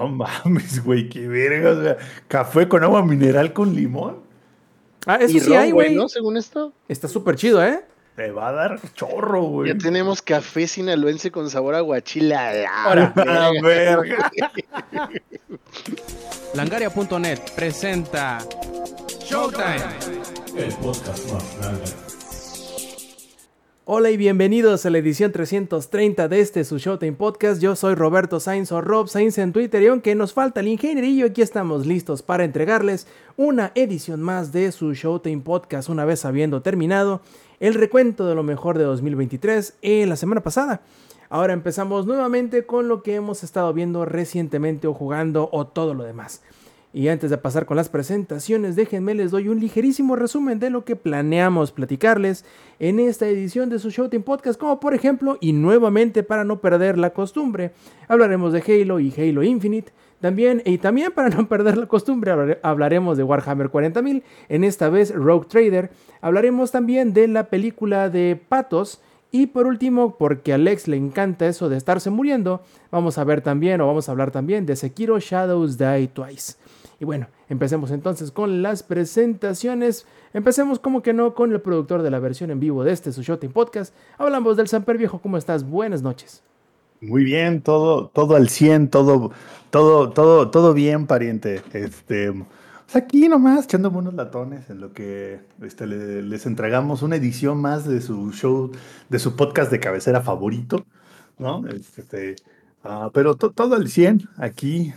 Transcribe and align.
No 0.00 0.08
mames, 0.08 0.82
güey, 0.82 1.08
qué 1.08 1.28
verga. 1.28 1.70
O 1.70 1.82
sea, 1.82 1.96
café 2.28 2.66
con 2.68 2.82
agua 2.82 3.04
mineral 3.04 3.52
con 3.52 3.74
limón. 3.74 4.20
Ah, 5.06 5.16
eso 5.16 5.36
Y 5.36 5.40
sí 5.40 5.54
hay, 5.54 5.70
güey. 5.70 5.94
¿no? 5.94 6.08
Según 6.08 6.36
esto. 6.36 6.72
Está 6.88 7.08
súper 7.08 7.36
chido, 7.36 7.62
¿eh? 7.64 7.84
Te 8.16 8.30
va 8.30 8.48
a 8.48 8.52
dar 8.52 8.80
chorro, 8.94 9.42
güey. 9.42 9.72
Ya 9.72 9.78
tenemos 9.78 10.20
café 10.22 10.66
sinaloense 10.66 11.30
con 11.30 11.48
sabor 11.50 11.74
a 11.74 11.80
guachila. 11.80 12.52
Ahora, 12.84 13.12
Ah, 13.16 13.50
verga. 13.62 14.30
Langaria.net 16.54 17.38
presenta 17.56 18.38
Showtime. 19.24 19.76
El 20.56 20.72
podcast 20.74 21.32
más 21.32 21.58
grande. 21.58 22.11
Hola 23.84 24.12
y 24.12 24.16
bienvenidos 24.16 24.86
a 24.86 24.90
la 24.90 24.98
edición 24.98 25.32
330 25.32 26.28
de 26.28 26.38
este 26.38 26.62
su 26.62 26.78
Showtime 26.78 27.14
Podcast. 27.14 27.60
Yo 27.60 27.74
soy 27.74 27.96
Roberto 27.96 28.38
Sainz 28.38 28.70
o 28.70 28.80
Rob 28.80 29.08
Sainz 29.08 29.38
en 29.38 29.52
Twitter 29.52 29.82
y 29.82 29.88
aunque 29.88 30.14
nos 30.14 30.32
falta 30.32 30.60
el 30.60 30.68
ingenierillo, 30.68 31.26
aquí 31.26 31.42
estamos 31.42 31.84
listos 31.84 32.22
para 32.22 32.44
entregarles 32.44 33.08
una 33.36 33.72
edición 33.74 34.22
más 34.22 34.52
de 34.52 34.70
su 34.70 34.94
Showtime 34.94 35.42
Podcast 35.42 35.88
una 35.88 36.04
vez 36.04 36.24
habiendo 36.24 36.62
terminado 36.62 37.22
el 37.58 37.74
recuento 37.74 38.24
de 38.28 38.36
lo 38.36 38.44
mejor 38.44 38.78
de 38.78 38.84
2023 38.84 39.74
en 39.82 40.08
la 40.08 40.14
semana 40.14 40.44
pasada. 40.44 40.82
Ahora 41.28 41.52
empezamos 41.52 42.06
nuevamente 42.06 42.64
con 42.64 42.86
lo 42.86 43.02
que 43.02 43.16
hemos 43.16 43.42
estado 43.42 43.72
viendo 43.72 44.04
recientemente 44.04 44.86
o 44.86 44.94
jugando 44.94 45.48
o 45.50 45.66
todo 45.66 45.92
lo 45.94 46.04
demás. 46.04 46.40
Y 46.94 47.08
antes 47.08 47.30
de 47.30 47.38
pasar 47.38 47.64
con 47.64 47.78
las 47.78 47.88
presentaciones, 47.88 48.76
déjenme 48.76 49.14
les 49.14 49.30
doy 49.30 49.48
un 49.48 49.60
ligerísimo 49.60 50.14
resumen 50.14 50.58
de 50.58 50.68
lo 50.68 50.84
que 50.84 50.94
planeamos 50.94 51.72
platicarles 51.72 52.44
en 52.78 53.00
esta 53.00 53.26
edición 53.26 53.70
de 53.70 53.78
su 53.78 53.88
Showtime 53.90 54.22
Podcast, 54.24 54.60
como 54.60 54.78
por 54.78 54.92
ejemplo, 54.92 55.38
y 55.40 55.54
nuevamente 55.54 56.22
para 56.22 56.44
no 56.44 56.60
perder 56.60 56.98
la 56.98 57.10
costumbre, 57.14 57.72
hablaremos 58.08 58.52
de 58.52 58.60
Halo 58.60 59.00
y 59.00 59.12
Halo 59.16 59.42
Infinite. 59.42 59.92
También, 60.20 60.62
y 60.66 60.78
también 60.78 61.12
para 61.12 61.30
no 61.30 61.48
perder 61.48 61.76
la 61.78 61.86
costumbre, 61.86 62.30
hablare- 62.30 62.58
hablaremos 62.62 63.16
de 63.16 63.24
Warhammer 63.24 63.70
40.000, 63.70 64.22
en 64.50 64.62
esta 64.62 64.88
vez 64.88 65.12
Rogue 65.14 65.46
Trader. 65.48 65.90
Hablaremos 66.20 66.70
también 66.70 67.12
de 67.12 67.26
la 67.26 67.48
película 67.48 68.08
de 68.10 68.40
Patos. 68.48 69.00
Y 69.34 69.46
por 69.46 69.66
último, 69.66 70.18
porque 70.18 70.52
a 70.52 70.56
Alex 70.56 70.88
le 70.88 70.98
encanta 70.98 71.46
eso 71.48 71.70
de 71.70 71.78
estarse 71.78 72.10
muriendo, 72.10 72.60
vamos 72.90 73.16
a 73.16 73.24
ver 73.24 73.40
también, 73.40 73.80
o 73.80 73.86
vamos 73.86 74.06
a 74.08 74.12
hablar 74.12 74.30
también 74.30 74.66
de 74.66 74.76
Sekiro 74.76 75.18
Shadows 75.18 75.78
Die 75.78 76.08
Twice. 76.08 76.56
Y 77.02 77.04
bueno, 77.04 77.26
empecemos 77.48 77.90
entonces 77.90 78.30
con 78.30 78.62
las 78.62 78.84
presentaciones. 78.84 80.06
Empecemos 80.34 80.78
como 80.78 81.02
que 81.02 81.12
no 81.12 81.34
con 81.34 81.50
el 81.50 81.60
productor 81.60 82.00
de 82.02 82.12
la 82.12 82.20
versión 82.20 82.52
en 82.52 82.60
vivo 82.60 82.84
de 82.84 82.92
este 82.92 83.10
su 83.10 83.22
Showtime 83.22 83.52
Podcast. 83.52 83.92
Hablamos 84.18 84.56
del 84.56 84.68
Samper 84.68 84.98
Viejo, 84.98 85.18
¿cómo 85.18 85.36
estás? 85.36 85.68
Buenas 85.68 86.00
noches. 86.02 86.44
Muy 87.00 87.24
bien, 87.24 87.60
todo, 87.60 88.06
todo 88.06 88.36
al 88.36 88.48
100, 88.48 88.88
todo, 88.90 89.32
todo, 89.70 90.10
todo, 90.10 90.48
todo 90.52 90.74
bien, 90.74 91.08
pariente. 91.08 91.60
Este, 91.72 92.32
pues 92.32 92.94
aquí 92.94 93.28
nomás 93.28 93.64
echándome 93.64 93.98
unos 93.98 94.14
latones 94.14 94.70
en 94.70 94.80
lo 94.80 94.92
que 94.92 95.40
este, 95.60 95.88
le- 95.88 96.22
les 96.22 96.46
entregamos 96.46 97.02
una 97.02 97.16
edición 97.16 97.60
más 97.60 97.84
de 97.84 98.00
su 98.00 98.30
show, 98.30 98.70
de 99.08 99.18
su 99.18 99.34
podcast 99.34 99.72
de 99.72 99.80
cabecera 99.80 100.20
favorito, 100.20 100.84
¿no? 101.36 101.66
Este, 101.66 102.36
ah, 102.84 103.10
pero 103.12 103.34
to- 103.34 103.50
todo 103.50 103.74
al 103.74 103.88
100 103.88 104.28
aquí, 104.36 104.94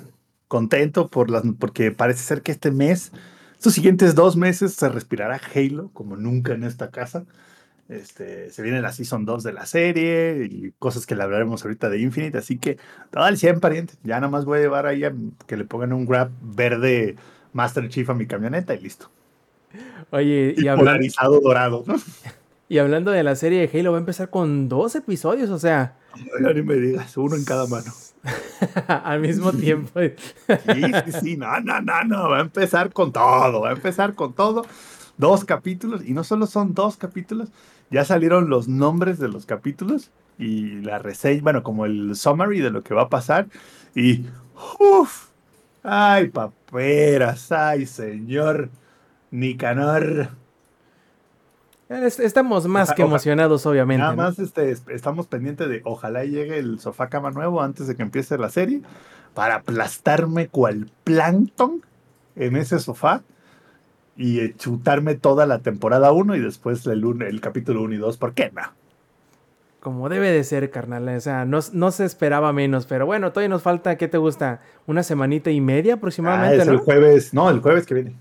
contento 0.48 1.10
por 1.10 1.30
las, 1.30 1.44
porque 1.60 1.92
parece 1.92 2.24
ser 2.24 2.42
que 2.42 2.52
este 2.52 2.72
mes, 2.72 3.12
estos 3.54 3.74
siguientes 3.74 4.16
dos 4.16 4.36
meses 4.36 4.74
se 4.74 4.90
respirará 4.90 5.40
Halo 5.54 5.90
como 5.94 6.16
nunca 6.18 6.54
en 6.54 6.64
esta 6.64 6.92
casa. 6.92 7.26
Este, 7.88 8.50
se 8.50 8.64
viene 8.64 8.82
la 8.82 8.92
Season 8.92 9.26
2 9.26 9.44
de 9.44 9.54
la 9.54 9.68
serie 9.68 10.50
y 10.50 10.73
cosas 10.80 11.06
que 11.06 11.16
le 11.16 11.22
hablaremos 11.22 11.64
ahorita 11.64 11.88
de 11.90 12.00
Infinite, 12.00 12.38
así 12.38 12.58
que 12.58 12.78
todo 13.12 13.23
al 13.23 13.38
100, 13.38 13.60
pariente. 13.60 13.94
Ya 14.04 14.16
nada 14.16 14.30
más 14.30 14.46
voy 14.46 14.58
a 14.58 14.62
llevar 14.62 14.88
ahí 14.88 15.04
a 15.04 15.14
que 15.46 15.56
le 15.56 15.66
pongan 15.66 15.94
un 15.94 16.06
grab 16.06 16.32
verde 16.42 17.16
Master 17.54 17.88
Chief 17.90 18.10
a 18.10 18.16
mi 18.16 18.26
camioneta 18.26 18.73
y 18.73 18.82
listo. 18.82 19.12
Oye, 20.12 20.56
y, 20.58 20.68
Y 20.68 20.76
polarizado 20.76 21.40
dorado, 21.40 21.84
¿no? 21.86 21.96
y 22.70 22.80
hablando 22.80 23.11
de 23.11 23.23
la 23.23 23.36
serie 23.36 23.67
de 23.67 23.80
Halo, 23.80 23.92
va 23.92 23.98
a 23.98 24.00
empezar 24.00 24.30
con 24.30 24.67
dos 24.67 24.95
episodios, 24.95 25.50
o 25.52 25.60
sea, 25.60 25.95
Ya 26.42 26.54
ni 26.54 26.61
me 26.64 26.76
digas, 26.76 27.16
uno 27.17 27.36
en 27.36 27.45
cada 27.45 27.67
mano. 27.67 27.92
al 28.87 29.19
mismo 29.19 29.52
tiempo. 29.52 29.99
Sí, 29.99 30.81
sí, 31.05 31.11
sí, 31.21 31.37
no, 31.37 31.59
no, 31.61 31.81
no, 31.81 32.03
no, 32.03 32.30
va 32.30 32.37
a 32.39 32.41
empezar 32.41 32.91
con 32.91 33.11
todo, 33.11 33.61
va 33.61 33.69
a 33.69 33.73
empezar 33.73 34.15
con 34.15 34.33
todo. 34.33 34.65
Dos 35.17 35.45
capítulos, 35.45 36.02
y 36.05 36.11
no 36.11 36.23
solo 36.23 36.45
son 36.45 36.73
dos 36.73 36.97
capítulos, 36.97 37.49
ya 37.89 38.03
salieron 38.03 38.49
los 38.49 38.67
nombres 38.67 39.17
de 39.19 39.30
los 39.30 39.45
capítulos 39.45 40.11
y 40.37 40.81
la 40.81 40.99
reseña, 40.99 41.41
bueno, 41.41 41.63
como 41.63 41.86
el 41.86 42.15
summary 42.15 42.59
de 42.59 42.71
lo 42.71 42.83
que 42.83 42.93
va 42.93 43.03
a 43.03 43.09
pasar. 43.09 43.47
Y, 43.95 44.25
uff, 44.80 45.27
ay, 45.83 46.30
paperas, 46.30 47.52
ay, 47.52 47.86
señor 47.86 48.69
Nicanor. 49.31 50.30
Es- 51.90 52.20
Estamos 52.20 52.68
más 52.68 52.94
que 52.94 53.04
emocionados, 53.04 53.66
obviamente. 53.66 54.02
Nada 54.02 54.16
¿no? 54.16 54.23
más 54.23 54.40
este, 54.40 54.72
es- 54.72 54.84
estamos 54.90 55.28
pendientes 55.28 55.70
de 55.70 55.82
ojalá 55.84 56.23
llegue 56.26 56.58
el 56.58 56.80
sofá 56.80 57.10
cama 57.10 57.32
nuevo 57.32 57.62
antes 57.62 57.88
de 57.88 57.96
que 57.96 58.02
empiece 58.04 58.38
la 58.38 58.50
serie 58.50 58.82
para 59.34 59.56
aplastarme 59.56 60.48
cual 60.48 60.90
plancton 61.04 61.82
en 62.36 62.56
ese 62.56 62.80
sofá 62.80 63.22
y 64.18 64.40
eh, 64.40 64.56
chutarme 64.58 65.16
toda 65.16 65.46
la 65.46 65.60
temporada 65.60 66.12
1 66.12 66.36
y 66.36 66.40
después 66.40 66.86
el, 66.88 67.06
un- 67.06 67.22
el 67.22 67.40
capítulo 67.42 67.82
1 67.84 67.94
y 67.94 67.98
2. 67.98 68.17
¿Por 68.17 68.34
qué 68.34 68.52
no? 68.56 68.62
Como 69.80 70.10
debe 70.10 70.32
de 70.32 70.44
ser, 70.44 70.72
carnal. 70.72 71.08
O 71.10 71.22
sea, 71.22 71.46
no, 71.46 71.60
no 71.73 71.92
se 71.92 72.06
esperaba 72.06 72.52
menos. 72.52 72.88
Pero 72.88 73.06
bueno, 73.06 73.32
todavía 73.32 73.50
nos 73.50 73.62
falta, 73.62 73.98
¿qué 73.98 74.08
te 74.08 74.17
gusta? 74.17 74.60
Una 74.88 75.04
semanita 75.04 75.52
y 75.52 75.62
media 75.62 75.94
Ah, 75.94 75.98
aproximadamente, 75.98 76.64
es 76.64 76.67
el 76.67 76.78
jueves, 76.78 77.34
no, 77.36 77.52
el 77.52 77.60
jueves 77.60 77.86
que 77.86 77.94
viene. 77.94 78.16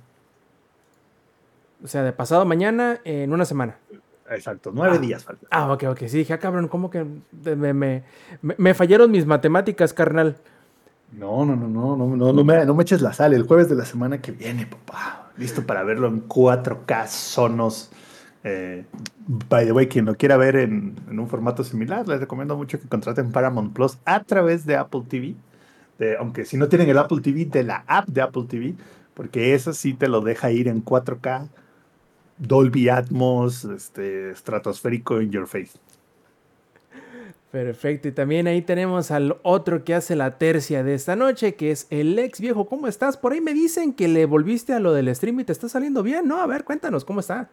O 1.85 1.87
sea, 1.87 2.03
de 2.03 2.13
pasado 2.13 2.45
mañana 2.47 2.99
en 3.05 3.33
una 3.33 3.45
semana. 3.45 3.77
Exacto, 4.31 4.73
nueve 4.75 4.97
Ah. 4.97 5.01
días 5.01 5.23
falta. 5.25 5.47
Ah, 5.51 5.71
ok, 5.71 5.85
ok. 5.91 5.99
Sí, 6.07 6.17
dije, 6.19 6.33
ah, 6.33 6.39
cabrón, 6.39 6.67
¿cómo 6.69 6.91
que 6.91 7.05
me, 7.45 8.03
me, 8.41 8.75
fallaron 8.75 9.11
mis 9.11 9.27
matemáticas, 9.27 9.93
carnal? 9.93 10.37
No, 11.13 11.45
no, 11.45 11.55
no, 11.55 11.69
no, 11.69 11.95
no, 11.97 12.17
no, 12.17 12.33
no 12.33 12.45
me, 12.45 12.65
no 12.65 12.75
me 12.75 12.83
eches 12.83 13.03
la 13.03 13.13
sal. 13.13 13.35
El 13.35 13.43
jueves 13.45 13.69
de 13.69 13.75
la 13.77 13.85
semana 13.85 14.21
que 14.23 14.33
viene, 14.33 14.67
papá. 14.67 15.31
Listo 15.37 15.67
para 15.67 15.83
verlo 15.85 16.09
en 16.09 16.27
4K 16.27 17.07
sonos. 17.07 17.91
Eh, 18.45 18.85
by 19.49 19.67
the 19.67 19.73
way, 19.73 19.87
quien 19.89 20.07
lo 20.07 20.15
quiera 20.17 20.37
ver 20.37 20.57
en, 20.57 20.97
en 21.11 21.19
un 21.19 21.29
formato 21.29 21.63
similar, 21.63 22.09
les 22.09 22.19
recomiendo 22.21 22.57
mucho 22.57 22.81
que 22.81 22.89
contraten 22.89 23.31
Paramount 23.31 23.73
Plus 23.75 23.99
a 24.07 24.21
través 24.25 24.65
de 24.67 24.77
Apple 24.77 25.03
TV. 25.09 25.35
De- 25.99 26.17
aunque 26.17 26.45
si 26.47 26.57
no 26.57 26.69
tienen 26.69 26.89
el 26.89 26.99
Apple 26.99 27.21
TV, 27.21 27.45
de 27.45 27.63
la 27.63 27.85
app 27.87 28.09
de 28.09 28.23
Apple 28.23 28.45
TV, 28.49 28.75
porque 29.15 29.55
eso 29.55 29.73
sí 29.75 29.93
te 29.95 30.09
lo 30.09 30.21
deja 30.23 30.51
ir 30.51 30.67
en 30.69 30.83
4K, 30.85 31.49
Dolby 32.39 32.89
Atmos, 32.89 33.65
este, 33.65 34.31
estratosférico 34.31 35.21
in 35.21 35.31
your 35.31 35.47
face. 35.47 35.73
Perfecto. 37.55 38.09
Y 38.09 38.13
también 38.13 38.49
ahí 38.49 38.63
tenemos 38.63 39.13
al 39.13 39.37
otro 39.45 39.85
que 39.85 39.95
hace 39.95 40.17
la 40.17 40.39
tercia 40.39 40.83
de 40.83 40.95
esta 40.95 41.15
noche, 41.15 41.55
que 41.55 41.71
es 41.71 41.87
el 41.91 42.19
ex 42.19 42.41
viejo. 42.41 42.67
¿Cómo 42.67 42.89
estás? 42.89 43.17
Por 43.17 43.33
ahí 43.33 43.41
me 43.41 43.55
dicen 43.55 43.93
que 43.93 44.09
le 44.09 44.27
volviste 44.27 44.73
a 44.73 44.81
lo 44.81 44.93
del 44.93 45.15
stream 45.15 45.39
y 45.39 45.45
te 45.45 45.53
está 45.53 45.69
saliendo 45.69 46.03
bien, 46.03 46.27
¿no? 46.27 46.41
A 46.41 46.49
ver, 46.49 46.65
cuéntanos, 46.65 47.05
¿cómo 47.05 47.21
está? 47.21 47.49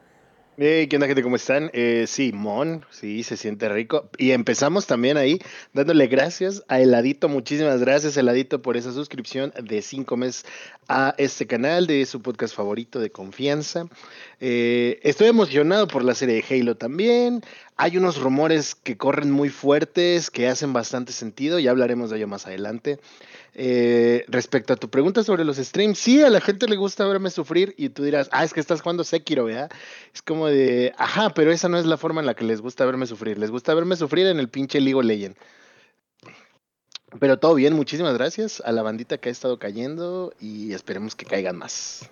Hey, 0.57 0.87
¿qué 0.87 0.97
onda, 0.97 1.07
gente? 1.07 1.23
¿Cómo 1.23 1.37
están? 1.37 1.69
Eh, 1.71 2.05
sí, 2.07 2.33
Mon, 2.33 2.85
sí, 2.89 3.23
se 3.23 3.37
siente 3.37 3.69
rico. 3.69 4.09
Y 4.17 4.31
empezamos 4.31 4.85
también 4.85 5.17
ahí 5.17 5.39
dándole 5.73 6.07
gracias 6.07 6.63
a 6.67 6.81
Heladito. 6.81 7.29
Muchísimas 7.29 7.79
gracias, 7.79 8.17
Heladito, 8.17 8.61
por 8.61 8.77
esa 8.77 8.91
suscripción 8.91 9.53
de 9.63 9.81
cinco 9.81 10.17
meses 10.17 10.45
a 10.89 11.15
este 11.17 11.47
canal 11.47 11.87
de 11.87 12.05
su 12.05 12.21
podcast 12.21 12.53
favorito 12.53 12.99
de 12.99 13.11
confianza. 13.11 13.87
Eh, 14.43 14.99
estoy 15.03 15.27
emocionado 15.27 15.87
por 15.87 16.03
la 16.03 16.15
serie 16.15 16.41
de 16.41 16.43
Halo 16.49 16.75
también. 16.75 17.41
Hay 17.77 17.97
unos 17.97 18.19
rumores 18.19 18.73
que 18.73 18.97
corren 18.97 19.29
muy 19.29 19.49
fuertes, 19.49 20.31
que 20.31 20.47
hacen 20.47 20.73
bastante 20.73 21.13
sentido. 21.13 21.59
Ya 21.59 21.69
hablaremos 21.69 22.09
de 22.09 22.17
ello 22.17 22.27
más 22.27 22.47
adelante. 22.47 22.99
Eh, 23.53 24.25
respecto 24.27 24.73
a 24.73 24.77
tu 24.77 24.89
pregunta 24.89 25.23
sobre 25.23 25.45
los 25.45 25.57
streams, 25.57 25.99
sí, 25.99 26.23
a 26.23 26.31
la 26.31 26.41
gente 26.41 26.67
le 26.67 26.75
gusta 26.75 27.05
verme 27.05 27.29
sufrir 27.29 27.75
y 27.77 27.89
tú 27.89 28.03
dirás, 28.03 28.29
ah, 28.31 28.43
es 28.43 28.53
que 28.53 28.59
estás 28.59 28.81
jugando 28.81 29.03
Sekiro, 29.03 29.45
¿verdad? 29.45 29.69
Es 30.13 30.23
como 30.23 30.47
de, 30.47 30.93
ajá, 30.97 31.33
pero 31.35 31.51
esa 31.51 31.69
no 31.69 31.77
es 31.77 31.85
la 31.85 31.97
forma 31.97 32.21
en 32.21 32.27
la 32.27 32.33
que 32.33 32.43
les 32.43 32.61
gusta 32.61 32.83
verme 32.85 33.05
sufrir. 33.05 33.37
Les 33.37 33.51
gusta 33.51 33.75
verme 33.75 33.95
sufrir 33.95 34.25
en 34.25 34.39
el 34.39 34.49
pinche 34.49 34.81
League 34.81 34.95
of 34.95 35.05
Legends. 35.05 35.37
Pero 37.19 37.37
todo 37.37 37.53
bien, 37.53 37.75
muchísimas 37.75 38.15
gracias 38.15 38.59
a 38.65 38.71
la 38.71 38.81
bandita 38.81 39.19
que 39.19 39.29
ha 39.29 39.31
estado 39.31 39.59
cayendo 39.59 40.33
y 40.39 40.73
esperemos 40.73 41.13
que 41.13 41.25
caigan 41.25 41.57
más. 41.57 42.09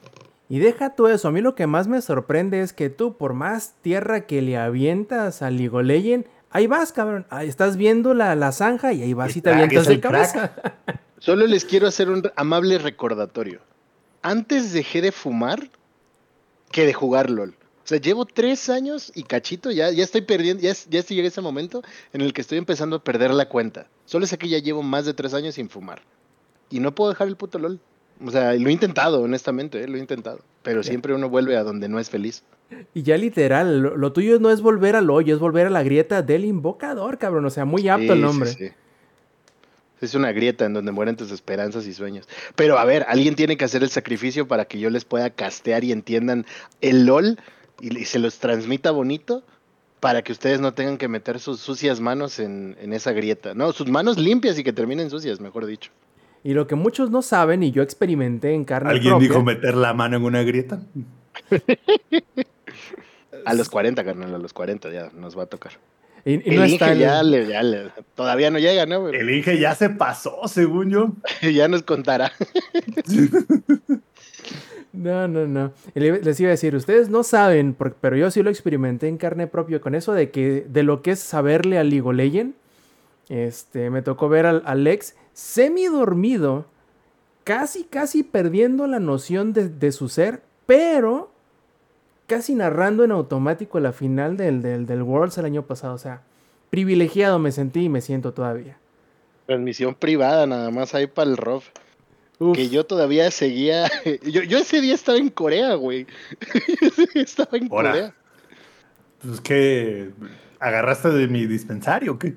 Y 0.49 0.59
deja 0.59 0.95
tú 0.95 1.07
eso, 1.07 1.27
a 1.27 1.31
mí 1.31 1.41
lo 1.41 1.53
que 1.55 1.67
más 1.67 1.87
me 1.87 2.01
sorprende 2.01 2.61
es 2.61 2.73
que 2.73 2.89
tú, 2.89 3.15
por 3.17 3.33
más 3.33 3.75
tierra 3.81 4.25
que 4.25 4.41
le 4.41 4.57
avientas 4.57 5.41
a 5.43 5.51
League 5.51 5.69
of 5.75 5.83
Legends, 5.83 6.27
ahí 6.49 6.65
vas, 6.65 6.91
cabrón. 6.91 7.27
Ahí 7.29 7.47
estás 7.47 7.77
viendo 7.77 8.13
la, 8.15 8.35
la 8.35 8.51
zanja 8.51 8.91
y 8.93 9.03
ahí 9.03 9.13
vas 9.13 9.35
y 9.37 9.41
te 9.41 9.51
avientas 9.51 9.85
de 9.87 9.99
cabeza. 9.99 10.51
Solo 11.19 11.45
les 11.45 11.65
quiero 11.65 11.87
hacer 11.87 12.09
un 12.09 12.23
amable 12.35 12.79
recordatorio. 12.79 13.59
Antes 14.23 14.73
dejé 14.73 15.01
de 15.01 15.11
fumar 15.11 15.69
que 16.71 16.85
de 16.85 16.93
jugar 16.93 17.29
LOL. 17.29 17.49
O 17.83 17.87
sea, 17.89 17.99
llevo 17.99 18.25
tres 18.25 18.69
años 18.69 19.11
y 19.15 19.23
cachito, 19.23 19.71
ya, 19.71 19.91
ya 19.91 20.03
estoy 20.03 20.21
perdiendo, 20.21 20.61
ya, 20.61 20.73
ya 20.89 20.99
estoy- 20.99 21.19
ese 21.21 21.41
momento 21.41 21.81
en 22.13 22.21
el 22.21 22.33
que 22.33 22.41
estoy 22.41 22.57
empezando 22.57 22.97
a 22.97 23.03
perder 23.03 23.31
la 23.31 23.49
cuenta. 23.49 23.87
Solo 24.05 24.25
sé 24.27 24.37
que 24.37 24.47
ya 24.49 24.59
llevo 24.59 24.81
más 24.83 25.05
de 25.05 25.13
tres 25.13 25.33
años 25.33 25.55
sin 25.55 25.69
fumar. 25.69 26.01
y 26.71 26.79
no 26.79 26.93
puedo 26.93 27.09
dejar 27.11 27.27
el 27.27 27.35
puto 27.35 27.57
LOL. 27.59 27.79
O 28.25 28.31
sea, 28.31 28.53
lo 28.53 28.69
he 28.69 28.71
intentado, 28.71 29.21
honestamente, 29.21 29.81
¿eh? 29.83 29.87
lo 29.87 29.95
he 29.97 29.99
intentado. 29.99 30.41
Pero 30.63 30.83
siempre 30.83 31.13
uno 31.13 31.29
vuelve 31.29 31.55
a 31.55 31.63
donde 31.63 31.87
no 31.87 31.99
es 31.99 32.09
feliz. 32.09 32.43
Y 32.93 33.03
ya 33.03 33.17
literal, 33.17 33.79
lo, 33.79 33.95
lo 33.97 34.11
tuyo 34.11 34.39
no 34.39 34.51
es 34.51 34.61
volver 34.61 34.95
al 34.95 35.09
hoyo, 35.09 35.33
es 35.33 35.39
volver 35.39 35.67
a 35.67 35.69
la 35.69 35.83
grieta 35.83 36.21
del 36.21 36.45
invocador, 36.45 37.17
cabrón. 37.17 37.45
O 37.45 37.49
sea, 37.49 37.65
muy 37.65 37.87
apto 37.87 38.03
el 38.03 38.09
Sí, 38.09 38.15
sí, 38.15 38.21
nombre. 38.21 38.49
sí. 38.53 38.69
Es 40.01 40.15
una 40.15 40.31
grieta 40.31 40.65
en 40.65 40.73
donde 40.73 40.91
mueren 40.91 41.17
tus 41.17 41.31
esperanzas 41.31 41.85
y 41.85 41.93
sueños. 41.93 42.27
Pero 42.55 42.77
a 42.77 42.85
ver, 42.85 43.05
alguien 43.09 43.35
tiene 43.35 43.57
que 43.57 43.65
hacer 43.65 43.83
el 43.83 43.89
sacrificio 43.89 44.47
para 44.47 44.65
que 44.65 44.79
yo 44.79 44.89
les 44.89 45.03
pueda 45.03 45.29
castear 45.29 45.83
y 45.83 45.91
entiendan 45.91 46.45
el 46.79 47.05
LOL 47.05 47.37
y, 47.81 47.97
y 47.99 48.05
se 48.05 48.19
los 48.19 48.39
transmita 48.39 48.91
bonito 48.91 49.43
para 49.99 50.21
que 50.21 50.31
ustedes 50.31 50.61
no 50.61 50.73
tengan 50.73 50.97
que 50.97 51.09
meter 51.09 51.39
sus 51.39 51.59
sucias 51.59 51.99
manos 51.99 52.39
en, 52.39 52.77
en 52.79 52.93
esa 52.93 53.11
grieta. 53.11 53.53
No, 53.55 53.73
sus 53.73 53.87
manos 53.89 54.17
limpias 54.17 54.57
y 54.57 54.63
que 54.63 54.71
terminen 54.71 55.09
sucias, 55.09 55.41
mejor 55.41 55.65
dicho. 55.65 55.91
Y 56.43 56.53
lo 56.53 56.67
que 56.67 56.75
muchos 56.75 57.11
no 57.11 57.21
saben, 57.21 57.63
y 57.63 57.71
yo 57.71 57.83
experimenté 57.83 58.53
en 58.53 58.63
carne 58.65 58.91
¿Alguien 58.91 59.13
propia, 59.13 59.27
dijo 59.29 59.43
meter 59.43 59.75
la 59.75 59.93
mano 59.93 60.17
en 60.17 60.23
una 60.23 60.41
grieta? 60.43 60.79
A 63.45 63.53
los 63.53 63.69
40, 63.69 64.03
carnal, 64.03 64.33
a 64.35 64.37
los 64.37 64.53
40 64.53 64.89
ya 64.91 65.09
nos 65.15 65.37
va 65.37 65.43
a 65.43 65.45
tocar. 65.47 65.73
y, 66.25 66.33
y 66.35 66.49
el 66.53 66.55
no 66.57 66.63
Inge 66.65 66.73
está 66.75 66.91
el- 66.93 66.99
ya, 66.99 67.23
le- 67.23 67.47
ya 67.47 67.63
le- 67.63 67.91
todavía 68.15 68.51
no 68.51 68.59
llega, 68.59 68.85
¿no? 68.85 69.03
Pero 69.05 69.19
El 69.19 69.29
Inge 69.29 69.59
ya 69.59 69.75
se 69.75 69.89
pasó, 69.89 70.47
según 70.47 70.89
yo. 70.91 71.11
ya 71.53 71.67
nos 71.67 71.83
contará. 71.83 72.31
No, 74.91 75.27
no, 75.27 75.45
no. 75.45 75.71
Les 75.93 76.39
iba 76.39 76.49
a 76.49 76.51
decir, 76.51 76.75
ustedes 76.75 77.09
no 77.09 77.23
saben, 77.23 77.75
pero 78.01 78.17
yo 78.17 78.31
sí 78.31 78.41
lo 78.41 78.49
experimenté 78.49 79.07
en 79.07 79.17
carne 79.17 79.45
propia 79.45 79.79
con 79.79 79.93
eso 79.93 80.13
de 80.13 80.31
que 80.31 80.65
de 80.67 80.81
lo 80.83 81.03
que 81.03 81.11
es 81.11 81.19
saberle 81.19 81.77
al 81.77 81.89
League 81.91 82.07
of 82.07 82.15
Legends. 82.15 82.55
Este, 83.29 83.91
me 83.91 84.01
tocó 84.01 84.29
ver 84.29 84.47
al 84.47 84.63
Alex 84.65 85.09
semi 85.09 85.18
dormido, 85.91 86.65
casi, 87.43 87.83
casi 87.83 88.23
perdiendo 88.23 88.87
la 88.87 88.99
noción 88.99 89.53
de, 89.53 89.69
de 89.69 89.91
su 89.91 90.09
ser, 90.09 90.41
pero 90.65 91.31
casi 92.27 92.55
narrando 92.55 93.03
en 93.03 93.11
automático 93.11 93.79
la 93.79 93.91
final 93.91 94.37
del, 94.37 94.61
del, 94.61 94.85
del 94.85 95.01
Worlds 95.01 95.37
el 95.37 95.45
año 95.45 95.63
pasado. 95.63 95.95
O 95.95 95.97
sea, 95.97 96.21
privilegiado 96.69 97.39
me 97.39 97.51
sentí 97.51 97.85
y 97.85 97.89
me 97.89 98.01
siento 98.01 98.33
todavía. 98.33 98.77
Transmisión 99.47 99.95
privada, 99.95 100.45
nada 100.45 100.69
más 100.69 100.93
ahí 100.93 101.07
para 101.07 101.29
el 101.29 101.37
Rob. 101.37 101.63
Uf. 102.37 102.55
Que 102.55 102.69
yo 102.69 102.85
todavía 102.85 103.29
seguía. 103.31 103.89
Yo, 104.23 104.43
yo 104.43 104.59
ese 104.59 104.79
día 104.79 104.95
estaba 104.95 105.17
en 105.17 105.29
Corea, 105.29 105.73
güey. 105.73 106.07
Ese 106.81 107.05
día 107.13 107.23
estaba 107.23 107.57
en. 107.57 107.67
Corea. 107.67 108.15
Pues 109.21 109.41
que 109.41 110.11
agarraste 110.59 111.09
de 111.09 111.27
mi 111.27 111.45
dispensario, 111.47 112.13
¿o 112.13 112.19
¿qué? 112.19 112.35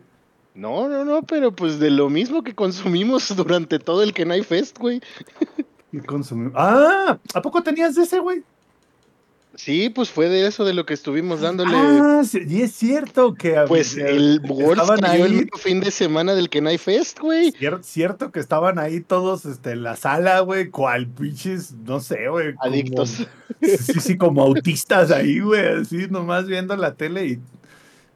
No, 0.55 0.89
no, 0.89 1.05
no, 1.05 1.23
pero 1.23 1.53
pues 1.53 1.79
de 1.79 1.91
lo 1.91 2.11
mismo 2.11 2.43
que 2.43 2.55
consumimos 2.55 3.29
durante 3.37 3.79
todo 3.79 4.03
el 4.03 4.13
Kenai 4.13 4.43
Fest, 4.43 4.79
güey. 4.79 5.01
¿Qué 5.91 6.01
consumí? 6.01 6.51
Ah, 6.55 7.19
¿a 7.35 7.43
poco 7.43 7.63
tenías 7.63 7.95
de 7.95 8.03
ese, 8.03 8.19
güey? 8.19 8.43
Sí, 9.55 9.91
pues 9.91 10.09
fue 10.09 10.31
de 10.31 10.47
eso 10.47 10.65
de 10.65 10.73
lo 10.73 10.87
que 10.87 10.95
estuvimos 10.95 11.43
dándole. 11.43 11.73
Ah, 11.77 12.23
sí, 12.25 12.39
y 12.49 12.63
es 12.63 12.73
cierto 12.73 13.35
que 13.35 13.55
pues 13.69 13.99
eh, 13.99 14.09
el 14.09 14.41
Worlds 14.49 14.81
estaban 14.81 15.01
cayó 15.01 15.27
el 15.27 15.33
ahí, 15.33 15.39
mismo 15.41 15.59
fin 15.59 15.81
de 15.81 15.91
semana 15.91 16.35
del 16.35 16.49
Kenai 16.49 16.79
Fest, 16.79 17.19
güey. 17.21 17.53
cier- 17.53 17.83
cierto 17.83 18.33
que 18.33 18.41
estaban 18.41 18.79
ahí 18.79 19.01
todos 19.03 19.45
este, 19.45 19.73
en 19.73 19.83
la 19.83 19.97
sala, 19.97 20.41
güey, 20.41 20.71
cual 20.71 21.07
pinches, 21.07 21.73
no 21.85 22.01
sé, 22.01 22.29
güey. 22.31 22.55
como- 22.55 22.73
Adictos. 22.73 23.27
Sí, 23.61 24.01
sí, 24.01 24.17
como 24.17 24.43
autistas 24.43 25.11
ahí, 25.11 25.41
güey, 25.41 25.83
así 25.83 26.07
nomás 26.09 26.47
viendo 26.47 26.75
la 26.75 26.95
tele 26.95 27.27
y 27.27 27.39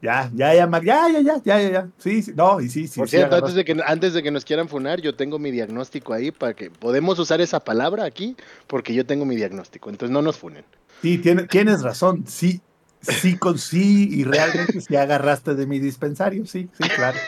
ya, 0.02 0.30
ya, 0.34 0.54
ya, 0.54 0.66
ya, 0.82 1.08
ya, 1.08 1.20
ya, 1.20 1.42
ya, 1.44 1.60
ya, 1.60 1.70
ya. 1.70 1.88
Sí, 1.98 2.22
sí, 2.22 2.32
no, 2.34 2.60
y 2.60 2.68
sí, 2.68 2.86
sí. 2.86 2.98
Por 3.00 3.08
cierto, 3.08 3.36
antes 3.36 3.54
de, 3.54 3.64
que, 3.64 3.76
antes 3.86 4.12
de 4.14 4.22
que 4.22 4.30
nos 4.30 4.44
quieran 4.44 4.68
funar, 4.68 5.00
yo 5.00 5.14
tengo 5.14 5.38
mi 5.38 5.50
diagnóstico 5.50 6.12
ahí 6.12 6.30
para 6.30 6.54
que 6.54 6.70
podemos 6.70 7.18
usar 7.18 7.40
esa 7.40 7.60
palabra 7.60 8.04
aquí 8.04 8.36
porque 8.66 8.94
yo 8.94 9.04
tengo 9.06 9.24
mi 9.24 9.36
diagnóstico. 9.36 9.90
Entonces 9.90 10.12
no 10.12 10.22
nos 10.22 10.36
funen. 10.36 10.64
Sí, 11.02 11.18
tiene- 11.18 11.44
tienes 11.44 11.82
razón, 11.82 12.24
sí, 12.26 12.60
sí, 13.00 13.36
con 13.36 13.58
sí, 13.58 14.08
y 14.12 14.24
realmente 14.24 14.80
sí 14.80 14.96
agarraste 14.96 15.54
de 15.54 15.66
mi 15.66 15.78
dispensario, 15.78 16.46
sí, 16.46 16.68
sí, 16.80 16.88
claro. 16.88 17.18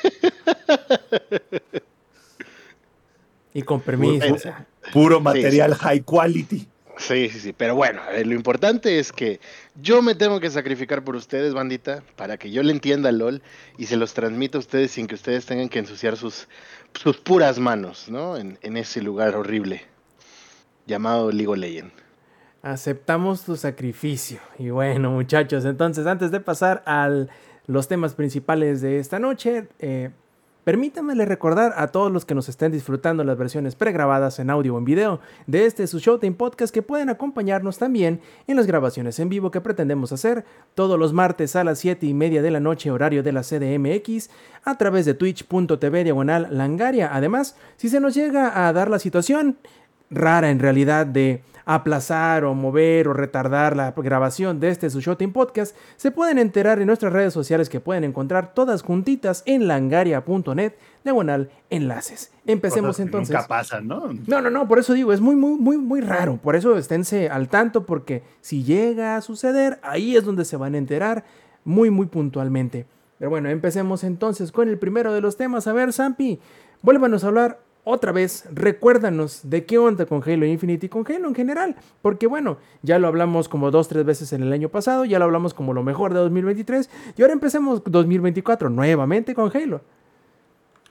Y 3.55 3.63
con 3.63 3.81
permiso. 3.81 4.37
Puro 4.93 5.21
material 5.21 5.75
high 5.75 6.01
quality. 6.03 6.69
Sí, 6.99 7.29
sí, 7.29 7.41
sí. 7.41 7.53
Pero 7.57 7.75
bueno, 7.75 8.03
ver, 8.13 8.27
lo 8.27 8.35
importante 8.35 8.99
es 8.99 9.13
que 9.13 9.41
yo 9.81 10.03
me 10.03 10.15
tengo 10.15 10.41
que 10.41 10.51
sacrificar 10.51 11.05
por 11.05 11.17
ustedes, 11.17 11.55
bandita, 11.55 12.03
para 12.17 12.37
que 12.37 12.51
yo 12.51 12.63
le 12.63 12.73
entienda 12.73 13.13
LOL 13.13 13.41
y 13.79 13.87
se 13.87 13.97
los 13.97 14.15
transmita 14.15 14.59
a 14.59 14.61
ustedes 14.61 14.91
sin 14.91 15.07
que 15.07 15.15
ustedes 15.15 15.47
tengan 15.47 15.69
que 15.69 15.79
ensuciar 15.79 16.17
sus, 16.17 16.49
sus 16.95 17.17
puras 17.19 17.59
manos, 17.59 18.09
¿no? 18.09 18.37
En, 18.37 18.59
en 18.63 18.77
ese 18.77 19.01
lugar 19.01 19.37
horrible 19.37 19.83
llamado 20.87 21.31
League 21.31 21.49
of 21.49 21.59
Legends. 21.59 21.95
Aceptamos 22.63 23.45
tu 23.45 23.57
sacrificio. 23.57 24.41
Y 24.59 24.71
bueno, 24.71 25.11
muchachos, 25.11 25.65
entonces 25.65 26.07
antes 26.07 26.33
de 26.33 26.41
pasar 26.41 26.83
a 26.87 27.09
los 27.67 27.87
temas 27.87 28.15
principales 28.15 28.81
de 28.81 28.99
esta 28.99 29.21
noche, 29.21 29.69
eh, 29.79 30.11
permítanme 30.69 31.15
recordar 31.25 31.73
a 31.79 31.87
todos 31.87 32.13
los 32.13 32.27
que 32.27 32.35
nos 32.35 32.51
estén 32.51 32.71
disfrutando 32.71 33.25
las 33.25 33.39
versiones 33.39 33.75
pregrabadas 33.75 34.39
en 34.39 34.51
audio 34.51 34.75
o 34.75 34.79
en 34.79 34.85
video 34.85 35.19
de 35.47 35.65
este 35.65 35.87
su 35.87 35.99
Showtime 35.99 36.37
Podcast 36.37 36.75
que 36.75 36.83
pueden 36.83 37.09
acompañarnos 37.09 37.79
también 37.79 38.21
en 38.47 38.55
las 38.55 38.67
grabaciones 38.67 39.19
en 39.19 39.31
vivo 39.31 39.51
que 39.51 39.63
pretendemos 39.63 40.13
hacer 40.13 40.45
todos 40.75 40.99
los 40.99 41.15
martes 41.15 41.57
a 41.57 41.65
las 41.65 41.79
7 41.79 42.05
y 42.05 42.13
media 42.13 42.43
de 42.43 42.51
la 42.51 42.61
noche, 42.61 42.91
horario 42.91 43.23
de 43.23 43.33
la 43.33 43.41
CDMX, 43.41 44.29
a 44.63 44.77
través 44.77 45.07
de 45.07 45.15
twitch.tv 45.15 46.05
diagonal 46.05 46.49
langaria. 46.51 47.15
Además, 47.15 47.57
si 47.79 47.89
se 47.89 47.99
nos 47.99 48.15
llega 48.15 48.69
a 48.69 48.71
dar 48.75 48.91
la 48.91 48.99
situación, 48.99 49.57
rara 50.11 50.51
en 50.51 50.59
realidad 50.59 51.07
de 51.07 51.45
aplazar 51.69 52.47
o 52.47 52.55
mover 52.55 53.09
o 53.09 53.13
retardar 53.13 53.77
la 53.77 53.91
grabación 53.91 54.59
de 54.59 54.71
este 54.71 54.89
su 54.89 55.03
Showtime 55.03 55.35
Podcast, 55.35 55.77
se 55.97 56.11
pueden 56.11 56.39
enterar 56.39 56.81
en 56.81 56.87
nuestras 56.87 57.13
redes 57.13 57.35
sociales 57.35 57.69
que 57.69 57.79
pueden 57.79 58.05
encontrar 58.05 58.55
todas 58.55 58.81
juntitas 58.81 59.43
en 59.45 59.69
langaria.net, 59.69 60.73
diagonal 61.05 61.51
enlaces. 61.69 62.33
Empecemos 62.47 62.97
Cosas 62.97 63.05
entonces. 63.05 63.35
Nunca 63.35 63.47
pasan, 63.47 63.87
¿no? 63.87 64.15
No, 64.27 64.41
no, 64.41 64.49
no, 64.49 64.67
por 64.67 64.79
eso 64.79 64.95
digo, 64.95 65.13
es 65.13 65.21
muy, 65.21 65.37
muy, 65.37 65.59
muy, 65.61 65.77
muy 65.77 66.01
raro. 66.01 66.39
Por 66.39 66.57
eso 66.57 66.75
esténse 66.79 67.29
al 67.29 67.51
tanto, 67.51 67.85
porque 67.85 68.23
si 68.41 68.65
llega 68.65 69.17
a 69.17 69.21
suceder, 69.21 69.79
ahí 69.83 70.17
es 70.17 70.25
donde 70.25 70.47
se 70.47 70.57
van 70.57 70.75
a 70.75 70.79
enterar 70.79 71.25
muy, 71.65 71.91
muy 71.91 72.07
puntualmente. 72.07 72.87
Pero 73.19 73.29
bueno, 73.29 73.51
empecemos 73.51 74.05
entonces 74.05 74.53
con 74.53 74.71
el 74.71 74.79
primero 74.79 75.13
de 75.13 75.21
los 75.21 75.37
temas. 75.37 75.67
A 75.67 75.75
ver, 75.75 75.93
Zampi, 75.93 76.41
vuélvanos 76.81 77.25
a 77.25 77.27
hablar 77.27 77.61
otra 77.89 78.13
vez. 78.13 78.45
Recuérdanos 78.53 79.41
de 79.45 79.65
qué 79.65 79.79
onda 79.79 80.07
con 80.07 80.23
Halo 80.23 80.47
Infinite 80.47 80.87
y 80.87 80.89
con 80.89 81.05
Halo 81.11 81.29
en 81.29 81.35
general. 81.35 81.77
Porque 82.03 82.27
bueno, 82.27 82.59
ya 82.83 82.99
lo 82.99 83.09
hablamos 83.09 83.49
como 83.49 83.71
dos, 83.71 83.89
tres 83.89 84.05
veces 84.05 84.33
en 84.33 84.43
el 84.43 84.53
año 84.53 84.69
pasado, 84.69 85.05
ya 85.05 85.19
lo 85.19 85.25
hablamos 85.25 85.55
como 85.55 85.73
lo 85.73 85.83
mejor 85.83 86.13
de 86.13 86.21
2023. 86.21 86.91
Y 87.17 87.23
ahora 87.23 87.33
empecemos 87.33 87.83
2024 87.85 88.71
nuevamente 88.71 89.35
con 89.35 89.51
Halo. 89.57 89.81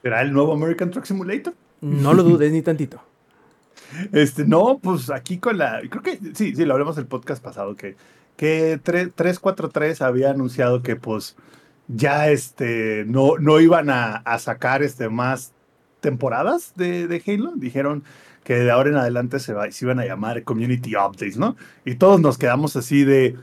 ¿Será 0.02 0.22
el 0.22 0.32
nuevo 0.32 0.52
American 0.52 0.90
Truck 0.90 1.04
Simulator? 1.04 1.54
No 1.80 2.14
lo 2.14 2.22
dudes 2.22 2.52
ni 2.52 2.62
tantito. 2.62 3.00
Este, 4.12 4.44
no, 4.44 4.78
pues 4.82 5.08
aquí 5.08 5.38
con 5.38 5.56
la. 5.56 5.80
Creo 5.88 6.02
que 6.02 6.18
sí, 6.34 6.54
sí, 6.54 6.64
lo 6.66 6.74
hablamos 6.74 6.98
el 6.98 7.06
podcast 7.06 7.42
pasado, 7.42 7.74
que, 7.74 7.96
que 8.36 8.78
3- 8.82 9.12
343 9.14 10.02
había 10.02 10.30
anunciado 10.30 10.82
que, 10.82 10.96
pues, 10.96 11.36
ya 11.86 12.28
este, 12.28 13.04
no, 13.06 13.38
no 13.38 13.60
iban 13.60 13.88
a, 13.88 14.16
a 14.16 14.38
sacar 14.40 14.82
este, 14.82 15.08
más 15.08 15.54
temporadas 16.00 16.72
de, 16.76 17.06
de 17.08 17.22
Halo. 17.26 17.52
Dijeron 17.56 18.04
que 18.44 18.54
de 18.54 18.70
ahora 18.70 18.90
en 18.90 18.96
adelante 18.96 19.38
se, 19.40 19.52
va- 19.52 19.70
se 19.70 19.84
iban 19.84 19.98
a 20.00 20.04
llamar 20.06 20.42
Community 20.44 20.96
Updates, 20.96 21.36
¿no? 21.36 21.56
Y 21.84 21.96
todos 21.96 22.20
nos 22.20 22.38
quedamos 22.38 22.76
así 22.76 23.04
de. 23.04 23.36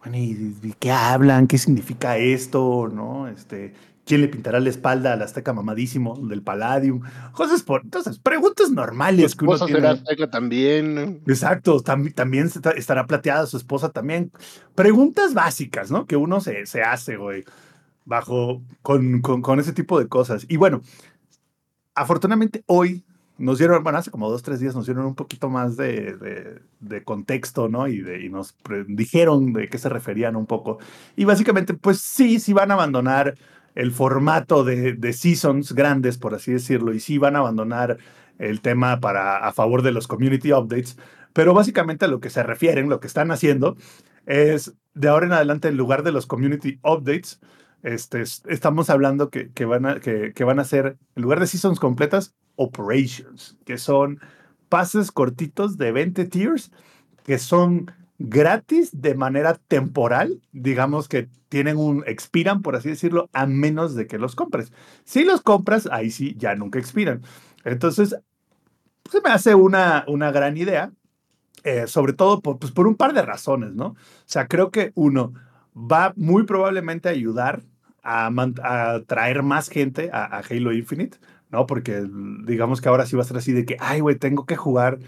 Bueno, 0.00 0.18
¿y 0.18 0.74
qué 0.78 0.92
hablan? 0.92 1.46
¿Qué 1.46 1.56
significa 1.58 2.18
esto? 2.18 2.90
¿No? 2.92 3.26
Este, 3.26 3.72
¿Quién 4.04 4.20
le 4.20 4.28
pintará 4.28 4.60
la 4.60 4.68
espalda 4.68 5.14
al 5.14 5.22
azteca 5.22 5.54
mamadísimo 5.54 6.14
del 6.28 6.42
Palladium? 6.42 7.00
Cosas 7.32 7.62
por. 7.62 7.80
Entonces, 7.84 8.18
preguntas 8.18 8.70
normales 8.70 9.34
que 9.34 9.46
uno 9.46 9.52
tiene. 9.64 9.88
azteca 9.88 10.28
también. 10.30 11.22
Exacto, 11.26 11.80
tam- 11.82 12.12
también 12.14 12.50
estará 12.76 13.06
plateada 13.06 13.46
su 13.46 13.56
esposa 13.56 13.88
también. 13.88 14.30
Preguntas 14.74 15.32
básicas, 15.32 15.90
¿no? 15.90 16.04
Que 16.06 16.16
uno 16.16 16.42
se, 16.42 16.66
se 16.66 16.82
hace, 16.82 17.16
güey, 17.16 17.44
bajo, 18.04 18.60
con, 18.82 19.22
con, 19.22 19.40
con 19.40 19.58
ese 19.58 19.72
tipo 19.72 19.98
de 19.98 20.06
cosas. 20.06 20.44
Y 20.50 20.58
bueno, 20.58 20.82
afortunadamente 21.94 22.62
hoy 22.66 23.04
nos 23.36 23.58
dieron, 23.58 23.82
bueno, 23.82 23.98
hace 23.98 24.10
como 24.10 24.30
dos, 24.30 24.42
tres 24.42 24.60
días 24.60 24.74
nos 24.74 24.86
dieron 24.86 25.06
un 25.06 25.14
poquito 25.14 25.48
más 25.50 25.76
de, 25.76 26.60
de- 26.80 27.04
contexto, 27.04 27.68
¿no? 27.68 27.88
Y, 27.88 28.02
nos 28.30 28.56
dijeron 28.86 29.52
de 29.52 29.68
qué 29.68 29.78
se 29.78 29.88
referían 29.88 30.36
un 30.36 30.46
poco. 30.46 30.78
Y 31.16 31.24
básicamente, 31.24 31.74
pues 31.74 32.00
sí, 32.00 32.38
sí 32.38 32.52
van 32.52 32.70
a 32.70 32.74
abandonar 32.74 33.34
el 33.74 33.90
formato 33.90 34.62
de, 34.62 34.92
de 34.92 35.12
seasons 35.12 35.72
grandes, 35.72 36.16
por 36.16 36.34
así 36.34 36.52
decirlo, 36.52 36.94
y 36.94 37.00
sí 37.00 37.18
van 37.18 37.34
a 37.34 37.40
abandonar 37.40 37.98
el 38.38 38.60
tema 38.60 39.00
para 39.00 39.38
a 39.38 39.52
favor 39.52 39.82
de 39.82 39.92
los 39.92 40.06
community 40.06 40.52
updates, 40.52 40.96
pero 41.32 41.54
básicamente 41.54 42.04
a 42.04 42.08
lo 42.08 42.20
que 42.20 42.30
se 42.30 42.42
refieren, 42.42 42.88
lo 42.88 43.00
que 43.00 43.06
están 43.08 43.30
haciendo 43.30 43.76
es 44.26 44.74
de 44.94 45.08
ahora 45.08 45.26
en 45.26 45.32
adelante 45.32 45.68
en 45.68 45.76
lugar 45.76 46.02
de 46.02 46.12
los 46.12 46.26
community 46.26 46.78
updates 46.82 47.40
este, 47.84 48.22
estamos 48.22 48.88
hablando 48.88 49.28
que, 49.28 49.52
que 49.52 49.66
van 49.66 49.84
a, 49.84 50.00
que, 50.00 50.32
que, 50.32 50.44
van 50.44 50.58
a 50.58 50.64
ser, 50.64 50.96
en 51.14 51.22
lugar 51.22 51.38
de 51.38 51.46
seasons 51.46 51.78
completas, 51.78 52.34
operations, 52.56 53.58
que 53.66 53.76
son 53.76 54.20
pases 54.70 55.12
cortitos 55.12 55.76
de 55.76 55.92
20 55.92 56.24
tiers, 56.24 56.72
que 57.24 57.38
son 57.38 57.92
gratis 58.18 58.90
de 59.02 59.14
manera 59.14 59.60
temporal, 59.68 60.40
digamos 60.52 61.08
que 61.08 61.28
tienen 61.50 61.76
un, 61.76 62.02
expiran, 62.06 62.62
por 62.62 62.74
así 62.74 62.88
decirlo, 62.88 63.28
a 63.34 63.44
menos 63.44 63.94
de 63.94 64.06
que 64.06 64.18
los 64.18 64.34
compres. 64.34 64.72
Si 65.04 65.22
los 65.22 65.42
compras, 65.42 65.86
ahí 65.92 66.10
sí, 66.10 66.34
ya 66.38 66.54
nunca 66.54 66.78
expiran. 66.78 67.20
Entonces, 67.64 68.16
se 69.10 69.20
me 69.20 69.28
hace 69.28 69.54
una, 69.54 70.06
una 70.08 70.32
gran 70.32 70.56
idea, 70.56 70.90
eh, 71.64 71.86
sobre 71.86 72.14
todo 72.14 72.40
por, 72.40 72.58
pues, 72.58 72.72
por 72.72 72.86
un 72.86 72.94
par 72.94 73.12
de 73.12 73.20
razones, 73.20 73.74
¿no? 73.74 73.88
O 73.88 73.96
sea, 74.24 74.48
creo 74.48 74.70
que 74.70 74.92
uno 74.94 75.34
va 75.76 76.14
muy 76.16 76.44
probablemente 76.44 77.10
a 77.10 77.12
ayudar 77.12 77.62
a, 78.04 79.00
traer 79.06 79.42
más 79.42 79.68
gente 79.68 80.10
a, 80.12 80.24
a, 80.24 80.38
Halo 80.40 80.72
Infinite, 80.72 81.18
¿no? 81.50 81.66
Porque 81.66 82.06
digamos 82.44 82.80
que 82.80 82.88
ahora 82.88 83.06
sí 83.06 83.16
va 83.16 83.22
a 83.22 83.26
ser 83.26 83.38
así 83.38 83.52
de 83.52 83.64
que, 83.64 83.76
ay, 83.80 84.00
güey, 84.00 84.16
tengo 84.16 84.46
que 84.46 84.56
jugar 84.56 84.98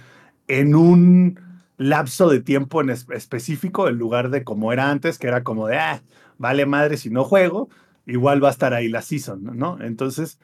en 0.48 0.74
un 0.74 1.40
lapso 1.76 2.28
de 2.28 2.40
tiempo 2.40 2.80
en 2.80 2.90
específico 2.90 3.88
en 3.88 3.98
lugar 3.98 4.30
de 4.30 4.44
como 4.44 4.72
era 4.72 4.90
antes, 4.90 5.18
que 5.18 5.28
era 5.28 5.44
como 5.44 5.66
de, 5.66 5.76
ah, 5.76 6.02
vale 6.38 6.66
madre 6.66 6.96
si 6.96 7.10
no 7.10 7.24
juego, 7.24 7.68
igual 8.06 8.42
va 8.42 8.48
a 8.48 8.52
estar 8.52 8.72
ahí 8.74 8.88
la 8.88 9.02
season, 9.02 9.44
¿no? 9.58 9.78
Entonces, 9.80 10.38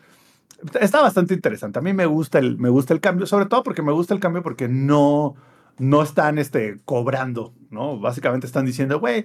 está 0.80 1.00
bastante 1.00 1.34
interesante. 1.34 1.78
A 1.78 1.82
mí 1.82 1.92
me 1.92 2.06
gusta 2.06 2.38
el, 2.38 2.58
me 2.58 2.68
gusta 2.68 2.94
el 2.94 3.00
cambio, 3.00 3.26
sobre 3.26 3.46
todo 3.46 3.62
porque 3.62 3.82
me 3.82 3.92
gusta 3.92 4.14
el 4.14 4.20
cambio 4.20 4.42
porque 4.42 4.68
no, 4.68 5.34
no 5.78 6.02
están 6.02 6.38
este, 6.38 6.78
cobrando, 6.84 7.54
¿no? 7.70 7.98
Básicamente 7.98 8.46
están 8.46 8.66
diciendo, 8.66 9.00
güey, 9.00 9.24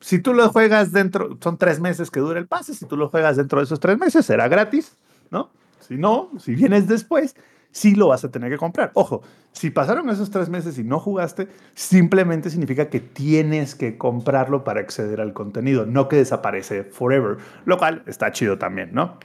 si 0.00 0.18
tú 0.18 0.34
lo 0.34 0.48
juegas 0.50 0.92
dentro, 0.92 1.36
son 1.42 1.58
tres 1.58 1.80
meses 1.80 2.10
que 2.10 2.20
dura 2.20 2.38
el 2.38 2.46
pase, 2.46 2.74
si 2.74 2.86
tú 2.86 2.96
lo 2.96 3.08
juegas 3.08 3.36
dentro 3.36 3.58
de 3.58 3.64
esos 3.64 3.80
tres 3.80 3.98
meses, 3.98 4.24
será 4.24 4.48
gratis, 4.48 4.96
¿no? 5.30 5.50
Si 5.80 5.96
no, 5.96 6.30
si 6.38 6.54
vienes 6.54 6.86
después, 6.86 7.34
sí 7.70 7.94
lo 7.94 8.08
vas 8.08 8.24
a 8.24 8.30
tener 8.30 8.50
que 8.50 8.58
comprar. 8.58 8.90
Ojo, 8.94 9.22
si 9.52 9.70
pasaron 9.70 10.08
esos 10.10 10.30
tres 10.30 10.48
meses 10.48 10.78
y 10.78 10.84
no 10.84 11.00
jugaste, 11.00 11.48
simplemente 11.74 12.50
significa 12.50 12.88
que 12.88 13.00
tienes 13.00 13.74
que 13.74 13.98
comprarlo 13.98 14.64
para 14.64 14.80
acceder 14.80 15.20
al 15.20 15.32
contenido, 15.32 15.86
no 15.86 16.08
que 16.08 16.16
desaparece 16.16 16.84
forever, 16.84 17.38
lo 17.64 17.78
cual 17.78 18.02
está 18.06 18.30
chido 18.32 18.58
también, 18.58 18.90
¿no? 18.92 19.18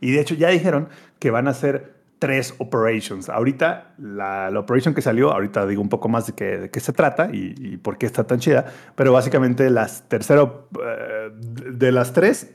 Y 0.00 0.12
de 0.12 0.20
hecho 0.20 0.34
ya 0.34 0.48
dijeron 0.48 0.88
que 1.18 1.30
van 1.30 1.48
a 1.48 1.54
ser 1.54 2.01
tres 2.22 2.54
operations. 2.58 3.28
Ahorita, 3.28 3.94
la, 3.98 4.48
la 4.48 4.60
operation 4.60 4.94
que 4.94 5.02
salió, 5.02 5.32
ahorita 5.32 5.66
digo 5.66 5.82
un 5.82 5.88
poco 5.88 6.08
más 6.08 6.28
de 6.28 6.34
qué, 6.34 6.56
de 6.56 6.70
qué 6.70 6.78
se 6.78 6.92
trata 6.92 7.30
y, 7.32 7.52
y, 7.58 7.78
por 7.78 7.98
qué 7.98 8.06
está 8.06 8.22
tan 8.22 8.38
chida, 8.38 8.64
pero 8.94 9.12
básicamente 9.12 9.68
las 9.70 10.08
tercero, 10.08 10.68
uh, 10.76 11.32
de 11.36 11.90
las 11.90 12.12
tres, 12.12 12.54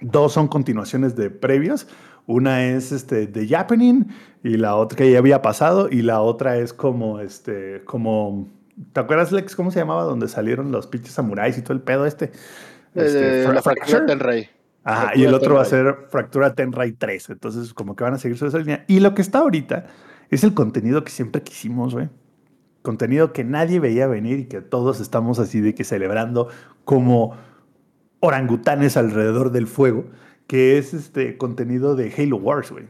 dos 0.00 0.32
son 0.32 0.48
continuaciones 0.48 1.14
de 1.14 1.28
previos. 1.28 1.88
Una 2.24 2.64
es 2.64 2.90
este, 2.90 3.26
The 3.26 3.46
Japaning 3.46 4.08
y 4.42 4.56
la 4.56 4.76
otra 4.76 4.96
que 4.96 5.12
ya 5.12 5.18
había 5.18 5.42
pasado 5.42 5.90
y 5.90 6.00
la 6.00 6.22
otra 6.22 6.56
es 6.56 6.72
como, 6.72 7.20
este, 7.20 7.82
como, 7.84 8.48
¿te 8.94 9.00
acuerdas, 9.00 9.30
Lex, 9.30 9.54
cómo 9.54 9.70
se 9.70 9.78
llamaba? 9.78 10.04
Donde 10.04 10.26
salieron 10.26 10.72
los 10.72 10.86
pinches 10.86 11.12
samuráis 11.12 11.58
y 11.58 11.60
todo 11.60 11.74
el 11.74 11.82
pedo 11.82 12.06
este. 12.06 12.32
este 12.94 13.44
eh, 13.44 13.52
la 13.52 13.60
fractura 13.60 14.06
Tenrai. 14.06 14.48
Ajá, 14.84 15.12
y 15.14 15.24
el 15.24 15.34
otro 15.34 15.54
va 15.54 15.62
a 15.62 15.66
ser 15.66 16.06
Fractura 16.08 16.54
Tenrai 16.54 16.92
3. 16.92 17.30
Entonces, 17.30 17.72
como 17.74 17.94
que 17.94 18.04
van 18.04 18.14
a 18.14 18.18
seguir 18.18 18.36
sobre 18.36 18.48
esa 18.50 18.58
línea. 18.58 18.84
Y 18.88 19.00
lo 19.00 19.14
que 19.14 19.22
está 19.22 19.38
ahorita 19.38 19.86
es 20.30 20.44
el 20.44 20.54
contenido 20.54 21.04
que 21.04 21.10
siempre 21.10 21.42
quisimos, 21.42 21.94
güey. 21.94 22.08
Contenido 22.82 23.32
que 23.32 23.44
nadie 23.44 23.78
veía 23.78 24.06
venir 24.06 24.40
y 24.40 24.44
que 24.46 24.60
todos 24.60 25.00
estamos 25.00 25.38
así 25.38 25.60
de 25.60 25.74
que 25.74 25.84
celebrando 25.84 26.48
como 26.84 27.36
orangutanes 28.20 28.96
alrededor 28.96 29.52
del 29.52 29.66
fuego 29.66 30.06
que 30.46 30.76
es 30.76 30.92
este 30.92 31.38
contenido 31.38 31.96
de 31.96 32.12
Halo 32.14 32.36
Wars, 32.36 32.72
güey. 32.72 32.86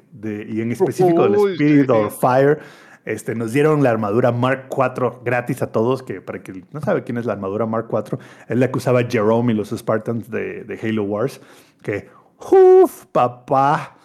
Y 0.49 0.61
en 0.63 0.73
específico 0.73 1.29
del 1.29 1.53
Spirit 1.53 1.91
of 1.91 2.19
Fire. 2.19 2.59
Este, 3.05 3.35
nos 3.35 3.53
dieron 3.53 3.83
la 3.83 3.91
armadura 3.91 4.31
Mark 4.31 4.69
IV 4.71 5.25
gratis 5.25 5.63
a 5.63 5.73
todos, 5.73 6.03
que 6.03 6.21
para 6.21 6.41
quien 6.41 6.67
no 6.73 6.81
sabe 6.81 7.03
quién 7.03 7.19
es 7.19 7.27
la 7.27 7.33
armadura 7.33 7.67
Mark 7.67 7.89
IV, 7.91 8.19
es 8.49 8.57
la 8.57 8.71
que 8.71 8.79
usaba 8.79 9.03
Jerome 9.05 9.53
y 9.53 9.57
los 9.57 9.71
Spartans 9.71 10.31
de, 10.31 10.65
de 10.65 10.79
Halo 10.81 11.03
Wars, 11.05 11.41
que, 11.83 12.09
uff, 12.39 13.07
papá, 13.07 13.97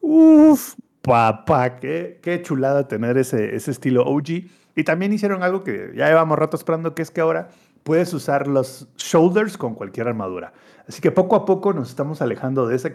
uff, 0.00 0.74
papá, 1.02 1.76
qué, 1.76 2.20
qué 2.22 2.40
chulada 2.40 2.88
tener 2.88 3.18
ese, 3.18 3.54
ese 3.54 3.70
estilo 3.70 4.04
OG. 4.04 4.28
Y 4.76 4.84
también 4.84 5.12
hicieron 5.12 5.42
algo 5.42 5.62
que 5.62 5.92
ya 5.94 6.08
llevamos 6.08 6.38
rato 6.38 6.56
esperando, 6.56 6.94
que 6.94 7.02
es 7.02 7.10
que 7.10 7.20
ahora 7.20 7.48
puedes 7.82 8.12
usar 8.14 8.46
los 8.46 8.88
shoulders 8.96 9.58
con 9.58 9.74
cualquier 9.74 10.08
armadura. 10.08 10.52
Así 10.88 11.02
que 11.02 11.10
poco 11.10 11.36
a 11.36 11.44
poco 11.44 11.74
nos 11.74 11.90
estamos 11.90 12.22
alejando 12.22 12.66
de 12.66 12.76
esa 12.76 12.92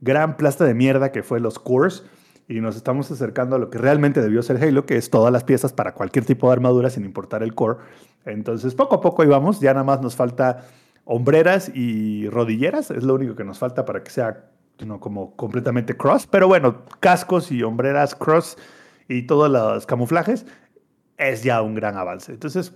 gran 0.00 0.36
plasta 0.36 0.64
de 0.64 0.74
mierda 0.74 1.12
que 1.12 1.22
fue 1.22 1.38
los 1.38 1.58
cores 1.58 2.04
y 2.48 2.60
nos 2.60 2.76
estamos 2.76 3.10
acercando 3.10 3.56
a 3.56 3.58
lo 3.58 3.70
que 3.70 3.78
realmente 3.78 4.20
debió 4.20 4.42
ser 4.42 4.62
Halo, 4.62 4.84
que 4.86 4.96
es 4.96 5.10
todas 5.10 5.32
las 5.32 5.44
piezas 5.44 5.72
para 5.72 5.94
cualquier 5.94 6.24
tipo 6.24 6.48
de 6.48 6.54
armadura 6.54 6.90
sin 6.90 7.04
importar 7.04 7.42
el 7.42 7.54
core. 7.54 7.78
Entonces, 8.26 8.74
poco 8.74 8.96
a 8.96 9.00
poco 9.00 9.22
ahí 9.22 9.28
vamos, 9.28 9.60
ya 9.60 9.72
nada 9.72 9.84
más 9.84 10.00
nos 10.00 10.16
falta 10.16 10.66
hombreras 11.04 11.70
y 11.74 12.28
rodilleras, 12.28 12.90
es 12.90 13.04
lo 13.04 13.14
único 13.14 13.34
que 13.34 13.44
nos 13.44 13.58
falta 13.58 13.84
para 13.84 14.02
que 14.02 14.10
sea 14.10 14.50
¿no? 14.84 15.00
como 15.00 15.36
completamente 15.36 15.96
cross, 15.96 16.26
pero 16.26 16.48
bueno, 16.48 16.84
cascos 17.00 17.52
y 17.52 17.62
hombreras 17.62 18.14
cross 18.14 18.56
y 19.08 19.22
todos 19.22 19.50
los 19.50 19.86
camuflajes 19.86 20.46
es 21.16 21.42
ya 21.42 21.62
un 21.62 21.74
gran 21.74 21.96
avance. 21.96 22.32
Entonces, 22.32 22.74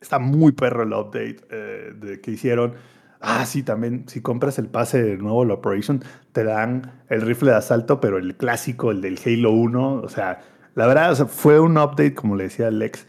está 0.00 0.18
muy 0.18 0.52
perro 0.52 0.82
el 0.82 0.92
update 0.92 1.38
eh, 1.50 2.20
que 2.22 2.30
hicieron. 2.30 2.74
Ah, 3.20 3.44
sí, 3.44 3.62
también 3.62 4.04
si 4.08 4.22
compras 4.22 4.58
el 4.58 4.68
pase 4.68 5.02
de 5.02 5.18
nuevo, 5.18 5.44
la 5.44 5.54
Operation, 5.54 6.02
te 6.32 6.42
dan 6.42 6.92
el 7.08 7.20
rifle 7.20 7.50
de 7.50 7.58
asalto, 7.58 8.00
pero 8.00 8.16
el 8.16 8.34
clásico, 8.36 8.90
el 8.90 9.02
del 9.02 9.18
Halo 9.24 9.52
1. 9.52 9.94
O 10.02 10.08
sea, 10.08 10.40
la 10.74 10.86
verdad, 10.86 11.14
fue 11.26 11.60
un 11.60 11.76
update, 11.76 12.14
como 12.14 12.36
le 12.36 12.44
decía 12.44 12.70
Lex, 12.70 13.06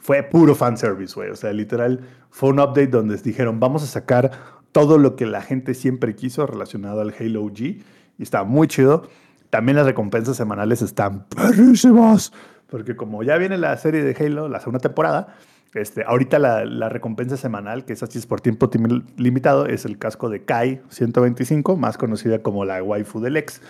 fue 0.00 0.24
puro 0.24 0.56
fanservice, 0.56 1.14
güey. 1.14 1.30
O 1.30 1.36
sea, 1.36 1.52
literal, 1.52 2.00
fue 2.30 2.50
un 2.50 2.58
update 2.58 2.88
donde 2.88 3.16
dijeron, 3.18 3.60
vamos 3.60 3.84
a 3.84 3.86
sacar 3.86 4.32
todo 4.72 4.98
lo 4.98 5.14
que 5.14 5.26
la 5.26 5.42
gente 5.42 5.74
siempre 5.74 6.16
quiso 6.16 6.44
relacionado 6.46 7.00
al 7.00 7.14
Halo 7.18 7.44
OG. 7.44 7.60
Y 7.60 7.84
está 8.18 8.42
muy 8.42 8.66
chido. 8.66 9.08
También 9.50 9.76
las 9.76 9.86
recompensas 9.86 10.36
semanales 10.36 10.82
están 10.82 11.26
perrísimas. 11.28 12.32
Porque 12.68 12.96
como 12.96 13.22
ya 13.22 13.36
viene 13.36 13.58
la 13.58 13.76
serie 13.76 14.02
de 14.02 14.16
Halo, 14.24 14.48
la 14.48 14.58
segunda 14.58 14.80
temporada, 14.80 15.36
este, 15.74 16.04
ahorita 16.04 16.38
la, 16.38 16.88
recompensa 16.88 17.36
semanal, 17.36 17.84
que 17.84 17.94
es 17.94 18.02
así 18.02 18.18
es 18.18 18.26
por 18.26 18.40
tiempo 18.40 18.70
limitado, 19.16 19.66
es 19.66 19.84
el 19.84 19.98
casco 19.98 20.28
de 20.28 20.44
Kai 20.44 20.82
125, 20.90 21.76
más 21.76 21.96
conocida 21.96 22.42
como 22.42 22.64
la 22.64 22.82
waifu 22.82 23.20
del 23.20 23.36
ex. 23.36 23.62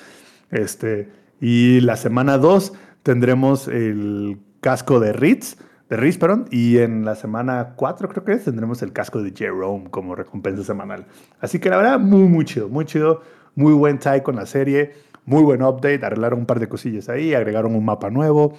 Este, 0.50 1.08
y 1.40 1.80
la 1.80 1.96
semana 1.96 2.38
2 2.38 2.72
tendremos 3.02 3.68
el 3.68 4.38
casco 4.60 4.98
de 4.98 5.12
Ritz, 5.12 5.56
de 5.88 5.96
Ritz, 5.96 6.18
perdón, 6.18 6.46
y 6.50 6.78
en 6.78 7.04
la 7.04 7.14
semana 7.14 7.74
4 7.76 8.08
creo 8.08 8.24
que 8.24 8.32
es, 8.32 8.44
tendremos 8.44 8.82
el 8.82 8.92
casco 8.92 9.22
de 9.22 9.32
Jerome 9.36 9.90
como 9.90 10.14
recompensa 10.14 10.64
semanal. 10.64 11.06
Así 11.40 11.58
que 11.58 11.70
la 11.70 11.76
verdad, 11.76 12.00
muy, 12.00 12.28
muy 12.28 12.44
chido, 12.44 12.68
muy 12.68 12.84
chido, 12.84 13.22
muy 13.54 13.74
buen 13.74 13.98
tie 13.98 14.22
con 14.22 14.36
la 14.36 14.46
serie, 14.46 14.92
muy 15.24 15.42
buen 15.42 15.62
update, 15.62 16.04
arreglaron 16.04 16.40
un 16.40 16.46
par 16.46 16.58
de 16.58 16.68
cosillas 16.68 17.08
ahí, 17.08 17.34
agregaron 17.34 17.76
un 17.76 17.84
mapa 17.84 18.10
nuevo, 18.10 18.56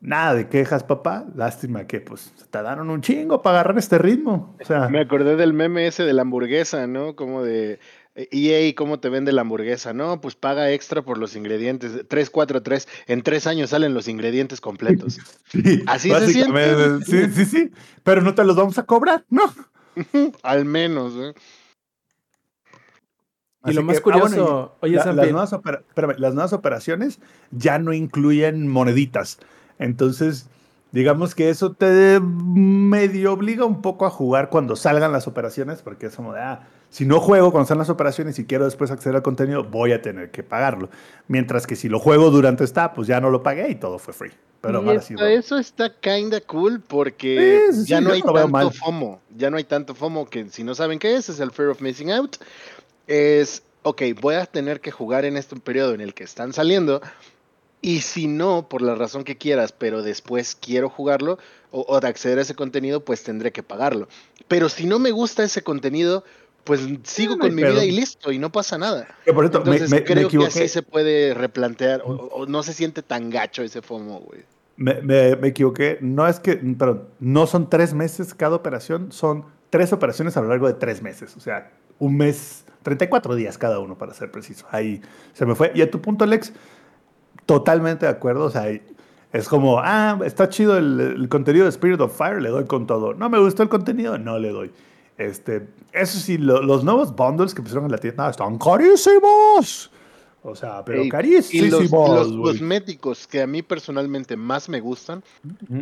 Nada 0.00 0.34
de 0.34 0.48
quejas, 0.48 0.82
papá. 0.82 1.26
Lástima 1.34 1.86
que 1.86 2.00
pues 2.00 2.32
te 2.50 2.62
daron 2.62 2.88
un 2.90 3.02
chingo 3.02 3.42
para 3.42 3.60
agarrar 3.60 3.78
este 3.78 3.98
ritmo. 3.98 4.56
O 4.60 4.64
sea, 4.64 4.88
me 4.88 5.00
acordé 5.00 5.36
del 5.36 5.52
meme 5.52 5.86
ese 5.86 6.04
de 6.04 6.12
la 6.14 6.22
hamburguesa, 6.22 6.86
¿no? 6.86 7.14
Como 7.16 7.42
de 7.42 7.78
EA, 8.14 8.60
eh, 8.60 8.74
¿cómo 8.74 8.98
te 8.98 9.08
vende 9.08 9.30
la 9.32 9.42
hamburguesa? 9.42 9.92
No, 9.92 10.20
pues 10.20 10.34
paga 10.34 10.70
extra 10.72 11.02
por 11.02 11.18
los 11.18 11.36
ingredientes. 11.36 11.92
343. 12.08 12.88
En 13.06 13.22
tres 13.22 13.46
años 13.46 13.70
salen 13.70 13.94
los 13.94 14.08
ingredientes 14.08 14.60
completos. 14.60 15.18
sí, 15.46 15.82
Así 15.86 16.10
se 16.10 16.28
siente. 16.28 17.04
Sí, 17.04 17.30
sí, 17.32 17.44
sí. 17.44 17.70
Pero 18.02 18.22
no 18.22 18.34
te 18.34 18.44
los 18.44 18.56
vamos 18.56 18.78
a 18.78 18.84
cobrar, 18.84 19.24
¿no? 19.28 19.42
Al 20.42 20.64
menos, 20.64 21.14
¿eh? 21.16 21.34
Y 23.66 23.74
lo 23.74 23.82
más 23.82 23.96
que, 23.96 24.02
curioso, 24.02 24.24
ah, 24.24 24.30
bueno, 24.30 24.72
oye, 24.80 24.96
la, 24.96 25.12
las, 25.12 25.30
nuevas 25.30 25.52
espérame, 25.52 26.14
las 26.16 26.32
nuevas 26.32 26.54
operaciones 26.54 27.20
ya 27.50 27.78
no 27.78 27.92
incluyen 27.92 28.66
moneditas. 28.66 29.38
Entonces, 29.80 30.46
digamos 30.92 31.34
que 31.34 31.50
eso 31.50 31.72
te 31.72 32.20
medio 32.20 33.32
obliga 33.32 33.64
un 33.64 33.82
poco 33.82 34.06
a 34.06 34.10
jugar 34.10 34.50
cuando 34.50 34.76
salgan 34.76 35.10
las 35.10 35.26
operaciones, 35.26 35.82
porque 35.82 36.06
es 36.06 36.14
como 36.14 36.34
de, 36.34 36.40
ah, 36.40 36.68
si 36.90 37.06
no 37.06 37.18
juego 37.20 37.50
cuando 37.50 37.66
salgan 37.66 37.80
las 37.80 37.90
operaciones 37.90 38.38
y 38.38 38.44
quiero 38.44 38.66
después 38.66 38.90
acceder 38.90 39.16
al 39.16 39.22
contenido, 39.22 39.64
voy 39.64 39.92
a 39.92 40.02
tener 40.02 40.30
que 40.30 40.42
pagarlo. 40.42 40.90
Mientras 41.28 41.66
que 41.66 41.76
si 41.76 41.88
lo 41.88 41.98
juego 41.98 42.30
durante 42.30 42.62
esta, 42.62 42.92
pues 42.92 43.08
ya 43.08 43.20
no 43.20 43.30
lo 43.30 43.42
pagué 43.42 43.70
y 43.70 43.74
todo 43.74 43.98
fue 43.98 44.12
free. 44.12 44.32
Pero 44.60 44.84
y 44.84 44.96
esto, 44.96 45.26
eso 45.26 45.58
está 45.58 45.90
kinda 46.00 46.38
cool 46.42 46.82
porque 46.86 47.62
sí, 47.70 47.84
sí, 47.84 47.86
ya 47.86 48.02
no 48.02 48.12
hay 48.12 48.20
tanto 48.20 48.70
FOMO. 48.72 49.20
Ya 49.34 49.50
no 49.50 49.56
hay 49.56 49.64
tanto 49.64 49.94
FOMO 49.94 50.28
que 50.28 50.50
si 50.50 50.62
no 50.62 50.74
saben 50.74 50.98
qué 50.98 51.16
es, 51.16 51.30
es 51.30 51.40
el 51.40 51.50
Fear 51.50 51.70
of 51.70 51.80
Missing 51.80 52.12
Out. 52.12 52.36
Es, 53.06 53.62
ok, 53.82 54.02
voy 54.20 54.34
a 54.34 54.44
tener 54.44 54.80
que 54.80 54.90
jugar 54.90 55.24
en 55.24 55.38
este 55.38 55.56
periodo 55.56 55.94
en 55.94 56.02
el 56.02 56.12
que 56.12 56.24
están 56.24 56.52
saliendo 56.52 57.00
y 57.82 58.00
si 58.00 58.26
no, 58.26 58.68
por 58.68 58.82
la 58.82 58.94
razón 58.94 59.24
que 59.24 59.36
quieras, 59.38 59.72
pero 59.72 60.02
después 60.02 60.56
quiero 60.60 60.88
jugarlo 60.90 61.38
o, 61.70 61.84
o, 61.88 62.00
de 62.00 62.08
acceder 62.08 62.38
a 62.38 62.42
ese 62.42 62.54
contenido, 62.54 63.04
pues 63.04 63.22
tendré 63.22 63.52
que 63.52 63.62
pagarlo. 63.62 64.08
Pero 64.48 64.68
si 64.68 64.86
no 64.86 64.98
me 64.98 65.10
gusta 65.12 65.42
ese 65.44 65.62
contenido, 65.62 66.24
pues 66.64 66.80
sigo 67.04 67.34
No, 67.36 67.40
con 67.40 67.54
mi 67.54 67.62
vida 67.62 67.84
y 67.84 67.90
listo, 67.92 68.32
y 68.32 68.38
no 68.38 68.50
pasa 68.52 68.76
nada. 68.76 69.08
Que 69.24 69.32
por 69.32 69.44
cierto, 69.48 69.60
me- 69.60 69.76
Entonces 69.76 69.90
me, 69.90 69.98
me 70.00 70.04
creo 70.04 70.16
que 70.16 70.22
equivoqué. 70.36 70.48
así 70.48 70.68
se 70.68 70.82
puede 70.82 71.32
replantear, 71.34 72.02
o, 72.04 72.10
o 72.12 72.46
no 72.46 72.62
se 72.62 72.74
siente 72.74 73.02
tan 73.02 73.30
gacho 73.30 73.62
ese 73.62 73.80
FOMO, 73.82 74.20
güey. 74.20 74.42
Me, 74.76 75.00
me- 75.02 75.36
me 75.36 75.48
equivoqué. 75.48 75.98
No 76.00 76.26
es 76.28 76.38
que, 76.40 76.56
perdón, 76.56 77.04
no 77.18 77.46
son 77.46 77.70
tres 77.70 77.94
meses 77.94 78.34
cada 78.34 78.56
operación, 78.56 79.10
son 79.12 79.44
tres 79.70 79.92
operaciones 79.92 80.36
a 80.36 80.42
lo 80.42 80.48
largo 80.48 80.66
de 80.66 80.74
tres 80.74 81.00
meses. 81.02 81.34
O 81.36 81.40
sea, 81.40 81.70
un 81.98 82.16
mes, 82.16 82.64
34 82.82 83.34
días 83.36 83.56
cada 83.58 83.78
uno, 83.78 83.96
para 83.96 84.12
ser 84.14 84.30
preciso. 84.30 84.66
Ahí 84.70 85.00
se 85.34 85.46
me 85.46 85.54
fue. 85.54 85.70
Y 85.74 85.82
a 85.82 85.90
tu 85.90 86.00
punto, 86.00 86.24
Alex, 86.24 86.52
totalmente 87.46 88.06
de 88.06 88.12
acuerdo. 88.12 88.44
O 88.44 88.50
sea, 88.50 88.64
es 89.32 89.48
como, 89.48 89.78
ah, 89.80 90.18
está 90.24 90.48
chido 90.48 90.76
el, 90.76 91.00
el 91.00 91.28
contenido 91.28 91.64
de 91.64 91.70
Spirit 91.70 92.00
of 92.00 92.16
Fire, 92.16 92.40
le 92.42 92.48
doy 92.50 92.64
con 92.66 92.86
todo. 92.86 93.14
No 93.14 93.28
me 93.28 93.38
gustó 93.38 93.62
el 93.62 93.68
contenido, 93.68 94.18
no 94.18 94.38
le 94.38 94.50
doy. 94.50 94.70
Este, 95.18 95.68
eso 95.92 96.18
sí, 96.18 96.38
lo- 96.38 96.62
los 96.62 96.82
nuevos 96.82 97.14
bundles 97.14 97.54
que 97.54 97.60
pusieron 97.62 97.84
en 97.84 97.92
la 97.92 97.98
tienda 97.98 98.30
están 98.30 98.58
carísimos. 98.58 99.90
O 100.42 100.54
sea, 100.56 100.82
pero 100.84 101.00
Ey, 101.02 101.06
y 101.06 101.10
carísimos. 101.10 101.70
los, 101.90 102.30
los 102.30 102.52
cosméticos 102.52 103.26
que 103.26 103.42
a 103.42 103.46
mí 103.46 103.60
personalmente 103.62 104.36
más 104.36 104.70
me 104.70 104.80
gustan 104.80 105.22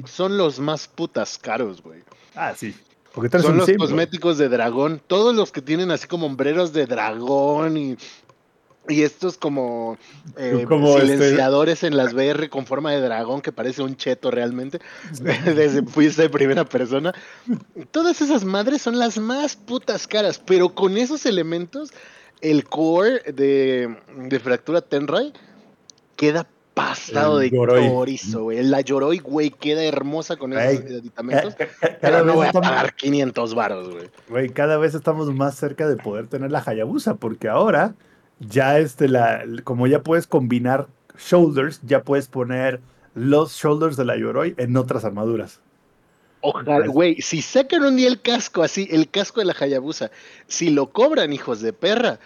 son 0.04 0.36
los 0.36 0.58
más 0.58 0.88
putas 0.88 1.38
caros, 1.38 1.80
güey. 1.80 2.00
Ah, 2.34 2.52
sí. 2.56 2.74
Porque 3.14 3.38
Son 3.38 3.56
los 3.56 3.70
cosméticos 3.78 4.36
de 4.38 4.48
dragón. 4.48 5.00
Todos 5.06 5.34
los 5.34 5.52
que 5.52 5.62
tienen 5.62 5.90
así 5.92 6.06
como 6.08 6.26
hombreros 6.26 6.72
de 6.72 6.86
dragón 6.86 7.76
y, 7.76 7.96
y 8.88 9.02
estos 9.02 9.36
como, 9.36 9.98
eh, 10.36 10.64
Como 10.66 10.96
este- 10.98 11.16
silenciadores 11.18 11.82
en 11.84 11.96
las 11.96 12.14
VR 12.14 12.48
con 12.48 12.64
forma 12.66 12.90
de 12.92 13.00
dragón 13.00 13.40
que 13.42 13.52
parece 13.52 13.82
un 13.82 13.96
cheto 13.96 14.30
realmente. 14.30 14.80
Desde 15.44 15.82
fuiste 15.84 16.22
de 16.22 16.30
primera 16.30 16.64
persona. 16.64 17.14
Todas 17.90 18.20
esas 18.22 18.44
madres 18.44 18.82
son 18.82 18.98
las 18.98 19.18
más 19.18 19.56
putas 19.56 20.06
caras, 20.06 20.38
pero 20.44 20.70
con 20.74 20.96
esos 20.96 21.26
elementos, 21.26 21.92
el 22.40 22.64
core 22.64 23.20
de, 23.32 23.94
de 24.16 24.40
Fractura 24.40 24.80
Tenrai 24.80 25.32
queda 26.16 26.46
pasado 26.74 27.40
El 27.40 27.50
de 27.50 27.56
Yoroi. 27.56 27.88
chorizo, 27.88 28.42
güey. 28.44 28.62
La 28.62 28.80
Yoroi, 28.80 29.18
güey, 29.18 29.50
queda 29.50 29.82
hermosa 29.82 30.36
con 30.36 30.52
esos 30.52 30.84
Ey, 30.84 30.96
aditamentos. 30.98 31.54
Ca- 31.56 31.66
ca- 31.66 31.98
Pero 32.00 32.24
no 32.24 32.34
voy 32.34 32.44
a 32.44 32.46
estamos, 32.50 32.68
pagar 32.68 32.94
500 32.94 33.54
varos, 33.54 33.88
güey. 33.90 34.08
güey, 34.28 34.48
cada 34.50 34.78
vez 34.78 34.94
estamos 34.94 35.32
más 35.34 35.56
cerca 35.56 35.88
de 35.88 35.96
poder 35.96 36.28
tener 36.28 36.52
la 36.52 36.62
Hayabusa, 36.64 37.16
porque 37.16 37.48
ahora 37.48 37.94
ya 38.40 38.78
este, 38.78 39.08
la, 39.08 39.42
como 39.64 39.86
ya 39.86 40.02
puedes 40.02 40.26
combinar 40.26 40.88
shoulders, 41.18 41.80
ya 41.84 42.02
puedes 42.02 42.28
poner 42.28 42.80
los 43.14 43.52
shoulders 43.52 43.96
de 43.96 44.04
la 44.04 44.16
Yoroi 44.16 44.54
en 44.58 44.76
otras 44.76 45.04
armaduras. 45.04 45.60
Ojalá, 46.40 46.86
güey, 46.86 47.20
si 47.20 47.42
sacan 47.42 47.82
un 47.82 47.96
día 47.96 48.08
el 48.08 48.20
casco 48.20 48.62
así, 48.62 48.86
el 48.92 49.08
casco 49.10 49.40
de 49.40 49.46
la 49.46 49.56
Hayabusa, 49.58 50.10
si 50.46 50.70
lo 50.70 50.90
cobran, 50.90 51.32
hijos 51.32 51.60
de 51.60 51.72
perra, 51.72 52.20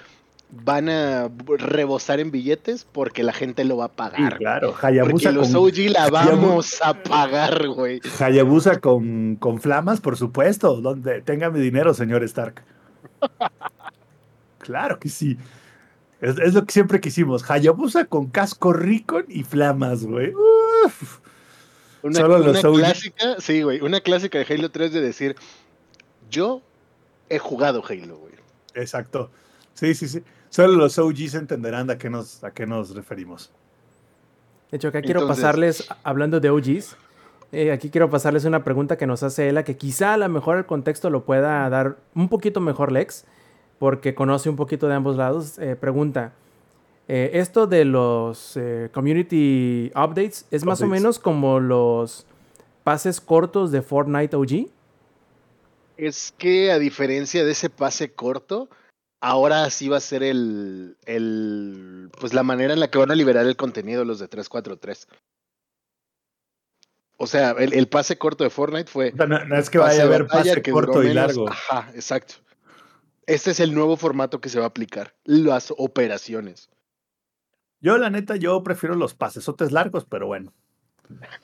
van 0.50 0.90
a 0.90 1.31
rebosar 1.47 2.21
en 2.21 2.31
billetes 2.31 2.85
porque 2.85 3.23
la 3.23 3.33
gente 3.33 3.64
lo 3.64 3.78
va 3.78 3.87
a 3.87 3.88
Sí, 3.88 3.95
pagar. 3.97 4.37
claro, 4.37 4.73
porque 4.73 4.87
Hayabusa 4.87 5.33
los 5.33 5.49
con, 5.49 5.57
OG 5.57 5.76
la 5.90 6.11
vamos 6.11 6.83
a 6.83 7.02
pagar, 7.02 7.69
güey. 7.69 8.00
Hayabusa 8.21 8.81
con, 8.81 9.37
con 9.37 9.61
flamas, 9.61 10.02
por 10.02 10.19
supuesto. 10.19 10.83
Donde 10.83 11.23
tenga 11.23 11.49
mi 11.49 11.61
dinero, 11.61 11.95
señor 11.95 12.23
Stark. 12.25 12.62
Claro 14.59 15.00
que 15.00 15.09
sí. 15.09 15.37
Es, 16.23 16.38
es 16.38 16.55
lo 16.55 16.64
que 16.64 16.73
siempre 16.73 17.00
quisimos. 17.00 17.49
Hayabusa 17.50 18.07
con 18.07 18.29
casco 18.31 18.73
Ricon 18.73 19.25
y 19.29 19.43
flamas, 19.43 20.05
güey. 20.05 20.33
Uf. 20.87 21.19
Una, 22.02 22.21
Solo 22.21 22.38
los 22.38 22.64
una 22.64 22.79
clásica, 22.79 23.37
sí, 23.38 23.62
güey, 23.62 23.81
una 23.81 24.00
clásica 24.00 24.38
de 24.38 24.47
Halo 24.55 24.71
3 24.71 24.93
de 24.93 25.00
decir, 25.00 25.37
yo 26.31 26.62
he 27.29 27.38
jugado 27.38 27.83
Halo, 27.87 28.17
güey. 28.17 28.33
Exacto. 28.75 29.31
Sí, 29.75 29.95
sí, 29.95 30.09
sí. 30.09 30.23
Solo 30.49 30.75
los 30.75 30.99
OGs 30.99 31.35
entenderán 31.35 31.91
a 31.91 31.99
qué 31.99 32.09
nos, 32.11 32.43
a 32.45 32.52
qué 32.52 32.67
nos 32.67 32.95
referimos. 32.95 33.50
De 34.71 34.76
hecho, 34.76 34.88
acá 34.88 35.02
quiero 35.02 35.21
Entonces- 35.21 35.45
pasarles, 35.45 35.88
hablando 36.02 36.41
de 36.41 36.50
OGs, 36.50 36.97
eh, 37.52 37.71
aquí 37.73 37.91
quiero 37.91 38.11
pasarles 38.11 38.45
una 38.45 38.64
pregunta 38.64 38.97
que 38.97 39.07
nos 39.07 39.23
hace 39.23 39.49
Ela, 39.49 39.64
que 39.64 39.77
quizá 39.77 40.14
a 40.14 40.16
lo 40.16 40.29
mejor 40.29 40.57
el 40.57 40.66
contexto 40.66 41.11
lo 41.11 41.25
pueda 41.25 41.68
dar 41.68 41.99
un 42.14 42.29
poquito 42.29 42.61
mejor 42.61 42.90
Lex, 42.92 43.25
porque 43.83 44.14
conoce 44.14 44.49
un 44.49 44.55
poquito 44.55 44.87
de 44.87 44.95
ambos 44.95 45.16
lados. 45.16 45.59
Eh, 45.59 45.75
pregunta, 45.75 46.35
eh, 47.09 47.31
esto 47.35 47.66
de 47.66 47.85
los 47.85 48.57
eh, 48.57 48.90
community 48.92 49.90
updates 49.97 50.47
es 50.53 50.64
más 50.64 50.83
o 50.83 50.87
menos 50.87 51.18
como 51.18 51.59
los 51.59 52.25
pases 52.85 53.21
cortos 53.21 53.73
de 53.73 53.83
Fortnite 53.83 54.37
OG. 54.37 54.68
Es 55.97 56.33
que 56.38 56.71
a 56.71 56.79
diferencia 56.79 57.45
de 57.45 57.51
ese 57.51 57.71
pase 57.71 58.12
corto, 58.12 58.68
ahora 59.21 59.68
sí 59.71 59.88
va 59.88 59.97
a 59.97 60.01
ser 60.01 60.23
el, 60.23 60.97
el 61.05 62.09
pues 62.21 62.35
la 62.35 62.45
manera 62.45 62.75
en 62.75 62.79
la 62.79 62.88
que 62.88 62.99
van 62.99 63.11
a 63.11 63.16
liberar 63.16 63.47
el 63.47 63.57
contenido 63.57 64.05
los 64.05 64.21
de 64.21 64.29
343. 64.29 65.09
O 67.16 67.27
sea, 67.27 67.51
el, 67.59 67.73
el 67.73 67.88
pase 67.88 68.16
corto 68.16 68.45
de 68.45 68.51
Fortnite 68.51 68.88
fue 68.88 69.11
No, 69.11 69.27
no 69.27 69.57
es 69.57 69.68
que 69.71 69.79
vaya 69.79 70.05
a 70.05 70.07
haber 70.07 70.29
pase 70.29 70.62
corto 70.62 71.03
y 71.03 71.12
largo. 71.12 71.49
Ajá, 71.49 71.90
exacto. 71.97 72.35
Este 73.35 73.51
es 73.53 73.61
el 73.61 73.75
nuevo 73.75 73.97
formato 73.97 74.40
que 74.40 74.49
se 74.49 74.59
va 74.59 74.66
a 74.66 74.68
aplicar, 74.68 75.14
las 75.25 75.73
operaciones. 75.77 76.68
Yo, 77.81 77.99
la 77.99 78.11
neta, 78.11 78.37
yo 78.37 78.62
prefiero 78.62 78.95
los 78.95 79.14
pasesotes 79.14 79.73
largos, 79.73 80.05
pero 80.09 80.27
bueno. 80.27 80.53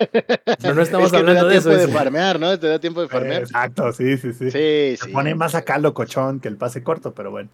Pero 0.63 0.75
no 0.75 0.81
estamos 0.83 1.07
Es 1.07 1.13
que 1.13 1.17
te 1.19 1.21
hablando 1.21 1.45
da 1.45 1.51
de 1.51 1.57
eso. 1.59 1.69
tiempo 1.69 1.81
de 1.81 1.87
dice. 1.87 1.99
farmear, 1.99 2.41
¿no? 2.41 2.59
Te 2.59 2.69
da 2.69 2.79
tiempo 2.79 3.03
de 3.03 3.09
farmear. 3.09 3.43
Exacto, 3.43 3.93
sí, 3.93 4.17
sí, 4.17 4.33
sí. 4.33 4.51
Sí, 4.51 4.97
Se 4.97 5.07
sí. 5.07 5.13
pone 5.13 5.35
más 5.35 5.55
acá 5.55 5.79
locochón 5.79 6.41
que 6.41 6.49
el 6.49 6.57
pase 6.57 6.83
corto, 6.83 7.13
pero 7.13 7.31
bueno. 7.31 7.51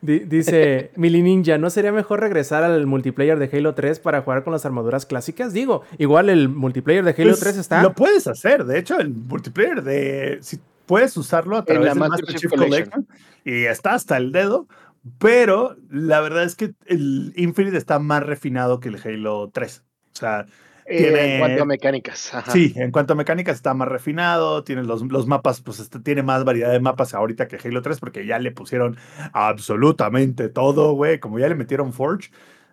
Di- 0.00 0.20
Dice 0.20 0.90
Mili 0.96 1.22
Ninja, 1.22 1.56
¿no 1.58 1.70
sería 1.70 1.92
mejor 1.92 2.20
regresar 2.20 2.64
al 2.64 2.86
multiplayer 2.86 3.38
de 3.38 3.56
Halo 3.56 3.74
3 3.74 4.00
para 4.00 4.22
jugar 4.22 4.42
con 4.44 4.52
las 4.54 4.66
armaduras 4.66 5.06
clásicas? 5.06 5.52
Digo, 5.52 5.82
igual 5.98 6.30
el 6.30 6.48
multiplayer 6.48 7.04
de 7.04 7.10
Halo 7.12 7.30
Pues, 7.30 7.40
3 7.40 7.56
está. 7.58 7.82
Lo 7.82 7.92
puedes 7.94 8.26
hacer, 8.26 8.64
de 8.64 8.78
hecho, 8.78 8.98
el 8.98 9.10
multiplayer 9.10 9.82
de. 9.82 10.38
Si 10.40 10.58
puedes 10.86 11.16
usarlo 11.16 11.56
a 11.56 11.64
través 11.64 11.90
del 11.90 11.98
Master 11.98 12.10
Master 12.24 12.28
Chief 12.28 12.40
Chief 12.40 12.50
Collection. 12.50 12.90
Collection 13.04 13.08
y 13.44 13.64
está 13.64 13.94
hasta 13.94 14.16
el 14.16 14.32
dedo, 14.32 14.66
pero 15.18 15.76
la 15.90 16.20
verdad 16.20 16.44
es 16.44 16.54
que 16.56 16.72
el 16.86 17.32
Infinite 17.36 17.76
está 17.76 17.98
más 17.98 18.22
refinado 18.24 18.80
que 18.80 18.88
el 18.88 19.00
Halo 19.02 19.50
3. 19.52 19.84
O 20.12 20.16
sea, 20.16 20.46
Eh, 20.88 20.98
tiene- 20.98 21.34
En 21.34 21.40
cuanto 21.40 21.62
a 21.64 21.66
mecánicas. 21.66 22.32
ajá. 22.32 22.52
sí, 22.52 22.72
en 22.76 22.92
cuanto 22.92 23.14
a 23.14 23.16
mecánicas 23.16 23.56
está 23.56 23.74
más 23.74 23.88
refinado, 23.88 24.62
tiene 24.62 24.84
los, 24.84 25.02
los 25.02 25.26
mapas, 25.26 25.60
pues 25.60 25.80
este, 25.80 25.98
tiene 25.98 26.22
más 26.22 26.44
variedad 26.44 26.70
de 26.70 26.78
mapas 26.78 27.12
ahorita 27.12 27.48
que 27.48 27.56
Halo 27.56 27.82
3 27.82 27.98
porque 27.98 28.24
ya 28.24 28.38
le 28.38 28.52
pusieron 28.52 28.96
absolutamente 29.32 30.48
todo, 30.48 30.92
güey, 30.92 31.18
como 31.18 31.38
ya 31.40 31.48
le 31.48 31.54
metieron 31.56 31.92
Forge, 31.92 32.30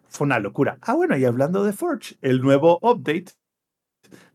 fue 0.07 0.25
una 0.25 0.37
locura. 0.39 0.77
Ah, 0.81 0.93
bueno, 0.93 1.17
y 1.17 1.25
hablando 1.25 1.63
de 1.63 1.73
Forge, 1.73 2.15
el 2.21 2.41
nuevo 2.41 2.77
update 2.83 3.31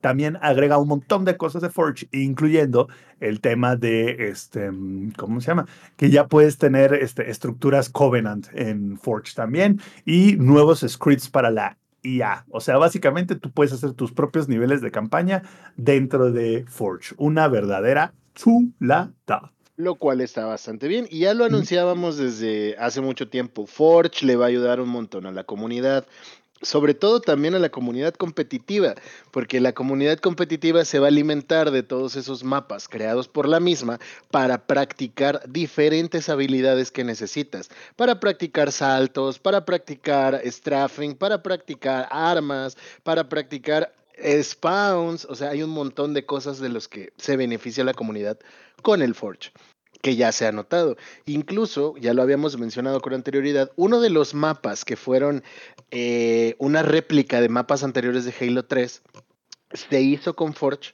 también 0.00 0.38
agrega 0.40 0.78
un 0.78 0.88
montón 0.88 1.24
de 1.24 1.36
cosas 1.36 1.62
de 1.62 1.70
Forge, 1.70 2.08
incluyendo 2.12 2.88
el 3.20 3.40
tema 3.40 3.76
de, 3.76 4.28
este, 4.28 4.70
mm, 4.70 5.12
¿cómo 5.16 5.40
se 5.40 5.48
llama? 5.48 5.66
Que 5.96 6.10
ya 6.10 6.26
puedes 6.26 6.58
tener 6.58 6.94
este, 6.94 7.30
estructuras 7.30 7.88
Covenant 7.88 8.48
en 8.52 8.98
Forge 8.98 9.32
también 9.34 9.80
y 10.04 10.36
nuevos 10.36 10.84
scripts 10.86 11.28
para 11.28 11.50
la 11.50 11.78
IA. 12.02 12.44
O 12.50 12.60
sea, 12.60 12.76
básicamente 12.76 13.34
tú 13.34 13.50
puedes 13.50 13.72
hacer 13.72 13.92
tus 13.92 14.12
propios 14.12 14.48
niveles 14.48 14.80
de 14.80 14.90
campaña 14.90 15.42
dentro 15.76 16.30
de 16.32 16.64
Forge. 16.68 17.14
Una 17.18 17.48
verdadera 17.48 18.14
chulada. 18.34 19.52
Lo 19.76 19.94
cual 19.94 20.20
está 20.20 20.44
bastante 20.44 20.88
bien. 20.88 21.06
Y 21.10 21.20
ya 21.20 21.34
lo 21.34 21.44
anunciábamos 21.44 22.16
desde 22.16 22.76
hace 22.78 23.00
mucho 23.00 23.28
tiempo. 23.28 23.66
Forge 23.66 24.26
le 24.26 24.36
va 24.36 24.46
a 24.46 24.48
ayudar 24.48 24.80
un 24.80 24.88
montón 24.88 25.26
a 25.26 25.32
la 25.32 25.44
comunidad. 25.44 26.06
Sobre 26.60 26.94
todo 26.94 27.20
también 27.20 27.54
a 27.54 27.60
la 27.60 27.68
comunidad 27.68 28.14
competitiva, 28.14 28.94
porque 29.30 29.60
la 29.60 29.72
comunidad 29.72 30.18
competitiva 30.18 30.84
se 30.84 30.98
va 30.98 31.06
a 31.06 31.08
alimentar 31.08 31.70
de 31.70 31.84
todos 31.84 32.16
esos 32.16 32.42
mapas 32.42 32.88
creados 32.88 33.28
por 33.28 33.48
la 33.48 33.60
misma 33.60 34.00
para 34.30 34.66
practicar 34.66 35.40
diferentes 35.48 36.28
habilidades 36.28 36.90
que 36.90 37.04
necesitas, 37.04 37.70
para 37.94 38.18
practicar 38.18 38.72
saltos, 38.72 39.38
para 39.38 39.64
practicar 39.64 40.40
strafing, 40.44 41.14
para 41.14 41.42
practicar 41.42 42.08
armas, 42.10 42.76
para 43.04 43.28
practicar 43.28 43.92
spawns, 44.42 45.24
o 45.26 45.34
sea, 45.34 45.50
hay 45.50 45.62
un 45.62 45.70
montón 45.70 46.12
de 46.12 46.26
cosas 46.26 46.58
de 46.58 46.68
los 46.68 46.88
que 46.88 47.12
se 47.16 47.36
beneficia 47.36 47.84
la 47.84 47.94
comunidad 47.94 48.38
con 48.82 49.02
el 49.02 49.14
Forge 49.14 49.52
que 50.02 50.16
ya 50.16 50.32
se 50.32 50.46
ha 50.46 50.52
notado. 50.52 50.96
Incluso, 51.26 51.94
ya 51.98 52.14
lo 52.14 52.22
habíamos 52.22 52.58
mencionado 52.58 53.00
con 53.00 53.14
anterioridad, 53.14 53.70
uno 53.76 54.00
de 54.00 54.10
los 54.10 54.34
mapas 54.34 54.84
que 54.84 54.96
fueron 54.96 55.42
eh, 55.90 56.54
una 56.58 56.82
réplica 56.82 57.40
de 57.40 57.48
mapas 57.48 57.82
anteriores 57.82 58.24
de 58.24 58.34
Halo 58.40 58.64
3 58.64 59.02
se 59.72 60.00
hizo 60.00 60.34
con 60.34 60.54
Forge 60.54 60.92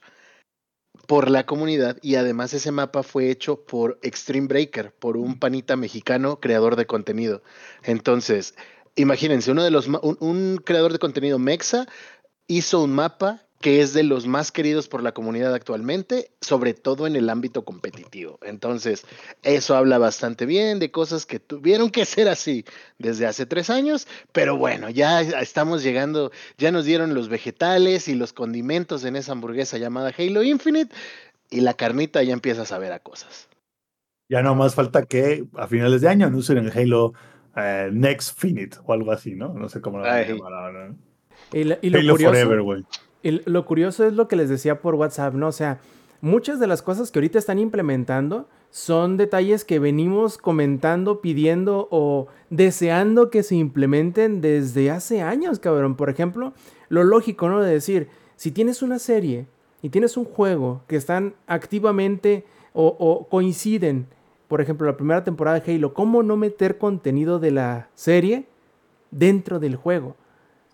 por 1.07 1.29
la 1.29 1.45
comunidad 1.45 1.97
y 2.01 2.15
además 2.15 2.53
ese 2.53 2.71
mapa 2.71 3.03
fue 3.03 3.29
hecho 3.29 3.63
por 3.63 3.99
Extreme 4.01 4.47
Breaker, 4.47 4.93
por 4.93 5.17
un 5.17 5.39
panita 5.39 5.75
mexicano 5.75 6.39
creador 6.39 6.75
de 6.75 6.87
contenido. 6.87 7.43
Entonces, 7.83 8.55
imagínense, 8.95 9.51
uno 9.51 9.63
de 9.63 9.71
los 9.71 9.87
un 9.87 10.61
creador 10.63 10.93
de 10.93 10.99
contenido 10.99 11.37
mexa 11.37 11.85
hizo 12.47 12.83
un 12.83 12.93
mapa 12.93 13.45
que 13.65 13.81
es 13.81 13.95
de 13.95 14.03
los 14.03 14.27
más 14.27 14.51
queridos 14.51 14.87
por 14.87 15.01
la 15.01 15.11
comunidad 15.11 15.51
actualmente, 15.55 16.29
sobre 16.39 16.75
todo 16.75 17.07
en 17.07 17.15
el 17.15 17.31
ámbito 17.31 17.65
competitivo. 17.65 18.37
Entonces, 18.43 19.07
eso 19.41 19.75
habla 19.75 19.97
bastante 19.97 20.45
bien 20.45 20.77
de 20.77 20.91
cosas 20.91 21.25
que 21.25 21.39
tuvieron 21.39 21.89
que 21.89 22.05
ser 22.05 22.27
así 22.27 22.63
desde 22.99 23.25
hace 23.25 23.47
tres 23.47 23.71
años, 23.71 24.07
pero 24.31 24.55
bueno, 24.55 24.91
ya 24.91 25.19
estamos 25.21 25.81
llegando, 25.81 26.31
ya 26.59 26.71
nos 26.71 26.85
dieron 26.85 27.15
los 27.15 27.27
vegetales 27.27 28.07
y 28.07 28.13
los 28.13 28.33
condimentos 28.33 29.03
en 29.03 29.15
esa 29.15 29.31
hamburguesa 29.31 29.79
llamada 29.79 30.13
Halo 30.15 30.43
Infinite 30.43 30.93
y 31.49 31.61
la 31.61 31.73
carnita 31.73 32.21
ya 32.21 32.33
empieza 32.33 32.61
a 32.61 32.65
saber 32.65 32.91
a 32.91 32.99
cosas. 32.99 33.49
Ya 34.29 34.43
no 34.43 34.53
más 34.53 34.75
falta 34.75 35.07
que 35.07 35.43
a 35.57 35.67
finales 35.67 36.01
de 36.01 36.09
año 36.09 36.27
anuncien 36.27 36.59
el 36.59 36.71
Halo 36.71 37.13
eh, 37.55 37.89
Next 37.91 38.39
Finite 38.39 38.77
o 38.85 38.93
algo 38.93 39.11
así, 39.11 39.33
¿no? 39.33 39.55
No 39.55 39.69
sé 39.69 39.81
cómo 39.81 39.97
lo 39.97 40.03
van 40.03 40.17
a 40.17 40.21
llamar 40.21 40.53
ahora. 40.53 40.95
Y, 41.51 41.63
lo 41.63 41.77
Halo 41.81 42.13
curioso, 42.13 42.25
Forever, 42.25 42.61
güey. 42.61 42.85
Lo 43.31 43.65
curioso 43.65 44.05
es 44.05 44.13
lo 44.13 44.27
que 44.27 44.35
les 44.35 44.49
decía 44.49 44.81
por 44.81 44.95
WhatsApp, 44.95 45.33
¿no? 45.33 45.47
O 45.47 45.51
sea, 45.51 45.79
muchas 46.21 46.59
de 46.59 46.67
las 46.67 46.81
cosas 46.81 47.09
que 47.09 47.19
ahorita 47.19 47.39
están 47.39 47.59
implementando 47.59 48.47
son 48.69 49.17
detalles 49.17 49.65
que 49.65 49.79
venimos 49.79 50.37
comentando, 50.37 51.21
pidiendo 51.21 51.87
o 51.91 52.27
deseando 52.49 53.29
que 53.29 53.41
se 53.41 53.55
implementen 53.55 54.41
desde 54.41 54.91
hace 54.91 55.21
años, 55.21 55.59
cabrón. 55.59 55.95
Por 55.95 56.09
ejemplo, 56.09 56.53
lo 56.89 57.03
lógico, 57.03 57.49
¿no? 57.49 57.61
De 57.61 57.71
decir, 57.71 58.09
si 58.35 58.51
tienes 58.51 58.81
una 58.81 58.99
serie 58.99 59.47
y 59.81 59.89
tienes 59.89 60.17
un 60.17 60.25
juego 60.25 60.83
que 60.87 60.97
están 60.97 61.35
activamente 61.47 62.45
o, 62.73 63.27
coinciden, 63.29 64.07
por 64.47 64.61
ejemplo, 64.61 64.85
la 64.85 64.97
primera 64.97 65.23
temporada 65.23 65.59
de 65.59 65.73
Halo, 65.73 65.93
¿cómo 65.93 66.21
no 66.21 66.37
meter 66.37 66.77
contenido 66.77 67.39
de 67.39 67.51
la 67.51 67.89
serie 67.95 68.45
dentro 69.09 69.59
del 69.59 69.77
juego? 69.77 70.15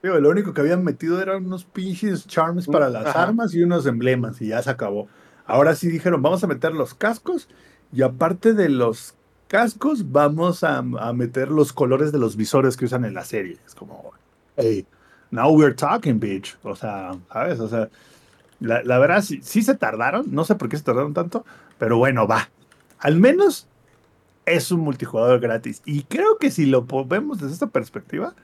Lo 0.01 0.29
único 0.29 0.53
que 0.53 0.61
habían 0.61 0.83
metido 0.83 1.21
eran 1.21 1.45
unos 1.45 1.65
pinches 1.65 2.25
charms 2.27 2.67
para 2.67 2.89
las 2.89 3.15
armas 3.15 3.53
y 3.53 3.63
unos 3.63 3.85
emblemas 3.85 4.41
y 4.41 4.47
ya 4.47 4.61
se 4.61 4.69
acabó. 4.69 5.07
Ahora 5.45 5.75
sí 5.75 5.89
dijeron, 5.89 6.21
vamos 6.21 6.43
a 6.43 6.47
meter 6.47 6.73
los 6.73 6.93
cascos 6.93 7.47
y 7.93 8.01
aparte 8.01 8.53
de 8.53 8.69
los 8.69 9.15
cascos, 9.47 10.11
vamos 10.11 10.63
a, 10.63 10.77
a 10.77 11.13
meter 11.13 11.49
los 11.49 11.73
colores 11.73 12.11
de 12.11 12.19
los 12.19 12.35
visores 12.35 12.77
que 12.77 12.85
usan 12.85 13.05
en 13.05 13.13
la 13.13 13.25
serie. 13.25 13.57
Es 13.65 13.75
como, 13.75 14.11
hey, 14.55 14.85
now 15.29 15.51
we're 15.51 15.75
talking, 15.75 16.19
bitch. 16.19 16.57
O 16.63 16.75
sea, 16.75 17.11
¿sabes? 17.31 17.59
O 17.59 17.67
sea, 17.67 17.89
la, 18.61 18.99
verdad, 18.99 19.21
sí, 19.23 19.39
sí, 19.41 19.63
se 19.63 19.75
tardaron. 19.75 20.25
No 20.29 20.45
sé 20.45 20.55
por 20.55 20.69
qué 20.69 20.77
se 20.77 20.83
tardaron 20.83 21.13
tanto, 21.13 21.45
pero 21.79 21.97
bueno, 21.97 22.27
va. 22.27 22.49
Al 22.99 23.15
menos 23.15 23.67
es 24.45 24.71
un 24.71 24.81
multijugador 24.81 25.39
gratis. 25.39 25.81
Y 25.85 26.03
creo 26.03 26.37
que 26.37 26.51
si 26.51 26.65
lo 26.65 26.85
vemos 27.05 27.39
desde 27.39 27.53
esta 27.53 27.67
perspectiva, 27.67 28.35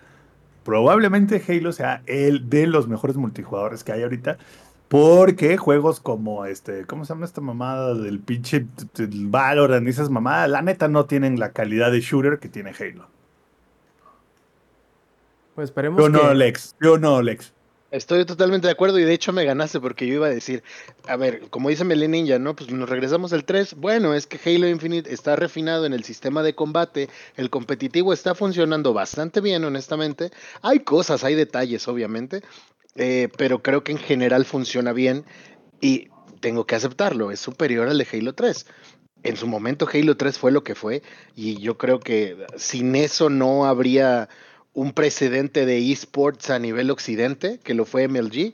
probablemente 0.68 1.42
Halo 1.48 1.72
sea 1.72 2.04
el 2.08 2.50
de 2.50 2.68
los 2.68 2.90
mejores 2.90 3.16
multijugadores 3.16 3.86
que 3.86 3.94
hay 3.94 4.04
ahorita. 4.04 4.38
Porque 4.90 5.56
juegos 5.56 6.02
como 6.02 6.46
este, 6.46 6.86
¿cómo 6.86 7.06
se 7.06 7.14
llama 7.14 7.26
esta 7.26 7.40
mamada 7.40 7.94
del 7.94 8.20
pinche 8.20 8.66
Valorant 8.98 9.88
y 9.88 9.90
esas 9.90 10.10
mamadas? 10.10 10.50
La 10.50 10.62
neta 10.62 10.90
no 10.90 11.06
tienen 11.06 11.40
la 11.40 11.52
calidad 11.54 11.90
de 11.90 12.02
shooter 12.02 12.40
que 12.40 12.50
tiene 12.50 12.74
Halo. 12.78 13.08
Pues 15.56 15.70
esperemos 15.70 16.02
Yo 16.02 16.10
no, 16.10 16.34
Lex. 16.34 16.76
Yo 16.82 16.98
no, 16.98 17.22
Lex. 17.22 17.54
Estoy 17.90 18.26
totalmente 18.26 18.68
de 18.68 18.74
acuerdo 18.74 19.00
y 19.00 19.06
de 19.06 19.14
hecho 19.14 19.32
me 19.32 19.46
ganaste 19.46 19.80
porque 19.80 20.06
yo 20.08 20.16
iba 20.16 20.28
a 20.28 20.32
decir, 20.32 20.62
a 21.08 21.16
ver, 21.16 21.50
como 21.50 21.70
dice 21.70 21.86
Melin 21.86 22.12
Ninja, 22.12 22.38
¿no? 22.38 22.54
Pues 22.54 22.70
nos 22.70 22.90
regresamos 22.90 23.32
al 23.32 23.46
3. 23.46 23.76
Bueno, 23.76 24.14
es 24.14 24.28
que 24.28 24.38
Halo 24.44 24.68
Infinite 24.68 25.14
está 25.14 25.38
refinado 25.38 25.86
en 25.86 25.94
el 25.94 26.04
sistema 26.04 26.44
de 26.44 26.54
combate, 26.54 27.08
el 27.38 27.50
competitivo 27.50 28.12
está 28.12 28.36
funcionando 28.36 28.94
bastante 28.94 29.40
bien, 29.40 29.64
honestamente. 29.64 30.32
Hay 30.62 30.82
cosas, 30.82 31.24
hay 31.24 31.36
detalles, 31.36 31.88
obviamente, 31.88 32.42
eh, 32.96 33.30
pero 33.38 33.64
creo 33.64 33.86
que 33.86 33.94
en 33.94 34.00
general 34.00 34.44
funciona 34.44 34.92
bien 34.92 35.24
y 35.80 36.10
tengo 36.42 36.66
que 36.68 36.76
aceptarlo, 36.76 37.32
es 37.32 37.40
superior 37.40 37.88
al 37.88 37.98
de 37.98 38.08
Halo 38.12 38.34
3. 38.34 38.66
En 39.24 39.38
su 39.38 39.48
momento 39.48 39.88
Halo 39.92 40.18
3 40.18 40.38
fue 40.38 40.52
lo 40.52 40.64
que 40.64 40.76
fue 40.76 41.04
y 41.36 41.58
yo 41.62 41.78
creo 41.78 42.00
que 42.02 42.46
sin 42.58 42.96
eso 42.96 43.30
no 43.30 43.66
habría 43.66 44.28
un 44.78 44.94
precedente 44.94 45.66
de 45.66 45.92
esports 45.92 46.52
a 46.52 46.60
nivel 46.60 46.92
occidente, 46.92 47.60
que 47.64 47.74
lo 47.74 47.84
fue 47.84 48.08
MLG. 48.08 48.54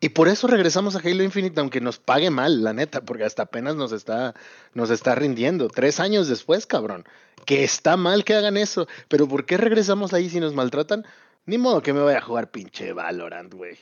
Y 0.00 0.08
por 0.08 0.26
eso 0.26 0.46
regresamos 0.46 0.96
a 0.96 1.00
Halo 1.00 1.22
Infinite, 1.22 1.60
aunque 1.60 1.82
nos 1.82 1.98
pague 1.98 2.30
mal, 2.30 2.64
la 2.64 2.72
neta, 2.72 3.02
porque 3.02 3.24
hasta 3.24 3.42
apenas 3.42 3.76
nos 3.76 3.92
está, 3.92 4.34
nos 4.72 4.88
está 4.88 5.14
rindiendo. 5.14 5.68
Tres 5.68 6.00
años 6.00 6.28
después, 6.28 6.64
cabrón. 6.64 7.04
Que 7.44 7.62
está 7.62 7.98
mal 7.98 8.24
que 8.24 8.34
hagan 8.34 8.56
eso. 8.56 8.88
Pero 9.08 9.28
¿por 9.28 9.44
qué 9.44 9.58
regresamos 9.58 10.14
ahí 10.14 10.30
si 10.30 10.40
nos 10.40 10.54
maltratan? 10.54 11.04
Ni 11.44 11.58
modo 11.58 11.82
que 11.82 11.92
me 11.92 12.00
vaya 12.00 12.16
a 12.16 12.22
jugar 12.22 12.50
pinche 12.50 12.94
Valorant, 12.94 13.52
güey. 13.52 13.76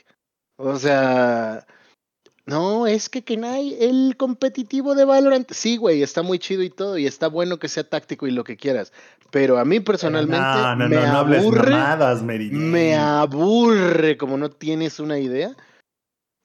O 0.57 0.77
sea, 0.77 1.65
no, 2.49 2.87
es 2.87 3.09
que 3.09 3.23
Kenai, 3.23 3.77
el 3.79 4.15
competitivo 4.17 4.95
de 4.95 5.05
Valorant, 5.05 5.51
sí, 5.51 5.77
güey, 5.77 6.01
está 6.01 6.23
muy 6.23 6.39
chido 6.39 6.63
y 6.63 6.71
todo, 6.71 6.97
y 6.97 7.05
está 7.05 7.27
bueno 7.27 7.59
que 7.59 7.67
sea 7.67 7.83
táctico 7.83 8.25
y 8.25 8.31
lo 8.31 8.43
que 8.43 8.57
quieras. 8.57 8.91
Pero 9.29 9.59
a 9.59 9.65
mí 9.65 9.79
personalmente 9.79 10.47
me 10.87 10.97
aburre, 10.97 11.75
me 12.51 12.95
aburre, 12.95 14.17
como 14.17 14.35
no 14.39 14.49
tienes 14.49 14.99
una 14.99 15.19
idea, 15.19 15.55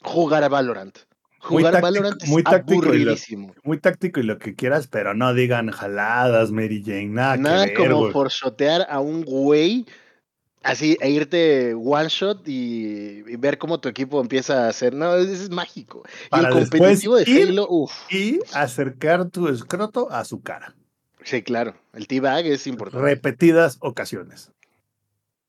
jugar 0.03 0.45
a 0.45 0.51
Valorant. 0.51 0.99
Jugar 1.39 1.77
a 1.77 1.81
Valorant 1.81 2.23
es 2.23 2.29
muy 2.29 2.43
táctico 2.43 2.85
aburridísimo. 2.85 3.55
muy 3.63 3.79
táctico 3.79 4.21
y 4.21 4.25
lo 4.25 4.39
que 4.39 4.55
quieras, 4.55 4.87
pero 4.87 5.15
no 5.15 5.33
digan 5.33 5.71
jaladas, 5.71 6.51
Mary 6.51 6.83
Jane, 6.85 7.07
nada, 7.07 7.39
nada 7.39 7.67
como 7.75 8.11
por 8.11 8.29
shotear 8.29 8.87
a 8.91 9.01
un 9.01 9.25
güey 9.25 9.87
así 10.65 10.97
e 11.01 11.11
irte 11.11 11.75
one 11.75 12.09
shot 12.09 12.43
y, 12.47 13.23
ver 13.37 13.59
cómo 13.59 13.79
tu 13.79 13.89
equipo 13.89 14.21
empieza 14.21 14.65
a 14.65 14.69
hacer. 14.69 14.95
No, 14.95 15.15
es, 15.15 15.29
es 15.29 15.51
mágico. 15.51 16.03
y 16.33 16.39
el 16.39 16.49
competitivo 16.49 17.17
de 17.17 17.43
Halo, 17.43 17.67
uff. 17.69 17.93
Y 18.11 18.41
acercar 18.53 19.29
tu 19.31 19.49
escroto 19.49 20.11
a 20.11 20.25
su 20.25 20.43
cara. 20.43 20.75
Sí, 21.23 21.43
claro. 21.43 21.75
El 21.93 22.07
T-Bag 22.07 22.47
es 22.47 22.67
importante. 22.67 23.07
Repetidas 23.07 23.79
ocasiones. 23.81 24.51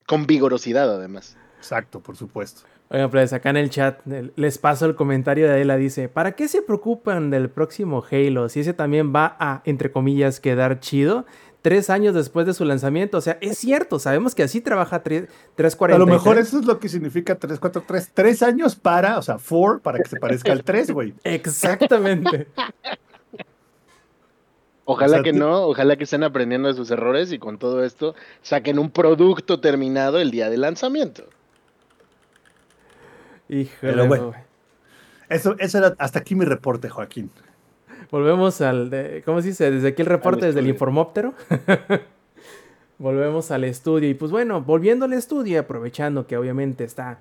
Con 0.05 0.27
vigorosidad, 0.27 0.93
además. 0.93 1.37
Exacto, 1.57 1.99
por 1.99 2.15
supuesto. 2.15 2.61
Oigan, 2.89 3.09
pues 3.09 3.33
acá 3.33 3.49
en 3.49 3.57
el 3.57 3.71
chat 3.71 3.99
les 4.35 4.59
paso 4.59 4.85
el 4.85 4.95
comentario 4.95 5.47
de 5.47 5.53
Adela. 5.53 5.75
Dice: 5.75 6.07
¿Para 6.07 6.33
qué 6.33 6.47
se 6.47 6.61
preocupan 6.61 7.31
del 7.31 7.49
próximo 7.49 8.03
Halo? 8.09 8.47
Si 8.47 8.59
ese 8.59 8.73
también 8.73 9.13
va 9.13 9.35
a, 9.39 9.63
entre 9.65 9.91
comillas, 9.91 10.39
quedar 10.39 10.79
chido 10.79 11.25
tres 11.65 11.89
años 11.89 12.13
después 12.13 12.45
de 12.45 12.53
su 12.53 12.63
lanzamiento. 12.63 13.17
O 13.17 13.21
sea, 13.21 13.39
es 13.41 13.57
cierto, 13.57 13.97
sabemos 13.97 14.35
que 14.35 14.43
así 14.43 14.61
trabaja 14.61 15.01
340. 15.01 15.95
A 15.95 15.97
lo 15.97 16.05
mejor 16.05 16.37
eso 16.37 16.59
es 16.59 16.65
lo 16.65 16.79
que 16.79 16.89
significa 16.89 17.39
343. 17.39 18.11
Tres 18.13 18.43
años 18.43 18.75
para, 18.75 19.17
o 19.17 19.23
sea, 19.23 19.39
four 19.39 19.81
para 19.81 19.97
que 19.97 20.07
se 20.07 20.19
parezca 20.19 20.51
al 20.51 20.63
3, 20.63 20.91
güey. 20.91 21.15
Exactamente. 21.23 22.49
Ojalá 24.83 25.23
que 25.23 25.33
no, 25.33 25.63
ojalá 25.63 25.95
que 25.95 26.03
estén 26.03 26.21
aprendiendo 26.23 26.67
de 26.67 26.75
sus 26.75 26.91
errores 26.91 27.31
y 27.31 27.39
con 27.39 27.57
todo 27.57 27.83
esto 27.83 28.13
saquen 28.43 28.77
un 28.77 28.91
producto 28.91 29.59
terminado 29.59 30.19
el 30.19 30.29
día 30.29 30.51
de 30.51 30.57
lanzamiento. 30.57 31.23
Híjole. 33.49 34.07
Pero 34.07 34.35
eso, 35.29 35.55
eso 35.57 35.79
era 35.79 35.95
hasta 35.97 36.19
aquí 36.19 36.35
mi 36.35 36.45
reporte, 36.45 36.89
Joaquín. 36.89 37.31
Volvemos 38.11 38.61
al. 38.61 38.89
De, 38.89 39.21
¿Cómo 39.25 39.41
se 39.41 39.49
dice? 39.49 39.71
Desde 39.71 39.89
aquí 39.89 40.01
el 40.01 40.07
reporte, 40.07 40.45
desde 40.45 40.59
el 40.59 40.67
informóptero. 40.67 41.33
Volvemos 42.97 43.51
al 43.51 43.63
estudio. 43.63 44.09
Y 44.09 44.13
pues 44.13 44.31
bueno, 44.31 44.61
volviendo 44.61 45.05
al 45.05 45.13
estudio, 45.13 45.59
aprovechando 45.59 46.27
que 46.27 46.37
obviamente 46.37 46.83
está 46.83 47.19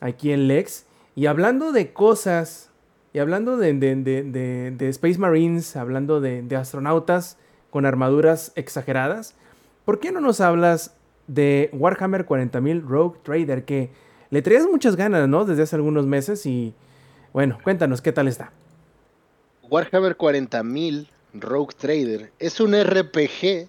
aquí 0.00 0.32
en 0.32 0.48
Lex. 0.48 0.86
Y 1.16 1.26
hablando 1.26 1.72
de 1.72 1.92
cosas. 1.92 2.70
Y 3.12 3.20
hablando 3.20 3.56
de, 3.56 3.72
de, 3.74 4.88
Space 4.88 5.18
Marines, 5.18 5.76
hablando 5.76 6.20
de, 6.20 6.44
astronautas 6.56 7.38
con 7.70 7.86
armaduras 7.86 8.52
exageradas. 8.56 9.36
¿Por 9.84 10.00
qué 10.00 10.10
no 10.10 10.20
nos 10.20 10.40
hablas 10.40 10.96
de 11.28 11.70
Warhammer 11.72 12.26
40.000 12.26 12.82
Rogue 12.82 13.20
Trader? 13.22 13.64
Que 13.64 13.90
le 14.30 14.42
traías 14.42 14.66
muchas 14.66 14.96
ganas, 14.96 15.28
¿no? 15.28 15.44
Desde 15.44 15.62
hace 15.62 15.76
algunos 15.76 16.06
meses. 16.06 16.44
Y 16.44 16.74
bueno, 17.32 17.58
cuéntanos 17.62 18.02
qué 18.02 18.10
tal 18.10 18.26
está. 18.26 18.50
Warhammer 19.70 20.16
40.000 20.16 21.08
Rogue 21.34 21.74
Trader 21.76 22.32
es 22.38 22.60
un 22.60 22.74
RPG 22.80 23.68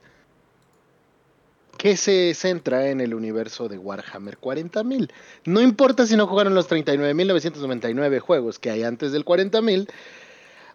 que 1.78 1.98
se 1.98 2.34
centra 2.34 2.90
en 2.90 3.02
el 3.02 3.14
universo 3.14 3.68
de 3.68 3.78
Warhammer 3.78 4.40
40.000. 4.40 5.12
No 5.46 5.62
importa 5.62 6.06
si 6.06 6.16
no 6.16 6.28
jugaron 6.28 6.56
los 6.56 6.70
39.999 6.70 8.20
juegos 8.20 8.60
que 8.60 8.72
hay 8.72 8.84
antes 8.84 9.12
del 9.12 9.26
40.000, 9.26 9.90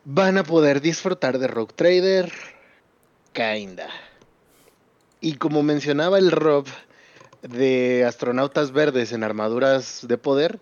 van 0.04 0.38
a 0.38 0.44
poder 0.44 0.80
disfrutar 0.80 1.38
de 1.38 1.46
Rogue 1.48 1.72
Trader. 1.74 2.33
Kinda. 3.33 3.88
Y 5.20 5.35
como 5.35 5.62
mencionaba 5.62 6.18
el 6.18 6.30
Rob 6.30 6.66
de 7.42 8.04
astronautas 8.04 8.72
verdes 8.72 9.12
en 9.12 9.24
armaduras 9.24 10.06
de 10.06 10.18
poder, 10.18 10.61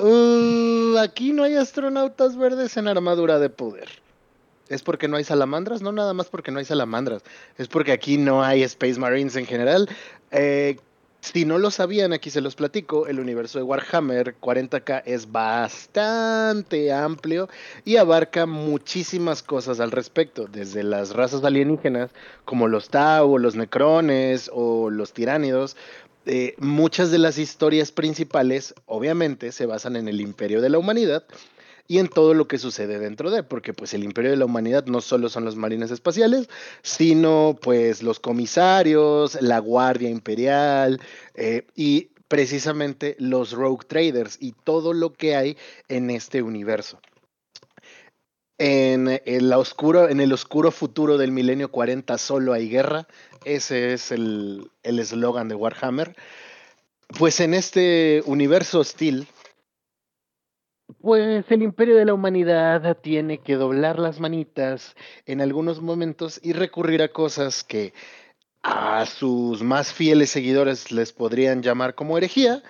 Uh, 0.00 0.96
aquí 0.98 1.32
no 1.32 1.42
hay 1.44 1.56
astronautas 1.56 2.36
verdes 2.36 2.76
en 2.76 2.88
armadura 2.88 3.38
de 3.38 3.50
poder. 3.50 3.88
¿Es 4.68 4.82
porque 4.82 5.08
no 5.08 5.16
hay 5.16 5.24
salamandras? 5.24 5.82
No, 5.82 5.92
nada 5.92 6.14
más 6.14 6.28
porque 6.28 6.50
no 6.52 6.58
hay 6.58 6.64
salamandras. 6.64 7.22
Es 7.58 7.68
porque 7.68 7.92
aquí 7.92 8.16
no 8.18 8.42
hay 8.42 8.62
Space 8.62 8.98
Marines 8.98 9.36
en 9.36 9.46
general. 9.46 9.88
Eh, 10.30 10.76
Si 11.22 11.44
no 11.44 11.58
lo 11.58 11.70
sabían, 11.70 12.14
aquí 12.14 12.30
se 12.30 12.40
los 12.40 12.54
platico, 12.56 13.06
el 13.06 13.20
universo 13.20 13.58
de 13.58 13.64
Warhammer 13.64 14.36
40k 14.40 15.02
es 15.04 15.30
bastante 15.30 16.92
amplio 16.94 17.50
y 17.84 17.96
abarca 17.96 18.46
muchísimas 18.46 19.42
cosas 19.42 19.80
al 19.80 19.90
respecto, 19.90 20.46
desde 20.46 20.82
las 20.82 21.12
razas 21.14 21.44
alienígenas 21.44 22.10
como 22.46 22.68
los 22.68 22.88
Tau, 22.88 23.36
los 23.36 23.54
Necrones 23.54 24.50
o 24.54 24.88
los 24.88 25.12
Tiránidos. 25.12 25.76
Muchas 26.58 27.10
de 27.10 27.18
las 27.18 27.38
historias 27.38 27.92
principales, 27.92 28.74
obviamente, 28.86 29.52
se 29.52 29.66
basan 29.66 29.96
en 29.96 30.08
el 30.08 30.20
imperio 30.20 30.60
de 30.60 30.70
la 30.70 30.78
humanidad, 30.78 31.24
y 31.90 31.98
en 31.98 32.06
todo 32.06 32.34
lo 32.34 32.46
que 32.46 32.58
sucede 32.58 33.00
dentro 33.00 33.32
de, 33.32 33.42
porque 33.42 33.74
pues 33.74 33.94
el 33.94 34.04
imperio 34.04 34.30
de 34.30 34.36
la 34.36 34.44
humanidad 34.44 34.86
no 34.86 35.00
solo 35.00 35.28
son 35.28 35.44
los 35.44 35.56
marines 35.56 35.90
espaciales, 35.90 36.48
sino 36.82 37.58
pues 37.60 38.04
los 38.04 38.20
comisarios, 38.20 39.36
la 39.42 39.58
guardia 39.58 40.08
imperial 40.08 41.00
eh, 41.34 41.66
y 41.74 42.10
precisamente 42.28 43.16
los 43.18 43.50
rogue 43.50 43.84
traders 43.88 44.36
y 44.38 44.52
todo 44.52 44.92
lo 44.92 45.12
que 45.12 45.34
hay 45.34 45.56
en 45.88 46.10
este 46.10 46.42
universo. 46.42 47.00
En 48.62 49.08
el, 49.24 49.50
oscuro, 49.54 50.10
en 50.10 50.20
el 50.20 50.34
oscuro 50.34 50.70
futuro 50.70 51.16
del 51.16 51.32
milenio 51.32 51.70
40 51.70 52.18
solo 52.18 52.52
hay 52.52 52.68
guerra, 52.68 53.08
ese 53.46 53.94
es 53.94 54.12
el 54.12 54.70
eslogan 54.82 55.48
de 55.48 55.54
Warhammer. 55.54 56.14
Pues 57.18 57.40
en 57.40 57.54
este 57.54 58.22
universo 58.26 58.80
hostil, 58.80 59.26
pues 61.00 61.44
el 61.48 61.62
imperio 61.62 61.96
de 61.96 62.04
la 62.04 62.12
humanidad 62.12 62.98
tiene 62.98 63.38
que 63.38 63.54
doblar 63.54 63.98
las 63.98 64.20
manitas 64.20 64.94
en 65.24 65.40
algunos 65.40 65.80
momentos 65.80 66.38
y 66.42 66.52
recurrir 66.52 67.00
a 67.00 67.08
cosas 67.08 67.64
que 67.64 67.94
a 68.62 69.06
sus 69.06 69.62
más 69.62 69.90
fieles 69.94 70.28
seguidores 70.28 70.92
les 70.92 71.14
podrían 71.14 71.62
llamar 71.62 71.94
como 71.94 72.18
herejía, 72.18 72.62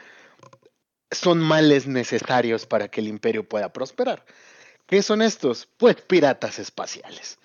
son 1.11 1.41
males 1.41 1.89
necesarios 1.89 2.65
para 2.65 2.87
que 2.87 3.01
el 3.01 3.09
imperio 3.09 3.49
pueda 3.49 3.73
prosperar. 3.73 4.25
¿Qué 4.91 5.03
son 5.03 5.23
estos? 5.23 5.69
Pues 5.77 5.97
piratas 6.03 6.59
espaciales. 6.59 7.39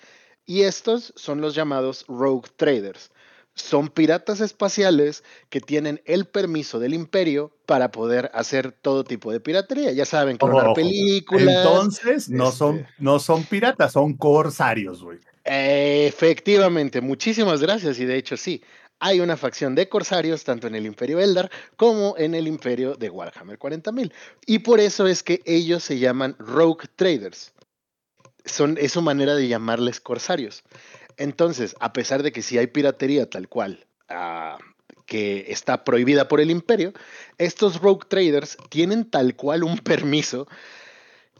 Y 0.44 0.62
estos 0.62 1.12
son 1.16 1.40
los 1.40 1.54
llamados 1.54 2.04
rogue 2.08 2.50
traders 2.56 3.10
son 3.56 3.88
piratas 3.88 4.40
espaciales 4.40 5.24
que 5.48 5.60
tienen 5.60 6.02
el 6.04 6.26
permiso 6.26 6.78
del 6.78 6.92
imperio 6.92 7.50
para 7.64 7.90
poder 7.90 8.30
hacer 8.34 8.70
todo 8.70 9.02
tipo 9.02 9.32
de 9.32 9.40
piratería. 9.40 9.92
Ya 9.92 10.04
saben, 10.04 10.36
clonar 10.36 10.74
películas. 10.74 11.64
Entonces, 11.64 12.28
no, 12.28 12.52
son, 12.52 12.80
este 12.80 12.92
no 12.98 13.18
son 13.18 13.44
piratas, 13.44 13.92
son 13.92 14.14
corsarios, 14.14 15.02
güey. 15.02 15.18
efectivamente, 15.44 17.00
muchísimas 17.00 17.62
gracias. 17.62 17.98
Y 17.98 18.04
de 18.04 18.16
hecho, 18.16 18.36
sí, 18.36 18.62
hay 18.98 19.20
una 19.20 19.36
facción 19.36 19.74
de 19.74 19.88
corsarios 19.88 20.44
tanto 20.44 20.66
en 20.66 20.74
el 20.74 20.86
Imperio 20.86 21.20
Eldar 21.20 21.50
como 21.76 22.14
en 22.16 22.34
el 22.34 22.46
Imperio 22.46 22.94
de 22.94 23.10
Warhammer 23.10 23.58
40.000. 23.58 24.12
Y 24.46 24.60
por 24.60 24.80
eso 24.80 25.06
es 25.06 25.22
que 25.22 25.42
ellos 25.44 25.82
se 25.82 25.98
llaman 25.98 26.36
Rogue 26.38 26.88
Traders. 26.96 27.52
Son, 28.44 28.78
es 28.78 28.92
su 28.92 29.02
manera 29.02 29.34
de 29.34 29.48
llamarles 29.48 30.00
corsarios. 30.00 30.62
Entonces, 31.16 31.74
a 31.80 31.92
pesar 31.92 32.22
de 32.22 32.32
que 32.32 32.42
sí 32.42 32.58
hay 32.58 32.68
piratería 32.68 33.28
tal 33.28 33.48
cual, 33.48 33.86
ah, 34.08 34.58
que 35.06 35.46
está 35.48 35.84
prohibida 35.84 36.28
por 36.28 36.40
el 36.40 36.50
imperio, 36.50 36.92
estos 37.38 37.80
rogue 37.80 38.06
traders 38.08 38.58
tienen 38.68 39.08
tal 39.08 39.36
cual 39.36 39.64
un 39.64 39.78
permiso 39.78 40.46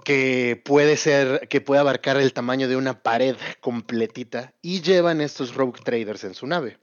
que 0.05 0.61
puede 0.65 0.97
ser, 0.97 1.49
que 1.49 1.61
puede 1.61 1.81
abarcar 1.81 2.17
el 2.17 2.33
tamaño 2.33 2.69
de 2.69 2.77
una 2.77 3.03
pared 3.03 3.37
completita 3.61 4.55
y 4.63 4.81
llevan 4.81 5.21
estos 5.21 5.55
rogue 5.55 5.81
traders 5.85 6.25
en 6.25 6.35
su 6.35 6.47
nave. 6.47 6.79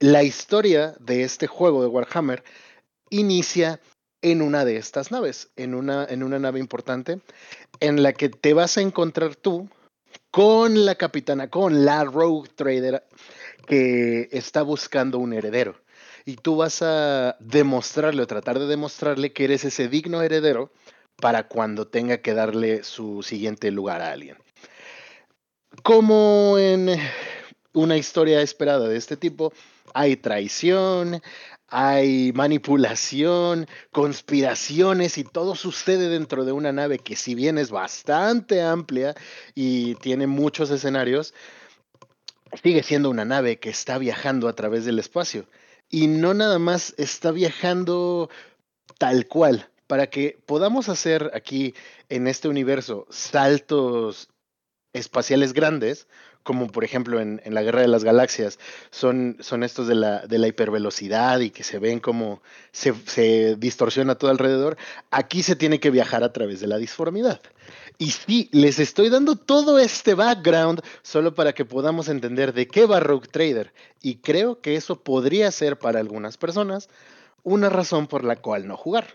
La 0.00 0.22
historia 0.22 0.94
de 1.00 1.22
este 1.22 1.46
juego 1.46 1.80
de 1.80 1.88
Warhammer 1.88 2.44
inicia 3.08 3.80
en 4.20 4.42
una 4.42 4.66
de 4.66 4.76
estas 4.76 5.10
naves, 5.10 5.50
en 5.56 5.74
una, 5.74 6.04
en 6.04 6.22
una 6.22 6.38
nave 6.38 6.60
importante, 6.60 7.20
en 7.80 8.02
la 8.02 8.12
que 8.12 8.28
te 8.28 8.52
vas 8.52 8.76
a 8.76 8.82
encontrar 8.82 9.36
tú 9.36 9.70
con 10.30 10.84
la 10.84 10.96
capitana, 10.96 11.48
con 11.48 11.86
la 11.86 12.04
rogue 12.04 12.50
trader 12.54 13.06
que 13.66 14.28
está 14.32 14.60
buscando 14.60 15.18
un 15.18 15.32
heredero. 15.32 15.80
Y 16.26 16.36
tú 16.36 16.56
vas 16.56 16.82
a 16.82 17.36
demostrarle 17.40 18.20
o 18.20 18.26
tratar 18.26 18.58
de 18.58 18.66
demostrarle 18.66 19.32
que 19.32 19.44
eres 19.44 19.64
ese 19.64 19.88
digno 19.88 20.20
heredero 20.20 20.70
para 21.16 21.48
cuando 21.48 21.86
tenga 21.86 22.18
que 22.18 22.34
darle 22.34 22.84
su 22.84 23.22
siguiente 23.22 23.70
lugar 23.70 24.02
a 24.02 24.12
alguien. 24.12 24.36
Como 25.82 26.58
en 26.58 26.90
una 27.72 27.96
historia 27.96 28.42
esperada 28.42 28.88
de 28.88 28.96
este 28.98 29.16
tipo, 29.16 29.52
hay 29.96 30.16
traición, 30.18 31.22
hay 31.68 32.30
manipulación, 32.34 33.66
conspiraciones 33.92 35.16
y 35.16 35.24
todo 35.24 35.54
sucede 35.54 36.10
dentro 36.10 36.44
de 36.44 36.52
una 36.52 36.70
nave 36.70 36.98
que 36.98 37.16
si 37.16 37.34
bien 37.34 37.56
es 37.56 37.70
bastante 37.70 38.60
amplia 38.60 39.14
y 39.54 39.94
tiene 39.94 40.26
muchos 40.26 40.70
escenarios, 40.70 41.32
sigue 42.62 42.82
siendo 42.82 43.08
una 43.08 43.24
nave 43.24 43.58
que 43.58 43.70
está 43.70 43.96
viajando 43.96 44.48
a 44.48 44.52
través 44.52 44.84
del 44.84 44.98
espacio. 44.98 45.46
Y 45.88 46.08
no 46.08 46.34
nada 46.34 46.58
más 46.58 46.92
está 46.98 47.30
viajando 47.30 48.28
tal 48.98 49.26
cual. 49.26 49.70
Para 49.86 50.08
que 50.08 50.38
podamos 50.44 50.90
hacer 50.90 51.30
aquí 51.32 51.74
en 52.10 52.26
este 52.26 52.48
universo 52.48 53.06
saltos 53.08 54.28
espaciales 54.92 55.54
grandes, 55.54 56.06
como 56.46 56.68
por 56.68 56.84
ejemplo 56.84 57.20
en, 57.20 57.42
la 57.44 57.62
Guerra 57.62 57.80
de 57.80 57.88
las 57.88 58.04
Galaxias, 58.04 58.60
son, 58.90 59.36
estos 59.64 59.88
de 59.88 59.96
la, 59.96 60.26
de 60.26 60.38
la, 60.38 60.46
hipervelocidad 60.46 61.40
y 61.40 61.50
que 61.50 61.64
se 61.64 61.80
ven 61.80 61.98
como 61.98 62.40
se, 62.70 62.94
se, 63.04 63.56
distorsiona 63.56 64.14
todo 64.14 64.30
alrededor, 64.30 64.78
aquí 65.10 65.42
se 65.42 65.56
tiene 65.56 65.80
que 65.80 65.90
viajar 65.90 66.22
a 66.22 66.32
través 66.32 66.60
de 66.60 66.68
la 66.68 66.78
disformidad. 66.78 67.40
Y 67.98 68.12
sí, 68.12 68.48
les 68.52 68.78
estoy 68.78 69.08
dando 69.08 69.34
todo 69.34 69.80
este 69.80 70.14
background 70.14 70.82
solo 71.02 71.34
para 71.34 71.52
que 71.52 71.64
podamos 71.64 72.08
entender 72.08 72.54
de 72.54 72.68
qué 72.68 72.86
va 72.86 73.00
Rogue 73.00 73.26
Trader. 73.26 73.72
Y 74.00 74.18
creo 74.18 74.60
que 74.60 74.76
eso 74.76 75.02
podría 75.02 75.50
ser 75.50 75.78
para 75.78 75.98
algunas 75.98 76.36
personas 76.36 76.88
una 77.42 77.70
razón 77.70 78.06
por 78.06 78.22
la 78.22 78.36
cual 78.36 78.68
no 78.68 78.76
jugar. 78.76 79.06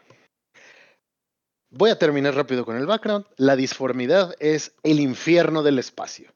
Voy 1.70 1.92
a 1.92 1.98
terminar 1.98 2.36
rápido 2.36 2.66
con 2.66 2.76
el 2.76 2.88
background. 2.88 3.26
La 3.38 3.56
disformidad 3.56 4.36
es 4.40 4.74
el 4.84 5.00
infierno 5.00 5.64
del 5.64 5.80
espacio. 5.80 6.34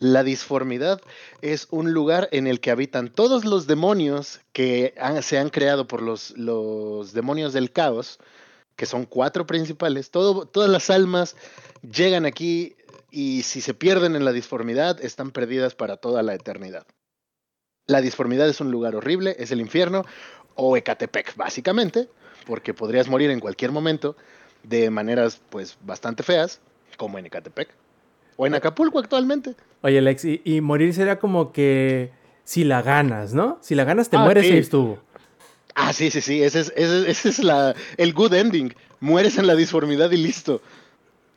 La 0.00 0.24
disformidad 0.24 1.02
es 1.42 1.68
un 1.70 1.92
lugar 1.92 2.30
en 2.32 2.46
el 2.46 2.60
que 2.60 2.70
habitan 2.70 3.10
todos 3.10 3.44
los 3.44 3.66
demonios 3.66 4.40
que 4.54 4.94
se 5.20 5.38
han 5.38 5.50
creado 5.50 5.86
por 5.86 6.00
los, 6.00 6.30
los, 6.38 7.12
demonios 7.12 7.52
del 7.52 7.70
caos, 7.70 8.18
que 8.76 8.86
son 8.86 9.04
cuatro 9.04 9.46
principales. 9.46 10.10
todas 10.10 10.70
las 10.70 10.88
almas 10.88 11.36
llegan 11.82 12.24
aquí 12.24 12.76
y 13.10 13.42
si 13.42 13.60
se 13.60 13.74
pierden 13.74 14.16
en 14.16 14.24
la 14.24 14.32
disformidad, 14.32 15.04
están 15.04 15.32
perdidas 15.32 15.74
para 15.74 15.98
toda 15.98 16.22
la 16.22 16.32
eternidad. 16.32 16.86
La 17.86 18.00
disformidad 18.00 18.48
es 18.48 18.62
un 18.62 18.70
lugar 18.70 18.96
horrible, 18.96 19.36
es 19.38 19.50
el 19.50 19.60
infierno 19.60 20.06
o 20.54 20.78
Ecatepec, 20.78 21.36
básicamente, 21.36 22.08
porque 22.46 22.72
podrías 22.72 23.08
morir 23.08 23.28
en 23.30 23.40
cualquier 23.40 23.70
momento 23.70 24.16
de 24.62 24.88
maneras 24.88 25.42
pues 25.50 25.76
bastante 25.82 26.22
feas, 26.22 26.58
como 26.96 27.18
en 27.18 27.26
Ecatepec. 27.26 27.68
O 28.38 28.46
en 28.46 28.54
Acapulco 28.54 28.98
actualmente. 28.98 29.54
Oye, 29.82 29.98
Alex, 29.98 30.24
y, 30.24 30.60
morir 30.60 30.92
sería 30.92 31.18
como 31.18 31.52
que 31.52 32.10
si 32.44 32.64
la 32.64 32.82
ganas, 32.82 33.32
¿no? 33.32 33.58
Si 33.62 33.74
la 33.74 33.84
ganas, 33.84 34.10
te 34.10 34.16
ah, 34.16 34.24
mueres 34.24 34.46
y 34.46 34.58
estuvo. 34.58 34.98
Ah, 35.74 35.92
sí, 35.92 36.10
sí, 36.10 36.20
sí. 36.20 36.42
Ese 36.42 36.60
es, 36.60 36.72
ese, 36.76 37.28
es 37.28 37.38
la, 37.38 37.74
el 37.96 38.12
good 38.12 38.34
ending. 38.34 38.74
Mueres 39.00 39.38
en 39.38 39.46
la 39.46 39.54
disformidad 39.54 40.10
y 40.10 40.18
listo. 40.18 40.60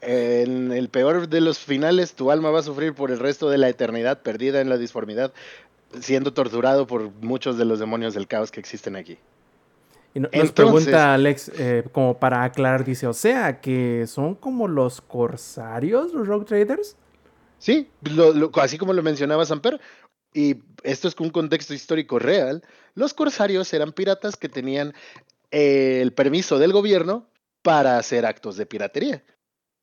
En 0.01 0.73
el 0.73 0.89
peor 0.89 1.29
de 1.29 1.39
los 1.39 1.59
finales, 1.59 2.13
tu 2.13 2.31
alma 2.31 2.49
va 2.49 2.59
a 2.59 2.63
sufrir 2.63 2.93
por 2.93 3.11
el 3.11 3.19
resto 3.19 3.49
de 3.49 3.57
la 3.57 3.69
eternidad 3.69 4.21
perdida 4.21 4.59
en 4.59 4.67
la 4.67 4.77
disformidad, 4.77 5.31
siendo 6.01 6.33
torturado 6.33 6.87
por 6.87 7.11
muchos 7.21 7.57
de 7.57 7.63
los 7.63 7.79
demonios 7.79 8.13
del 8.13 8.27
caos 8.27 8.51
que 8.51 8.59
existen 8.59 8.97
aquí. 8.97 9.17
Y 10.13 10.19
nos 10.19 10.51
pregunta 10.51 11.13
Alex, 11.13 11.51
eh, 11.57 11.83
como 11.91 12.19
para 12.19 12.43
aclarar, 12.43 12.83
dice, 12.83 13.07
o 13.07 13.13
sea, 13.13 13.61
que 13.61 14.05
son 14.07 14.35
como 14.35 14.67
los 14.67 14.99
corsarios, 14.99 16.13
los 16.13 16.27
Rogue 16.27 16.45
Traders. 16.45 16.97
Sí, 17.63 17.89
así 18.55 18.77
como 18.77 18.91
lo 18.91 19.01
mencionaba 19.03 19.45
Samper, 19.45 19.79
y 20.33 20.57
esto 20.83 21.07
es 21.07 21.17
un 21.17 21.29
contexto 21.29 21.73
histórico 21.73 22.19
real, 22.19 22.61
los 22.93 23.13
corsarios 23.13 23.71
eran 23.71 23.93
piratas 23.93 24.35
que 24.35 24.49
tenían 24.49 24.93
el 25.49 26.11
permiso 26.11 26.59
del 26.59 26.73
gobierno 26.73 27.25
para 27.61 27.97
hacer 27.97 28.25
actos 28.25 28.57
de 28.57 28.65
piratería, 28.65 29.23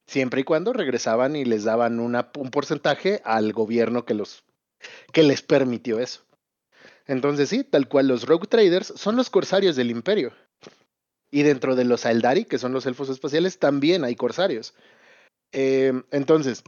siempre 0.06 0.42
y 0.42 0.44
cuando 0.44 0.74
regresaban 0.74 1.36
y 1.36 1.46
les 1.46 1.64
daban 1.64 2.00
un 2.00 2.50
porcentaje 2.50 3.22
al 3.24 3.54
gobierno 3.54 4.04
que, 4.04 4.12
los, 4.12 4.44
que 5.10 5.22
les 5.22 5.40
permitió 5.40 6.00
eso. 6.00 6.26
Entonces 7.06 7.48
sí, 7.48 7.64
tal 7.64 7.88
cual 7.88 8.08
los 8.08 8.26
Rogue 8.26 8.46
Traders 8.46 8.92
son 8.94 9.16
los 9.16 9.30
corsarios 9.30 9.74
del 9.74 9.90
imperio. 9.90 10.34
Y 11.30 11.44
dentro 11.44 11.76
de 11.76 11.86
los 11.86 12.04
Aldari, 12.04 12.44
que 12.44 12.58
son 12.58 12.74
los 12.74 12.84
elfos 12.84 13.08
espaciales, 13.08 13.58
también 13.58 14.04
hay 14.04 14.16
corsarios. 14.16 14.74
Em, 15.52 16.04
entonces, 16.10 16.62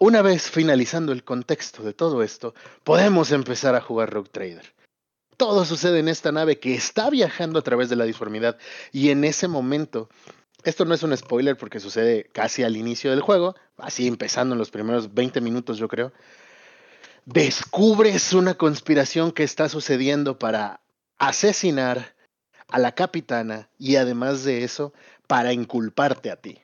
una 0.00 0.22
vez 0.22 0.50
finalizando 0.50 1.12
el 1.12 1.22
contexto 1.24 1.82
de 1.82 1.92
todo 1.92 2.22
esto, 2.22 2.54
podemos 2.84 3.32
empezar 3.32 3.74
a 3.74 3.82
jugar 3.82 4.10
Rogue 4.10 4.30
Trader. 4.30 4.74
todo 5.36 5.64
sucede 5.64 6.00
en 6.00 6.08
esta 6.08 6.32
nave 6.32 6.58
que 6.58 6.74
está 6.74 7.08
viajando 7.08 7.58
a 7.58 7.62
través 7.62 7.88
de 7.88 7.96
la 7.96 8.04
disformidad. 8.04 8.58
Y 8.92 9.10
en 9.10 9.24
ese 9.24 9.46
momento, 9.48 10.10
esto 10.64 10.84
no 10.84 10.94
es 10.94 11.02
un 11.02 11.16
spoiler 11.16 11.56
porque 11.56 11.80
sucede 11.80 12.28
casi 12.32 12.62
al 12.62 12.76
inicio 12.76 13.10
del 13.10 13.20
juego, 13.20 13.54
así 13.78 14.06
empezando 14.06 14.54
en 14.54 14.58
los 14.58 14.70
primeros 14.70 15.14
20 15.14 15.40
minutos 15.40 15.78
yo 15.78 15.88
creo, 15.88 16.12
descubres 17.26 18.32
una 18.32 18.54
conspiración 18.54 19.32
que 19.32 19.44
está 19.44 19.68
sucediendo 19.68 20.38
para 20.38 20.80
asesinar 21.18 22.14
a 22.68 22.78
la 22.78 22.94
capitana 22.94 23.68
y 23.78 23.96
además 23.96 24.44
de 24.44 24.64
eso, 24.64 24.92
para 25.26 25.52
inculparte 25.52 26.30
a 26.30 26.36
ti. 26.36 26.60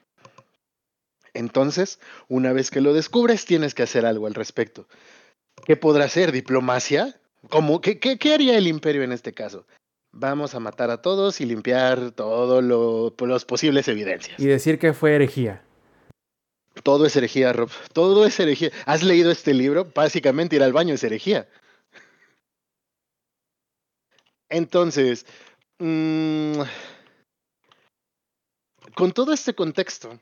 Entonces, 1.36 2.00
una 2.28 2.52
vez 2.52 2.70
que 2.70 2.80
lo 2.80 2.94
descubres, 2.94 3.44
tienes 3.44 3.74
que 3.74 3.82
hacer 3.82 4.06
algo 4.06 4.26
al 4.26 4.34
respecto. 4.34 4.88
¿Qué 5.64 5.76
podrá 5.76 6.08
ser? 6.08 6.32
¿Diplomacia? 6.32 7.20
¿Cómo? 7.50 7.80
¿Qué, 7.80 7.98
qué, 7.98 8.32
haría 8.32 8.56
el 8.56 8.66
imperio 8.66 9.02
en 9.02 9.12
este 9.12 9.34
caso? 9.34 9.66
Vamos 10.12 10.54
a 10.54 10.60
matar 10.60 10.90
a 10.90 11.02
todos 11.02 11.40
y 11.42 11.44
limpiar 11.44 12.12
todas 12.12 12.64
lo, 12.64 13.14
los 13.18 13.44
posibles 13.44 13.86
evidencias. 13.88 14.40
Y 14.40 14.46
decir 14.46 14.78
que 14.78 14.94
fue 14.94 15.14
herejía. 15.14 15.62
Todo 16.82 17.04
es 17.04 17.14
herejía, 17.16 17.52
Rob. 17.52 17.70
Todo 17.92 18.24
es 18.24 18.40
herejía. 18.40 18.70
¿Has 18.86 19.02
leído 19.02 19.30
este 19.30 19.52
libro? 19.52 19.90
Básicamente 19.94 20.56
ir 20.56 20.62
al 20.62 20.72
baño 20.72 20.94
es 20.94 21.04
herejía. 21.04 21.48
Entonces, 24.48 25.26
mmm, 25.78 26.62
con 28.94 29.12
todo 29.12 29.32
este 29.34 29.54
contexto, 29.54 30.18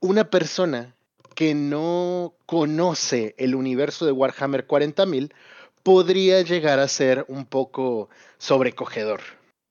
una 0.00 0.30
persona 0.30 0.94
que 1.34 1.54
no 1.54 2.34
conoce 2.46 3.34
el 3.38 3.54
universo 3.54 4.06
de 4.06 4.12
Warhammer 4.12 4.66
40.000 4.66 5.32
podría 5.82 6.42
llegar 6.42 6.80
a 6.80 6.88
ser 6.88 7.24
un 7.28 7.46
poco 7.46 8.08
sobrecogedor. 8.38 9.20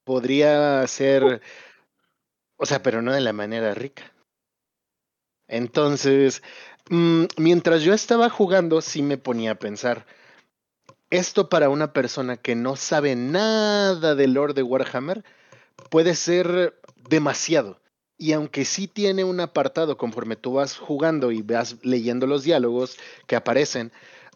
Podría 0.03 0.85
ser, 0.87 1.41
o 2.55 2.65
sea, 2.65 2.81
pero 2.81 3.01
no 3.01 3.13
de 3.13 3.21
la 3.21 3.33
manera 3.33 3.73
rica. 3.73 4.13
Entonces, 5.47 6.41
mm, 6.89 7.25
mientras 7.37 7.81
yo 7.81 7.93
estaba 7.93 8.29
jugando, 8.29 8.81
sí 8.81 9.01
me 9.01 9.17
ponía 9.17 9.51
a 9.51 9.59
pensar, 9.59 10.05
esto 11.09 11.49
para 11.49 11.69
una 11.69 11.93
persona 11.93 12.37
que 12.37 12.55
no 12.55 12.75
sabe 12.75 13.15
nada 13.15 14.15
del 14.15 14.33
lore 14.33 14.53
de 14.53 14.63
Warhammer 14.63 15.23
puede 15.89 16.15
ser 16.15 16.79
demasiado. 17.09 17.79
Y 18.17 18.33
aunque 18.33 18.65
sí 18.65 18.87
tiene 18.87 19.23
un 19.23 19.39
apartado 19.39 19.97
conforme 19.97 20.35
tú 20.35 20.53
vas 20.53 20.77
jugando 20.77 21.31
y 21.31 21.41
vas 21.41 21.77
leyendo 21.83 22.25
los 22.25 22.43
diálogos 22.43 22.97
que 23.27 23.35
aparecen, 23.35 23.91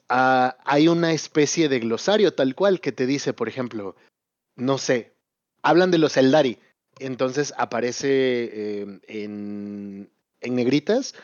ah, 0.10 0.58
hay 0.66 0.88
una 0.88 1.14
especie 1.14 1.68
de 1.68 1.80
glosario 1.80 2.34
tal 2.34 2.54
cual 2.54 2.80
que 2.80 2.92
te 2.92 3.08
dice, 3.08 3.34
por 3.34 3.50
ejemplo, 3.50 3.96
no 4.56 4.78
sé, 4.78 5.14
hablan 5.64 5.90
de 5.90 5.98
los 5.98 6.16
Eldari, 6.18 6.60
entonces 7.00 7.54
aparece 7.58 8.82
em, 8.82 9.00
en, 9.08 10.12
en 10.42 10.56
negritas 10.56 11.16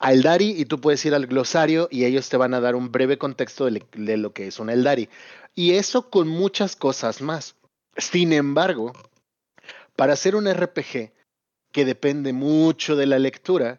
a 0.00 0.12
Eldari 0.12 0.54
y 0.56 0.64
tú 0.64 0.80
puedes 0.80 1.04
ir 1.04 1.14
al 1.14 1.26
glosario 1.26 1.88
y 1.90 2.04
ellos 2.06 2.28
te 2.28 2.36
van 2.36 2.54
a 2.54 2.60
dar 2.60 2.74
un 2.74 2.90
breve 2.90 3.18
contexto 3.18 3.66
de, 3.66 3.84
de 3.92 4.16
lo 4.16 4.32
que 4.32 4.46
es 4.46 4.58
un 4.58 4.70
Eldari. 4.70 5.08
Y 5.54 5.74
eso 5.74 6.10
con 6.10 6.26
muchas 6.26 6.74
cosas 6.74 7.20
más. 7.20 7.54
Sin 7.96 8.32
embargo, 8.32 8.92
para 9.96 10.14
hacer 10.14 10.34
un 10.34 10.48
RPG, 10.48 11.12
que 11.72 11.84
depende 11.84 12.32
mucho 12.32 12.96
de 12.96 13.06
la 13.06 13.18
lectura, 13.18 13.78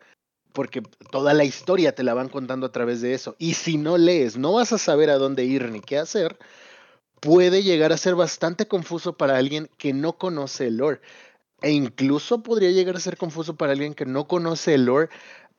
porque 0.53 0.81
toda 1.11 1.33
la 1.33 1.43
historia 1.43 1.95
te 1.95 2.03
la 2.03 2.13
van 2.13 2.29
contando 2.29 2.65
a 2.65 2.71
través 2.71 3.01
de 3.01 3.13
eso. 3.13 3.35
Y 3.39 3.53
si 3.53 3.77
no 3.77 3.97
lees, 3.97 4.37
no 4.37 4.53
vas 4.53 4.73
a 4.73 4.77
saber 4.77 5.09
a 5.09 5.17
dónde 5.17 5.45
ir 5.45 5.69
ni 5.69 5.81
qué 5.81 5.97
hacer, 5.97 6.37
puede 7.19 7.63
llegar 7.63 7.93
a 7.93 7.97
ser 7.97 8.15
bastante 8.15 8.67
confuso 8.67 9.13
para 9.13 9.37
alguien 9.37 9.69
que 9.77 9.93
no 9.93 10.17
conoce 10.17 10.67
el 10.67 10.77
lore. 10.77 11.01
E 11.61 11.71
incluso 11.71 12.41
podría 12.41 12.71
llegar 12.71 12.95
a 12.95 12.99
ser 12.99 13.17
confuso 13.17 13.55
para 13.55 13.73
alguien 13.73 13.93
que 13.93 14.05
no 14.05 14.27
conoce 14.27 14.73
el 14.73 14.85
lore, 14.85 15.09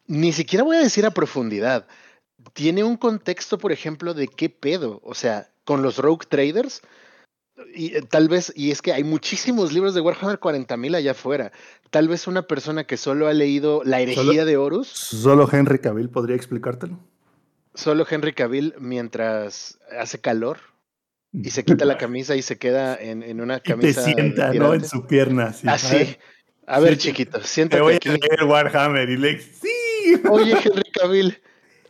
ni 0.06 0.32
siquiera 0.32 0.64
voy 0.64 0.76
a 0.76 0.82
decir 0.82 1.06
a 1.06 1.12
profundidad. 1.12 1.86
Tiene 2.54 2.82
un 2.82 2.96
contexto, 2.96 3.56
por 3.58 3.70
ejemplo, 3.70 4.14
de 4.14 4.26
qué 4.26 4.50
pedo. 4.50 5.00
O 5.04 5.14
sea, 5.14 5.52
con 5.64 5.82
los 5.82 5.98
rogue 5.98 6.26
traders, 6.28 6.82
y 7.74 7.96
eh, 7.96 8.02
tal 8.02 8.28
vez, 8.28 8.52
y 8.56 8.70
es 8.70 8.82
que 8.82 8.92
hay 8.92 9.04
muchísimos 9.04 9.72
libros 9.72 9.94
de 9.94 10.00
Warhammer 10.00 10.38
40.000 10.38 10.96
allá 10.96 11.10
afuera. 11.12 11.52
Tal 11.90 12.08
vez 12.08 12.26
una 12.26 12.42
persona 12.42 12.84
que 12.84 12.96
solo 12.96 13.28
ha 13.28 13.32
leído 13.32 13.82
La 13.84 14.00
herejía 14.00 14.44
de 14.44 14.56
Horus. 14.56 14.88
Solo 14.88 15.48
Henry 15.50 15.78
Cavill 15.78 16.08
podría 16.08 16.36
explicártelo. 16.36 16.98
Solo 17.74 18.06
Henry 18.08 18.32
Cavill 18.32 18.74
mientras 18.78 19.78
hace 19.98 20.20
calor 20.20 20.58
y 21.32 21.50
se 21.50 21.64
quita 21.64 21.84
la 21.84 21.98
camisa 21.98 22.36
y 22.36 22.42
se 22.42 22.58
queda 22.58 22.96
en, 22.96 23.40
una 23.40 23.60
camisa. 23.60 24.02
Y 24.02 24.14
te 24.14 24.14
sienta, 24.14 24.52
¿no? 24.54 24.74
En 24.74 24.84
su 24.84 25.06
pierna. 25.06 25.54
Así. 25.66 26.16
Ah, 26.66 26.76
a 26.76 26.80
ver, 26.80 26.96
chiquito, 26.96 27.42
siéntate. 27.42 27.78
Te 27.78 27.82
voy 27.82 27.94
a 27.94 28.08
leer 28.08 28.44
Warhammer 28.44 29.10
y 29.10 29.16
Lex. 29.16 29.44
¡Sí! 29.60 30.22
Oye, 30.30 30.52
Henry 30.52 30.90
Cavill. 30.92 31.38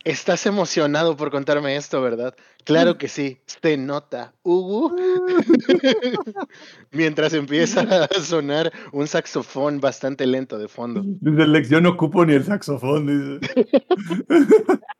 Estás 0.03 0.45
emocionado 0.45 1.15
por 1.15 1.31
contarme 1.31 1.77
esto, 1.77 2.01
¿verdad? 2.01 2.35
Claro 2.65 2.97
que 2.97 3.07
sí, 3.07 3.39
te 3.61 3.77
nota, 3.77 4.33
Hugo. 4.43 4.93
Mientras 6.91 7.33
empieza 7.33 7.81
a 8.03 8.21
sonar 8.21 8.71
un 8.91 9.07
saxofón 9.07 9.79
bastante 9.79 10.25
lento 10.27 10.57
de 10.57 10.67
fondo. 10.67 11.03
Dice 11.05 11.47
Lex, 11.47 11.69
yo 11.69 11.79
no 11.79 11.91
ocupo 11.91 12.25
ni 12.25 12.33
el 12.33 12.43
saxofón. 12.43 13.39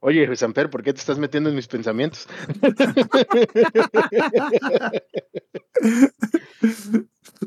Oye, 0.00 0.34
Samper, 0.36 0.68
¿por 0.70 0.82
qué 0.82 0.92
te 0.92 1.00
estás 1.00 1.18
metiendo 1.18 1.48
en 1.48 1.56
mis 1.56 1.68
pensamientos? 1.68 2.26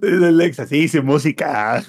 Alexa, 0.02 0.66
sí, 0.68 0.84
hice 0.84 1.02
música. 1.02 1.84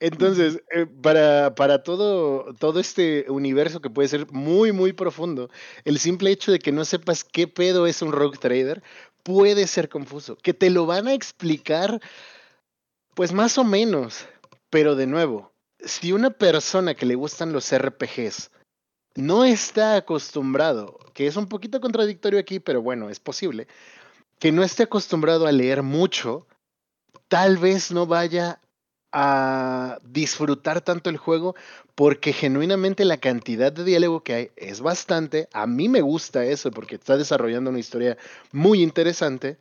Entonces, 0.00 0.62
eh, 0.70 0.86
para, 1.02 1.54
para 1.54 1.82
todo, 1.82 2.54
todo 2.54 2.80
este 2.80 3.26
universo 3.28 3.80
que 3.80 3.90
puede 3.90 4.08
ser 4.08 4.30
muy, 4.30 4.72
muy 4.72 4.92
profundo, 4.92 5.50
el 5.84 5.98
simple 5.98 6.30
hecho 6.30 6.52
de 6.52 6.58
que 6.58 6.72
no 6.72 6.84
sepas 6.84 7.24
qué 7.24 7.48
pedo 7.48 7.86
es 7.86 8.02
un 8.02 8.12
rogue 8.12 8.38
trader 8.38 8.82
puede 9.24 9.66
ser 9.66 9.88
confuso. 9.88 10.36
Que 10.36 10.54
te 10.54 10.70
lo 10.70 10.86
van 10.86 11.08
a 11.08 11.14
explicar, 11.14 12.00
pues 13.14 13.32
más 13.32 13.58
o 13.58 13.64
menos. 13.64 14.26
Pero 14.70 14.96
de 14.96 15.06
nuevo, 15.06 15.53
si 15.84 16.12
una 16.12 16.30
persona 16.30 16.94
que 16.94 17.06
le 17.06 17.14
gustan 17.14 17.52
los 17.52 17.72
RPGs 17.72 18.50
no 19.16 19.44
está 19.44 19.96
acostumbrado, 19.96 20.98
que 21.12 21.26
es 21.26 21.36
un 21.36 21.48
poquito 21.48 21.80
contradictorio 21.80 22.40
aquí, 22.40 22.58
pero 22.58 22.82
bueno, 22.82 23.10
es 23.10 23.20
posible, 23.20 23.68
que 24.38 24.52
no 24.52 24.62
esté 24.62 24.84
acostumbrado 24.84 25.46
a 25.46 25.52
leer 25.52 25.82
mucho, 25.82 26.46
tal 27.28 27.58
vez 27.58 27.92
no 27.92 28.06
vaya 28.06 28.60
a 29.12 30.00
disfrutar 30.02 30.80
tanto 30.80 31.08
el 31.08 31.16
juego 31.16 31.54
porque 31.94 32.32
genuinamente 32.32 33.04
la 33.04 33.18
cantidad 33.18 33.72
de 33.72 33.84
diálogo 33.84 34.24
que 34.24 34.34
hay 34.34 34.50
es 34.56 34.80
bastante. 34.80 35.48
A 35.52 35.68
mí 35.68 35.88
me 35.88 36.00
gusta 36.00 36.44
eso 36.44 36.72
porque 36.72 36.96
está 36.96 37.16
desarrollando 37.16 37.70
una 37.70 37.78
historia 37.78 38.18
muy 38.50 38.82
interesante, 38.82 39.56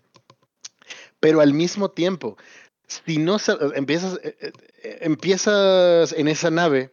pero 1.19 1.39
al 1.39 1.53
mismo 1.53 1.91
tiempo, 1.91 2.35
si 2.87 3.17
no 3.17 3.37
empiezas, 3.75 4.19
eh, 4.23 4.35
eh, 4.41 4.97
empiezas 5.01 6.13
en 6.13 6.27
esa 6.27 6.51
nave 6.51 6.91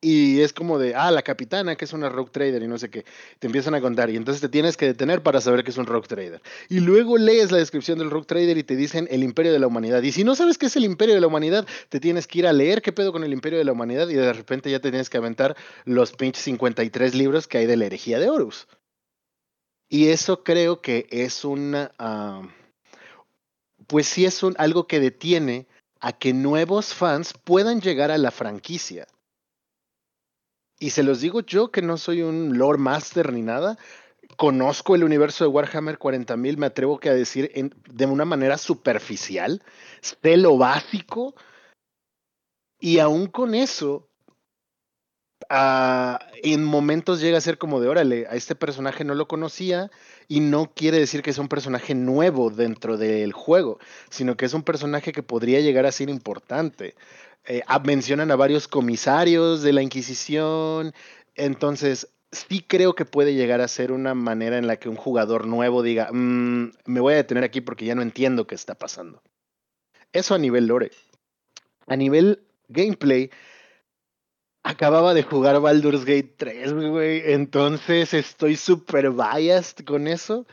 y 0.00 0.42
es 0.42 0.52
como 0.52 0.78
de, 0.78 0.94
ah, 0.94 1.10
la 1.10 1.22
capitana, 1.22 1.74
que 1.74 1.84
es 1.84 1.92
una 1.92 2.08
rogue 2.08 2.30
trader 2.30 2.62
y 2.62 2.68
no 2.68 2.78
sé 2.78 2.88
qué. 2.88 3.04
Te 3.40 3.48
empiezan 3.48 3.74
a 3.74 3.80
contar 3.80 4.10
y 4.10 4.16
entonces 4.16 4.40
te 4.40 4.48
tienes 4.48 4.76
que 4.76 4.86
detener 4.86 5.24
para 5.24 5.40
saber 5.40 5.64
que 5.64 5.70
es 5.70 5.76
un 5.76 5.86
rogue 5.86 6.06
trader. 6.06 6.40
Y 6.68 6.78
luego 6.78 7.18
lees 7.18 7.50
la 7.50 7.58
descripción 7.58 7.98
del 7.98 8.10
rogue 8.10 8.26
trader 8.26 8.58
y 8.58 8.62
te 8.62 8.76
dicen 8.76 9.08
el 9.10 9.24
imperio 9.24 9.52
de 9.52 9.58
la 9.58 9.66
humanidad. 9.66 10.02
Y 10.02 10.12
si 10.12 10.22
no 10.22 10.36
sabes 10.36 10.56
qué 10.56 10.66
es 10.66 10.76
el 10.76 10.84
imperio 10.84 11.16
de 11.16 11.20
la 11.20 11.26
humanidad, 11.26 11.66
te 11.88 11.98
tienes 11.98 12.28
que 12.28 12.38
ir 12.38 12.46
a 12.46 12.52
leer 12.52 12.80
qué 12.80 12.92
pedo 12.92 13.10
con 13.10 13.24
el 13.24 13.32
imperio 13.32 13.58
de 13.58 13.64
la 13.64 13.72
humanidad 13.72 14.08
y 14.08 14.14
de 14.14 14.32
repente 14.32 14.70
ya 14.70 14.78
te 14.78 14.90
tienes 14.90 15.10
que 15.10 15.18
aventar 15.18 15.56
los 15.84 16.12
pinches 16.12 16.44
53 16.44 17.16
libros 17.16 17.48
que 17.48 17.58
hay 17.58 17.66
de 17.66 17.76
la 17.76 17.86
herejía 17.86 18.20
de 18.20 18.30
Horus. 18.30 18.68
Y 19.88 20.08
eso 20.08 20.44
creo 20.44 20.80
que 20.80 21.08
es 21.10 21.44
una... 21.44 21.92
pues 23.88 24.06
sí 24.06 24.24
es 24.24 24.40
algo 24.58 24.86
que 24.86 25.00
detiene 25.00 25.66
a 26.00 26.12
que 26.12 26.32
nuevos 26.32 26.94
fans 26.94 27.34
puedan 27.44 27.80
llegar 27.80 28.12
a 28.12 28.18
la 28.18 28.30
franquicia. 28.30 29.08
Y 30.78 30.90
se 30.90 31.02
los 31.02 31.20
digo 31.20 31.40
yo 31.40 31.72
que 31.72 31.82
no 31.82 31.96
soy 31.96 32.22
un 32.22 32.56
lore 32.56 32.78
master 32.78 33.32
ni 33.32 33.42
nada, 33.42 33.76
conozco 34.36 34.94
el 34.94 35.02
universo 35.02 35.42
de 35.42 35.48
Warhammer 35.48 35.98
40.000, 35.98 36.56
me 36.56 36.66
atrevo 36.66 37.00
que 37.00 37.08
a 37.08 37.14
decir 37.14 37.50
de 37.52 38.06
una 38.06 38.24
manera 38.24 38.58
superficial, 38.58 39.62
sé 40.00 40.36
lo 40.36 40.56
básico, 40.56 41.34
y 42.78 43.00
aún 43.00 43.26
con 43.26 43.54
eso, 43.54 44.07
en 45.50 46.64
momentos 46.64 47.20
llega 47.20 47.38
a 47.38 47.40
ser 47.40 47.58
como 47.58 47.80
de, 47.80 47.88
órale, 47.88 48.26
a 48.28 48.34
este 48.34 48.54
personaje 48.54 49.04
no 49.04 49.14
lo 49.14 49.28
conocía 49.28 49.90
y 50.28 50.40
no 50.40 50.72
quiere 50.74 50.98
decir 50.98 51.22
que 51.22 51.30
es 51.30 51.38
un 51.38 51.48
personaje 51.48 51.94
nuevo 51.94 52.50
dentro 52.50 52.96
del 52.96 53.32
juego, 53.32 53.78
sino 54.10 54.36
que 54.36 54.44
es 54.44 54.54
un 54.54 54.62
personaje 54.62 55.12
que 55.12 55.22
podría 55.22 55.60
llegar 55.60 55.86
a 55.86 55.92
ser 55.92 56.10
importante. 56.10 56.94
Eh, 57.46 57.62
mencionan 57.84 58.30
a 58.30 58.36
varios 58.36 58.68
comisarios 58.68 59.62
de 59.62 59.72
la 59.72 59.82
Inquisición. 59.82 60.92
Entonces, 61.34 62.08
sí 62.30 62.64
creo 62.66 62.94
que 62.94 63.06
puede 63.06 63.34
llegar 63.34 63.62
a 63.62 63.68
ser 63.68 63.90
una 63.92 64.14
manera 64.14 64.58
en 64.58 64.66
la 64.66 64.76
que 64.76 64.90
un 64.90 64.96
jugador 64.96 65.46
nuevo 65.46 65.82
diga, 65.82 66.10
"Mm, 66.12 66.72
me 66.84 67.00
voy 67.00 67.14
a 67.14 67.16
detener 67.16 67.44
aquí 67.44 67.62
porque 67.62 67.86
ya 67.86 67.94
no 67.94 68.02
entiendo 68.02 68.46
qué 68.46 68.54
está 68.54 68.74
pasando. 68.74 69.22
Eso 70.12 70.34
a 70.34 70.38
nivel 70.38 70.66
lore. 70.66 70.90
A 71.86 71.96
nivel 71.96 72.42
gameplay, 72.68 73.30
acababa 74.68 75.14
de 75.14 75.22
jugar 75.22 75.60
Baldur's 75.60 76.04
Gate 76.04 76.34
3, 76.36 76.72
güey. 76.74 77.22
Entonces 77.32 78.12
estoy 78.14 78.56
súper 78.56 79.10
biased 79.10 79.84
con 79.84 80.06
eso. 80.06 80.46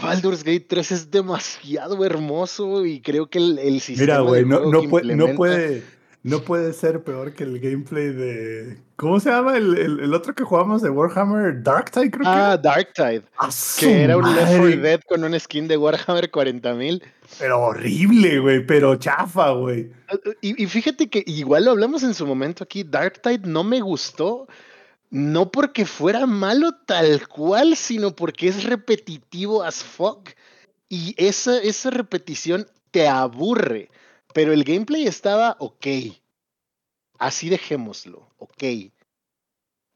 Baldur's 0.00 0.44
Gate 0.44 0.66
3 0.68 0.92
es 0.92 1.10
demasiado 1.10 2.04
hermoso 2.04 2.84
y 2.84 3.00
creo 3.00 3.28
que 3.28 3.38
el, 3.38 3.58
el 3.58 3.80
sistema. 3.80 4.06
Mira, 4.12 4.20
güey, 4.20 4.44
no, 4.44 4.60
no, 4.70 4.82
puede, 4.88 5.14
no, 5.16 5.26
implementa- 5.26 5.36
puede, 5.36 5.82
no 6.28 6.40
puede 6.42 6.72
ser 6.72 7.02
peor 7.02 7.32
que 7.34 7.44
el 7.44 7.58
gameplay 7.60 8.08
de. 8.08 8.78
¿Cómo 8.96 9.20
se 9.20 9.30
llama 9.30 9.56
el, 9.56 9.76
el- 9.78 10.00
el 10.00 10.14
otro 10.14 10.34
que 10.34 10.44
jugamos 10.44 10.82
de 10.82 10.90
Warhammer? 10.90 11.62
Darktide, 11.62 12.10
creo 12.10 12.24
Ah, 12.26 12.56
que. 12.60 12.68
Darktide. 12.68 13.22
¡A 13.38 13.50
su 13.50 13.80
Que 13.80 14.02
era 14.04 14.16
un 14.16 14.24
Left 14.24 14.46
4 14.48 14.58
madre! 14.62 14.76
Dead 14.76 15.00
con 15.08 15.24
un 15.24 15.38
skin 15.40 15.68
de 15.68 15.76
Warhammer 15.76 16.30
40.000. 16.30 17.02
Pero 17.38 17.60
horrible, 17.60 18.38
güey, 18.40 18.66
pero 18.66 18.96
chafa, 18.96 19.50
güey. 19.50 19.90
Y, 20.40 20.62
y 20.62 20.66
fíjate 20.66 21.08
que 21.08 21.22
igual 21.26 21.64
lo 21.66 21.70
hablamos 21.72 22.02
en 22.02 22.14
su 22.14 22.26
momento 22.26 22.64
aquí, 22.64 22.82
Darktide 22.84 23.40
no 23.46 23.62
me 23.64 23.80
gustó, 23.80 24.48
no 25.10 25.50
porque 25.50 25.84
fuera 25.86 26.26
malo 26.26 26.72
tal 26.86 27.28
cual, 27.28 27.76
sino 27.76 28.14
porque 28.16 28.48
es 28.48 28.64
repetitivo 28.64 29.62
as 29.62 29.82
fuck. 29.84 30.30
Y 30.88 31.14
esa, 31.18 31.58
esa 31.60 31.90
repetición 31.90 32.66
te 32.90 33.06
aburre. 33.06 33.90
Pero 34.34 34.52
el 34.52 34.64
gameplay 34.64 35.06
estaba 35.06 35.56
ok. 35.58 35.86
Así 37.18 37.48
dejémoslo, 37.48 38.28
ok. 38.38 38.62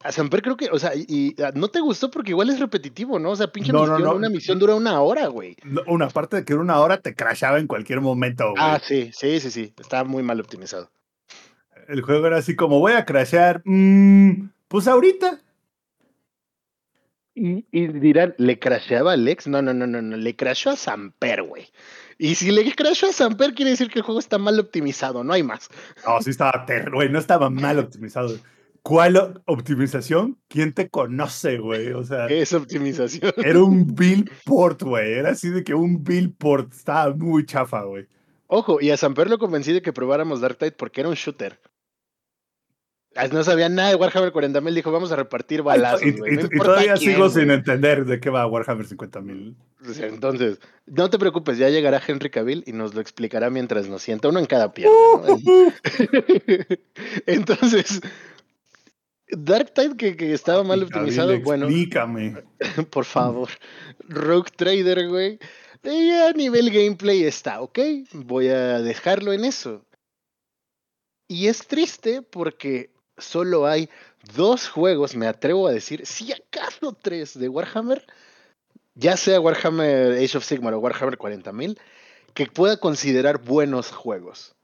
A 0.04 0.10
Samper 0.10 0.42
creo 0.42 0.56
que, 0.56 0.68
o 0.70 0.78
sea, 0.80 0.96
y, 0.96 1.04
y, 1.08 1.42
ah, 1.42 1.52
no 1.54 1.68
te 1.68 1.78
gustó 1.80 2.10
porque 2.10 2.30
igual 2.30 2.50
es 2.50 2.58
repetitivo, 2.58 3.20
¿no? 3.20 3.30
O 3.30 3.36
sea, 3.36 3.52
pinche 3.52 3.72
No, 3.72 3.82
misión, 3.82 4.02
no. 4.02 4.14
una 4.16 4.28
misión 4.28 4.58
dura 4.58 4.74
una 4.74 5.00
hora, 5.00 5.28
güey. 5.28 5.56
Una 5.86 6.08
parte 6.08 6.36
de 6.36 6.44
que 6.44 6.54
era 6.54 6.62
una 6.62 6.80
hora 6.80 7.00
te 7.00 7.14
crashaba 7.14 7.60
en 7.60 7.68
cualquier 7.68 8.00
momento, 8.00 8.50
güey. 8.50 8.56
Ah, 8.58 8.80
sí, 8.82 9.10
sí, 9.14 9.38
sí, 9.38 9.50
sí. 9.52 9.72
Estaba 9.78 10.02
muy 10.02 10.24
mal 10.24 10.40
optimizado. 10.40 10.90
El 11.86 12.02
juego 12.02 12.26
era 12.26 12.38
así 12.38 12.56
como, 12.56 12.80
voy 12.80 12.92
a 12.94 13.04
crashear. 13.04 13.62
mm, 13.64 14.48
pues 14.66 14.88
ahorita. 14.88 15.40
Y, 17.34 17.64
y 17.70 17.86
dirán, 17.86 18.34
¿le 18.38 18.58
crasheaba 18.58 19.12
a 19.12 19.14
Alex? 19.14 19.46
No, 19.46 19.62
no, 19.62 19.72
no, 19.72 19.86
no, 19.86 20.02
no, 20.02 20.16
le 20.16 20.34
crashó 20.36 20.70
a 20.70 20.76
Samper, 20.76 21.44
güey. 21.44 21.68
Y 22.22 22.36
si 22.36 22.52
le 22.52 22.72
crashó 22.72 23.08
a 23.08 23.12
Samper, 23.12 23.52
quiere 23.52 23.72
decir 23.72 23.90
que 23.90 23.98
el 23.98 24.04
juego 24.04 24.20
está 24.20 24.38
mal 24.38 24.56
optimizado, 24.60 25.24
no 25.24 25.32
hay 25.32 25.42
más. 25.42 25.68
No, 26.06 26.22
sí 26.22 26.30
estaba 26.30 26.64
terrible, 26.64 26.94
güey, 26.94 27.08
no 27.08 27.18
estaba 27.18 27.50
mal 27.50 27.80
optimizado. 27.80 28.38
¿Cuál 28.82 29.42
optimización? 29.46 30.38
¿Quién 30.46 30.72
te 30.72 30.88
conoce, 30.88 31.58
güey? 31.58 31.88
O 31.88 32.04
sea, 32.04 32.28
¿Qué 32.28 32.42
es 32.42 32.52
optimización? 32.52 33.32
era 33.38 33.60
un 33.60 33.92
bill 33.96 34.30
port, 34.44 34.84
güey. 34.84 35.14
Era 35.14 35.30
así 35.30 35.48
de 35.50 35.64
que 35.64 35.74
un 35.74 36.04
bill 36.04 36.32
port 36.32 36.72
estaba 36.72 37.12
muy 37.12 37.44
chafa, 37.44 37.82
güey. 37.82 38.06
Ojo, 38.46 38.80
y 38.80 38.90
a 38.90 38.96
Samper 38.96 39.28
lo 39.28 39.38
convencí 39.38 39.72
de 39.72 39.82
que 39.82 39.92
probáramos 39.92 40.40
Darktide 40.40 40.70
porque 40.70 41.00
era 41.00 41.10
un 41.10 41.16
shooter. 41.16 41.58
No 43.30 43.44
sabía 43.44 43.68
nada 43.68 43.90
de 43.90 43.94
Warhammer 43.96 44.32
40.000, 44.32 44.72
dijo, 44.72 44.90
vamos 44.90 45.12
a 45.12 45.16
repartir 45.16 45.62
balazos, 45.62 46.02
Y, 46.02 46.12
no 46.12 46.26
y 46.26 46.58
todavía 46.58 46.94
quién, 46.94 47.12
sigo 47.12 47.28
güey". 47.28 47.42
sin 47.42 47.50
entender 47.50 48.04
de 48.06 48.20
qué 48.20 48.30
va 48.30 48.46
Warhammer 48.46 48.86
50.000. 48.86 49.54
O 49.88 49.92
sea, 49.92 50.06
Entonces, 50.06 50.60
no 50.86 51.10
te 51.10 51.18
preocupes, 51.18 51.58
ya 51.58 51.68
llegará 51.68 52.00
Henry 52.06 52.30
Cavill 52.30 52.64
y 52.66 52.72
nos 52.72 52.94
lo 52.94 53.00
explicará 53.00 53.50
mientras 53.50 53.88
nos 53.88 54.02
sienta 54.02 54.28
uno 54.28 54.38
en 54.38 54.46
cada 54.46 54.72
pierna. 54.72 54.94
¿no? 55.26 55.38
Entonces, 57.26 58.00
Darktide 59.28 59.96
que, 59.96 60.16
que 60.16 60.32
estaba 60.32 60.62
mal 60.62 60.82
optimizado, 60.82 61.38
bueno, 61.40 61.66
Explícame. 61.66 62.36
por 62.90 63.04
favor. 63.04 63.48
Rogue 64.08 64.50
Trader, 64.54 65.08
güey. 65.08 65.38
A 65.84 66.32
nivel 66.32 66.70
gameplay 66.70 67.24
está, 67.24 67.60
ok. 67.60 67.78
Voy 68.12 68.48
a 68.48 68.80
dejarlo 68.80 69.32
en 69.32 69.44
eso. 69.44 69.84
Y 71.28 71.48
es 71.48 71.66
triste 71.66 72.22
porque 72.22 72.91
solo 73.18 73.66
hay 73.66 73.88
dos 74.34 74.68
juegos, 74.68 75.16
me 75.16 75.26
atrevo 75.26 75.68
a 75.68 75.72
decir, 75.72 76.06
si 76.06 76.32
acaso 76.32 76.92
tres 76.92 77.38
de 77.38 77.48
Warhammer, 77.48 78.06
ya 78.94 79.16
sea 79.16 79.40
Warhammer 79.40 80.12
Age 80.12 80.38
of 80.38 80.44
Sigmar 80.44 80.74
o 80.74 80.78
Warhammer 80.78 81.18
40.000, 81.18 81.78
que 82.34 82.46
pueda 82.46 82.76
considerar 82.76 83.38
buenos 83.38 83.90
juegos. 83.90 84.54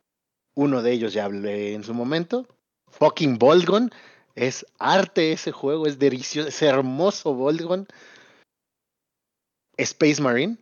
Uno 0.54 0.82
de 0.82 0.92
ellos 0.92 1.12
ya 1.12 1.24
hablé 1.24 1.74
en 1.74 1.84
su 1.84 1.94
momento. 1.94 2.46
Fucking 2.88 3.38
Boltgun. 3.38 3.90
Es 4.34 4.66
arte 4.78 5.32
ese 5.32 5.52
juego, 5.52 5.86
es 5.86 5.98
delicioso, 5.98 6.48
es 6.48 6.62
hermoso 6.62 7.34
Boltgun. 7.34 7.86
Space 9.76 10.20
Marine. 10.20 10.58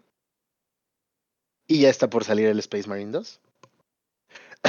Y 1.66 1.80
ya 1.80 1.90
está 1.90 2.08
por 2.08 2.24
salir 2.24 2.46
el 2.48 2.58
Space 2.60 2.88
Marine 2.88 3.12
2. 3.12 3.40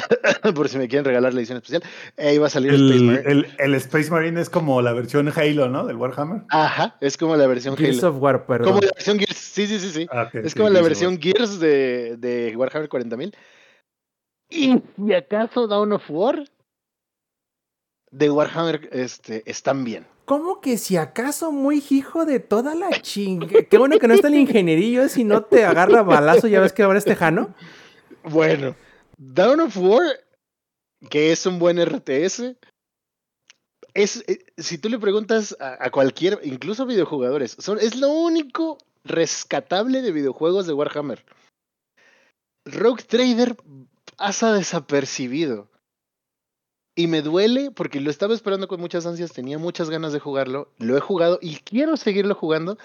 por 0.55 0.69
si 0.69 0.77
me 0.77 0.87
quieren 0.87 1.05
regalar 1.05 1.33
la 1.33 1.39
edición 1.39 1.57
especial. 1.57 1.83
Ahí 2.17 2.37
va 2.37 2.47
a 2.47 2.49
salir 2.49 2.73
Space 2.73 2.93
El, 2.93 3.03
Marine. 3.03 3.31
el- 3.31 3.47
el 3.57 3.73
Space 3.75 4.09
Marine 4.11 4.39
es 4.41 4.49
como 4.49 4.81
la 4.81 4.93
versión 4.93 5.31
Halo, 5.35 5.69
¿no? 5.69 5.85
Del 5.85 5.95
Warhammer. 5.97 6.43
Ajá, 6.49 6.97
es 7.01 7.17
como 7.17 7.35
la 7.35 7.47
versión 7.47 7.75
Gears 7.77 7.99
Halo. 8.03 8.15
of 8.15 8.21
War, 8.21 8.45
perdón. 8.45 8.67
Como 8.73 8.81
la 8.81 8.91
versión 8.93 9.17
Gears. 9.19 9.37
Sí, 9.37 9.67
sí, 9.67 9.79
sí, 9.79 9.89
sí. 9.89 10.07
Ah, 10.11 10.29
Es 10.33 10.51
sí, 10.53 10.57
como 10.57 10.69
la 10.69 10.81
versión 10.81 11.19
Gears 11.19 11.59
de, 11.59 12.15
de 12.17 12.55
Warhammer 12.55 12.89
40.000. 12.89 13.33
Y 14.49 14.81
si 14.95 15.13
acaso 15.13 15.67
Dawn 15.67 15.91
of 15.93 16.03
War 16.09 16.43
de 18.11 18.29
Warhammer 18.29 18.89
este, 18.91 19.43
están 19.49 19.83
bien. 19.83 20.05
¿Cómo 20.25 20.59
que 20.61 20.77
si 20.77 20.97
acaso 20.97 21.51
muy 21.51 21.81
hijo 21.89 22.25
de 22.25 22.39
toda 22.39 22.75
la 22.75 22.89
chinga? 23.01 23.47
Qué 23.69 23.77
bueno 23.77 23.97
que 23.97 24.07
no 24.07 24.13
está 24.13 24.27
el 24.27 24.35
ingenierillo, 24.35 25.07
si 25.07 25.23
no 25.23 25.43
te 25.43 25.63
agarra 25.65 26.01
balazo, 26.03 26.47
ya 26.47 26.59
ves 26.59 26.73
que 26.73 26.83
ahora 26.83 26.99
es 26.99 27.05
tejano. 27.05 27.53
Bueno, 28.29 28.75
Dawn 29.17 29.59
of 29.61 29.77
War, 29.77 30.05
que 31.09 31.31
es 31.31 31.45
un 31.45 31.59
buen 31.59 31.83
RTS, 31.83 32.55
es, 33.93 34.23
eh, 34.27 34.45
si 34.57 34.77
tú 34.77 34.89
le 34.89 34.99
preguntas 34.99 35.57
a, 35.59 35.85
a 35.85 35.91
cualquier, 35.91 36.39
incluso 36.43 36.85
videojugadores, 36.85 37.57
son, 37.59 37.79
es 37.79 37.95
lo 37.95 38.09
único 38.09 38.77
rescatable 39.03 40.01
de 40.01 40.11
videojuegos 40.11 40.67
de 40.67 40.73
Warhammer. 40.73 41.25
Rogue 42.65 43.03
Trader 43.03 43.55
pasa 44.17 44.53
desapercibido. 44.53 45.69
Y 46.95 47.07
me 47.07 47.21
duele 47.21 47.69
porque 47.71 48.01
lo 48.01 48.09
estaba 48.09 48.33
esperando 48.33 48.67
con 48.67 48.79
muchas 48.79 49.05
ansias, 49.05 49.31
tenía 49.31 49.59
muchas 49.59 49.89
ganas 49.89 50.13
de 50.13 50.19
jugarlo, 50.19 50.73
lo 50.79 50.97
he 50.97 50.99
jugado 50.99 51.37
y 51.41 51.57
quiero 51.57 51.95
seguirlo 51.95 52.33
jugando, 52.33 52.79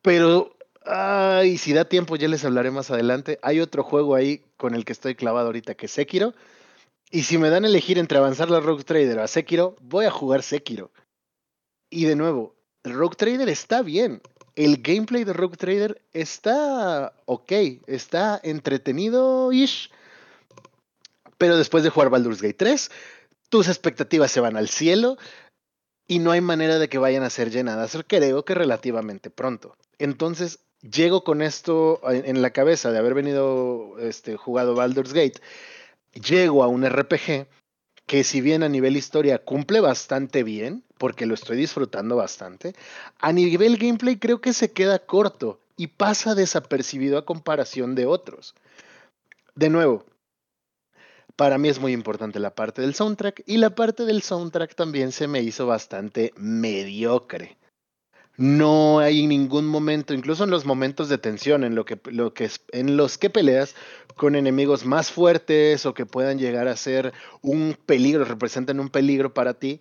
pero 0.00 0.56
ay, 0.86 1.58
si 1.58 1.72
da 1.72 1.84
tiempo 1.84 2.16
ya 2.16 2.28
les 2.28 2.44
hablaré 2.44 2.70
más 2.70 2.90
adelante. 2.90 3.38
Hay 3.42 3.60
otro 3.60 3.82
juego 3.82 4.14
ahí 4.14 4.44
con 4.56 4.74
el 4.74 4.84
que 4.84 4.92
estoy 4.92 5.14
clavado 5.14 5.46
ahorita 5.46 5.74
que 5.74 5.86
es 5.86 5.92
Sekiro. 5.92 6.34
Y 7.10 7.24
si 7.24 7.38
me 7.38 7.50
dan 7.50 7.64
a 7.64 7.68
elegir 7.68 7.98
entre 7.98 8.18
avanzar 8.18 8.50
la 8.50 8.60
Rogue 8.60 8.84
Trader 8.84 9.18
o 9.18 9.22
a 9.22 9.28
Sekiro, 9.28 9.76
voy 9.80 10.06
a 10.06 10.10
jugar 10.10 10.42
Sekiro. 10.42 10.90
Y 11.90 12.06
de 12.06 12.16
nuevo, 12.16 12.54
Rogue 12.84 13.16
Trader 13.16 13.48
está 13.48 13.82
bien. 13.82 14.22
El 14.54 14.82
gameplay 14.82 15.24
de 15.24 15.32
Rogue 15.32 15.56
Trader 15.56 16.02
está 16.12 17.12
ok, 17.26 17.52
está 17.86 18.40
entretenido-ish. 18.42 19.90
Pero 21.38 21.56
después 21.56 21.84
de 21.84 21.90
jugar 21.90 22.10
Baldur's 22.10 22.40
Gate 22.40 22.54
3, 22.54 22.90
tus 23.48 23.68
expectativas 23.68 24.30
se 24.30 24.40
van 24.40 24.56
al 24.56 24.68
cielo 24.68 25.18
y 26.06 26.18
no 26.18 26.30
hay 26.30 26.40
manera 26.40 26.78
de 26.78 26.88
que 26.88 26.98
vayan 26.98 27.22
a 27.22 27.30
ser 27.30 27.50
llenadas, 27.50 27.96
creo 28.06 28.44
que 28.44 28.54
relativamente 28.54 29.30
pronto. 29.30 29.76
Entonces, 29.98 30.60
llego 30.82 31.24
con 31.24 31.42
esto 31.42 32.00
en, 32.10 32.42
la 32.42 32.50
cabeza 32.50 32.90
de 32.90 32.98
haber 32.98 33.14
venido 33.14 33.98
este, 33.98 34.36
jugado 34.36 34.74
Baldur's 34.74 35.12
Gate, 35.12 35.40
llego 36.12 36.62
a 36.62 36.68
un 36.68 36.84
RPG 36.84 37.46
que 38.06 38.24
si 38.24 38.40
bien 38.40 38.62
a 38.62 38.68
nivel 38.68 38.96
historia 38.96 39.38
cumple 39.38 39.80
bastante 39.80 40.42
bien, 40.42 40.84
porque 40.98 41.26
lo 41.26 41.34
estoy 41.34 41.56
disfrutando 41.56 42.16
bastante, 42.16 42.74
a 43.18 43.32
nivel 43.32 43.78
gameplay 43.78 44.16
creo 44.16 44.40
que 44.40 44.52
se 44.52 44.72
queda 44.72 44.98
corto 44.98 45.60
y 45.76 45.86
pasa 45.86 46.34
desapercibido 46.34 47.16
a 47.16 47.24
comparación 47.24 47.94
de 47.94 48.06
otros. 48.06 48.54
De 49.54 49.70
nuevo, 49.70 50.04
para 51.36 51.58
mí 51.58 51.68
es 51.68 51.80
muy 51.80 51.92
importante 51.92 52.38
la 52.38 52.54
parte 52.54 52.82
del 52.82 52.94
soundtrack 52.94 53.42
y 53.46 53.56
la 53.56 53.70
parte 53.70 54.04
del 54.04 54.22
soundtrack 54.22 54.74
también 54.74 55.12
se 55.12 55.28
me 55.28 55.40
hizo 55.40 55.66
bastante 55.66 56.32
mediocre. 56.36 57.56
No 58.42 58.98
hay 58.98 59.28
ningún 59.28 59.68
momento, 59.68 60.14
incluso 60.14 60.42
en 60.42 60.50
los 60.50 60.64
momentos 60.64 61.08
de 61.08 61.16
tensión, 61.16 61.62
en, 61.62 61.76
lo 61.76 61.84
que, 61.84 61.96
en 62.72 62.96
los 62.96 63.16
que 63.16 63.30
peleas 63.30 63.76
con 64.16 64.34
enemigos 64.34 64.84
más 64.84 65.12
fuertes 65.12 65.86
o 65.86 65.94
que 65.94 66.06
puedan 66.06 66.40
llegar 66.40 66.66
a 66.66 66.76
ser 66.76 67.12
un 67.40 67.76
peligro, 67.86 68.24
representan 68.24 68.80
un 68.80 68.88
peligro 68.88 69.32
para 69.32 69.54
ti, 69.54 69.78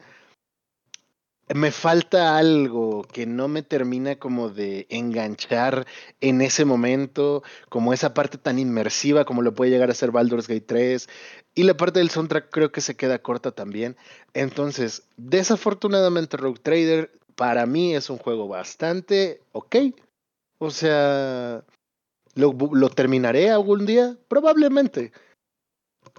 me 1.56 1.72
falta 1.72 2.38
algo 2.38 3.02
que 3.12 3.26
no 3.26 3.48
me 3.48 3.64
termina 3.64 4.18
como 4.18 4.50
de 4.50 4.86
enganchar 4.90 5.88
en 6.20 6.42
ese 6.42 6.64
momento, 6.64 7.42
como 7.68 7.94
esa 7.94 8.14
parte 8.14 8.38
tan 8.38 8.60
inmersiva 8.60 9.26
como 9.26 9.42
lo 9.42 9.56
puede 9.56 9.72
llegar 9.72 9.90
a 9.90 9.96
ser 9.96 10.12
Baldur's 10.12 10.48
Gate 10.48 10.66
3. 10.68 11.10
Y 11.56 11.64
la 11.64 11.76
parte 11.76 11.98
del 11.98 12.12
soundtrack 12.12 12.50
creo 12.52 12.72
que 12.72 12.82
se 12.82 12.96
queda 12.96 13.24
corta 13.24 13.52
también. 13.52 13.98
Entonces, 14.34 15.04
desafortunadamente 15.18 16.38
Rogue 16.38 16.62
Trader 16.62 17.12
para 17.42 17.66
mí 17.66 17.96
es 17.96 18.12
un 18.12 18.20
juego 18.20 18.48
bastante 18.48 19.42
ok. 19.52 19.76
O 20.60 20.70
sea, 20.70 21.66
¿lo, 22.36 22.90
terminaré 22.90 23.50
algún 23.50 23.88
día? 23.88 24.16
Probablemente. 24.28 25.12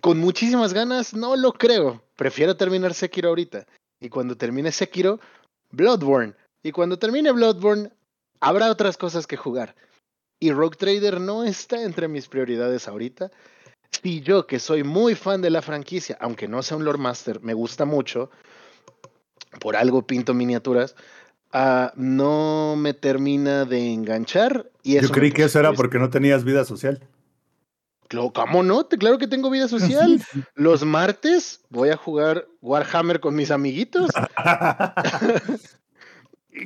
Con 0.01 0.19
muchísimas 0.19 0.75
ganas, 0.75 1.15
no 1.15 1.37
lo 1.37 1.53
creo. 1.53 2.03
Prefiero 2.17 2.57
terminar 2.57 2.93
Sekiro 2.93 3.29
ahorita. 3.29 3.69
Y 4.01 4.09
cuando 4.09 4.37
termine 4.37 4.73
Sekiro, 4.73 5.21
Bloodborne. 5.71 6.35
Y 6.65 6.73
cuando 6.73 6.99
termine 6.99 7.31
Bloodborne, 7.31 7.93
habrá 8.41 8.69
otras 8.69 8.97
cosas 8.97 9.29
que 9.29 9.37
jugar. 9.37 9.77
Y 10.41 10.51
Rogue 10.51 10.77
Trader 10.77 11.21
no 11.21 11.45
está 11.45 11.85
entre 11.85 12.09
mis 12.09 12.27
prioridades 12.27 12.89
ahorita. 12.89 13.31
Si 13.93 14.23
yo, 14.23 14.49
que 14.49 14.59
soy 14.59 14.83
muy 14.83 15.15
fan 15.15 15.41
de 15.41 15.51
la 15.51 15.63
franquicia, 15.63 16.19
aunque 16.21 16.49
no 16.49 16.65
sea 16.65 16.79
un 16.79 16.85
Lord 16.85 16.99
Master, 16.99 17.41
me 17.43 17.55
gusta 17.55 17.85
mucho, 17.85 18.33
por 19.61 19.77
algo 19.77 20.07
pinto 20.07 20.35
miniaturas, 20.35 20.95
uh, 21.55 21.89
no 21.97 22.75
me 22.77 22.95
termina 22.95 23.65
de 23.65 23.93
enganchar. 23.93 24.71
Y 24.83 24.97
eso 24.97 25.09
yo 25.09 25.15
creí 25.15 25.33
que 25.33 25.45
eso 25.45 25.59
era 25.59 25.73
porque 25.73 25.99
no 25.99 26.11
tenías 26.11 26.45
vida 26.45 26.65
social. 26.65 27.01
¿Cómo 28.35 28.63
no? 28.63 28.89
Claro 28.89 29.19
que 29.19 29.27
tengo 29.27 29.51
vida 29.51 29.69
social. 29.77 30.21
Los 30.55 30.85
martes 30.85 31.61
voy 31.71 31.91
a 31.91 31.97
jugar 31.97 32.47
Warhammer 32.61 33.21
con 33.21 33.35
mis 33.35 33.51
amiguitos. 33.51 34.11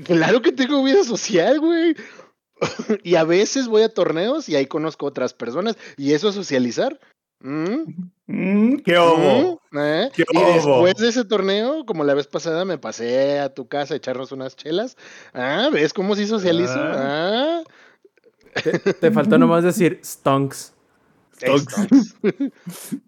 Claro 0.04 0.42
que 0.42 0.50
tengo 0.50 0.82
vida 0.82 1.04
social, 1.04 1.60
güey. 1.60 1.94
y 3.04 3.14
a 3.14 3.22
veces 3.24 3.68
voy 3.68 3.82
a 3.82 3.88
torneos 3.88 4.48
y 4.48 4.56
ahí 4.56 4.66
conozco 4.66 5.06
otras 5.06 5.32
personas. 5.32 5.76
¿Y 5.96 6.12
eso 6.12 6.28
es 6.28 6.34
socializar? 6.34 6.98
¿Mm? 7.46 8.10
Mm, 8.26 8.76
¿Qué 8.78 8.98
obo? 8.98 9.60
¿Mm? 9.70 9.78
¿Eh? 9.78 10.10
¡Qué 10.12 10.24
Y 10.32 10.36
obo! 10.36 10.52
después 10.54 10.96
de 10.96 11.08
ese 11.10 11.24
torneo, 11.24 11.86
como 11.86 12.02
la 12.02 12.14
vez 12.14 12.26
pasada, 12.26 12.64
me 12.64 12.76
pasé 12.76 13.38
a 13.38 13.54
tu 13.54 13.68
casa 13.68 13.94
a 13.94 13.96
echarnos 13.98 14.32
unas 14.32 14.56
chelas. 14.56 14.96
Ah, 15.32 15.68
¿ves 15.72 15.92
cómo 15.92 16.16
sí 16.16 16.26
socializo? 16.26 16.74
Ah. 16.76 17.62
Te, 18.64 18.78
te 18.94 19.10
faltó 19.12 19.38
nomás 19.38 19.62
decir 19.62 20.00
stonks. 20.02 20.74
Stonks. 21.36 22.16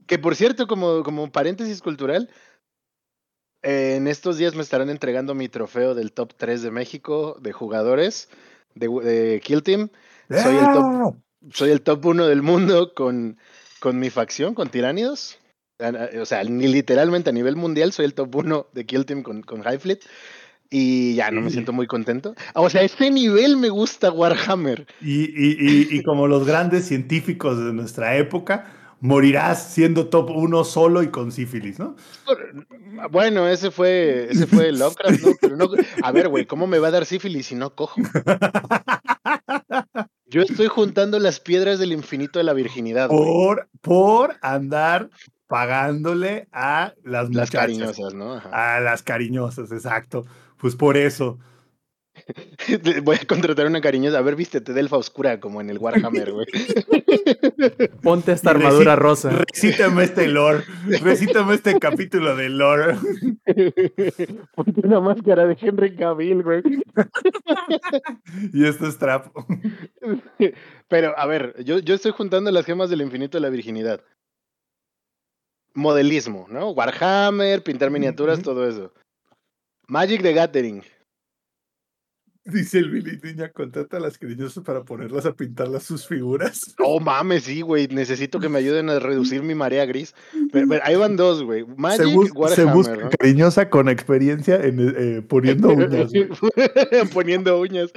que 0.06 0.18
por 0.20 0.36
cierto, 0.36 0.68
como, 0.68 1.02
como 1.02 1.32
paréntesis 1.32 1.82
cultural, 1.82 2.30
eh, 3.62 3.96
en 3.96 4.06
estos 4.06 4.38
días 4.38 4.54
me 4.54 4.62
estarán 4.62 4.88
entregando 4.88 5.34
mi 5.34 5.48
trofeo 5.48 5.96
del 5.96 6.12
top 6.12 6.34
3 6.36 6.62
de 6.62 6.70
México 6.70 7.36
de 7.40 7.50
jugadores 7.52 8.28
de, 8.76 8.88
de 8.88 9.40
Kill 9.40 9.64
Team. 9.64 9.88
Soy 10.30 10.56
el 10.58 10.66
top, 10.66 10.84
¡Ah! 10.84 11.12
soy 11.50 11.70
el 11.70 11.82
top 11.82 12.06
1 12.06 12.26
del 12.26 12.42
mundo 12.42 12.94
con, 12.94 13.36
con 13.80 13.98
mi 13.98 14.10
facción, 14.10 14.54
con 14.54 14.68
Tiránidos. 14.68 15.38
O 16.20 16.26
sea, 16.26 16.42
ni 16.44 16.66
literalmente 16.66 17.30
a 17.30 17.32
nivel 17.32 17.54
mundial 17.56 17.92
soy 17.92 18.04
el 18.06 18.14
top 18.14 18.34
1 18.34 18.66
de 18.72 18.84
Kill 18.86 19.06
Team 19.06 19.22
con, 19.22 19.42
con 19.42 19.62
High 19.62 19.78
Fleet. 19.78 20.00
Y 20.70 21.14
ya 21.14 21.30
no 21.30 21.40
me 21.40 21.50
siento 21.50 21.72
muy 21.72 21.86
contento. 21.86 22.34
O 22.54 22.68
sea, 22.68 22.82
a 22.82 22.84
ese 22.84 23.10
nivel 23.10 23.56
me 23.56 23.70
gusta 23.70 24.10
Warhammer. 24.12 24.86
Y, 25.00 25.22
y- 25.22 25.56
y- 25.58 25.88
y 25.96 26.02
como 26.02 26.26
los 26.26 26.46
grandes 26.46 26.84
científicos 26.84 27.56
de 27.58 27.72
nuestra 27.72 28.16
época, 28.18 28.66
morirás 29.00 29.72
siendo 29.72 30.08
top 30.08 30.28
uno 30.34 30.64
solo 30.64 31.02
y 31.02 31.08
con 31.08 31.32
sífilis, 31.32 31.78
¿no? 31.78 31.96
Bueno, 33.10 33.48
ese 33.48 33.70
fue, 33.70 34.26
ese 34.30 34.46
fue 34.46 34.70
Lovecraft, 34.72 35.22
¿no? 35.22 35.30
Pero 35.40 35.56
no, 35.56 35.70
a 36.02 36.12
ver, 36.12 36.28
güey, 36.28 36.44
¿cómo 36.44 36.66
me 36.66 36.78
va 36.80 36.88
a 36.88 36.90
dar 36.90 37.06
sífilis 37.06 37.46
si 37.46 37.54
no 37.54 37.74
cojo? 37.74 37.98
Yo 40.30 40.42
estoy 40.42 40.66
juntando 40.68 41.18
las 41.18 41.40
piedras 41.40 41.78
del 41.78 41.92
infinito 41.92 42.38
de 42.38 42.44
la 42.44 42.52
virginidad, 42.52 43.08
güey. 43.08 43.24
Por, 43.24 43.68
por 43.80 44.36
andar 44.42 45.08
pagándole 45.46 46.48
a 46.52 46.92
las 47.02 47.24
Las 47.24 47.28
muchachas. 47.30 47.50
cariñosas, 47.60 48.14
¿no? 48.14 48.34
Ajá. 48.34 48.76
A 48.76 48.80
las 48.80 49.02
cariñosas, 49.02 49.72
exacto. 49.72 50.24
Pues 50.58 50.76
por 50.76 50.96
eso. 50.96 51.38
Voy 53.02 53.16
a 53.16 53.26
contratar 53.26 53.66
una 53.66 53.80
cariñosa. 53.80 54.18
A 54.18 54.22
ver, 54.22 54.36
vístete 54.36 54.72
de 54.72 54.80
elfa 54.80 54.96
oscura 54.96 55.40
como 55.40 55.60
en 55.60 55.70
el 55.70 55.78
Warhammer, 55.78 56.32
güey. 56.32 56.46
Ponte 58.02 58.32
esta 58.32 58.50
armadura 58.50 58.94
reci- 58.94 58.98
rosa. 58.98 59.30
Recítame 59.52 60.04
este 60.04 60.28
lore. 60.28 60.64
Recítame 61.02 61.54
este 61.54 61.78
capítulo 61.78 62.36
de 62.36 62.48
lore. 62.48 62.96
Ponte 64.54 64.86
una 64.86 65.00
máscara 65.00 65.46
de 65.46 65.56
Henry 65.60 65.96
Cavill, 65.96 66.42
güey. 66.42 66.62
Y 68.52 68.66
esto 68.66 68.86
es 68.86 68.98
trap. 68.98 69.26
Pero, 70.88 71.18
a 71.18 71.26
ver, 71.26 71.54
yo, 71.64 71.78
yo 71.78 71.94
estoy 71.94 72.12
juntando 72.12 72.50
las 72.50 72.64
gemas 72.66 72.90
del 72.90 73.02
infinito 73.02 73.38
de 73.38 73.42
la 73.42 73.48
virginidad. 73.50 74.02
Modelismo, 75.74 76.46
¿no? 76.50 76.70
Warhammer, 76.70 77.62
pintar 77.62 77.90
miniaturas, 77.90 78.42
todo 78.42 78.68
eso. 78.68 78.92
Magic 79.86 80.22
the 80.22 80.32
Gathering. 80.32 80.82
Dice 82.50 82.78
el 82.78 82.90
Billy 82.90 83.18
Niña, 83.22 83.50
contrata 83.50 83.98
a 83.98 84.00
las 84.00 84.16
cariñosas 84.16 84.64
para 84.64 84.82
ponerlas 84.82 85.26
a 85.26 85.34
pintarlas 85.34 85.82
sus 85.82 86.06
figuras. 86.06 86.74
Oh, 86.90 86.98
mames, 87.00 87.44
sí, 87.44 87.60
güey. 87.60 87.86
Necesito 87.88 88.40
que 88.40 88.48
me 88.48 88.58
ayuden 88.58 88.88
a 88.88 88.98
reducir 88.98 89.42
mi 89.42 89.54
marea 89.54 89.84
gris. 89.84 90.14
Pero, 90.52 90.66
pero 90.68 90.82
ahí 90.84 90.96
van 90.96 91.16
dos, 91.16 91.42
güey. 91.42 91.64
Magic, 91.76 92.06
se, 92.06 92.14
bus- 92.14 92.32
se 92.54 92.64
busca 92.64 92.96
¿no? 92.96 93.10
cariñosa 93.10 93.68
con 93.68 93.88
experiencia 93.88 94.56
en 94.56 94.78
eh, 94.96 95.22
poniendo 95.22 95.68
uñas. 95.74 96.10
Poniendo 97.12 97.60
uñas. 97.60 97.90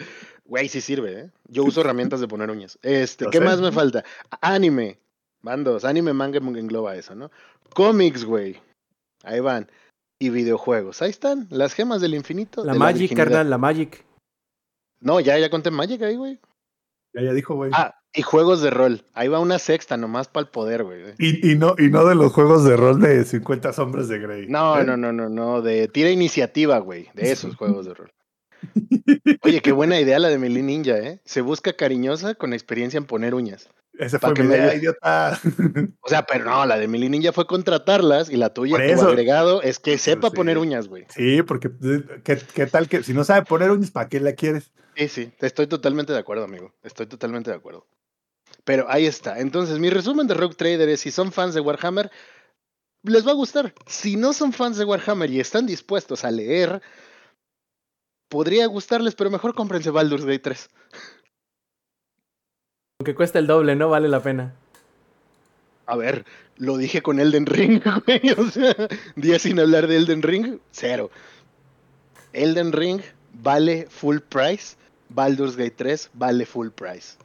Güey, 0.45 0.67
sí 0.67 0.81
sirve, 0.81 1.19
¿eh? 1.19 1.29
Yo 1.47 1.63
uso 1.63 1.81
herramientas 1.81 2.19
de 2.19 2.27
poner 2.27 2.49
uñas. 2.51 2.77
Este, 2.81 3.25
Lo 3.25 3.31
¿qué 3.31 3.37
sé. 3.37 3.43
más 3.45 3.61
me 3.61 3.71
falta? 3.71 4.03
Anime. 4.41 4.99
Van 5.41 5.63
dos. 5.63 5.85
Anime, 5.85 6.11
manga 6.13 6.39
engloba 6.39 6.95
eso, 6.95 7.15
¿no? 7.15 7.31
Cómics, 7.73 8.25
güey. 8.25 8.57
Ahí 9.23 9.39
van. 9.39 9.69
Y 10.19 10.29
videojuegos. 10.29 11.01
Ahí 11.01 11.09
están. 11.09 11.47
Las 11.49 11.73
gemas 11.73 12.01
del 12.01 12.13
infinito. 12.15 12.65
La 12.65 12.73
de 12.73 12.79
Magic, 12.79 12.99
virginidad. 13.01 13.25
carnal, 13.25 13.49
la 13.49 13.57
Magic. 13.57 14.03
No, 15.01 15.19
ya, 15.19 15.37
ya 15.37 15.49
conté 15.49 15.71
Magic 15.71 16.01
ahí, 16.03 16.15
güey. 16.15 16.39
Ya, 17.13 17.23
ya 17.23 17.33
dijo, 17.33 17.55
güey. 17.55 17.71
Ah, 17.73 17.93
y 18.13 18.21
juegos 18.21 18.61
de 18.61 18.69
rol. 18.69 19.03
Ahí 19.13 19.27
va 19.27 19.39
una 19.39 19.59
sexta 19.59 19.97
nomás 19.97 20.27
para 20.27 20.45
el 20.45 20.49
poder, 20.51 20.83
güey. 20.83 21.01
Y, 21.17 21.51
y 21.51 21.55
no, 21.57 21.75
y 21.77 21.89
no 21.89 22.05
de 22.05 22.15
los 22.15 22.31
juegos 22.31 22.63
de 22.63 22.77
rol 22.77 23.01
de 23.01 23.25
50 23.25 23.73
sombras 23.73 24.07
de 24.07 24.19
Grey. 24.19 24.47
No, 24.47 24.79
¿eh? 24.79 24.85
no, 24.85 24.95
no, 24.95 25.11
no, 25.11 25.27
no. 25.27 25.61
De 25.61 25.87
tira 25.87 26.09
iniciativa, 26.09 26.77
güey. 26.79 27.09
De 27.13 27.31
esos 27.31 27.55
juegos 27.57 27.85
de 27.85 27.93
rol. 27.95 28.11
Oye, 29.43 29.61
qué 29.61 29.71
buena 29.71 29.99
idea 29.99 30.19
la 30.19 30.29
de 30.29 30.37
Meli 30.37 30.61
Ninja, 30.61 30.97
¿eh? 30.99 31.19
Se 31.25 31.41
busca 31.41 31.73
cariñosa 31.73 32.35
con 32.35 32.53
experiencia 32.53 32.97
en 32.97 33.05
poner 33.05 33.33
uñas. 33.33 33.69
Ese 33.93 34.19
Pa' 34.19 34.29
fue 34.29 34.35
que 34.35 34.43
mi 34.43 34.53
idea, 34.53 34.73
idiota. 34.75 35.39
O 36.01 36.07
sea, 36.07 36.25
pero 36.25 36.45
no, 36.45 36.65
la 36.65 36.77
de 36.77 36.87
Meli 36.87 37.09
Ninja 37.09 37.31
fue 37.33 37.45
contratarlas 37.47 38.29
y 38.29 38.37
la 38.37 38.53
tuya, 38.53 38.77
Por 38.77 38.85
tu 38.85 38.91
eso. 38.93 39.07
agregado, 39.09 39.61
es 39.61 39.79
que 39.79 39.97
sepa 39.97 40.29
Sí. 40.29 40.35
poner 40.35 40.57
uñas, 40.57 40.87
güey. 40.87 41.05
Sí, 41.09 41.41
porque 41.41 41.67
eh, 41.83 42.03
¿qué, 42.23 42.37
qué 42.53 42.67
tal 42.67 42.87
que 42.87 43.03
si 43.03 43.13
no 43.13 43.23
sabe 43.23 43.45
poner 43.45 43.71
uñas, 43.71 43.91
¿para 43.91 44.07
qué 44.09 44.19
la 44.19 44.33
quieres? 44.33 44.71
Sí, 44.95 45.07
sí, 45.07 45.33
estoy 45.39 45.67
totalmente 45.67 46.13
de 46.13 46.19
acuerdo, 46.19 46.43
amigo. 46.43 46.73
Estoy 46.83 47.05
totalmente 47.05 47.49
de 47.49 47.57
acuerdo. 47.57 47.87
Pero 48.63 48.85
ahí 48.89 49.05
está. 49.05 49.39
Entonces, 49.39 49.79
mi 49.79 49.89
resumen 49.89 50.27
de 50.27 50.33
Rogue 50.33 50.55
Trader 50.55 50.89
es: 50.89 51.01
si 51.01 51.11
son 51.11 51.31
fans 51.31 51.53
de 51.53 51.61
Warhammer, 51.61 52.11
les 53.03 53.25
va 53.25 53.31
a 53.31 53.35
gustar. 53.35 53.73
Si 53.87 54.15
no 54.15 54.33
son 54.33 54.53
fans 54.53 54.77
de 54.77 54.85
Warhammer 54.85 55.29
y 55.31 55.39
están 55.39 55.65
dispuestos 55.65 56.25
a 56.25 56.31
leer, 56.31 56.81
podría 58.29 58.65
gustarles, 58.67 59.15
pero 59.15 59.29
mejor 59.29 59.55
cómprense 59.55 59.89
Baldur's 59.89 60.25
Gate 60.25 60.39
3. 60.39 60.69
Aunque 62.99 63.15
cuesta 63.15 63.39
el 63.39 63.47
doble, 63.47 63.75
¿no? 63.75 63.89
Vale 63.89 64.07
la 64.07 64.21
pena. 64.21 64.55
A 65.87 65.95
ver, 65.95 66.25
lo 66.57 66.77
dije 66.77 67.01
con 67.01 67.19
Elden 67.19 67.45
Ring, 67.45 67.81
güey. 68.05 68.21
O 68.37 68.49
sea, 68.49 68.75
días 69.15 69.41
sin 69.41 69.59
hablar 69.59 69.87
de 69.87 69.97
Elden 69.97 70.21
Ring, 70.21 70.59
cero. 70.71 71.09
Elden 72.33 72.71
Ring 72.71 73.01
vale 73.41 73.87
full 73.89 74.17
price. 74.19 74.75
Baldur's 75.09 75.57
Gate 75.57 75.75
3 75.75 76.11
vale 76.13 76.45
full 76.45 76.69
price. 76.69 77.17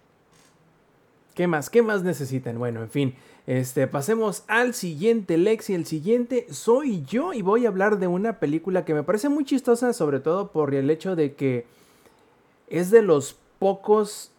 ¿Qué 1.35 1.47
más? 1.47 1.71
¿Qué 1.71 1.83
más 1.83 2.03
necesitan? 2.03 2.59
Bueno, 2.59 2.83
en 2.83 2.91
fin. 2.91 3.15
Este, 3.47 3.87
pasemos 3.87 4.43
al 4.49 4.75
siguiente 4.75 5.37
Lexi. 5.39 5.75
El 5.75 5.87
siguiente 5.87 6.47
soy 6.51 7.05
yo 7.05 7.33
y 7.33 7.43
voy 7.43 7.65
a 7.65 7.69
hablar 7.69 7.99
de 7.99 8.07
una 8.07 8.41
película 8.41 8.85
que 8.85 8.95
me 8.95 9.03
parece 9.03 9.29
muy 9.29 9.45
chistosa, 9.45 9.93
sobre 9.93 10.19
todo 10.19 10.51
por 10.51 10.75
el 10.75 10.91
hecho 10.91 11.15
de 11.15 11.35
que 11.35 11.67
es 12.69 12.91
de 12.91 13.03
los 13.03 13.37
pocos 13.59 14.33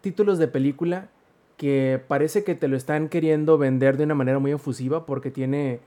títulos 0.00 0.38
de 0.38 0.48
película 0.48 1.08
que 1.56 2.02
parece 2.06 2.44
que 2.44 2.54
te 2.54 2.68
lo 2.68 2.76
están 2.76 3.08
queriendo 3.08 3.56
vender 3.56 3.96
de 3.96 4.04
una 4.04 4.14
manera 4.14 4.38
muy 4.38 4.52
efusiva 4.52 5.06
porque 5.06 5.30
tiene 5.30 5.80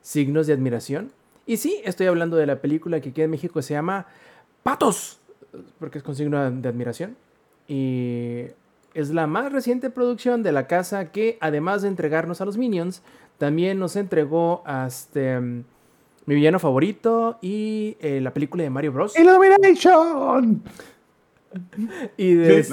signos 0.00 0.46
de 0.46 0.54
admiración. 0.54 1.12
Y 1.46 1.56
sí, 1.58 1.80
estoy 1.84 2.06
hablando 2.06 2.36
de 2.36 2.46
la 2.46 2.60
película 2.60 3.00
que 3.00 3.10
aquí 3.10 3.22
en 3.22 3.30
México 3.30 3.60
se 3.62 3.74
llama 3.74 4.06
Patos, 4.62 5.20
porque 5.78 5.98
es 5.98 6.04
con 6.04 6.16
signo 6.16 6.38
de 6.50 6.68
admiración. 6.68 7.16
Y 7.68 8.44
es 8.94 9.10
la 9.10 9.26
más 9.26 9.52
reciente 9.52 9.90
producción 9.90 10.42
de 10.42 10.52
la 10.52 10.66
casa 10.66 11.10
que, 11.12 11.36
además 11.40 11.82
de 11.82 11.88
entregarnos 11.88 12.40
a 12.40 12.44
los 12.44 12.56
Minions, 12.56 13.02
también 13.38 13.78
nos 13.78 13.96
entregó 13.96 14.62
a 14.64 14.86
este, 14.86 15.38
mm, 15.40 15.64
mi 16.26 16.34
villano 16.34 16.58
favorito 16.58 17.38
y 17.42 17.96
eh, 18.00 18.20
la 18.20 18.32
película 18.32 18.62
de 18.62 18.70
Mario 18.70 18.92
Bros. 18.92 19.18
Illumination. 19.18 20.62
Y 22.16 22.34
de 22.34 22.64
Sí, 22.64 22.72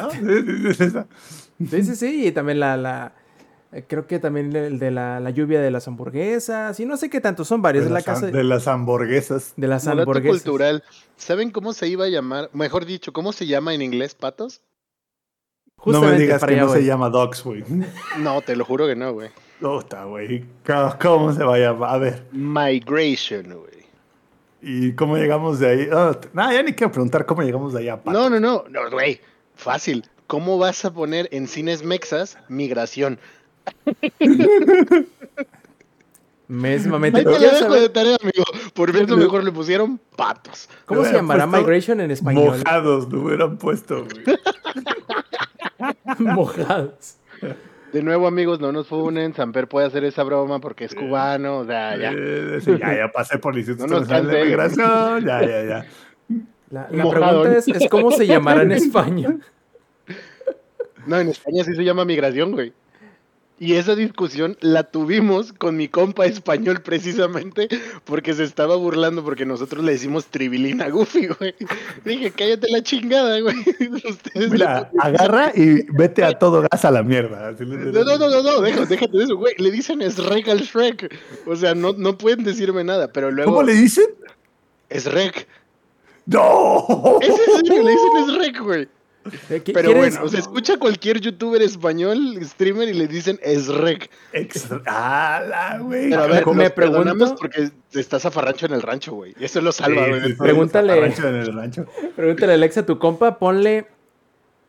este- 0.69 1.83
Sí, 1.83 1.95
sí, 1.95 2.27
y 2.27 2.31
también 2.31 2.59
la, 2.59 2.75
la 2.77 3.13
creo 3.87 4.05
que 4.07 4.19
también 4.19 4.55
el 4.55 4.79
de 4.79 4.91
la, 4.91 5.19
la 5.19 5.29
lluvia 5.29 5.61
de 5.61 5.71
las 5.71 5.87
hamburguesas, 5.87 6.79
y 6.79 6.85
no 6.85 6.97
sé 6.97 7.09
qué 7.09 7.21
tanto, 7.21 7.45
son 7.45 7.61
varios, 7.61 7.85
De 7.85 7.89
la 7.89 7.95
las, 7.95 8.03
casa 8.05 8.25
de, 8.27 8.31
de 8.31 8.43
las 8.43 8.67
hamburguesas. 8.67 9.53
de 9.55 9.67
las 9.67 9.87
hamburguesas. 9.87 10.41
cultural, 10.43 10.83
¿saben 11.15 11.51
cómo 11.51 11.73
se 11.73 11.87
iba 11.87 12.05
a 12.05 12.09
llamar? 12.09 12.49
Mejor 12.53 12.85
dicho, 12.85 13.13
¿cómo 13.13 13.31
se 13.33 13.47
llama 13.47 13.73
en 13.73 13.81
inglés 13.81 14.13
patos? 14.15 14.61
No 15.85 16.01
me 16.01 16.17
digas 16.19 16.43
que 16.43 16.53
allá 16.53 16.63
no 16.65 16.73
se 16.73 16.83
llama 16.85 17.09
Dogs, 17.09 17.43
güey. 17.43 17.63
No, 18.19 18.41
te 18.41 18.55
lo 18.55 18.65
juro 18.65 18.85
que 18.87 18.95
no, 18.95 19.13
güey. 19.13 19.29
Puta, 19.59 20.03
güey. 20.05 20.45
¿Cómo- 20.65 20.95
¿Cómo 21.01 21.33
se 21.33 21.43
va 21.43 21.55
a 21.55 21.59
llamar? 21.59 21.95
A 21.95 21.97
ver. 21.97 22.23
Migration, 22.31 23.43
güey. 23.53 23.71
¿Y 24.61 24.93
cómo 24.93 25.17
llegamos 25.17 25.57
de 25.59 25.67
ahí? 25.69 25.87
Ah, 25.91 26.15
t- 26.19 26.29
nah, 26.33 26.53
ya 26.53 26.61
ni 26.61 26.73
quiero 26.73 26.91
preguntar 26.91 27.25
cómo 27.25 27.41
llegamos 27.41 27.73
de 27.73 27.79
allá. 27.79 27.97
Pato. 28.01 28.11
No, 28.17 28.29
no, 28.29 28.39
no, 28.39 28.63
no, 28.69 28.91
güey. 28.91 29.19
Fácil. 29.55 30.05
¿Cómo 30.27 30.57
vas 30.59 30.85
a 30.85 30.93
poner 30.93 31.27
en 31.31 31.47
cines 31.47 31.83
mexas 31.83 32.37
migración? 32.47 33.19
Mesmamente. 36.47 37.19
Ahí 37.19 37.23
te 37.23 37.29
¿Pero 37.29 37.31
lo 37.31 37.37
quieres 37.39 37.59
dejo 37.59 37.71
saber 37.71 37.81
de 37.81 37.89
tarea, 37.89 38.17
amigo. 38.21 38.43
Por 38.73 38.89
eso 38.89 39.17
mejor 39.17 39.43
le 39.43 39.51
pusieron 39.51 39.99
patos. 40.17 40.67
¿Cómo 40.85 41.05
se 41.05 41.13
llamará 41.13 41.47
Migration 41.47 42.01
en 42.01 42.11
español? 42.11 42.57
Mojados 42.57 43.11
lo 43.11 43.21
hubieran 43.21 43.57
puesto, 43.57 44.03
güey. 44.03 44.37
Mojados. 46.19 47.17
De 47.93 48.03
nuevo, 48.03 48.27
amigos, 48.27 48.59
no 48.59 48.71
nos 48.71 48.87
funen. 48.87 49.33
Samper 49.33 49.67
puede 49.67 49.87
hacer 49.87 50.03
esa 50.03 50.23
broma 50.23 50.59
porque 50.59 50.85
es 50.85 50.93
cubano. 50.93 51.59
O 51.59 51.65
sea, 51.65 51.95
ya. 51.97 52.11
Sí, 52.59 52.77
ya, 52.77 52.97
ya 52.97 53.11
pasé 53.11 53.37
por 53.37 53.53
el 53.53 53.59
Instituto 53.59 53.87
No 53.87 54.01
Nacional 54.01 54.27
de. 54.27 54.43
Migración. 54.45 55.25
Ya, 55.25 55.41
ya, 55.41 55.63
ya. 55.63 55.85
La, 56.69 56.87
la 56.89 57.09
pregunta 57.09 57.57
es, 57.57 57.67
es 57.67 57.89
cómo 57.89 58.11
se 58.11 58.27
llamará 58.27 58.63
en 58.63 58.73
España. 58.73 59.37
No, 61.07 61.19
en 61.19 61.29
España 61.29 61.63
sí 61.63 61.73
se 61.73 61.83
llama 61.83 62.05
migración, 62.05 62.51
güey. 62.51 62.73
Y 63.61 63.75
esa 63.75 63.95
discusión 63.95 64.57
la 64.59 64.81
tuvimos 64.81 65.53
con 65.53 65.77
mi 65.77 65.87
compa 65.87 66.25
español 66.25 66.81
precisamente 66.81 67.69
porque 68.05 68.33
se 68.33 68.43
estaba 68.43 68.75
burlando 68.75 69.23
porque 69.23 69.45
nosotros 69.45 69.85
le 69.85 69.91
decimos 69.91 70.25
tribilina 70.25 70.89
Goofy, 70.89 71.27
güey. 71.27 71.53
Dije, 72.03 72.31
cállate 72.31 72.71
la 72.71 72.81
chingada, 72.81 73.39
güey. 73.39 73.55
Ustedes 74.09 74.49
Mira, 74.49 74.89
agarra 74.97 75.51
y 75.53 75.83
vete 75.91 76.23
a 76.23 76.39
todo 76.39 76.63
gas 76.71 76.85
a 76.85 76.89
la 76.89 77.03
mierda. 77.03 77.51
No, 77.59 78.03
no, 78.03 78.17
no, 78.17 78.29
no, 78.31 78.41
no, 78.41 78.61
déjate, 78.61 78.87
déjate 78.87 79.15
de 79.15 79.23
eso, 79.25 79.37
güey. 79.37 79.53
Le 79.59 79.69
dicen 79.69 79.99
Shrek 79.99 80.47
al 80.47 80.61
Shrek. 80.61 81.15
O 81.45 81.55
sea, 81.55 81.75
no, 81.75 81.93
no 81.93 82.17
pueden 82.17 82.43
decirme 82.43 82.83
nada, 82.83 83.11
pero 83.11 83.29
luego. 83.29 83.51
¿Cómo 83.51 83.61
le 83.61 83.75
dicen? 83.75 84.07
Shrek. 84.89 85.47
¡No! 86.25 87.19
Es 87.21 87.29
en 87.29 87.67
serio, 87.67 87.83
le 87.83 87.91
dicen 87.91 88.27
Shrek, 88.27 88.59
güey. 88.59 88.87
Eh, 89.49 89.61
¿qui- 89.63 89.73
Pero 89.73 89.91
quieres- 89.91 90.13
bueno, 90.15 90.25
o 90.25 90.29
sea, 90.29 90.39
escucha 90.39 90.73
a 90.73 90.77
cualquier 90.79 91.19
youtuber 91.21 91.61
español, 91.61 92.39
streamer, 92.43 92.89
y 92.89 92.93
le 92.93 93.07
dicen. 93.07 93.39
Extra- 94.33 94.81
¡Hala, 94.85 95.79
güey! 95.79 96.09
Pero 96.09 96.23
a 96.23 96.27
ver, 96.27 96.45
Me 96.47 96.69
preguntamos 96.69 97.33
porque 97.33 97.69
estás 97.93 98.23
zafarrancho 98.23 98.65
en 98.65 98.73
el 98.73 98.81
rancho, 98.81 99.13
güey. 99.13 99.33
Y 99.39 99.45
eso 99.45 99.61
lo 99.61 99.71
salva, 99.71 100.07
güey. 100.07 100.21
sí, 100.21 100.27
sí, 100.29 100.33
Pregúntale. 100.35 100.93
en 100.97 101.03
el 101.35 101.53
rancho. 101.53 101.85
Pregúntale 102.15 102.51
a 102.53 102.55
Alexa 102.55 102.85
tu 102.85 102.97
compa, 102.99 103.37
ponle. 103.37 103.87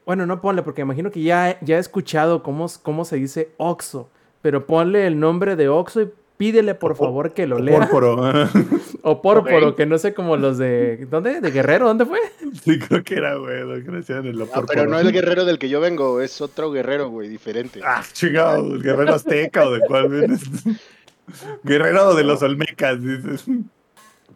Bueno, 0.05 0.27
no 0.27 0.41
ponle, 0.41 0.63
porque 0.63 0.83
imagino 0.83 1.11
que 1.11 1.23
ya, 1.23 1.59
ya 1.61 1.77
he 1.77 1.81
escuchado 1.81 2.43
cómo, 2.43 2.67
cómo 2.83 3.05
se 3.05 3.17
dice 3.17 3.51
Oxo. 3.57 4.09
Pero 4.43 4.67
ponle 4.67 5.07
el 5.07 5.21
nombre 5.21 5.55
de 5.55 5.69
Oxo 5.69 6.03
y 6.03 6.11
pídele 6.37 6.75
por 6.75 6.93
O 6.93 6.95
favor 6.97 7.33
que 7.33 7.47
lo 7.47 7.59
lea. 7.61 7.79
Pórporo. 7.79 8.21
O 9.05 9.21
Pórporo, 9.21 9.71
Ok. 9.71 9.77
que 9.77 9.87
no 9.87 9.99
sé 9.99 10.15
como 10.15 10.37
los 10.37 10.59
de. 10.59 11.07
¿Dónde? 11.11 11.41
¿De 11.41 11.51
Guerrero? 11.51 11.87
¿Dónde 11.89 12.07
fue? 12.07 12.21
Sí, 12.65 12.79
creo 12.79 13.03
que 13.03 13.15
era, 13.15 13.37
güey, 13.37 13.61
lo 13.61 13.75
que 13.83 13.91
decían 13.91 14.27
en 14.27 14.39
lo 14.39 14.49
Ah, 14.53 14.63
pero 14.67 14.87
no 14.87 14.99
el 14.99 15.13
guerrero 15.13 15.45
del 15.45 15.59
que 15.59 15.69
yo 15.69 15.81
vengo, 15.81 16.21
es 16.21 16.41
otro 16.41 16.71
guerrero, 16.71 17.09
güey, 17.09 17.29
diferente. 17.29 17.81
Ah, 17.85 18.05
chingado, 18.13 18.75
el 18.75 18.83
guerrero 18.83 19.15
azteca 19.15 19.67
o 19.67 19.73
de 19.73 19.81
cuál 19.81 20.09
vienes. 20.09 20.43
Guerrero 21.63 22.15
de 22.15 22.25
los 22.25 22.43
Olmecas, 22.43 23.03
dices. 23.03 23.45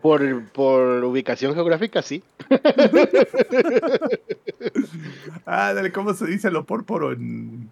Por, 0.01 0.45
por 0.51 1.05
ubicación 1.05 1.55
geográfica, 1.55 2.03
sí. 2.03 2.23
Ah, 5.45 5.73
dale, 5.75 5.93
¿cómo 5.93 6.13
se 6.15 6.27
dice 6.27 6.51
lo 6.51 6.65
pórporo 6.65 7.13
en, 7.13 7.71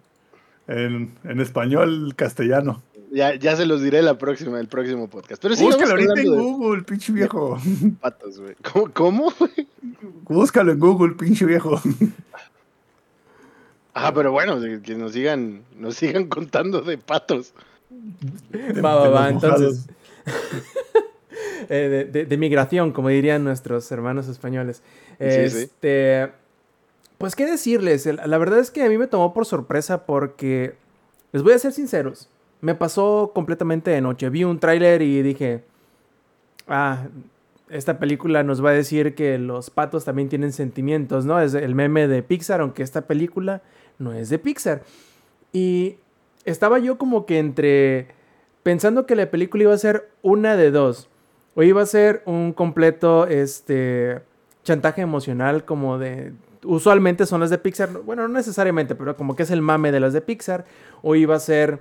en, 0.67 1.11
en 1.23 1.41
español 1.41 2.13
castellano? 2.15 2.81
Ya, 3.15 3.33
ya 3.35 3.55
se 3.55 3.65
los 3.65 3.81
diré 3.81 4.01
la 4.01 4.17
próxima, 4.17 4.59
el 4.59 4.67
próximo 4.67 5.07
podcast. 5.09 5.41
Pero 5.41 5.55
sí, 5.55 5.63
Búscalo 5.63 5.91
ahorita 5.91 6.13
en 6.19 6.23
de 6.23 6.29
Google, 6.37 6.83
pinche 6.83 7.13
viejo. 7.13 7.57
patos, 8.01 8.41
güey. 8.41 8.55
¿Cómo? 8.73 8.91
cómo? 8.93 9.33
Búscalo 10.23 10.73
en 10.73 10.79
Google, 10.79 11.13
pinche 11.15 11.45
viejo. 11.45 11.79
Ah, 13.97 14.11
pero 14.13 14.33
bueno, 14.33 14.59
que 14.83 14.93
nos 14.95 15.13
sigan, 15.13 15.61
nos 15.79 15.95
sigan 15.95 16.27
contando 16.27 16.81
de 16.81 16.97
patos. 16.97 17.53
De- 18.49 18.81
Va, 18.81 18.95
va, 18.95 19.03
de 19.05 19.09
va, 19.09 19.29
entonces. 19.29 19.87
Eh, 21.69 21.89
de, 21.89 22.05
de- 22.05 22.25
de 22.25 22.37
migración, 22.37 22.91
como 22.91 23.07
dirían 23.09 23.43
nuestros 23.45 23.89
hermanos 23.91 24.27
españoles. 24.27 24.83
Sí, 25.17 25.49
sí. 25.49 25.57
Este. 25.63 26.31
Pues 27.17 27.35
qué 27.37 27.45
decirles, 27.45 28.05
la 28.05 28.37
verdad 28.37 28.59
es 28.59 28.69
que 28.69 28.83
a 28.83 28.89
mí 28.89 28.97
me 28.97 29.07
tomó 29.07 29.33
por 29.33 29.45
sorpresa 29.45 30.05
porque, 30.05 30.75
les 31.31 31.41
voy 31.41 31.53
a 31.53 31.59
ser 31.59 31.71
sinceros, 31.71 32.27
me 32.61 32.75
pasó 32.75 33.31
completamente 33.33 33.91
de 33.91 34.01
noche. 34.01 34.29
Vi 34.29 34.43
un 34.43 34.59
tráiler 34.59 35.01
y 35.01 35.21
dije, 35.21 35.63
ah, 36.67 37.07
esta 37.69 37.99
película 37.99 38.43
nos 38.43 38.63
va 38.63 38.69
a 38.69 38.73
decir 38.73 39.15
que 39.15 39.37
los 39.37 39.69
patos 39.69 40.05
también 40.05 40.29
tienen 40.29 40.53
sentimientos, 40.53 41.25
¿no? 41.25 41.39
Es 41.39 41.53
el 41.53 41.75
meme 41.75 42.07
de 42.07 42.23
Pixar, 42.23 42.61
aunque 42.61 42.83
esta 42.83 43.01
película 43.01 43.61
no 43.99 44.13
es 44.13 44.29
de 44.29 44.39
Pixar. 44.39 44.83
Y 45.51 45.97
estaba 46.43 46.79
yo 46.79 46.97
como 46.97 47.25
que 47.25 47.39
entre 47.39 48.07
pensando 48.63 49.05
que 49.05 49.15
la 49.15 49.29
película 49.29 49.63
iba 49.63 49.73
a 49.73 49.77
ser 49.77 50.09
una 50.21 50.55
de 50.55 50.71
dos. 50.71 51.09
O 51.55 51.63
iba 51.63 51.81
a 51.81 51.85
ser 51.85 52.21
un 52.25 52.51
completo 52.51 53.27
este 53.27 54.21
chantaje 54.63 55.01
emocional 55.01 55.63
como 55.63 55.97
de 55.97 56.33
usualmente 56.65 57.25
son 57.25 57.41
las 57.41 57.49
de 57.49 57.57
Pixar, 57.57 57.89
bueno, 58.03 58.27
no 58.27 58.33
necesariamente, 58.33 58.95
pero 58.95 59.15
como 59.15 59.35
que 59.35 59.43
es 59.43 59.51
el 59.51 59.61
mame 59.61 59.91
de 59.91 59.99
las 59.99 60.13
de 60.13 60.21
Pixar 60.21 60.65
o 61.01 61.15
iba 61.15 61.35
a 61.35 61.39
ser 61.39 61.79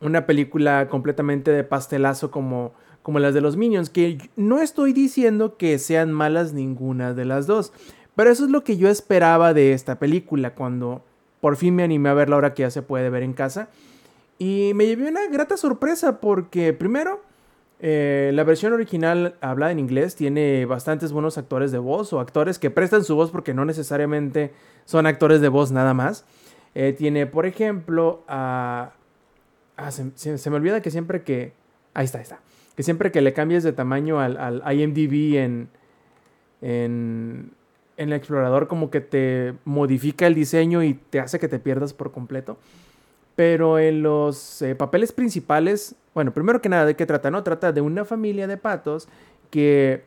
una 0.00 0.26
película 0.26 0.88
completamente 0.88 1.50
de 1.50 1.64
pastelazo 1.64 2.30
como 2.30 2.72
como 3.04 3.18
las 3.18 3.34
de 3.34 3.42
los 3.42 3.58
Minions, 3.58 3.90
que 3.90 4.30
no 4.34 4.60
estoy 4.60 4.94
diciendo 4.94 5.58
que 5.58 5.78
sean 5.78 6.10
malas 6.10 6.54
ninguna 6.54 7.12
de 7.12 7.26
las 7.26 7.46
dos, 7.46 7.70
pero 8.16 8.30
eso 8.30 8.46
es 8.46 8.50
lo 8.50 8.64
que 8.64 8.78
yo 8.78 8.88
esperaba 8.88 9.52
de 9.52 9.74
esta 9.74 9.98
película 9.98 10.54
cuando 10.54 11.04
por 11.42 11.56
fin 11.56 11.76
me 11.76 11.82
animé 11.82 12.08
a 12.08 12.14
verla 12.14 12.36
ahora 12.36 12.54
que 12.54 12.62
ya 12.62 12.70
se 12.70 12.80
puede 12.80 13.10
ver 13.10 13.22
en 13.22 13.34
casa. 13.34 13.68
Y 14.38 14.72
me 14.74 14.86
llevé 14.86 15.06
una 15.06 15.26
grata 15.26 15.58
sorpresa 15.58 16.18
porque 16.18 16.72
primero 16.72 17.20
eh, 17.78 18.30
la 18.32 18.42
versión 18.42 18.72
original 18.72 19.34
hablada 19.42 19.72
en 19.72 19.80
inglés 19.80 20.16
tiene 20.16 20.64
bastantes 20.64 21.12
buenos 21.12 21.36
actores 21.36 21.72
de 21.72 21.78
voz 21.78 22.10
o 22.14 22.20
actores 22.20 22.58
que 22.58 22.70
prestan 22.70 23.04
su 23.04 23.16
voz 23.16 23.30
porque 23.30 23.52
no 23.52 23.66
necesariamente 23.66 24.54
son 24.86 25.06
actores 25.06 25.42
de 25.42 25.48
voz 25.48 25.72
nada 25.72 25.92
más. 25.92 26.24
Eh, 26.74 26.94
tiene, 26.96 27.26
por 27.26 27.44
ejemplo, 27.44 28.24
a... 28.28 28.94
ah, 29.76 29.90
se, 29.90 30.50
me 30.50 30.56
olvida 30.56 30.82
que 30.82 30.90
siempre 30.90 31.22
que... 31.22 31.52
Ahí 31.94 32.04
está, 32.04 32.18
ahí 32.18 32.22
está. 32.22 32.40
Que 32.76 32.82
siempre 32.82 33.12
que 33.12 33.20
le 33.20 33.32
cambies 33.32 33.62
de 33.62 33.72
tamaño 33.72 34.20
al, 34.20 34.36
al 34.36 34.80
IMDB 34.80 35.36
en, 35.36 35.68
en, 36.60 37.52
en 37.96 38.08
el 38.08 38.12
explorador 38.14 38.68
como 38.68 38.90
que 38.90 39.00
te 39.00 39.54
modifica 39.64 40.26
el 40.26 40.34
diseño 40.34 40.82
y 40.82 40.94
te 40.94 41.20
hace 41.20 41.38
que 41.38 41.48
te 41.48 41.58
pierdas 41.58 41.92
por 41.92 42.10
completo. 42.12 42.58
Pero 43.36 43.78
en 43.78 44.02
los 44.02 44.62
eh, 44.62 44.74
papeles 44.74 45.12
principales, 45.12 45.96
bueno, 46.14 46.32
primero 46.32 46.60
que 46.62 46.68
nada, 46.68 46.86
¿de 46.86 46.96
qué 46.96 47.06
trata? 47.06 47.30
No, 47.30 47.42
trata 47.42 47.72
de 47.72 47.80
una 47.80 48.04
familia 48.04 48.46
de 48.46 48.56
patos 48.56 49.08
que 49.50 50.04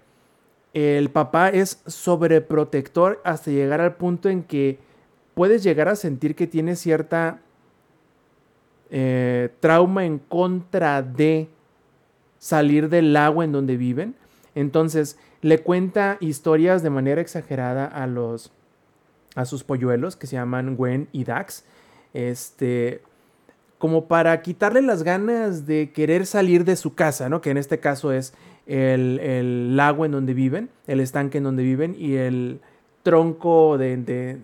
el 0.74 1.10
papá 1.10 1.50
es 1.50 1.82
sobreprotector 1.86 3.22
hasta 3.24 3.52
llegar 3.52 3.82
al 3.82 3.96
punto 3.96 4.30
en 4.30 4.44
que 4.44 4.80
puedes 5.34 5.64
llegar 5.64 5.90
a 5.90 5.96
sentir 5.96 6.36
que 6.36 6.48
tiene 6.48 6.76
cierta 6.76 7.40
eh, 8.92 9.50
trauma 9.60 10.06
en 10.06 10.20
contra 10.20 11.02
de 11.02 11.50
salir 12.40 12.90
del 12.90 13.16
agua 13.16 13.44
en 13.46 13.52
donde 13.52 13.78
viven. 13.78 14.16
Entonces 14.56 15.18
le 15.42 15.60
cuenta 15.60 16.18
historias 16.20 16.84
de 16.84 16.90
manera 16.90 17.22
exagerada 17.22 17.86
a 17.86 18.08
los 18.08 18.52
a 19.36 19.46
sus 19.46 19.64
polluelos 19.64 20.16
que 20.16 20.26
se 20.26 20.36
llaman 20.36 20.76
Gwen 20.76 21.08
y 21.12 21.24
Dax. 21.24 21.64
Este 22.14 23.02
como 23.78 24.06
para 24.08 24.42
quitarle 24.42 24.82
las 24.82 25.04
ganas 25.04 25.68
de 25.68 25.92
querer 25.92 26.26
salir 26.26 26.66
de 26.66 26.76
su 26.76 26.96
casa, 26.96 27.30
¿no? 27.30 27.42
Que 27.42 27.52
en 27.52 27.58
este 27.58 27.80
caso 27.80 28.12
es 28.12 28.34
el, 28.66 29.20
el 29.20 29.78
lago 29.78 30.04
en 30.04 30.12
donde 30.14 30.34
viven, 30.34 30.70
el 30.88 31.00
estanque 31.00 31.38
en 31.38 31.44
donde 31.44 31.62
viven 31.62 31.96
y 31.98 32.16
el 32.16 32.60
tronco 33.04 33.78
de, 33.78 33.96
de- 33.98 34.38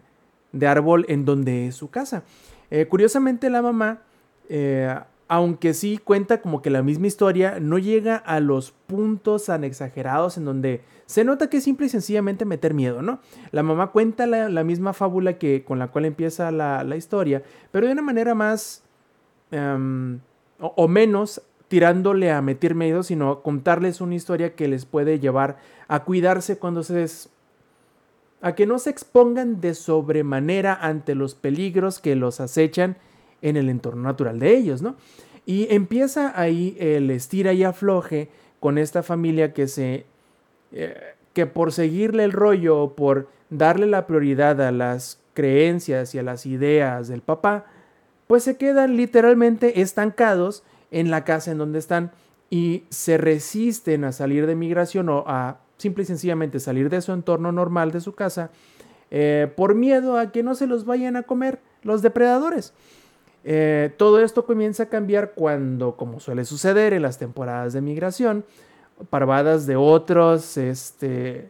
de 0.52 0.68
árbol 0.68 1.06
en 1.10 1.26
donde 1.26 1.68
es 1.68 1.76
su 1.76 1.89
casa. 1.89 2.22
Eh, 2.70 2.86
curiosamente 2.86 3.50
la 3.50 3.64
mamá, 3.64 4.02
eh, 4.50 4.96
aunque 5.28 5.74
sí 5.74 5.98
cuenta 5.98 6.41
como 6.41 6.62
que 6.62 6.70
la 6.70 6.84
misma 6.84 7.08
historia, 7.08 7.60
no 7.60 7.80
llega 7.80 8.18
a 8.18 8.39
los 8.39 8.72
puntos 8.72 9.46
tan 9.46 9.64
exagerados 9.64 10.38
en 10.38 10.46
donde 10.46 10.82
se 11.06 11.24
nota 11.24 11.50
que 11.50 11.58
es 11.58 11.64
simple 11.64 11.88
y 11.88 11.89
sencillamente 11.89 12.46
meter 12.46 12.74
miedo, 12.74 13.02
¿no? 13.02 13.20
La 13.52 13.64
mamá 13.64 13.88
cuenta 13.88 14.28
la, 14.28 14.64
misma 14.64 14.94
fábula 14.94 15.38
que 15.38 15.64
con 15.64 15.80
la 15.80 15.88
cual 15.88 16.06
empieza 16.06 16.52
la, 16.52 16.96
historia, 16.96 17.41
pero 17.72 17.88
de 17.88 17.94
una 17.94 18.02
manera 18.02 18.36
más 18.36 18.84
em, 19.52 20.20
o, 20.60 20.88
menos 20.88 21.41
tirándole 21.68 22.32
a 22.32 22.41
meter 22.41 22.76
miedo, 22.76 23.02
sino 23.02 23.41
contarles 23.41 24.02
una 24.02 24.16
historia 24.16 24.54
que 24.54 24.68
les 24.68 24.86
puede 24.86 25.20
llevar 25.20 25.58
a 25.88 26.04
cuidarse 26.04 26.58
cuando 26.60 26.84
se 26.84 27.08
a 28.41 28.56
que 28.56 28.68
no 28.68 28.78
se 28.78 28.89
expongan 28.89 29.62
de 29.62 29.74
sobremanera 29.74 30.76
ante 30.76 31.16
los 31.16 31.34
peligros 31.34 32.00
que 32.00 32.16
los 32.16 32.41
acechan 32.41 32.98
en 33.44 33.58
el 33.58 33.70
entorno 33.70 34.02
natural 34.02 34.39
de 34.39 34.58
ellos, 34.58 34.82
¿no? 34.82 34.96
Y 35.46 35.68
empieza 35.70 36.39
ahí 36.39 36.76
el 36.80 37.12
estira 37.12 37.54
y 37.54 37.64
afloje 37.64 38.30
con 38.60 38.80
esta 38.80 39.04
familia 39.04 39.54
que 39.54 39.68
se 39.68 40.06
eh, 40.72 41.14
que 41.34 41.46
por 41.46 41.72
seguirle 41.72 42.24
el 42.24 42.32
rollo, 42.32 42.94
por 42.96 43.28
darle 43.50 43.88
la 43.88 44.08
prioridad 44.08 44.62
a 44.62 44.72
las 44.72 45.20
creencias 45.34 46.14
y 46.16 46.20
a 46.20 46.24
las 46.24 46.46
ideas 46.46 47.08
del 47.08 47.22
papá, 47.22 47.66
pues 48.28 48.44
se 48.44 48.58
quedan 48.58 48.96
literalmente 48.96 49.82
estancados 49.82 50.64
en 50.91 51.10
la 51.10 51.24
casa 51.24 51.52
en 51.52 51.58
donde 51.58 51.80
están 51.80 52.12
y 52.50 52.84
se 52.89 53.18
resisten 53.18 54.04
a 54.04 54.12
salir 54.12 54.46
de 54.46 54.56
migración 54.56 55.10
o 55.10 55.24
a 55.28 55.58
simple 55.78 56.04
y 56.04 56.06
sencillamente 56.06 56.60
salir 56.60 56.89
de 56.89 57.02
su 57.02 57.12
entorno 57.12 57.52
normal 57.52 57.91
de 57.91 58.00
su 58.00 58.14
casa 58.14 58.52
eh, 59.10 59.52
por 59.56 59.76
miedo 59.76 60.18
a 60.18 60.32
que 60.32 60.44
no 60.44 60.56
se 60.56 60.68
los 60.68 60.86
vayan 60.86 61.16
a 61.16 61.24
comer 61.24 61.60
los 61.82 62.02
depredadores. 62.02 62.74
Eh, 63.44 63.94
todo 63.98 64.22
esto 64.22 64.46
comienza 64.46 64.84
a 64.84 64.86
cambiar 64.89 65.34
cuando, 65.34 65.98
como 65.98 66.20
suele 66.20 66.46
suceder 66.46 66.94
en 66.94 67.02
las 67.02 67.18
temporadas 67.18 67.74
de 67.74 67.82
migración, 67.82 68.46
parvadas 69.10 69.66
de 69.66 69.76
otros, 69.76 70.58
este, 70.58 71.50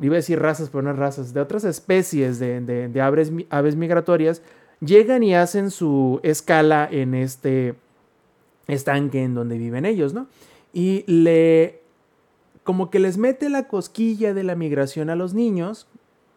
iba 0.00 0.14
a 0.14 0.16
decir 0.16 0.40
razas, 0.40 0.70
pero 0.70 0.92
razas, 0.92 1.32
de 1.32 1.40
otras 1.40 1.64
especies 1.64 2.38
de, 2.38 3.00
aves, 3.00 3.32
aves, 3.50 3.76
migratorias, 3.76 4.42
llegan 4.80 5.22
y 5.22 5.34
hacen 5.34 5.70
su 5.70 6.20
escala 6.22 6.88
en 6.90 7.14
este 7.14 7.74
estanque 8.66 9.22
en 9.22 9.34
donde 9.34 9.58
viven 9.58 9.86
ellos, 9.86 10.12
¿no? 10.12 10.26
Y 10.72 11.04
le, 11.06 11.80
como 12.64 12.90
que 12.90 12.98
les 12.98 13.16
mete 13.16 13.48
la 13.48 13.68
cosquilla 13.68 14.34
de 14.34 14.42
la 14.42 14.56
migración 14.56 15.08
a 15.08 15.16
los 15.16 15.32
niños, 15.32 15.86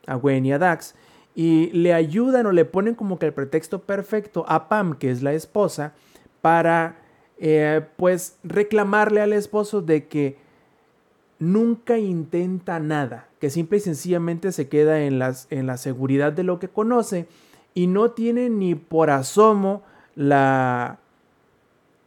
a 0.05 0.15
Gwen 0.15 0.45
y 0.45 0.53
a 0.53 0.59
Dax, 0.59 0.95
y 1.39 1.71
le 1.71 1.93
ayudan 1.93 2.47
o 2.47 2.51
le 2.51 2.65
ponen 2.65 2.95
como 2.95 3.17
que 3.17 3.27
el 3.27 3.33
pretexto 3.33 3.83
perfecto 3.83 4.43
a 4.49 4.67
Pam, 4.67 4.97
que 4.97 5.09
es 5.09 5.23
la 5.23 5.31
esposa, 5.31 5.93
para 6.41 6.97
eh, 7.37 7.79
pues 7.95 8.35
reclamarle 8.43 9.21
al 9.21 9.31
esposo 9.31 9.81
de 9.81 10.09
que 10.09 10.35
nunca 11.39 11.97
intenta 11.97 12.77
nada, 12.81 13.29
que 13.39 13.49
simple 13.49 13.77
y 13.77 13.79
sencillamente 13.79 14.51
se 14.51 14.67
queda 14.67 15.03
en, 15.03 15.17
las, 15.17 15.47
en 15.49 15.65
la 15.65 15.77
seguridad 15.77 16.33
de 16.33 16.43
lo 16.43 16.59
que 16.59 16.67
conoce 16.67 17.25
y 17.73 17.87
no 17.87 18.11
tiene 18.11 18.49
ni 18.49 18.75
por 18.75 19.09
asomo 19.09 19.81
la 20.17 20.99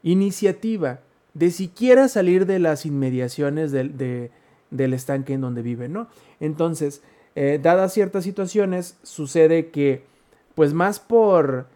iniciativa 0.02 1.00
de 1.32 1.50
siquiera 1.52 2.08
salir 2.08 2.44
de 2.44 2.58
las 2.58 2.84
inmediaciones 2.84 3.72
del, 3.72 4.30
del 4.70 4.92
estanque 4.92 5.32
en 5.32 5.40
donde 5.40 5.62
vive, 5.62 5.88
¿no? 5.88 6.08
Entonces, 6.38 7.00
eh, 7.34 7.58
dadas 7.62 7.92
ciertas 7.92 8.24
situaciones, 8.24 8.98
sucede 9.02 9.70
que, 9.70 10.04
pues 10.54 10.74
más 10.74 11.00
por 11.00 11.66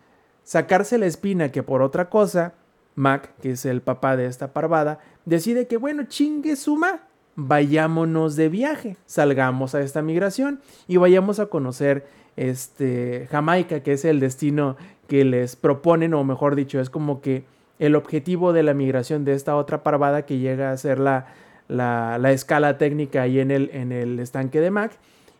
sacarse 0.45 0.99
la 0.99 1.07
espina 1.07 1.51
que 1.51 1.63
por 1.63 1.83
otra 1.83 2.11
cosa, 2.11 2.55
Mac, 2.95 3.31
que 3.41 3.53
es 3.53 3.65
el 3.67 3.81
papá 3.81 4.17
de 4.17 4.27
esta 4.27 4.53
parvada, 4.53 5.01
decide 5.25 5.67
que, 5.67 5.77
bueno, 5.77 6.05
chingue 6.05 6.57
suma, 6.57 7.03
vayámonos 7.37 8.37
de 8.37 8.49
viaje, 8.49 8.97
salgamos 9.07 9.75
a 9.75 9.83
esta 9.83 10.03
migración 10.03 10.61
y 10.89 10.97
vayamos 10.97 11.39
a 11.39 11.47
conocer 11.47 12.07
este 12.37 13.29
Jamaica, 13.31 13.81
que 13.83 13.93
es 13.93 14.05
el 14.05 14.21
destino 14.21 14.77
que 15.09 15.25
les 15.25 15.57
proponen, 15.57 16.15
o 16.15 16.25
mejor 16.25 16.55
dicho, 16.55 16.81
es 16.81 16.91
como 16.91 17.21
que 17.21 17.45
el 17.79 17.95
objetivo 17.95 18.53
de 18.53 18.63
la 18.63 18.75
migración 18.75 19.25
de 19.25 19.35
esta 19.35 19.57
otra 19.57 19.83
parvada 19.83 20.25
que 20.27 20.39
llega 20.39 20.71
a 20.71 20.77
ser 20.77 20.99
la, 20.99 21.27
la, 21.69 22.19
la 22.19 22.33
escala 22.33 22.79
técnica 22.79 23.23
ahí 23.23 23.41
en 23.41 23.51
el, 23.51 23.71
en 23.73 23.93
el 23.93 24.19
estanque 24.19 24.61
de 24.61 24.71
Mac 24.71 24.93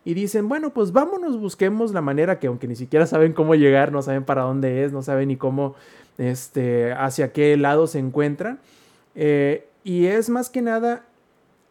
y 0.07 0.13
dicen, 0.13 0.47
bueno, 0.47 0.69
pues 0.69 0.93
vámonos, 0.93 1.37
busquemos 1.37 1.91
la 1.91 1.99
manera 1.99 2.39
que 2.39 2.47
aunque 2.47 2.65
ni 2.65 2.77
siquiera 2.77 3.05
saben 3.05 3.33
cómo 3.33 3.55
llegar, 3.55 3.91
no 3.91 4.01
saben 4.01 4.23
para 4.23 4.43
dónde 4.43 4.85
es, 4.85 4.93
no 4.93 5.01
saben 5.01 5.27
ni 5.27 5.35
cómo, 5.35 5.75
este, 6.17 6.93
hacia 6.93 7.33
qué 7.33 7.57
lado 7.57 7.87
se 7.87 7.99
encuentran. 7.99 8.61
Eh, 9.15 9.67
y 9.83 10.05
es 10.05 10.29
más 10.29 10.49
que 10.49 10.61
nada 10.61 11.03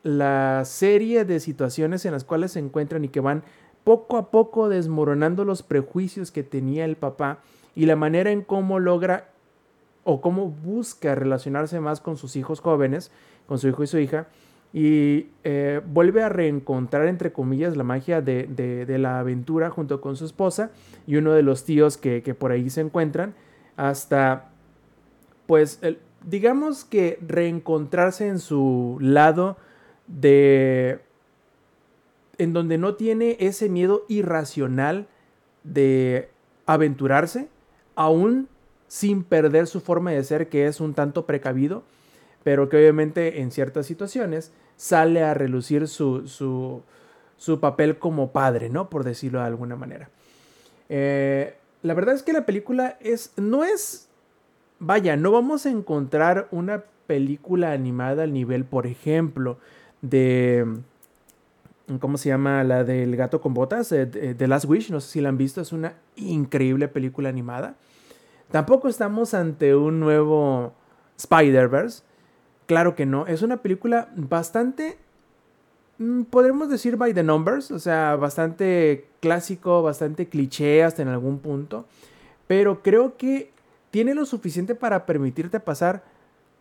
la 0.03 0.67
serie 0.67 1.25
de 1.25 1.41
situaciones 1.41 2.05
en 2.05 2.13
las 2.13 2.25
cuales 2.25 2.53
se 2.53 2.59
encuentran 2.59 3.07
y 3.07 3.09
que 3.09 3.21
van 3.21 3.43
poco 3.85 4.19
a 4.19 4.31
poco 4.31 4.69
desmoronando 4.69 5.47
los 5.47 5.63
prejuicios 5.63 6.31
que 6.31 6.43
tenía 6.43 6.85
el 6.85 6.97
papá 6.97 7.39
y 7.75 7.87
la 7.87 7.97
manera 7.97 8.33
en 8.33 8.43
cómo 8.43 8.81
logra 8.81 9.31
o 10.05 10.21
cómo 10.21 10.51
busca 10.51 11.15
relacionarse 11.15 11.81
más 11.81 12.03
con 12.03 12.19
sus 12.19 12.37
hijos 12.37 12.61
jóvenes, 12.61 13.11
con 13.49 13.59
su 13.59 13.69
hijo 13.69 13.83
y 13.83 13.87
su 13.87 13.99
hija, 13.99 14.27
y 14.73 15.29
eh, 15.45 15.81
vuelve 15.87 16.23
a 16.23 16.29
reencontrar, 16.29 17.07
entre 17.07 17.33
comillas, 17.33 17.77
la 17.77 17.85
magia 17.85 18.21
de, 18.21 18.85
la 18.99 19.21
aventura 19.21 19.71
junto 19.71 20.01
con 20.01 20.17
su 20.17 20.25
esposa 20.25 20.71
y 21.07 21.17
uno 21.17 21.33
de 21.33 21.43
los 21.43 21.65
tíos 21.65 21.97
que, 21.97 22.21
por 22.39 22.53
ahí 22.53 22.69
se 22.69 22.83
encuentran, 22.83 23.35
hasta, 23.77 24.51
pues, 25.47 25.81
digamos 26.25 26.85
que 26.85 27.19
reencontrarse 27.27 28.29
en 28.29 28.39
su 28.39 28.99
lado 29.01 29.57
de, 30.07 31.01
en 32.39 32.53
donde 32.53 32.79
no 32.79 32.95
tiene 32.95 33.37
ese 33.41 33.69
miedo 33.69 34.05
irracional 34.09 35.07
de 35.65 36.29
aventurarse, 36.67 37.49
aún 37.95 38.49
sin 38.89 39.25
perder 39.25 39.67
su 39.67 39.81
forma 39.81 40.13
de 40.13 40.23
ser, 40.23 40.49
que 40.49 40.67
es 40.67 40.81
un 40.81 40.95
tanto 40.95 41.27
precavido, 41.27 41.83
pero 42.47 42.69
que 42.69 42.77
obviamente 42.77 43.41
en 43.41 43.51
ciertas 43.51 43.87
situaciones 43.87 44.53
sale 44.77 45.25
a 45.25 45.35
relucir 45.35 45.89
su, 45.89 46.29
su, 46.29 47.59
papel 47.59 47.99
como 47.99 48.31
padre, 48.31 48.71
¿no? 48.71 48.89
Por 48.89 49.03
decirlo 49.03 49.41
de 49.41 49.47
alguna 49.47 49.75
manera. 49.75 50.11
Eh, 50.89 51.57
la 51.83 51.95
verdad 51.95 52.15
es 52.15 52.23
que 52.23 52.33
la 52.33 52.47
película 52.47 52.99
es, 53.01 53.33
no 53.37 53.65
es, 53.65 54.09
vaya, 54.79 55.17
no 55.17 55.33
vamos 55.33 55.67
a 55.67 55.71
encontrar 55.71 56.47
una 56.53 56.85
película 57.09 57.73
animada 57.73 58.23
al 58.23 58.33
nivel, 58.33 58.65
por 58.65 58.87
ejemplo, 58.87 59.59
de, 60.01 60.65
¿cómo 61.99 62.17
se 62.17 62.29
llama? 62.29 62.63
La 62.63 62.85
del 62.85 63.17
gato 63.17 63.41
con 63.41 63.55
botas, 63.55 63.91
eh, 63.91 64.07
The 64.07 64.47
Last 64.47 64.67
Wish, 64.67 64.93
no 64.93 65.01
sé 65.01 65.11
si 65.11 65.21
la 65.21 65.31
han 65.31 65.37
visto, 65.37 65.61
es 65.61 65.73
una 65.73 65.95
increíble 66.15 66.87
película 66.87 67.29
animada. 67.29 67.75
Tampoco 68.53 68.87
estamos 68.87 69.35
ante 69.35 69.75
un 69.75 69.99
nuevo 69.99 70.75
Spider-Verse, 71.17 72.06
Claro 72.67 72.95
que 72.95 73.07
no. 73.07 73.27
Es 73.27 73.43
una 73.43 73.59
película 73.59 74.09
bastante, 74.17 74.99
mm, 75.99 76.23
podemos 76.23 76.69
decir 76.69 76.97
by 76.97 77.15
the 77.15 77.23
numbers, 77.23 77.71
o 77.71 77.79
sea, 77.79 78.17
bastante 78.17 79.07
clásico, 79.21 79.83
bastante 79.83 80.29
cliché 80.29 80.83
hasta 80.83 81.03
en 81.03 81.09
algún 81.09 81.39
punto. 81.39 81.87
Pero 82.47 82.83
creo 82.83 83.17
que 83.17 83.51
tiene 83.91 84.15
lo 84.15 84.27
suficiente 84.27 84.75
para 84.75 85.07
permitirte 85.07 85.61
pasar 85.61 86.03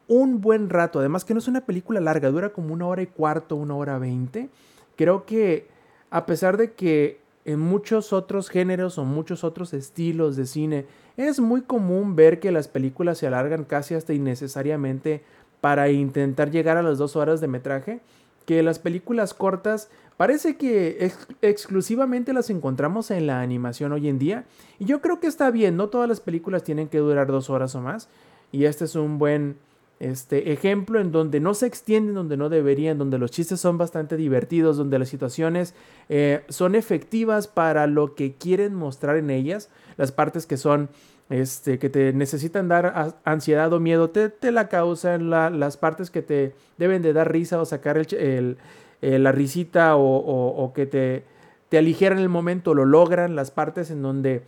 un 0.08 0.42
buen 0.42 0.70
rato. 0.70 1.00
Además 1.00 1.26
que 1.26 1.34
no 1.34 1.40
es 1.40 1.48
una 1.48 1.62
película 1.62 2.00
larga, 2.00 2.30
dura 2.30 2.50
como 2.50 2.74
una 2.74 2.88
hora 2.88 3.02
y 3.02 3.08
cuarto, 3.08 3.56
una 3.56 3.76
hora 3.76 3.98
veinte. 3.98 4.50
Creo 4.96 5.26
que 5.26 5.68
a 6.12 6.26
pesar 6.26 6.58
de 6.58 6.74
que 6.74 7.20
en 7.46 7.60
muchos 7.60 8.14
otros 8.14 8.50
géneros 8.50 8.98
o 8.98 9.06
muchos 9.06 9.44
otros 9.44 9.74
estilos 9.74 10.36
de 10.36 10.46
cine 10.46 10.86
es 11.18 11.40
muy 11.40 11.62
común 11.62 12.16
ver 12.16 12.40
que 12.40 12.52
las 12.52 12.68
películas 12.68 13.20
se 13.20 13.28
alargan 13.28 13.64
casi 13.64 13.94
hasta 13.94 14.14
innecesariamente 14.14 15.24
para 15.66 15.90
intentar 15.90 16.52
llegar 16.52 16.78
a 16.78 16.84
las 16.84 17.00
dos 17.00 17.16
horas 17.16 17.42
de 17.42 17.48
metraje, 17.48 18.00
que 18.46 18.62
las 18.62 18.78
películas 18.78 19.34
cortas 19.34 19.90
parece 20.16 20.58
que 20.58 21.12
exclusivamente 21.42 22.34
las 22.34 22.52
encontramos 22.52 23.10
en 23.10 23.26
la 23.26 23.42
animación 23.42 23.92
hoy 23.92 24.08
en 24.08 24.20
día. 24.20 24.46
Y 24.78 24.86
yo 24.86 25.02
creo 25.02 25.20
que 25.20 25.26
está 25.26 25.50
bien, 25.50 25.76
no 25.76 25.88
todas 25.88 26.08
las 26.08 26.20
películas 26.20 26.64
tienen 26.64 26.88
que 26.88 27.00
durar 27.00 27.26
dos 27.26 27.50
horas 27.50 27.74
o 27.74 27.82
más. 27.82 28.10
Y 28.52 28.66
este 28.66 28.86
es 28.86 28.94
un 28.94 29.18
buen 29.18 29.58
este, 30.00 30.52
ejemplo 30.52 31.00
en 31.00 31.12
donde 31.12 31.40
no 31.40 31.56
se 31.56 31.66
extienden, 31.66 32.14
donde 32.14 32.38
no 32.38 32.50
deberían, 32.50 33.00
donde 33.00 33.18
los 33.18 33.32
chistes 33.32 33.60
son 33.60 33.80
bastante 33.80 34.18
divertidos, 34.18 34.78
donde 34.78 35.00
las 35.00 35.10
situaciones 35.10 35.74
eh, 36.10 36.44
son 36.48 36.76
efectivas 36.76 37.48
para 37.48 37.88
lo 37.88 38.14
que 38.14 38.36
quieren 38.36 38.76
mostrar 38.76 39.18
en 39.18 39.32
ellas. 39.32 39.72
Las 39.98 40.12
partes 40.12 40.46
que 40.46 40.58
son 40.58 40.90
este, 41.30 41.80
que 41.80 41.90
te 41.90 42.14
necesitan 42.14 42.68
dar 42.68 43.16
ansiedad 43.24 43.72
o 43.74 43.80
miedo, 43.80 44.10
te, 44.10 44.52
la 44.52 44.68
causan 44.68 45.30
las 45.30 45.78
partes 45.78 46.12
que 46.12 46.22
te 46.22 46.54
deben 46.78 47.02
de 47.02 47.14
dar 47.14 47.32
risa 47.32 47.60
o 47.60 47.66
sacar 47.66 47.98
el, 47.98 48.58
la 49.02 49.32
risita 49.32 49.96
o, 49.96 50.72
que 50.76 50.86
te, 50.86 51.24
te 51.70 51.78
aligeran 51.78 52.20
el 52.20 52.30
momento, 52.30 52.74
lo 52.74 52.86
logran, 52.86 53.36
las 53.36 53.52
partes 53.52 53.90
en 53.90 54.02
donde 54.02 54.44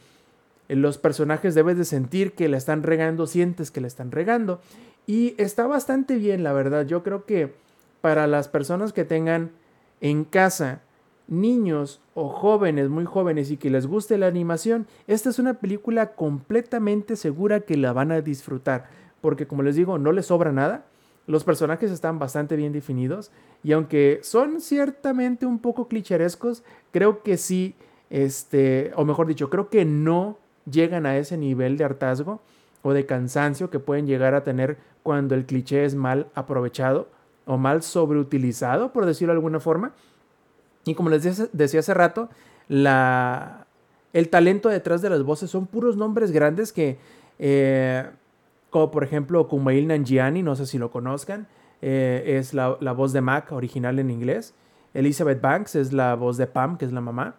los 0.70 0.98
personajes 0.98 1.56
debes 1.56 1.78
de 1.78 1.86
sentir 1.86 2.34
que 2.34 2.48
le 2.48 2.58
están 2.58 2.84
regando, 2.84 3.26
sientes 3.26 3.72
que 3.72 3.82
le 3.82 3.88
están 3.88 4.12
regando. 4.12 4.60
Y 5.06 5.36
está 5.38 5.66
bastante 5.66 6.18
bien, 6.18 6.44
la 6.44 6.52
verdad. 6.52 6.86
Yo 6.86 7.02
creo 7.02 7.26
que 7.26 7.54
para 8.02 8.28
las 8.28 8.50
personas 8.50 8.92
que 8.92 9.06
tengan 9.06 9.52
en 10.02 10.26
casa 10.26 10.82
niños 11.28 12.02
o 12.14 12.30
jóvenes, 12.30 12.90
muy 12.90 13.06
jóvenes 13.06 13.52
y 13.52 13.58
que 13.58 13.70
les 13.70 13.88
guste 13.88 14.18
la 14.18 14.28
animación, 14.28 14.88
esta 15.08 15.30
es 15.30 15.40
una 15.40 15.56
película 15.56 16.16
completamente 16.16 17.16
segura 17.16 17.62
que 17.62 17.78
la 17.78 17.94
van 17.94 18.12
a 18.12 18.22
disfrutar. 18.22 18.90
Porque 19.22 19.48
como 19.48 19.64
les 19.64 19.76
digo, 19.76 19.98
no 19.98 20.12
les 20.12 20.28
sobra 20.28 20.52
nada. 20.52 20.86
Los 21.26 21.44
personajes 21.44 21.92
están 21.92 22.20
bastante 22.20 22.56
bien 22.56 22.72
definidos 22.72 23.32
y 23.62 23.74
aunque 23.74 24.20
son 24.24 24.62
ciertamente 24.62 25.46
un 25.46 25.60
poco 25.60 25.88
clicherescos, 25.88 26.64
creo 26.92 27.22
que 27.22 27.36
sí, 27.36 27.76
este, 28.10 28.92
o 28.96 29.04
mejor 29.04 29.28
dicho, 29.28 29.50
creo 29.50 29.70
que 29.70 29.84
no 29.84 30.38
llegan 30.70 31.06
a 31.06 31.18
ese 31.18 31.38
nivel 31.38 31.78
de 31.78 31.84
hartazgo 31.84 32.42
o 32.82 32.94
de 32.94 33.06
cansancio 33.06 33.70
que 33.70 33.80
pueden 33.80 34.08
llegar 34.08 34.36
a 34.36 34.44
tener 34.44 34.78
cuando 35.04 35.36
el 35.36 35.46
cliché 35.46 35.84
es 35.84 35.96
mal 35.96 36.28
aprovechado 36.34 37.10
o 37.46 37.58
mal 37.58 37.82
sobreutilizado, 37.82 38.94
por 38.94 39.06
decirlo 39.06 39.34
de 39.34 39.38
alguna 39.38 39.60
forma. 39.60 39.94
Y 40.88 40.96
como 40.96 41.10
les 41.10 41.52
decía 41.54 41.80
hace 41.80 41.94
rato, 41.94 42.30
la, 42.68 43.66
el 44.14 44.30
talento 44.30 44.70
detrás 44.70 45.02
de 45.02 45.10
las 45.10 45.24
voces 45.24 45.50
son 45.50 45.68
puros 45.68 45.98
nombres 45.98 46.32
grandes 46.32 46.72
que, 46.72 46.98
eh, 47.40 48.06
como 48.70 48.92
por 48.92 49.04
ejemplo 49.04 49.48
Kumail 49.48 49.88
Nanjiani, 49.88 50.44
no 50.44 50.56
sé 50.56 50.66
si 50.66 50.78
lo 50.78 50.92
conozcan, 50.92 51.48
eh, 51.82 52.38
es 52.40 52.54
la, 52.54 52.70
voz 52.94 53.14
de 53.14 53.22
Mac 53.22 53.52
original 53.52 54.00
en 54.00 54.10
inglés. 54.10 54.54
Elizabeth 54.94 55.42
Banks 55.42 55.76
es 55.76 55.94
la 55.94 56.16
voz 56.16 56.38
de 56.38 56.48
Pam, 56.48 56.78
que 56.78 56.86
es 56.86 56.92
la 56.92 57.02
mamá. 57.02 57.36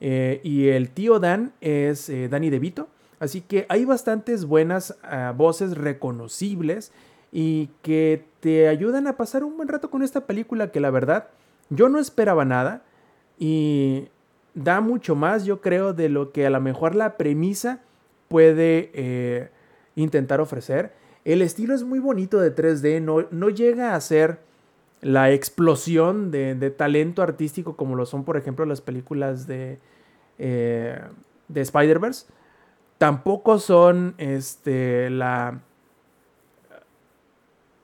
Eh, 0.00 0.40
y 0.44 0.68
el 0.68 0.90
tío 0.90 1.18
Dan 1.18 1.52
es 1.60 2.10
Danny 2.30 2.50
DeVito. 2.50 2.88
Así 3.18 3.40
que 3.40 3.66
hay 3.68 3.84
bastantes 3.84 4.44
buenas 4.44 4.96
ah, 5.04 5.32
voces 5.36 5.76
reconocibles 5.76 6.90
y 7.30 7.70
que 7.82 8.24
te 8.40 8.68
ayudan 8.68 9.06
a 9.06 9.16
pasar 9.16 9.44
un 9.44 9.56
buen 9.56 9.68
rato 9.68 9.90
con 9.90 10.02
esta 10.02 10.26
película 10.26 10.72
que 10.72 10.80
la 10.80 10.90
verdad 10.90 11.28
yo 11.70 11.88
no 11.88 11.98
esperaba 11.98 12.44
nada 12.44 12.82
y 13.38 14.08
da 14.54 14.80
mucho 14.80 15.14
más, 15.14 15.44
yo 15.44 15.60
creo, 15.60 15.92
de 15.92 16.08
lo 16.08 16.32
que 16.32 16.46
a 16.46 16.50
lo 16.50 16.60
mejor 16.60 16.94
la 16.94 17.16
premisa 17.16 17.80
puede 18.28 18.90
eh, 18.94 19.50
intentar 19.96 20.40
ofrecer. 20.40 20.92
El 21.24 21.42
estilo 21.42 21.74
es 21.74 21.84
muy 21.84 21.98
bonito 21.98 22.40
de 22.40 22.54
3D, 22.54 23.00
no, 23.00 23.26
no 23.30 23.48
llega 23.48 23.94
a 23.94 24.00
ser 24.00 24.40
la 25.00 25.32
explosión 25.32 26.30
de, 26.30 26.54
talento 26.70 27.22
artístico 27.22 27.76
como 27.76 27.96
lo 27.96 28.06
son, 28.06 28.24
por 28.24 28.36
ejemplo, 28.36 28.64
las 28.64 28.80
películas 28.80 29.46
de, 29.46 29.78
eh, 30.38 31.00
de 31.48 31.60
Spider-Verse 31.60 32.26
tampoco 32.98 33.58
son 33.58 34.14
este, 34.18 35.10
la, 35.10 35.60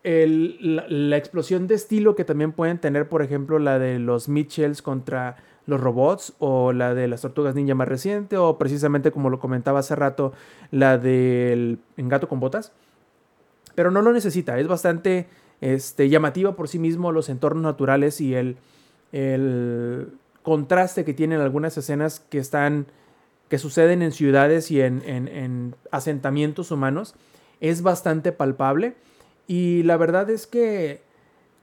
la, 0.05 1.17
explosión 1.17 1.67
de 1.67 1.75
estilo 1.75 2.15
que 2.15 2.25
también 2.25 2.53
pueden 2.53 2.79
tener, 2.79 3.09
por 3.09 3.23
ejemplo, 3.23 3.59
la 3.59 3.79
de 3.79 3.99
los 3.99 4.29
Mitchells 4.29 4.83
contra 4.83 5.37
los 5.67 5.81
robots 5.81 6.33
o 6.39 6.73
la 6.73 6.95
de 6.95 7.09
las 7.09 7.21
tortugas 7.21 7.55
ninja 7.55 7.75
más 7.75 7.89
reciente 7.89 8.39
o 8.39 8.57
precisamente 8.57 9.13
como 9.13 9.29
lo 9.29 9.39
comentaba 9.39 9.81
hace 9.81 9.95
rato, 9.95 10.33
la 10.71 10.97
del 10.97 11.79
gato 11.97 12.29
con 12.29 12.41
botas. 12.41 12.73
Pero 13.75 13.91
no 13.91 14.01
lo 14.01 14.13
necesita, 14.13 14.59
es 14.59 14.67
bastante 14.67 15.29
este, 15.61 16.09
llamativa 16.09 16.57
por 16.57 16.69
sí 16.69 16.79
mismo 16.79 17.13
los 17.13 17.29
entornos 17.29 17.63
naturales 17.63 18.21
y 18.21 18.35
el, 18.35 18.57
contraste 20.43 21.05
que 21.05 21.13
tienen 21.13 21.41
algunas 21.41 21.77
escenas 21.77 22.21
que 22.21 22.39
están 22.39 22.87
que 23.49 23.59
suceden 23.59 24.03
en 24.03 24.13
ciudades 24.13 24.71
y 24.71 24.81
en, 24.81 25.75
asentamientos 25.91 26.71
humanos 26.71 27.15
es 27.61 27.83
bastante 27.83 28.33
palpable. 28.33 28.95
Y 29.49 29.83
la 29.83 29.97
verdad 29.97 30.31
es 30.31 30.47
que 30.47 31.01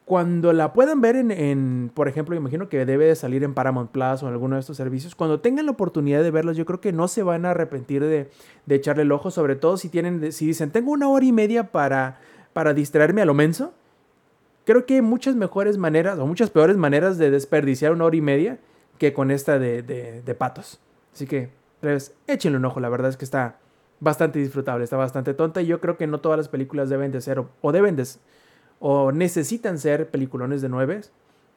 cuando 0.06 0.54
la 0.54 0.74
puedan 0.74 1.02
ver 1.02 1.16
en, 1.16 1.92
por 1.94 2.08
ejemplo, 2.08 2.36
imagino 2.36 2.68
que 2.68 2.86
debe 2.86 3.06
de 3.06 3.16
salir 3.16 3.44
en 3.44 3.54
Paramount 3.54 3.92
Plus 3.92 4.22
o 4.24 4.28
en 4.28 4.34
alguno 4.34 4.56
de 4.56 4.62
estos 4.62 4.76
servicios, 4.76 5.16
cuando 5.16 5.40
tengan 5.40 5.68
la 5.68 5.72
oportunidad 5.72 6.24
de 6.24 6.32
verlos, 6.32 6.58
yo 6.58 6.66
creo 6.66 6.82
que 6.82 6.92
no 6.92 7.08
se 7.08 7.24
van 7.24 7.46
a 7.46 7.52
arrepentir 7.52 8.04
de, 8.04 8.30
echarle 8.68 9.04
el 9.04 9.12
ojo, 9.12 9.32
sobre 9.32 9.56
todo 9.56 9.78
si 9.78 9.90
tienen, 9.90 10.32
si 10.32 10.48
dicen, 10.48 10.72
tengo 10.72 10.92
una 10.92 11.08
hora 11.08 11.26
y 11.26 11.32
media 11.32 11.72
para, 11.72 12.20
para 12.54 12.74
distraerme 12.74 13.22
a 13.22 13.26
lo 13.26 13.36
menso. 13.36 13.74
Creo 14.66 14.88
que 14.88 14.96
hay 14.96 15.02
muchas 15.02 15.36
mejores 15.36 15.78
maneras 15.78 16.18
o 16.18 16.26
muchas 16.26 16.50
peores 16.50 16.78
maneras 16.78 17.20
de 17.20 17.30
desperdiciar 17.30 17.92
una 17.92 18.06
hora 18.06 18.16
y 18.16 18.22
media 18.22 18.60
que 18.98 19.14
con 19.14 19.30
esta 19.30 19.60
de, 19.60 19.84
de 19.84 20.36
patos. 20.36 20.80
Así 21.14 21.28
que 21.28 21.50
échenle 22.26 22.58
un 22.58 22.66
ojo, 22.66 22.80
la 22.80 22.90
verdad 22.90 23.10
es 23.10 23.18
que 23.18 23.26
está 23.26 23.58
bastante 24.00 24.40
disfrutable, 24.40 24.84
está 24.84 24.98
bastante 24.98 25.34
tonta 25.34 25.62
y 25.62 25.68
yo 25.68 25.80
creo 25.80 25.98
que 25.98 26.08
no 26.08 26.20
todas 26.20 26.38
las 26.38 26.50
películas 26.50 26.90
deben 26.90 27.12
de 27.12 27.22
ser 27.22 27.44
o, 27.62 27.72
deben 27.72 27.96
de 27.96 28.06
o 28.80 29.12
necesitan 29.12 29.80
ser 29.80 30.10
peliculones 30.10 30.62
de 30.62 30.70
nueve, 30.70 31.02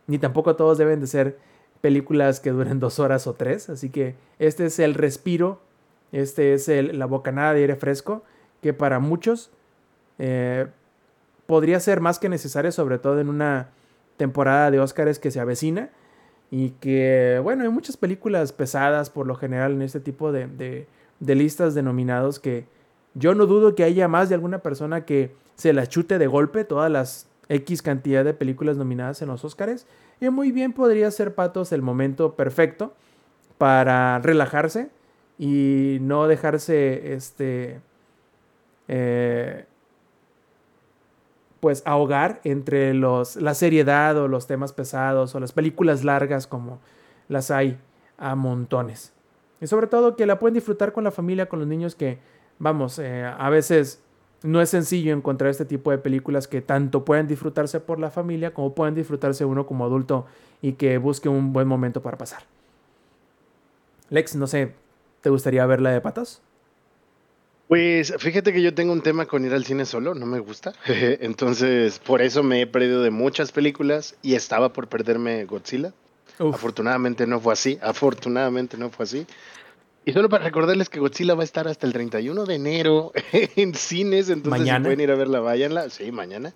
ni 0.06 0.18
tampoco 0.18 0.56
todos 0.56 0.78
deben 0.78 1.00
de 1.00 1.06
ser 1.06 1.38
películas 1.80 2.40
que 2.40 2.50
duren 2.50 2.80
dos 2.80 2.98
horas 2.98 3.26
o 3.26 3.34
tres, 3.34 3.68
así 3.68 3.90
que 3.90 4.14
este 4.38 4.66
es 4.66 4.78
el 4.78 4.94
respiro, 4.94 5.60
este 6.12 6.54
es 6.54 6.68
el, 6.68 6.98
la 6.98 7.06
bocanada 7.06 7.54
de 7.54 7.60
aire 7.60 7.76
fresco 7.76 8.22
que 8.62 8.72
para 8.72 8.98
muchos 8.98 9.50
eh, 10.18 10.66
podría 11.46 11.80
ser 11.80 12.00
más 12.00 12.18
que 12.18 12.28
necesario, 12.28 12.72
sobre 12.72 12.98
todo 12.98 13.20
en 13.20 13.28
una 13.28 13.70
temporada 14.16 14.70
de 14.70 14.80
Óscares 14.80 15.18
que 15.18 15.30
se 15.30 15.40
avecina 15.40 15.90
y 16.50 16.70
que, 16.70 17.40
bueno, 17.42 17.64
hay 17.64 17.70
muchas 17.70 17.96
películas 17.96 18.52
pesadas 18.52 19.10
por 19.10 19.26
lo 19.26 19.34
general 19.34 19.72
en 19.72 19.82
este 19.82 20.00
tipo 20.00 20.32
de, 20.32 20.86
listas 21.20 21.74
de 21.74 21.82
nominados 21.82 22.38
que 22.38 22.66
yo 23.14 23.34
no 23.34 23.46
dudo 23.46 23.74
que 23.74 23.84
haya 23.84 24.08
más 24.08 24.28
de 24.28 24.34
alguna 24.34 24.58
persona 24.58 25.04
que 25.04 25.34
se 25.56 25.72
la 25.72 25.86
chute 25.86 26.18
de 26.18 26.26
golpe 26.26 26.64
todas 26.64 26.90
las 26.90 27.28
X 27.48 27.82
cantidad 27.82 28.24
de 28.24 28.34
películas 28.34 28.76
nominadas 28.76 29.22
en 29.22 29.28
los 29.28 29.44
Oscars. 29.44 29.86
Y 30.20 30.28
muy 30.30 30.52
bien 30.52 30.72
podría 30.72 31.10
ser 31.10 31.34
Patos 31.34 31.72
el 31.72 31.82
momento 31.82 32.34
perfecto 32.34 32.94
para 33.56 34.18
relajarse 34.20 34.90
y 35.38 35.98
no 36.00 36.28
dejarse 36.28 37.14
este 37.14 37.80
eh, 38.88 39.66
pues 41.60 41.82
ahogar 41.86 42.40
entre 42.44 42.94
los, 42.94 43.36
la 43.36 43.54
seriedad 43.54 44.16
o 44.16 44.28
los 44.28 44.46
temas 44.46 44.72
pesados 44.72 45.34
o 45.34 45.40
las 45.40 45.52
películas 45.52 46.04
largas 46.04 46.46
como 46.46 46.78
las 47.28 47.50
hay 47.50 47.78
a 48.16 48.34
montones. 48.34 49.12
Y 49.60 49.66
sobre 49.66 49.86
todo 49.86 50.16
que 50.16 50.26
la 50.26 50.38
pueden 50.38 50.54
disfrutar 50.54 50.92
con 50.92 51.04
la 51.04 51.10
familia, 51.10 51.48
con 51.48 51.58
los 51.58 51.68
niños 51.68 51.94
que, 51.94 52.18
vamos, 52.58 52.98
eh, 52.98 53.24
a 53.24 53.50
veces 53.50 54.00
no 54.42 54.60
es 54.60 54.70
sencillo 54.70 55.12
encontrar 55.12 55.50
este 55.50 55.64
tipo 55.64 55.90
de 55.90 55.98
películas 55.98 56.46
que 56.46 56.60
tanto 56.60 57.04
pueden 57.04 57.26
disfrutarse 57.26 57.80
por 57.80 57.98
la 57.98 58.10
familia 58.10 58.54
como 58.54 58.74
pueden 58.74 58.94
disfrutarse 58.94 59.44
uno 59.44 59.66
como 59.66 59.84
adulto 59.84 60.26
y 60.62 60.72
que 60.74 60.98
busque 60.98 61.28
un 61.28 61.52
buen 61.52 61.66
momento 61.66 62.02
para 62.02 62.18
pasar. 62.18 62.42
Lex, 64.10 64.36
no 64.36 64.46
sé, 64.46 64.74
¿te 65.20 65.30
gustaría 65.30 65.66
ver 65.66 65.80
la 65.80 65.90
de 65.90 66.00
patas? 66.00 66.40
Pues 67.68 68.14
fíjate 68.18 68.52
que 68.54 68.62
yo 68.62 68.72
tengo 68.72 68.92
un 68.94 69.02
tema 69.02 69.26
con 69.26 69.44
ir 69.44 69.52
al 69.52 69.64
cine 69.64 69.84
solo, 69.84 70.14
no 70.14 70.24
me 70.24 70.38
gusta. 70.38 70.72
Entonces, 70.86 71.98
por 71.98 72.22
eso 72.22 72.42
me 72.42 72.62
he 72.62 72.66
perdido 72.66 73.02
de 73.02 73.10
muchas 73.10 73.52
películas 73.52 74.16
y 74.22 74.34
estaba 74.34 74.72
por 74.72 74.88
perderme 74.88 75.44
Godzilla. 75.44 75.92
Afortunadamente 76.38 77.26
no 77.26 77.40
fue 77.40 77.52
así, 77.52 77.78
afortunadamente 77.82 78.76
no 78.76 78.90
fue 78.90 79.04
así. 79.04 79.26
Y 80.04 80.12
solo 80.12 80.28
para 80.28 80.44
recordarles 80.44 80.88
que 80.88 81.00
Godzilla 81.00 81.34
va 81.34 81.42
a 81.42 81.44
estar 81.44 81.68
hasta 81.68 81.86
el 81.86 81.92
31 81.92 82.46
de 82.46 82.54
enero 82.54 83.12
en 83.32 83.74
cines, 83.74 84.30
entonces 84.30 84.66
si 84.66 84.80
pueden 84.80 85.00
ir 85.00 85.10
a 85.10 85.16
verla, 85.16 85.40
váyanla. 85.40 85.90
Sí, 85.90 86.10
mañana. 86.12 86.52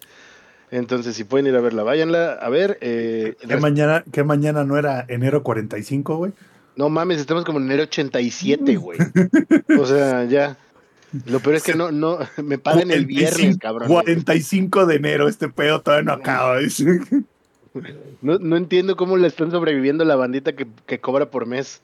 Entonces, 0.73 1.15
si 1.15 1.25
pueden 1.25 1.47
ir 1.47 1.55
a 1.55 1.61
verla, 1.61 1.83
váyanla. 1.83 2.33
A 2.33 2.49
ver. 2.49 2.79
Eh, 2.81 3.37
¿Qué, 3.47 3.57
mañana, 3.59 4.03
¿Qué 4.11 4.25
mañana 4.25 4.65
no 4.65 4.79
era 4.79 5.05
enero 5.07 5.43
45, 5.43 6.17
güey? 6.17 6.33
No 6.77 6.89
mames, 6.89 7.21
estamos 7.21 7.45
como 7.45 7.59
en 7.59 7.67
enero 7.67 7.83
87, 7.83 8.77
güey. 8.77 8.99
o 9.79 9.85
sea, 9.85 10.25
ya. 10.25 10.57
Lo 11.27 11.41
peor 11.41 11.57
es 11.57 11.63
que 11.63 11.75
no, 11.75 11.93
no, 11.93 12.19
me 12.43 12.57
pagan 12.57 12.91
el 12.91 13.05
viernes, 13.05 13.59
cabrón. 13.59 13.87
45 13.87 14.87
de 14.87 14.97
enero, 14.97 15.29
este 15.29 15.51
pedo 15.51 15.83
todavía 15.83 16.05
no 16.05 16.13
acaba. 16.15 16.57
No, 18.21 18.39
no 18.39 18.57
entiendo 18.57 18.97
cómo 18.97 19.17
le 19.17 19.29
están 19.29 19.51
sobreviviendo 19.51 20.05
la 20.05 20.17
bandita 20.17 20.55
que, 20.55 20.67
que 20.87 21.01
cobra 21.01 21.31
por 21.31 21.47
mes. 21.47 21.81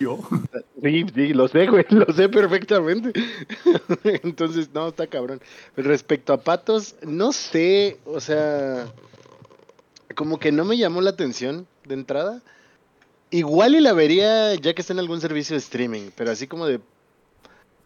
¿Yo? 0.00 0.18
Sí, 0.82 1.04
sí, 1.14 1.32
lo 1.32 1.48
sé, 1.48 1.66
güey, 1.66 1.84
lo 1.90 2.12
sé 2.12 2.28
perfectamente. 2.28 3.12
Entonces, 4.04 4.70
no, 4.72 4.88
está 4.88 5.06
cabrón. 5.06 5.40
Respecto 5.76 6.32
a 6.32 6.40
Patos, 6.40 6.96
no 7.02 7.32
sé, 7.32 7.98
o 8.04 8.20
sea, 8.20 8.92
como 10.14 10.38
que 10.38 10.50
no 10.50 10.64
me 10.64 10.76
llamó 10.76 11.00
la 11.00 11.10
atención 11.10 11.66
de 11.86 11.94
entrada. 11.94 12.42
Igual 13.30 13.76
y 13.76 13.80
la 13.80 13.92
vería 13.92 14.54
ya 14.56 14.74
que 14.74 14.82
está 14.82 14.92
en 14.92 14.98
algún 14.98 15.20
servicio 15.20 15.54
de 15.54 15.60
streaming, 15.60 16.10
pero 16.16 16.30
así 16.30 16.46
como 16.46 16.66
de 16.66 16.80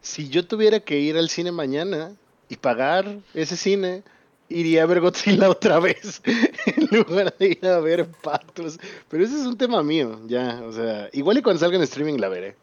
si 0.00 0.28
yo 0.28 0.46
tuviera 0.46 0.80
que 0.80 0.98
ir 0.98 1.16
al 1.16 1.28
cine 1.28 1.52
mañana 1.52 2.12
y 2.48 2.56
pagar 2.56 3.18
ese 3.34 3.56
cine, 3.56 4.02
iría 4.48 4.82
a 4.82 4.86
ver 4.86 5.00
Godzilla 5.00 5.50
otra 5.50 5.80
vez 5.80 6.22
en 6.24 6.86
lugar 6.90 7.34
de 7.38 7.48
ir 7.48 7.66
a 7.66 7.80
ver 7.80 8.06
patos. 8.22 8.78
Pero 9.08 9.24
ese 9.24 9.40
es 9.40 9.46
un 9.46 9.56
tema 9.56 9.82
mío, 9.82 10.20
ya, 10.26 10.62
o 10.64 10.72
sea, 10.72 11.08
igual 11.12 11.38
y 11.38 11.42
cuando 11.42 11.60
salga 11.60 11.76
en 11.76 11.82
streaming 11.82 12.18
la 12.18 12.28
veré. 12.28 12.56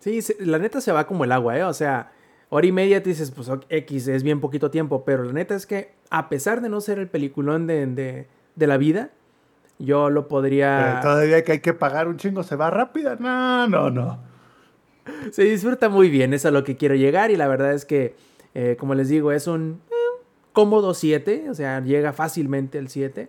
Sí, 0.00 0.20
la 0.40 0.58
neta 0.58 0.80
se 0.80 0.92
va 0.92 1.06
como 1.06 1.24
el 1.24 1.32
agua, 1.32 1.58
¿eh? 1.58 1.64
O 1.64 1.74
sea, 1.74 2.12
hora 2.50 2.66
y 2.66 2.72
media 2.72 3.02
te 3.02 3.10
dices, 3.10 3.30
pues 3.30 3.50
X 3.68 4.08
es 4.08 4.22
bien 4.22 4.40
poquito 4.40 4.70
tiempo, 4.70 5.04
pero 5.04 5.24
la 5.24 5.32
neta 5.32 5.54
es 5.54 5.66
que 5.66 5.92
a 6.10 6.28
pesar 6.28 6.60
de 6.60 6.68
no 6.68 6.80
ser 6.80 6.98
el 6.98 7.08
peliculón 7.08 7.66
de, 7.66 7.86
de, 7.86 8.28
de 8.54 8.66
la 8.66 8.76
vida, 8.76 9.10
yo 9.78 10.10
lo 10.10 10.22
Pero 10.22 10.28
podría... 10.28 11.00
todavía 11.02 11.44
que 11.44 11.52
hay 11.52 11.60
que 11.60 11.74
pagar 11.74 12.08
un 12.08 12.16
chingo, 12.16 12.42
se 12.42 12.56
va 12.56 12.70
rápida. 12.70 13.16
No, 13.18 13.66
no, 13.68 13.90
no. 13.90 14.18
Se 15.30 15.42
disfruta 15.44 15.88
muy 15.88 16.10
bien, 16.10 16.34
es 16.34 16.44
a 16.44 16.50
lo 16.50 16.64
que 16.64 16.76
quiero 16.76 16.94
llegar 16.94 17.30
y 17.30 17.36
la 17.36 17.48
verdad 17.48 17.72
es 17.72 17.84
que, 17.84 18.14
eh, 18.54 18.76
como 18.78 18.94
les 18.94 19.08
digo, 19.08 19.32
es 19.32 19.46
un 19.46 19.80
cómodo 20.58 20.92
7, 20.92 21.50
o 21.50 21.54
sea, 21.54 21.80
llega 21.84 22.12
fácilmente 22.12 22.78
el 22.78 22.88
7. 22.88 23.28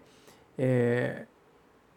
eh, 0.58 1.26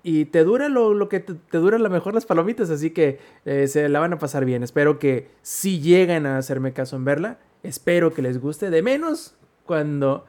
y 0.03 0.27
te 0.27 0.45
dura 0.45 0.69
lo, 0.69 1.09
que 1.09 1.21
te, 1.21 1.33
te 1.33 1.57
dura 1.57 1.77
a 1.77 1.81
lo 1.81 1.89
mejor 1.89 2.13
las 2.13 2.27
palomitas, 2.27 2.69
así 2.69 2.91
que 2.91 3.19
eh, 3.47 3.67
se 3.67 3.89
la 3.89 3.99
van 3.99 4.13
a 4.13 4.19
pasar 4.19 4.45
bien. 4.45 4.63
Espero 4.63 4.99
que 4.99 5.29
si 5.41 5.81
llegan 5.81 6.27
a 6.27 6.37
hacerme 6.37 6.75
caso 6.75 6.97
en 6.97 7.07
verla, 7.07 7.39
espero 7.63 8.13
que 8.13 8.21
les 8.21 8.39
guste. 8.39 8.69
De 8.69 8.83
menos 8.83 9.35
cuando... 9.65 10.27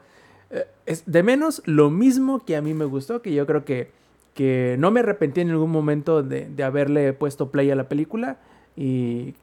eh, 0.50 0.64
es 0.86 1.02
de 1.04 1.22
menos 1.22 1.60
lo 1.66 1.90
mismo 1.90 2.42
que 2.46 2.56
a 2.56 2.62
mí 2.62 2.72
me 2.72 2.86
gustó, 2.86 3.20
que 3.20 3.34
yo 3.34 3.44
creo 3.46 3.66
que, 3.66 3.90
que 4.32 4.76
no 4.78 4.90
me 4.90 5.00
arrepentí 5.00 5.42
en 5.42 5.48
ningún 5.48 5.70
momento 5.72 6.22
de, 6.22 6.48
de 6.48 6.62
haberle 6.64 7.12
puesto 7.12 7.50
play 7.50 7.70
a 7.70 7.74
la 7.74 7.88
película 7.90 8.38
y 8.74 9.34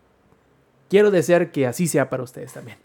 quiero 0.90 1.12
desear 1.12 1.52
que 1.52 1.68
así 1.68 1.88
sea 1.88 2.10
para 2.10 2.24
ustedes 2.24 2.52
también. 2.54 2.78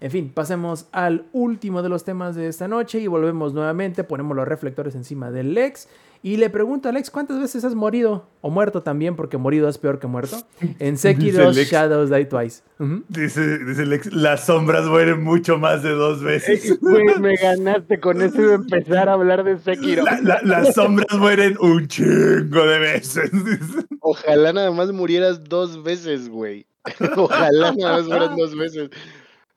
En 0.00 0.10
fin, 0.10 0.30
pasemos 0.34 0.86
al 0.92 1.24
último 1.32 1.82
de 1.82 1.88
los 1.90 2.04
temas 2.04 2.34
de 2.34 2.48
esta 2.48 2.68
noche 2.68 3.00
y 3.00 3.06
volvemos 3.06 3.52
nuevamente, 3.52 4.02
ponemos 4.02 4.34
los 4.36 4.48
reflectores 4.48 4.94
encima 4.94 5.30
del 5.30 5.52
Lex 5.52 5.88
y 6.22 6.36
le 6.36 6.48
pregunto 6.50 6.88
a 6.88 6.92
Lex, 6.92 7.10
¿cuántas 7.10 7.38
veces 7.40 7.64
has 7.64 7.74
morido? 7.74 8.26
O 8.42 8.50
muerto 8.50 8.82
también, 8.82 9.16
porque 9.16 9.36
morido 9.38 9.68
es 9.68 9.78
peor 9.78 9.98
que 9.98 10.06
muerto. 10.06 10.36
En 10.78 10.96
Sekiro 10.98 11.48
Dice 11.48 11.60
Lex. 11.60 11.70
Shadows 11.70 12.10
Die 12.10 12.24
Twice. 12.26 12.62
Dice, 13.08 13.58
dice 13.58 13.84
Lex, 13.86 14.12
las 14.12 14.46
sombras 14.46 14.86
mueren 14.86 15.22
mucho 15.22 15.58
más 15.58 15.82
de 15.82 15.90
dos 15.90 16.22
veces. 16.22 16.78
Me 17.20 17.36
ganaste 17.36 18.00
con 18.00 18.20
eso 18.22 18.40
de 18.40 18.54
empezar 18.54 19.08
a 19.10 19.14
hablar 19.14 19.44
de 19.44 19.58
Sekiro. 19.58 20.02
La- 20.04 20.20
la- 20.22 20.40
las 20.42 20.74
sombras 20.74 21.14
mueren 21.18 21.56
un 21.60 21.86
chingo 21.88 22.66
de 22.66 22.78
veces. 22.78 23.30
Ojalá 24.00 24.52
nada 24.54 24.70
más 24.70 24.92
murieras 24.92 25.44
dos 25.44 25.82
veces, 25.82 26.28
güey. 26.30 26.66
Ojalá 27.16 27.72
nada 27.72 27.96
más 27.98 28.04
murieras 28.06 28.36
dos 28.36 28.56
veces. 28.56 28.90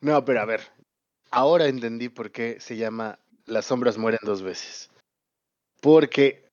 No, 0.03 0.25
pero 0.25 0.41
a 0.41 0.45
ver. 0.45 0.61
Ahora 1.31 1.67
entendí 1.67 2.09
por 2.09 2.31
qué 2.31 2.59
se 2.59 2.75
llama 2.75 3.19
Las 3.45 3.67
sombras 3.67 3.97
mueren 3.97 4.19
dos 4.23 4.41
veces. 4.41 4.91
Porque 5.79 6.49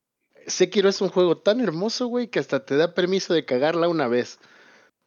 Sekiro 0.46 0.88
es 0.88 1.00
un 1.00 1.08
juego 1.08 1.36
tan 1.36 1.60
hermoso, 1.60 2.06
güey, 2.06 2.28
que 2.28 2.38
hasta 2.38 2.64
te 2.64 2.76
da 2.76 2.94
permiso 2.94 3.34
de 3.34 3.44
cagarla 3.44 3.88
una 3.88 4.06
vez. 4.06 4.38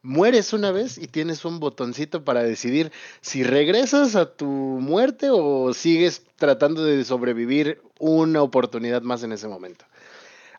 Mueres 0.02 0.52
una 0.52 0.72
vez 0.72 0.98
y 0.98 1.06
tienes 1.06 1.46
un 1.46 1.58
botoncito 1.58 2.22
para 2.22 2.42
decidir 2.42 2.92
si 3.22 3.44
regresas 3.44 4.14
a 4.14 4.36
tu 4.36 4.46
muerte 4.46 5.30
o 5.30 5.72
sigues 5.72 6.22
tratando 6.36 6.84
de 6.84 7.02
sobrevivir 7.06 7.80
una 7.98 8.42
oportunidad 8.42 9.00
más 9.00 9.22
en 9.22 9.32
ese 9.32 9.48
momento. 9.48 9.86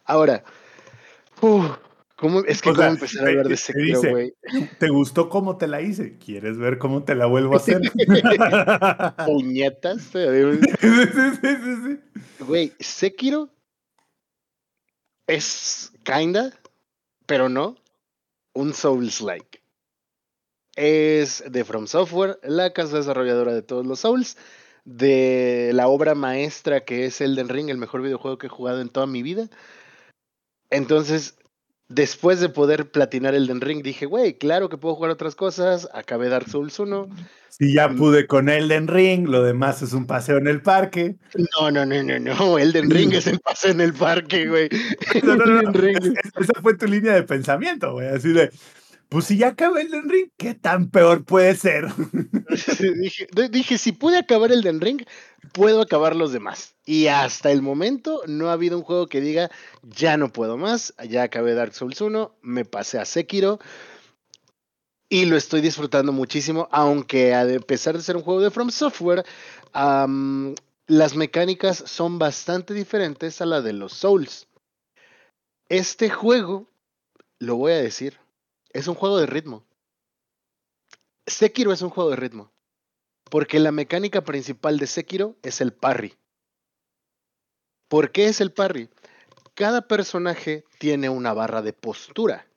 Ahora, 0.05 0.43
uf, 1.39 1.69
¿cómo, 2.16 2.39
es 2.41 2.61
que 2.61 2.70
O 2.70 2.76
sea, 2.76 2.86
cómo 2.86 2.95
empezar 2.95 3.26
a 3.26 3.30
hablar 3.30 3.47
de 3.47 3.55
dice, 3.55 4.09
güey. 4.09 4.34
¿Te 4.80 4.89
gustó 4.89 5.30
cómo 5.30 5.57
te 5.57 5.68
la 5.68 5.82
hice? 5.82 6.18
¿Quieres 6.18 6.57
ver 6.57 6.78
cómo 6.78 7.03
te 7.03 7.16
la 7.16 7.26
vuelvo 7.26 7.53
a 7.53 7.57
hacer? 7.57 7.82
Puñetas. 9.26 10.01
sí, 10.11 10.20
sí, 10.20 11.39
sí, 11.41 11.76
sí. 11.84 12.24
Güey, 12.43 12.74
Sekiro 12.80 13.49
es 15.28 15.91
kinda, 16.03 16.53
pero 17.26 17.49
no, 17.49 17.76
un 18.53 18.74
Souls-like. 18.74 19.61
Es 20.76 21.43
de 21.49 21.63
From 21.63 21.88
Software, 21.88 22.39
la 22.43 22.74
casa 22.74 22.97
desarrolladora 22.97 23.53
de 23.53 23.61
todos 23.61 23.86
los 23.86 24.01
Souls, 24.01 24.38
de 24.84 25.72
la 25.74 25.88
obra 25.88 26.16
maestra 26.16 26.84
que 26.84 27.05
es 27.05 27.22
Elden 27.22 27.49
Ring, 27.49 27.70
el 27.70 27.78
mejor 27.78 28.01
videojuego 28.01 28.38
que 28.38 28.47
he 28.47 28.49
jugado 28.49 28.82
en 28.82 28.89
toda 28.89 29.07
mi 29.07 29.24
vida. 29.24 29.49
Entonces, 30.70 31.38
después 31.89 32.39
de 32.39 32.49
poder 32.49 32.89
platinar 32.89 33.36
Elden 33.36 33.61
Ring, 33.61 33.83
dije, 33.83 34.05
güey, 34.05 34.38
claro 34.38 34.69
que 34.69 34.77
puedo 34.77 34.95
jugar 34.95 35.11
otras 35.11 35.36
cosas. 35.36 35.88
Acabé 35.93 36.29
Dark 36.29 36.49
Souls 36.49 36.79
1. 36.79 37.09
Si 37.49 37.73
ya 37.73 37.88
pude 37.89 38.27
con 38.27 38.49
Elden 38.49 38.88
Ring, 38.89 39.27
lo 39.29 39.41
demás 39.41 39.81
es 39.81 39.93
un 39.93 40.05
paseo 40.05 40.38
en 40.38 40.47
el 40.47 40.61
parque. 40.61 41.15
No, 41.59 41.71
no, 41.71 41.86
no, 41.86 42.03
no, 42.03 42.19
no. 42.19 42.59
Elden 42.59 42.89
Ring 42.89 43.13
es 43.13 43.27
el 43.27 43.39
pase 43.39 43.69
en 43.71 43.79
el 43.81 43.93
parque, 43.93 44.47
güey. 44.47 44.67
No, 45.23 45.36
no, 45.38 45.45
no, 45.45 45.59
Elden 45.61 45.71
no. 45.73 45.79
Ring 45.79 45.97
Es- 45.97 46.05
es- 46.36 46.49
esa 46.49 46.61
fue 46.61 46.75
tu 46.75 46.86
línea 46.86 47.13
de 47.13 47.23
pensamiento, 47.23 47.93
güey. 47.93 48.07
Así 48.09 48.33
de, 48.33 48.51
pues 49.10 49.26
si 49.26 49.38
ya 49.38 49.49
acabé 49.49 49.82
Elden 49.84 50.10
Ring, 50.10 50.30
¿qué 50.38 50.56
tan 50.56 50.89
peor 50.89 51.24
puede 51.24 51.56
ser? 51.56 51.88
dije, 53.51 53.78
si 53.78 53.91
pude 53.91 54.18
acabar 54.18 54.51
el 54.51 54.62
Den 54.62 54.82
Ring, 54.82 55.01
puedo 55.53 55.82
acabar 55.82 56.16
los 56.16 56.32
demás. 56.32 56.76
Y 56.86 57.08
hasta 57.08 57.51
el 57.51 57.62
momento 57.62 58.22
no 58.28 58.49
ha 58.49 58.53
habido 58.53 58.78
un 58.78 58.84
juego 58.84 59.08
que 59.08 59.22
diga, 59.22 59.49
ya 59.84 60.18
no 60.18 60.32
puedo 60.32 60.58
más, 60.58 60.93
ya 61.08 61.24
acabé 61.24 61.53
Dark 61.53 61.74
Souls 61.74 61.99
1, 62.01 62.36
me 62.41 62.66
pasé 62.66 62.99
a 62.99 63.06
Sekiro 63.06 63.60
y 65.10 65.26
lo 65.26 65.38
estoy 65.38 65.62
disfrutando 65.62 66.12
muchísimo, 66.12 66.68
aunque 66.72 67.34
a 67.34 67.45
pesar 67.60 67.95
de 67.95 68.03
ser 68.03 68.16
un 68.16 68.24
juego 68.24 68.41
de 68.41 68.51
From 68.51 68.70
Software, 68.70 69.24
las 70.88 71.16
mecánicas 71.16 71.78
son 71.86 72.20
bastante 72.20 72.74
diferentes 72.74 73.39
a 73.41 73.45
la 73.45 73.62
de 73.62 73.74
los 73.74 73.93
Souls. 73.93 74.47
Este 75.70 76.10
juego, 76.10 76.68
lo 77.39 77.56
voy 77.56 77.74
a 77.74 77.82
decir, 77.82 78.20
es 78.76 78.89
un 78.89 78.95
juego 78.95 79.17
de 79.17 79.26
ritmo. 79.26 79.63
Sekiro 81.26 81.71
es 81.71 81.82
un 81.82 81.89
juego 81.89 82.09
de 82.09 82.17
ritmo. 82.17 82.51
Porque 83.32 83.57
la 83.57 83.71
mecánica 83.71 84.21
principal 84.26 84.78
de 84.78 84.86
Sekiro 84.86 85.38
es 85.43 85.61
el 85.61 85.71
parry. 85.71 86.13
¿Por 87.88 88.11
qué 88.11 88.26
es 88.26 88.41
el 88.41 88.51
parry? 88.51 88.89
Cada 89.53 89.88
personaje 89.88 90.65
tiene 90.78 91.07
una 91.07 91.32
barra 91.32 91.61
de 91.61 91.71
postura. 91.71 92.47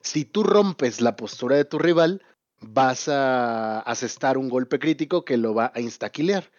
Si 0.00 0.24
tú 0.24 0.42
rompes 0.42 1.02
la 1.02 1.16
postura 1.16 1.56
de 1.56 1.66
tu 1.66 1.78
rival, 1.78 2.24
vas 2.60 3.08
a 3.08 3.80
asestar 3.80 4.38
un 4.38 4.48
golpe 4.48 4.78
crítico 4.78 5.22
que 5.22 5.36
lo 5.36 5.52
va 5.52 5.70
a 5.74 5.80
instaquilear. 5.80 6.50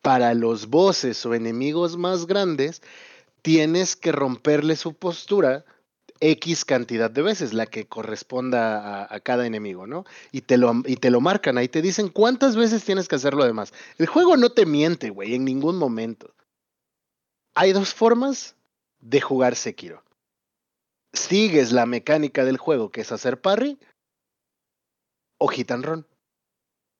Para 0.00 0.32
los 0.32 0.68
bosses 0.68 1.26
o 1.26 1.34
enemigos 1.34 1.98
más 1.98 2.26
grandes, 2.26 2.80
tienes 3.42 3.96
que 3.96 4.12
romperle 4.12 4.76
su 4.76 4.94
postura 4.94 5.66
X 6.20 6.64
cantidad 6.64 7.10
de 7.10 7.22
veces, 7.22 7.52
la 7.52 7.66
que 7.66 7.86
corresponda 7.86 9.12
a, 9.12 9.20
cada 9.20 9.46
enemigo, 9.46 9.86
¿no? 9.86 10.04
Y 10.32 10.42
te, 10.42 10.56
lo, 10.56 10.72
y 10.84 10.96
te 10.96 11.10
lo 11.10 11.20
marcan 11.20 11.58
ahí, 11.58 11.68
te 11.68 11.82
dicen 11.82 12.08
cuántas 12.08 12.56
veces 12.56 12.84
tienes 12.84 13.08
que 13.08 13.16
hacerlo 13.16 13.42
además. 13.42 13.72
El 13.98 14.06
juego 14.06 14.36
no 14.36 14.50
te 14.50 14.66
miente, 14.66 15.10
güey, 15.10 15.34
en 15.34 15.44
ningún 15.44 15.76
momento. 15.76 16.34
Hay 17.54 17.72
dos 17.72 17.94
formas 17.94 18.56
de 19.00 19.20
jugar 19.20 19.56
Sekiro. 19.56 20.02
Sigues 21.12 21.72
la 21.72 21.86
mecánica 21.86 22.44
del 22.44 22.58
juego, 22.58 22.90
que 22.90 23.00
es 23.00 23.12
hacer 23.12 23.40
parry, 23.40 23.78
o 25.38 25.48
hit 25.48 25.70
and 25.70 25.84
run. 25.84 26.06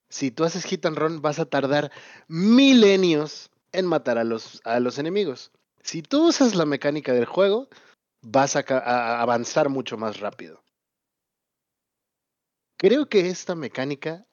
Si 0.08 0.30
tú 0.30 0.44
haces 0.44 0.64
hit 0.64 0.86
and 0.86 0.96
run, 0.96 1.20
vas 1.20 1.38
a 1.38 1.46
tardar 1.46 1.90
milenios 2.28 3.50
en 3.72 3.86
matar 3.86 4.18
a 4.18 4.24
los, 4.24 4.60
a 4.64 4.80
los 4.80 4.98
enemigos. 4.98 5.50
Si 5.82 6.02
tú 6.02 6.28
usas 6.28 6.54
la 6.54 6.64
mecánica 6.64 7.12
del 7.12 7.26
juego, 7.26 7.68
vas 8.28 8.56
a, 8.56 9.20
avanzar 9.20 9.68
mucho 9.68 9.96
más 9.96 10.18
rápido. 10.18 10.62
Creo 12.76 13.08
que 13.08 13.28
esta 13.28 13.54
mecánica 13.54 14.26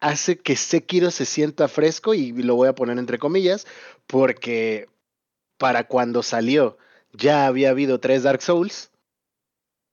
hace 0.00 0.38
que 0.38 0.56
Sekiro 0.56 1.10
se 1.10 1.26
sienta 1.26 1.68
fresco 1.68 2.14
y 2.14 2.32
lo 2.32 2.56
voy 2.56 2.68
a 2.68 2.74
poner 2.74 2.98
entre 2.98 3.18
comillas 3.18 3.66
porque 4.06 4.88
para 5.58 5.86
cuando 5.86 6.22
salió 6.22 6.78
ya 7.12 7.46
había 7.46 7.70
habido 7.70 8.00
tres 8.00 8.24
Dark 8.24 8.42
Souls 8.42 8.90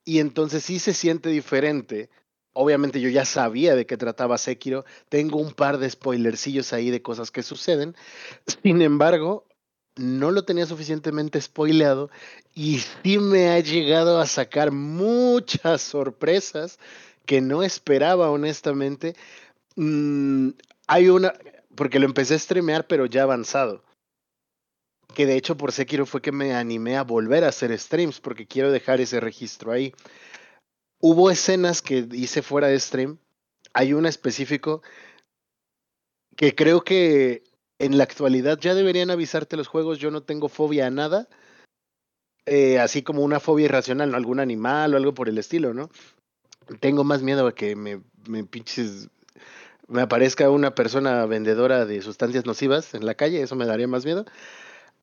y 0.04 0.20
entonces 0.20 0.64
sí 0.64 0.80
se 0.80 0.94
siente 0.94 1.30
diferente. 1.30 2.10
Obviamente 2.54 3.00
yo 3.00 3.10
ya 3.10 3.26
sabía 3.26 3.76
de 3.76 3.86
qué 3.86 3.98
trataba 3.98 4.38
Sekiro, 4.38 4.86
tengo 5.10 5.40
un 5.40 5.54
par 5.54 5.78
de 5.78 5.90
spoilercillos 5.90 6.74
ahí 6.74 6.90
de 6.90 7.02
cosas 7.02 7.32
que 7.32 7.44
suceden. 7.44 7.96
Sin 8.64 8.82
embargo, 8.82 9.46
no 9.96 10.32
lo 10.32 10.44
tenía 10.44 10.66
suficientemente 10.66 11.40
spoileado 11.42 12.10
y 12.54 12.80
sí 12.80 13.20
me 13.20 13.50
ha 13.50 13.60
llegado 13.60 14.20
a 14.20 14.26
sacar 14.26 14.72
muchas 14.72 15.82
sorpresas 15.82 16.80
que 17.26 17.42
no 17.42 17.64
esperaba 17.64 18.30
honestamente. 18.30 19.16
Mm, 19.76 20.50
hay 20.88 21.10
una, 21.10 21.34
porque 21.76 22.00
lo 22.00 22.06
empecé 22.06 22.36
a 22.36 22.40
streamear 22.40 22.88
pero 22.88 23.06
ya 23.06 23.24
avanzado. 23.24 23.84
Que 25.14 25.26
de 25.26 25.36
hecho 25.36 25.58
por 25.58 25.74
Sekiro 25.74 26.06
fue 26.06 26.22
que 26.22 26.32
me 26.32 26.54
animé 26.54 26.98
a 26.98 27.04
volver 27.04 27.44
a 27.44 27.50
hacer 27.50 27.78
streams 27.78 28.20
porque 28.20 28.48
quiero 28.48 28.72
dejar 28.72 29.02
ese 29.02 29.20
registro 29.20 29.72
ahí. 29.72 29.94
Hubo 31.00 31.32
escenas 31.32 31.82
que 31.82 32.08
hice 32.14 32.42
fuera 32.42 32.68
de 32.68 32.80
stream. 32.80 33.18
Hay 33.74 33.94
una 33.94 34.08
específico 34.08 34.82
que 36.36 36.56
creo 36.56 36.84
que 36.84 37.44
en 37.86 37.98
la 37.98 38.04
actualidad 38.04 38.60
ya 38.60 38.74
deberían 38.76 39.12
avisarte 39.12 39.58
los 39.58 39.68
juegos. 39.68 40.00
Yo 40.00 40.12
no 40.12 40.22
tengo 40.24 40.50
fobia 40.50 40.88
a 40.88 40.92
nada. 40.92 41.28
eh, 42.46 42.80
así 42.80 43.04
como 43.04 43.24
una 43.24 43.40
fobia 43.40 43.66
irracional, 43.66 44.12
¿no? 44.12 44.18
Algún 44.18 44.40
animal 44.40 44.94
o 44.94 44.98
algo 44.98 45.14
por 45.14 45.30
el 45.30 45.38
estilo, 45.38 45.74
¿no? 45.74 45.90
tengo 46.80 47.04
más 47.04 47.22
miedo 47.22 47.48
a 47.48 47.56
que 47.56 47.76
me, 47.76 48.02
me 48.28 48.44
pinches 48.44 49.10
me 49.88 50.02
aparezca 50.02 50.50
una 50.50 50.74
persona 50.74 51.26
vendedora 51.26 51.86
de 51.86 52.02
sustancias 52.02 52.46
nocivas 52.46 52.94
en 52.94 53.06
la 53.06 53.16
calle, 53.16 53.42
eso 53.42 53.58
me 53.58 53.66
daría 53.66 53.88
más 53.90 54.06
miedo. 54.06 54.26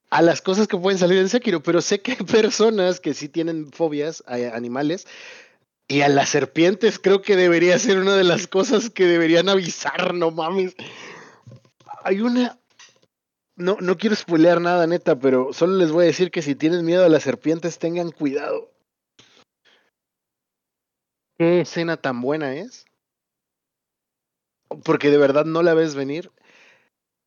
A 0.08 0.22
las 0.22 0.40
cosas 0.40 0.66
que 0.66 0.78
pueden 0.78 0.98
salir 0.98 1.18
en 1.18 1.28
Sekiro, 1.28 1.62
pero 1.62 1.82
sé 1.82 2.00
que 2.00 2.12
hay 2.12 2.16
personas 2.26 2.98
que 2.98 3.12
sí 3.12 3.28
tienen 3.28 3.70
fobias 3.70 4.24
a 4.26 4.36
animales 4.56 5.06
y 5.88 6.00
a 6.00 6.08
las 6.08 6.30
serpientes 6.30 6.98
creo 6.98 7.20
que 7.20 7.36
debería 7.36 7.78
ser 7.78 7.98
una 7.98 8.16
de 8.16 8.24
las 8.24 8.46
cosas 8.46 8.88
que 8.88 9.04
deberían 9.04 9.50
avisar, 9.50 10.14
no 10.14 10.30
mames. 10.30 10.74
Hay 12.04 12.22
una... 12.22 12.58
No, 13.58 13.76
no 13.80 13.96
quiero 13.96 14.14
spoilear 14.14 14.60
nada, 14.60 14.86
neta, 14.86 15.18
pero 15.18 15.52
solo 15.52 15.74
les 15.74 15.90
voy 15.90 16.04
a 16.04 16.06
decir 16.06 16.30
que 16.30 16.42
si 16.42 16.54
tienen 16.54 16.86
miedo 16.86 17.04
a 17.04 17.08
las 17.08 17.24
serpientes, 17.24 17.80
tengan 17.80 18.12
cuidado. 18.12 18.70
¿Qué 21.36 21.62
escena 21.62 21.96
tan 21.96 22.20
buena 22.20 22.54
es? 22.54 22.86
Porque 24.84 25.10
de 25.10 25.18
verdad 25.18 25.44
no 25.44 25.64
la 25.64 25.74
ves 25.74 25.96
venir. 25.96 26.30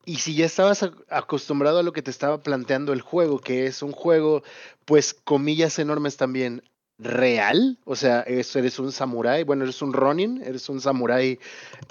Y 0.06 0.16
si 0.16 0.34
ya 0.34 0.46
estabas 0.46 0.82
acostumbrado 1.10 1.80
a 1.80 1.82
lo 1.82 1.92
que 1.92 2.02
te 2.02 2.10
estaba 2.10 2.42
planteando 2.42 2.94
el 2.94 3.02
juego, 3.02 3.38
que 3.38 3.66
es 3.66 3.82
un 3.82 3.92
juego, 3.92 4.42
pues 4.86 5.12
comillas 5.12 5.78
enormes 5.78 6.16
también, 6.16 6.62
real, 6.98 7.78
o 7.84 7.94
sea, 7.94 8.22
eres 8.22 8.78
un 8.78 8.90
samurái, 8.90 9.44
bueno, 9.44 9.64
eres 9.64 9.82
un 9.82 9.92
ronin, 9.92 10.42
eres 10.42 10.68
un 10.70 10.80
samurái 10.80 11.38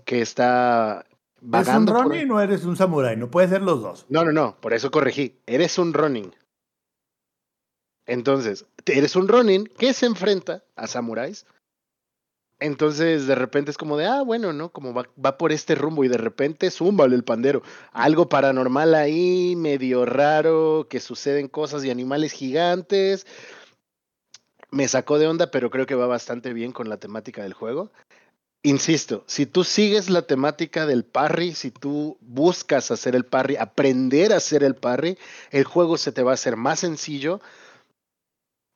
que 0.04 0.22
está 0.22 1.06
¿Eres 1.42 1.68
un 1.70 1.88
ronin 1.88 2.32
o 2.32 2.40
eres 2.40 2.66
un 2.66 2.78
samurái? 2.78 3.18
No 3.18 3.32
puede 3.32 3.48
ser 3.48 3.62
los 3.62 3.82
dos. 3.82 4.06
No, 4.10 4.24
no, 4.24 4.32
no, 4.32 4.58
por 4.62 4.74
eso 4.74 4.92
corregí, 4.92 5.40
eres 5.46 5.78
un 5.78 5.94
ronin. 5.94 6.36
Entonces, 8.06 8.66
eres 8.86 9.16
un 9.16 9.28
ronin 9.28 9.66
que 9.66 9.94
se 9.94 10.06
enfrenta 10.06 10.64
a 10.76 10.88
samuráis. 10.88 11.46
Entonces, 12.60 13.26
de 13.26 13.34
repente 13.34 13.72
es 13.72 13.78
como 13.78 13.98
de, 13.98 14.06
ah, 14.06 14.22
bueno, 14.22 14.54
¿no? 14.54 14.70
Como 14.70 14.94
va, 14.94 15.08
va 15.24 15.38
por 15.38 15.52
este 15.52 15.74
rumbo 15.74 16.04
y 16.04 16.08
de 16.08 16.18
repente, 16.18 16.70
zúmbale 16.70 17.16
el 17.16 17.24
pandero. 17.24 17.64
Algo 17.92 18.30
paranormal 18.30 18.94
ahí, 18.94 19.56
medio 19.56 20.06
raro, 20.06 20.86
que 20.88 21.00
suceden 21.00 21.48
cosas 21.48 21.84
y 21.84 21.90
animales 21.90 22.34
gigantes 22.34 23.26
me 24.72 24.88
sacó 24.88 25.20
de 25.20 25.28
onda, 25.28 25.52
pero 25.52 25.70
creo 25.70 25.86
que 25.86 25.96
va 25.96 26.08
bastante 26.08 26.54
bien 26.54 26.72
con 26.72 26.90
la 26.90 26.98
temática 26.98 27.44
del 27.44 27.54
juego. 27.54 27.92
Insisto, 28.64 29.24
si 29.26 29.48
tú 29.48 29.64
sigues 29.64 30.12
la 30.12 30.22
temática 30.22 30.86
del 30.86 31.04
parry, 31.04 31.56
si 31.56 31.72
tú 31.72 32.18
buscas 32.22 32.92
hacer 32.92 33.16
el 33.16 33.26
parry, 33.26 33.56
aprender 33.58 34.32
a 34.34 34.38
hacer 34.38 34.64
el 34.64 34.76
parry, 34.76 35.18
el 35.50 35.64
juego 35.64 35.98
se 35.98 36.12
te 36.12 36.22
va 36.22 36.32
a 36.32 36.36
hacer 36.36 36.58
más 36.58 36.82
sencillo. 36.82 37.42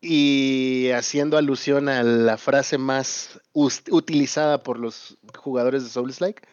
Y 0.01 0.89
haciendo 0.91 1.37
alusión 1.37 1.89
a 1.89 2.03
la 2.03 2.37
frase 2.37 2.77
más 2.77 3.39
utilizada 3.53 4.61
por 4.61 4.79
los 4.79 5.17
jugadores 5.35 5.83
de 5.83 5.89
Souls 5.89 6.19
Like, 6.19 6.43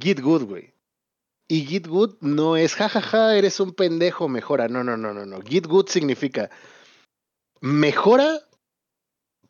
Get 0.00 0.20
Good, 0.20 0.44
güey. 0.44 0.74
Y 1.48 1.64
Get 1.64 1.86
Good 1.86 2.16
no 2.20 2.56
es 2.56 2.74
jajaja, 2.74 3.36
eres 3.36 3.58
un 3.58 3.72
pendejo, 3.72 4.28
mejora. 4.28 4.68
No, 4.68 4.84
no, 4.84 4.96
no, 4.96 5.12
no, 5.12 5.26
no. 5.26 5.40
Get 5.42 5.66
Good 5.66 5.88
significa 5.88 6.50
mejora 7.60 8.40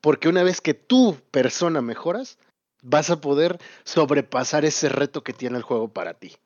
porque 0.01 0.29
una 0.29 0.43
vez 0.43 0.61
que 0.61 0.74
tú, 0.74 1.16
persona, 1.31 1.83
mejoras, 1.83 2.39
vas 2.83 3.11
a 3.11 3.20
poder 3.20 3.59
sobrepasar 3.85 4.64
ese 4.64 4.89
reto 4.89 5.22
que 5.22 5.33
tiene 5.33 5.57
el 5.57 5.62
juego 5.62 5.89
para 5.89 6.14
ti. 6.14 6.37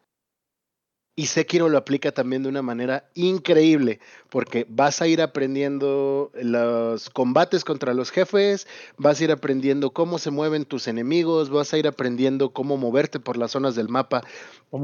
Y 1.14 1.26
Sekiro 1.26 1.68
lo 1.68 1.76
aplica 1.76 2.12
también 2.12 2.43
de 2.43 2.49
una 2.49 2.62
manera 2.62 3.11
increíble, 3.12 4.01
porque 4.30 4.66
vas 4.70 5.03
a 5.03 5.07
ir 5.07 5.20
aprendiendo 5.20 6.33
los 6.35 7.11
combates 7.11 7.64
contra 7.64 7.93
los 7.93 8.11
jefes, 8.11 8.66
vas 8.97 9.20
a 9.20 9.24
ir 9.24 9.30
aprendiendo 9.30 9.91
cómo 9.91 10.18
se 10.18 10.30
mueven 10.30 10.64
tus 10.64 10.89
enemigos, 10.89 11.51
vas 11.51 11.74
a 11.74 11.78
ir 11.78 11.87
aprendiendo 11.87 12.55
cómo 12.55 12.78
moverte 12.78 13.20
por 13.20 13.37
las 13.37 13.51
zonas 13.51 13.74
del 13.74 13.91
mapa. 13.91 14.22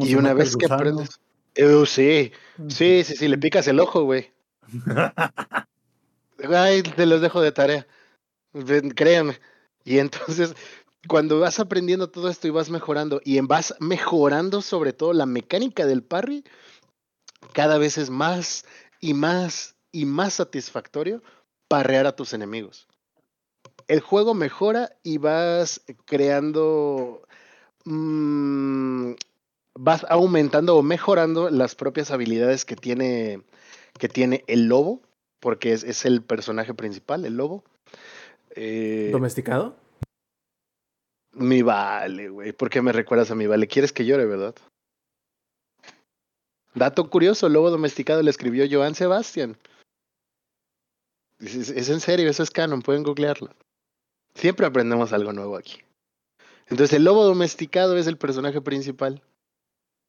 Y 0.00 0.16
una 0.16 0.34
vez 0.34 0.54
que 0.54 0.66
aprendes... 0.66 1.18
Uh, 1.56 1.86
sí, 1.86 2.30
sí, 2.68 3.02
sí, 3.04 3.16
sí, 3.16 3.26
le 3.26 3.38
picas 3.38 3.66
el 3.66 3.80
ojo, 3.80 4.02
güey. 4.02 4.30
Ay, 6.54 6.82
te 6.82 7.06
los 7.06 7.22
dejo 7.22 7.40
de 7.40 7.52
tarea. 7.52 7.86
Créanme. 8.94 9.40
Y 9.82 9.98
entonces, 9.98 10.54
cuando 11.06 11.38
vas 11.40 11.60
aprendiendo 11.60 12.10
todo 12.10 12.28
esto 12.28 12.48
y 12.48 12.50
vas 12.50 12.70
mejorando, 12.70 13.20
y 13.24 13.40
vas 13.40 13.74
mejorando 13.78 14.62
sobre 14.62 14.92
todo 14.92 15.12
la 15.12 15.26
mecánica 15.26 15.86
del 15.86 16.02
parry, 16.02 16.44
cada 17.52 17.78
vez 17.78 17.98
es 17.98 18.10
más 18.10 18.64
y 19.00 19.14
más 19.14 19.76
y 19.92 20.04
más 20.04 20.34
satisfactorio 20.34 21.22
parrear 21.68 22.06
a 22.06 22.16
tus 22.16 22.32
enemigos. 22.32 22.88
El 23.86 24.00
juego 24.00 24.34
mejora 24.34 24.90
y 25.02 25.18
vas 25.18 25.82
creando, 26.04 27.22
mm, 27.84 29.12
vas 29.74 30.04
aumentando 30.08 30.76
o 30.76 30.82
mejorando 30.82 31.48
las 31.48 31.74
propias 31.74 32.10
habilidades 32.10 32.64
que 32.64 32.76
tiene, 32.76 33.42
que 33.98 34.08
tiene 34.08 34.44
el 34.46 34.66
lobo, 34.66 35.00
porque 35.40 35.72
es, 35.72 35.84
es 35.84 36.04
el 36.04 36.22
personaje 36.22 36.74
principal, 36.74 37.24
el 37.24 37.36
lobo. 37.36 37.64
Eh, 38.50 39.08
¿Domesticado? 39.12 39.76
Mi 41.38 41.62
vale, 41.62 42.28
güey. 42.28 42.52
¿Por 42.52 42.68
qué 42.68 42.82
me 42.82 42.92
recuerdas 42.92 43.30
a 43.30 43.34
mi 43.34 43.46
vale? 43.46 43.68
¿Quieres 43.68 43.92
que 43.92 44.04
llore, 44.04 44.26
verdad? 44.26 44.54
Dato 46.74 47.08
curioso, 47.08 47.48
lobo 47.48 47.70
domesticado 47.70 48.22
le 48.22 48.30
escribió 48.30 48.66
Joan 48.70 48.94
Sebastian. 48.94 49.56
Es, 51.38 51.88
en 51.88 52.00
serio, 52.00 52.28
eso 52.28 52.42
es 52.42 52.50
canon, 52.50 52.82
pueden 52.82 53.04
googlearlo. 53.04 53.50
Siempre 54.34 54.66
aprendemos 54.66 55.12
algo 55.12 55.32
nuevo 55.32 55.56
aquí. 55.56 55.78
Entonces, 56.66 56.96
el 56.96 57.04
lobo 57.04 57.24
domesticado 57.24 57.96
es 57.96 58.06
el 58.06 58.18
personaje 58.18 58.60
principal. 58.60 59.22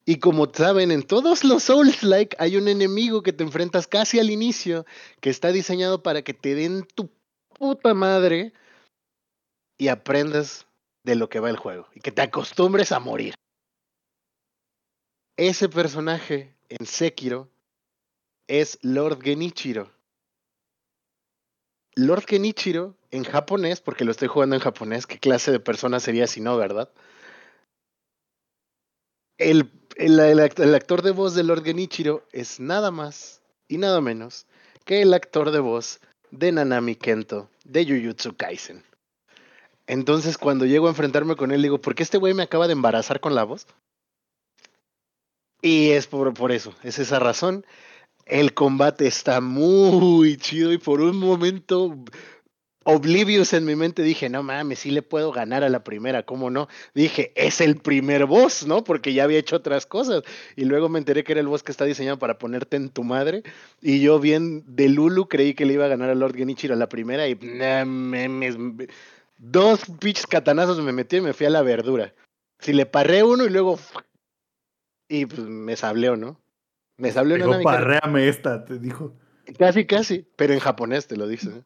Y 0.04 0.18
como 0.18 0.52
saben, 0.52 0.90
en 0.90 1.02
todos 1.02 1.44
los 1.44 1.62
Souls-like 1.64 2.36
hay 2.38 2.56
un 2.56 2.68
enemigo 2.68 3.22
que 3.22 3.32
te 3.32 3.44
enfrentas 3.44 3.86
casi 3.86 4.18
al 4.18 4.30
inicio, 4.30 4.84
que 5.20 5.30
está 5.30 5.52
diseñado 5.52 6.02
para 6.02 6.22
que 6.22 6.34
te 6.34 6.54
den 6.54 6.84
tu 6.94 7.10
puta 7.58 7.94
madre 7.94 8.52
y 9.78 9.88
aprendas 9.88 10.66
de 11.02 11.14
lo 11.14 11.28
que 11.28 11.40
va 11.40 11.50
el 11.50 11.56
juego 11.56 11.88
y 11.94 12.00
que 12.00 12.12
te 12.12 12.22
acostumbres 12.22 12.92
a 12.92 13.00
morir. 13.00 13.34
Ese 15.36 15.68
personaje 15.68 16.54
en 16.68 16.86
Sekiro 16.86 17.48
es 18.46 18.78
Lord 18.82 19.22
Genichiro. 19.22 19.90
Lord 21.94 22.24
Genichiro 22.26 22.96
en 23.10 23.24
japonés, 23.24 23.80
porque 23.80 24.04
lo 24.04 24.10
estoy 24.10 24.28
jugando 24.28 24.56
en 24.56 24.62
japonés, 24.62 25.06
¿qué 25.06 25.18
clase 25.18 25.50
de 25.50 25.60
persona 25.60 26.00
sería 26.00 26.26
si 26.26 26.40
no, 26.40 26.56
verdad? 26.56 26.90
El, 29.38 29.70
el, 29.96 30.20
el, 30.20 30.74
actor 30.74 31.02
de 31.02 31.10
voz 31.10 31.34
de 31.34 31.42
Lord 31.42 31.64
Genichiro 31.64 32.26
es 32.32 32.60
nada 32.60 32.90
más 32.90 33.42
y 33.68 33.78
nada 33.78 34.00
menos 34.00 34.46
que 34.84 35.02
el 35.02 35.14
actor 35.14 35.50
de 35.50 35.60
voz 35.60 36.00
de 36.30 36.52
Nanami 36.52 36.96
Kento, 36.96 37.48
de 37.64 37.84
Jujutsu 37.84 38.36
Kaisen. 38.36 38.84
Entonces, 39.90 40.38
cuando 40.38 40.66
llego 40.66 40.86
a 40.86 40.90
enfrentarme 40.90 41.34
con 41.34 41.50
él, 41.50 41.62
digo, 41.62 41.80
¿por 41.80 41.96
qué 41.96 42.04
este 42.04 42.16
güey 42.16 42.32
me 42.32 42.44
acaba 42.44 42.68
de 42.68 42.74
embarazar 42.74 43.18
con 43.18 43.34
la 43.34 43.42
voz? 43.42 43.66
Y 45.62 45.90
es 45.90 46.06
por, 46.06 46.32
por 46.32 46.52
eso, 46.52 46.72
es 46.84 47.00
esa 47.00 47.18
razón. 47.18 47.66
El 48.24 48.54
combate 48.54 49.08
está 49.08 49.40
muy 49.40 50.36
chido 50.36 50.72
y 50.72 50.78
por 50.78 51.00
un 51.00 51.16
momento 51.16 52.04
Oblivious 52.84 53.52
en 53.52 53.66
mi 53.66 53.76
mente 53.76 54.02
dije, 54.02 54.30
no 54.30 54.42
mames, 54.42 54.78
sí 54.78 54.90
le 54.90 55.02
puedo 55.02 55.32
ganar 55.32 55.64
a 55.64 55.68
la 55.68 55.84
primera, 55.84 56.22
¿cómo 56.22 56.48
no? 56.50 56.66
Dije, 56.94 57.30
es 57.34 57.60
el 57.60 57.76
primer 57.76 58.24
boss, 58.24 58.66
¿no? 58.66 58.84
Porque 58.84 59.12
ya 59.12 59.24
había 59.24 59.38
hecho 59.38 59.56
otras 59.56 59.84
cosas. 59.84 60.22
Y 60.56 60.64
luego 60.64 60.88
me 60.88 60.98
enteré 60.98 61.22
que 61.22 61.32
era 61.32 61.42
el 61.42 61.46
boss 61.46 61.62
que 61.62 61.72
está 61.72 61.84
diseñado 61.84 62.18
para 62.18 62.38
ponerte 62.38 62.76
en 62.76 62.88
tu 62.88 63.04
madre. 63.04 63.42
Y 63.82 64.00
yo 64.00 64.18
bien 64.18 64.64
de 64.66 64.88
Lulu 64.88 65.28
creí 65.28 65.52
que 65.52 65.66
le 65.66 65.74
iba 65.74 65.84
a 65.84 65.88
ganar 65.88 66.08
a 66.08 66.14
Lord 66.14 66.36
Genichiro 66.36 66.72
a 66.72 66.78
la 66.78 66.88
primera 66.88 67.28
y 67.28 67.34
dos 69.40 69.80
pitch 69.98 70.26
catanazos 70.26 70.80
me 70.82 70.92
metí 70.92 71.16
y 71.16 71.20
me 71.20 71.32
fui 71.32 71.46
a 71.46 71.50
la 71.50 71.62
verdura. 71.62 72.14
Si 72.58 72.72
le 72.72 72.86
parré 72.86 73.24
uno 73.24 73.44
y 73.44 73.50
luego... 73.50 73.78
Y 75.08 75.26
pues 75.26 75.40
me 75.40 75.74
sableó, 75.74 76.16
¿no? 76.16 76.40
Me 76.96 77.10
sableó 77.10 77.44
una 77.48 77.62
parréame 77.62 78.28
esta, 78.28 78.64
te 78.64 78.78
dijo. 78.78 79.16
Casi, 79.58 79.86
casi, 79.86 80.28
pero 80.36 80.52
en 80.52 80.60
japonés 80.60 81.08
te 81.08 81.16
lo 81.16 81.26
dice. 81.26 81.50
¿eh? 81.50 81.64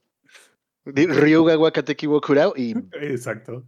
Ryuga 0.87 1.59
Wakateki 1.59 2.07
Wokurao 2.07 2.55
y. 2.57 2.75
Exacto. 2.93 3.65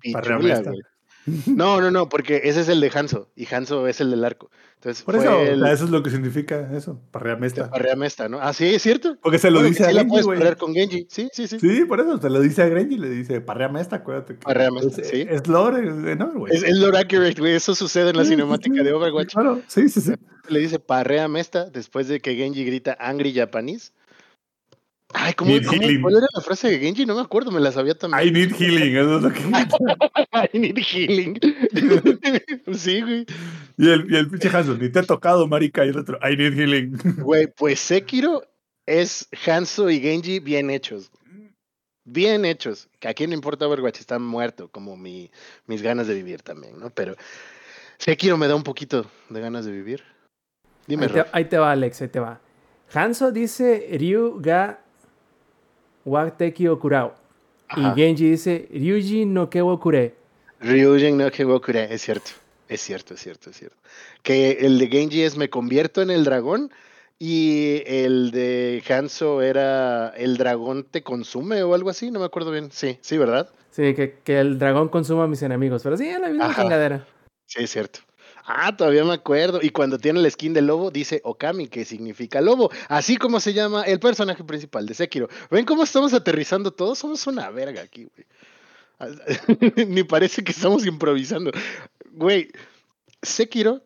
no, 1.47 1.81
no, 1.81 1.91
no, 1.91 2.09
porque 2.09 2.43
ese 2.45 2.61
es 2.61 2.69
el 2.69 2.81
de 2.81 2.91
Hanzo 2.95 3.29
y 3.35 3.53
Hanzo 3.53 3.87
es 3.87 4.01
el 4.01 4.11
del 4.11 4.25
arco. 4.25 4.51
Entonces, 4.77 5.03
Por 5.03 5.17
eso, 5.17 5.41
eso 5.41 5.85
es 5.85 5.91
lo 5.91 6.03
que 6.03 6.11
significa 6.11 6.71
eso, 6.77 7.01
parreamesta. 7.11 7.71
Parreamesta, 7.71 8.29
¿no? 8.29 8.39
Ah, 8.41 8.53
sí, 8.53 8.75
es 8.75 8.83
cierto. 8.83 9.17
Porque 9.23 9.39
se 9.39 9.51
lo 9.51 9.63
dice 9.63 9.85
a 9.85 9.91
Genji, 9.91 10.21
güey. 10.23 10.55
con 10.57 10.75
Genji, 10.75 11.07
sí, 11.11 11.29
sí, 11.33 11.49
sí. 11.49 11.59
Sí, 11.59 11.85
por 11.87 12.01
eso 12.01 12.19
se 12.19 12.31
lo 12.31 12.41
dice 12.41 12.63
a 12.63 12.69
Genji, 12.69 12.99
le 12.99 13.09
dice 13.09 13.41
parreamesta, 13.41 13.97
acuérdate. 13.97 14.35
Parreamesta, 14.35 15.03
sí. 15.03 15.27
Es 15.29 15.49
lore, 15.49 15.83
no, 16.17 16.33
güey. 16.35 16.55
Es, 16.55 16.63
es, 16.63 16.77
lore 16.77 16.99
accurate, 16.99 17.41
güey. 17.41 17.55
Eso 17.55 17.75
sucede 17.75 18.11
en 18.11 18.17
la 18.19 18.25
cinemática 18.25 18.83
de 18.83 18.93
Overwatch. 18.93 19.33
Claro, 19.33 19.63
sí, 19.67 19.89
sí, 19.89 20.01
sí. 20.01 20.13
Le 20.49 20.61
dice 20.61 20.79
parreamesta 20.79 21.65
después 21.71 22.07
de 22.07 22.21
que 22.21 22.37
Genji 22.37 22.65
grita 22.65 22.97
angry 23.01 23.35
Japanese 23.35 23.91
Ay, 25.15 25.35
¿cómo, 25.35 25.53
Need 25.53 25.67
cómo- 25.67 25.81
healing. 25.81 26.03
cuál 26.03 26.17
era 26.17 26.27
la 26.35 26.41
frase 26.43 26.69
de 26.69 26.79
Genji? 26.79 27.07
No 27.07 27.15
me 27.15 27.21
acuerdo, 27.23 27.51
me 27.53 27.61
la 27.61 27.71
sabía 27.73 27.95
también. 27.97 28.27
I 28.27 28.31
need 28.33 28.53
healing. 28.55 28.97
Eso 28.97 29.17
es 29.19 29.23
lo 29.23 29.33
que... 29.33 29.41
I 30.55 30.59
need 30.59 30.79
healing. 30.79 31.39
sí, 32.75 33.01
güey. 33.03 33.27
Y 33.79 33.91
el, 33.91 34.11
y 34.13 34.17
el 34.17 34.29
pinche 34.29 34.49
Hanson, 34.49 34.79
ni 34.81 34.89
te 34.91 35.01
he 35.01 35.03
tocado, 35.05 35.47
marica. 35.47 35.85
Y 35.85 35.91
el 35.91 35.99
otro, 35.99 36.19
I 36.29 36.37
need 36.37 36.55
healing. 36.55 36.99
Güey, 37.23 37.47
pues 37.47 37.79
Sekiro 37.81 38.43
es 38.85 39.29
Hanzo 39.47 39.91
y 39.91 40.01
Genji 40.01 40.41
bien 40.41 40.71
hechos. 40.71 41.11
Bien 42.05 42.45
hechos. 42.45 42.89
Que 43.01 43.09
a 43.09 43.15
quién 43.15 43.31
le 43.31 43.37
importa 43.37 43.67
Overwatch, 43.67 44.01
está 44.01 44.19
muerto, 44.19 44.69
como 44.71 44.97
mi, 44.97 45.31
mis 45.67 45.83
ganas 45.83 46.07
de 46.09 46.15
vivir 46.15 46.43
también, 46.43 46.79
¿no? 46.79 46.91
Pero 46.91 47.15
Sekiro 47.99 48.37
me 48.37 48.49
da 48.49 48.55
un 48.55 48.63
poquito 48.65 49.11
de 49.31 49.41
ganas 49.41 49.65
de 49.65 49.73
vivir. 49.73 50.03
Dime, 50.87 51.07
Ahí 51.07 51.13
te, 51.13 51.19
Rob. 51.19 51.27
ahí 51.33 51.45
te 51.47 51.59
va, 51.59 51.73
Alex, 51.73 52.03
ahí 52.03 52.09
te 52.09 52.21
va. 52.21 52.41
Hanzo 52.93 53.33
dice 53.33 53.89
Ryu 53.99 54.41
ga 54.41 54.83
Wateki 56.07 56.69
Okurao. 56.69 57.15
Ajá. 57.69 57.93
Y 57.93 58.01
Genji 58.01 58.31
dice 58.31 58.69
Ryuji 58.73 59.27
no 59.27 59.51
Kewo 59.51 59.79
Kure. 59.79 60.15
Ryujin 60.61 61.19
no 61.19 61.31
Kegokure, 61.31 61.93
es 61.93 62.03
cierto. 62.03 62.31
Es 62.69 62.81
cierto, 62.81 63.15
es 63.15 63.21
cierto, 63.21 63.51
es 63.51 63.57
cierto. 63.57 63.77
Que 64.23 64.53
el 64.61 64.79
de 64.79 64.89
Genji 64.89 65.23
es 65.23 65.37
me 65.37 65.51
convierto 65.51 66.03
en 66.03 66.11
el 66.11 66.25
dragón 66.25 66.73
y 67.19 67.83
el 67.87 68.31
de 68.31 68.83
Hanzo 68.89 69.43
era 69.43 70.09
el 70.17 70.37
dragón 70.37 70.85
te 70.85 71.03
consume 71.03 71.63
o 71.63 71.75
algo 71.75 71.91
así, 71.91 72.11
no 72.11 72.19
me 72.19 72.27
acuerdo 72.27 72.51
bien. 72.51 72.71
Sí, 72.73 72.99
sí, 73.03 73.19
¿verdad? 73.19 73.51
Sí, 73.71 73.95
que, 73.95 74.19
que 74.25 74.41
el 74.41 74.59
dragón 74.59 74.89
consuma 74.89 75.25
a 75.25 75.27
mis 75.27 75.43
enemigos. 75.43 75.83
Pero 75.83 75.97
sí, 75.97 76.09
es 76.09 76.19
la 76.19 76.29
misma 76.29 76.55
chingadera. 76.55 77.07
Sí, 77.47 77.63
es 77.63 77.71
cierto. 77.71 78.01
Ah, 78.47 78.77
todavía 78.77 79.05
me 79.05 79.15
acuerdo. 79.15 79.59
Y 79.61 79.71
cuando 79.71 79.99
tiene 79.99 80.21
el 80.21 80.31
skin 80.31 80.55
de 80.55 80.63
lobo, 80.63 80.93
dice 80.93 81.21
Okami, 81.25 81.67
que 81.67 81.85
significa 81.85 82.41
lobo. 82.41 82.71
Así 82.89 83.17
como 83.17 83.41
se 83.41 83.53
llama 83.53 83.83
el 83.83 83.99
personaje 83.99 84.45
principal 84.45 84.87
de 84.87 84.95
Sekiro. 84.95 85.29
¿Ven 85.51 85.65
cómo 85.65 85.83
estamos 85.83 86.15
aterrizando 86.15 86.71
todos? 86.71 86.99
Somos 86.99 87.27
una 87.27 87.51
verga 87.51 87.83
aquí, 87.83 88.05
güey. 88.05 88.27
Ni 89.89 90.05
parece 90.05 90.45
que 90.45 90.53
estamos 90.53 90.87
improvisando. 90.87 91.51
Güey, 92.13 92.51
Sekiro 93.21 93.83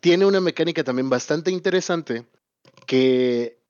tiene 0.00 0.26
una 0.26 0.40
mecánica 0.40 0.82
también 0.82 1.08
bastante 1.08 1.52
interesante 1.52 2.26
que 2.86 3.60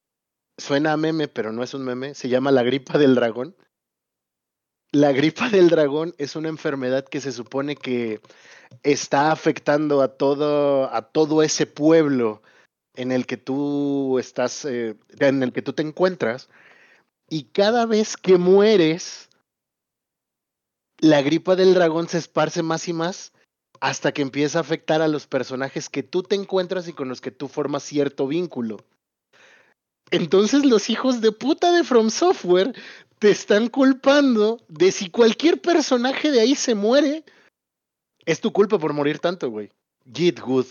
suena 0.57 0.93
a 0.93 0.97
meme, 0.97 1.29
pero 1.29 1.53
no 1.53 1.63
es 1.63 1.75
un 1.75 1.85
meme. 1.85 2.15
Se 2.15 2.31
llama 2.31 2.51
la 2.51 2.63
gripa 2.63 2.99
del 2.99 3.15
dragón. 3.15 3.55
La 4.97 5.13
gripa 5.13 5.51
del 5.51 5.69
dragón 5.69 6.15
es 6.17 6.37
una 6.37 6.49
enfermedad 6.49 7.05
que 7.05 7.21
se 7.21 7.31
supone 7.31 7.77
que 7.77 8.21
está 8.83 9.31
afectando 9.31 10.01
a 10.01 10.09
todo, 10.09 10.93
a 10.93 11.03
todo 11.03 11.43
ese 11.43 11.67
pueblo 11.67 12.43
en 12.95 13.13
el 13.13 13.27
que 13.27 13.37
tú 13.37 14.19
estás, 14.19 14.65
eh, 14.65 14.97
en 15.19 15.43
el 15.43 15.53
que 15.53 15.61
tú 15.61 15.75
te 15.75 15.83
encuentras. 15.83 16.49
Y 17.29 17.45
cada 17.45 17.85
vez 17.85 18.17
que 18.17 18.39
mueres, 18.39 19.29
la 20.99 21.21
gripa 21.21 21.57
del 21.57 21.75
dragón 21.75 22.09
se 22.09 22.17
esparce 22.17 22.63
más 22.63 22.89
y 22.89 22.95
más 22.95 23.33
hasta 23.81 24.13
que 24.13 24.23
empieza 24.23 24.59
a 24.59 24.63
afectar 24.63 25.03
a 25.03 25.09
los 25.09 25.27
personajes 25.27 25.91
que 25.91 26.03
tú 26.03 26.23
te 26.23 26.37
encuentras 26.37 26.89
y 26.89 26.95
con 26.95 27.11
los 27.11 27.21
que 27.21 27.31
tú 27.31 27.49
formas 27.49 27.83
cierto 27.83 28.27
vínculo. 28.27 28.79
Entonces 30.11 30.65
los 30.65 30.89
hijos 30.89 31.21
de 31.21 31.33
puta 31.33 31.73
de 31.73 31.85
From 31.85 32.11
Software 32.11 32.73
te 33.19 33.31
están 33.31 33.69
culpando 33.69 34.61
de 34.69 34.93
si 34.93 35.11
cualquier 35.11 35.61
personaje 35.61 36.31
de 36.31 36.41
ahí 36.41 36.55
se 36.55 36.75
muere, 36.75 37.25
es 38.25 38.41
tu 38.41 38.53
culpa 38.53 38.79
por 38.79 38.93
morir 38.93 39.19
tanto, 39.19 39.51
güey. 39.51 39.71
Git 40.13 40.41
good. 40.41 40.67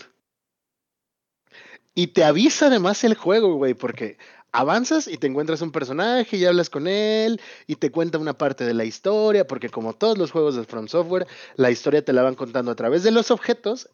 Y 1.94 2.08
te 2.08 2.24
avisa 2.24 2.66
además 2.66 3.02
el 3.04 3.14
juego, 3.14 3.54
güey, 3.54 3.74
porque 3.74 4.18
avanzas 4.52 5.08
y 5.08 5.18
te 5.18 5.26
encuentras 5.26 5.62
un 5.62 5.72
personaje 5.72 6.36
y 6.36 6.44
hablas 6.44 6.70
con 6.70 6.86
él 6.86 7.40
y 7.66 7.76
te 7.76 7.90
cuenta 7.90 8.18
una 8.18 8.36
parte 8.36 8.64
de 8.64 8.74
la 8.74 8.84
historia, 8.84 9.46
porque 9.46 9.68
como 9.68 9.94
todos 9.94 10.18
los 10.18 10.30
juegos 10.30 10.56
de 10.56 10.64
From 10.64 10.88
Software, 10.88 11.26
la 11.56 11.70
historia 11.70 12.04
te 12.04 12.12
la 12.12 12.22
van 12.22 12.34
contando 12.34 12.70
a 12.70 12.76
través 12.76 13.02
de 13.02 13.10
los 13.10 13.30
objetos 13.30 13.88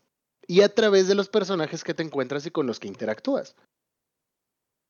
y 0.46 0.62
a 0.62 0.74
través 0.74 1.08
de 1.08 1.14
los 1.14 1.28
personajes 1.28 1.84
que 1.84 1.94
te 1.94 2.02
encuentras 2.02 2.44
y 2.46 2.50
con 2.50 2.66
los 2.66 2.80
que 2.80 2.88
interactúas. 2.88 3.54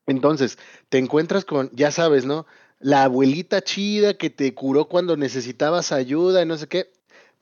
Entonces, 0.07 0.59
te 0.89 0.99
encuentras 0.99 1.45
con, 1.45 1.71
ya 1.73 1.91
sabes, 1.91 2.25
¿no? 2.25 2.47
La 2.83 3.05
abuelita 3.05 3.63
chida 3.63 4.15
que 4.15 4.29
te 4.29 4.53
curó 4.55 4.87
cuando 4.87 5.17
necesitabas 5.17 5.93
ayuda 5.93 6.43
y 6.43 6.47
no 6.47 6.57
sé 6.59 6.67
qué. 6.67 6.91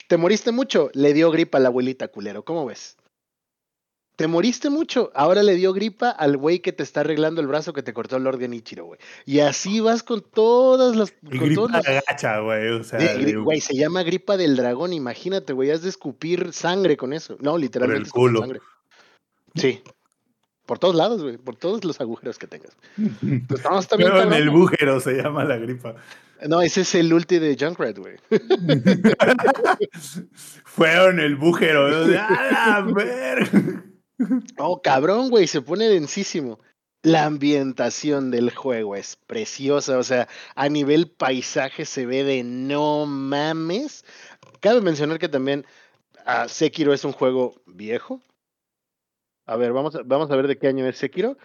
Te 0.06 0.16
moriste 0.16 0.52
mucho, 0.52 0.90
le 0.92 1.12
dio 1.14 1.30
gripa 1.30 1.58
a 1.58 1.60
la 1.60 1.68
abuelita 1.68 2.08
culero, 2.08 2.44
¿cómo 2.44 2.66
ves? 2.66 2.96
Te 4.16 4.26
moriste 4.26 4.68
mucho, 4.68 5.10
ahora 5.14 5.42
le 5.42 5.54
dio 5.54 5.72
gripa 5.72 6.10
al 6.10 6.36
güey 6.36 6.58
que 6.58 6.72
te 6.72 6.82
está 6.82 7.00
arreglando 7.00 7.40
el 7.40 7.46
brazo 7.46 7.72
que 7.72 7.82
te 7.82 7.94
cortó 7.94 8.16
el 8.16 8.24
Lord 8.24 8.38
Genichiro, 8.38 8.84
güey. 8.84 9.00
Y 9.24 9.40
así 9.40 9.80
vas 9.80 10.02
con 10.02 10.20
todas 10.20 10.94
las... 10.94 11.14
Y 11.22 11.38
con 11.38 11.48
gripa 11.48 11.62
los- 11.78 11.86
gacha, 12.06 12.40
güey. 12.40 12.68
O 12.68 12.84
sea, 12.84 12.98
güey, 13.42 13.62
se 13.62 13.74
llama 13.74 14.02
gripa 14.02 14.36
del 14.36 14.56
dragón, 14.56 14.92
imagínate, 14.92 15.54
güey, 15.54 15.70
has 15.70 15.80
de 15.80 15.88
escupir 15.88 16.52
sangre 16.52 16.98
con 16.98 17.14
eso. 17.14 17.38
No, 17.40 17.56
literalmente. 17.56 18.08
escupes 18.08 18.28
culo. 18.28 18.40
sangre. 18.40 18.60
Sí. 19.54 19.82
Por 20.70 20.78
todos 20.78 20.94
lados, 20.94 21.20
güey, 21.20 21.36
por 21.36 21.56
todos 21.56 21.84
los 21.84 22.00
agujeros 22.00 22.38
que 22.38 22.46
tengas. 22.46 22.76
Pues 23.48 23.88
también 23.88 24.12
Pero 24.12 24.22
en 24.22 24.32
el 24.32 24.46
¿no? 24.46 24.52
bújero 24.52 25.00
se 25.00 25.14
llama 25.14 25.42
la 25.42 25.56
gripa. 25.56 25.96
No, 26.46 26.62
ese 26.62 26.82
es 26.82 26.94
el 26.94 27.12
ulti 27.12 27.40
de 27.40 27.56
Junkrat, 27.58 27.98
güey. 27.98 28.14
Fueron 30.64 31.18
el 31.18 31.34
bújero. 31.34 31.86
¡A 31.86 32.06
la 32.06 32.82
verga! 32.94 33.84
Oh, 34.58 34.80
cabrón, 34.80 35.30
güey, 35.30 35.48
se 35.48 35.60
pone 35.60 35.88
densísimo. 35.88 36.60
La 37.02 37.24
ambientación 37.24 38.30
del 38.30 38.54
juego 38.54 38.94
es 38.94 39.16
preciosa, 39.16 39.98
o 39.98 40.04
sea, 40.04 40.28
a 40.54 40.68
nivel 40.68 41.10
paisaje 41.10 41.84
se 41.84 42.06
ve 42.06 42.22
de 42.22 42.44
no 42.44 43.06
mames. 43.06 44.04
Cabe 44.60 44.80
mencionar 44.82 45.18
que 45.18 45.28
también 45.28 45.66
ah, 46.26 46.46
Sekiro 46.46 46.94
es 46.94 47.04
un 47.04 47.10
juego 47.10 47.60
viejo. 47.66 48.22
A 49.50 49.56
ver, 49.56 49.72
vamos 49.72 49.94
a, 49.96 50.02
vamos 50.04 50.30
a 50.30 50.36
ver 50.36 50.46
de 50.46 50.56
qué 50.58 50.68
año 50.68 50.86
es 50.86 50.96
Sekiro. 50.96 51.36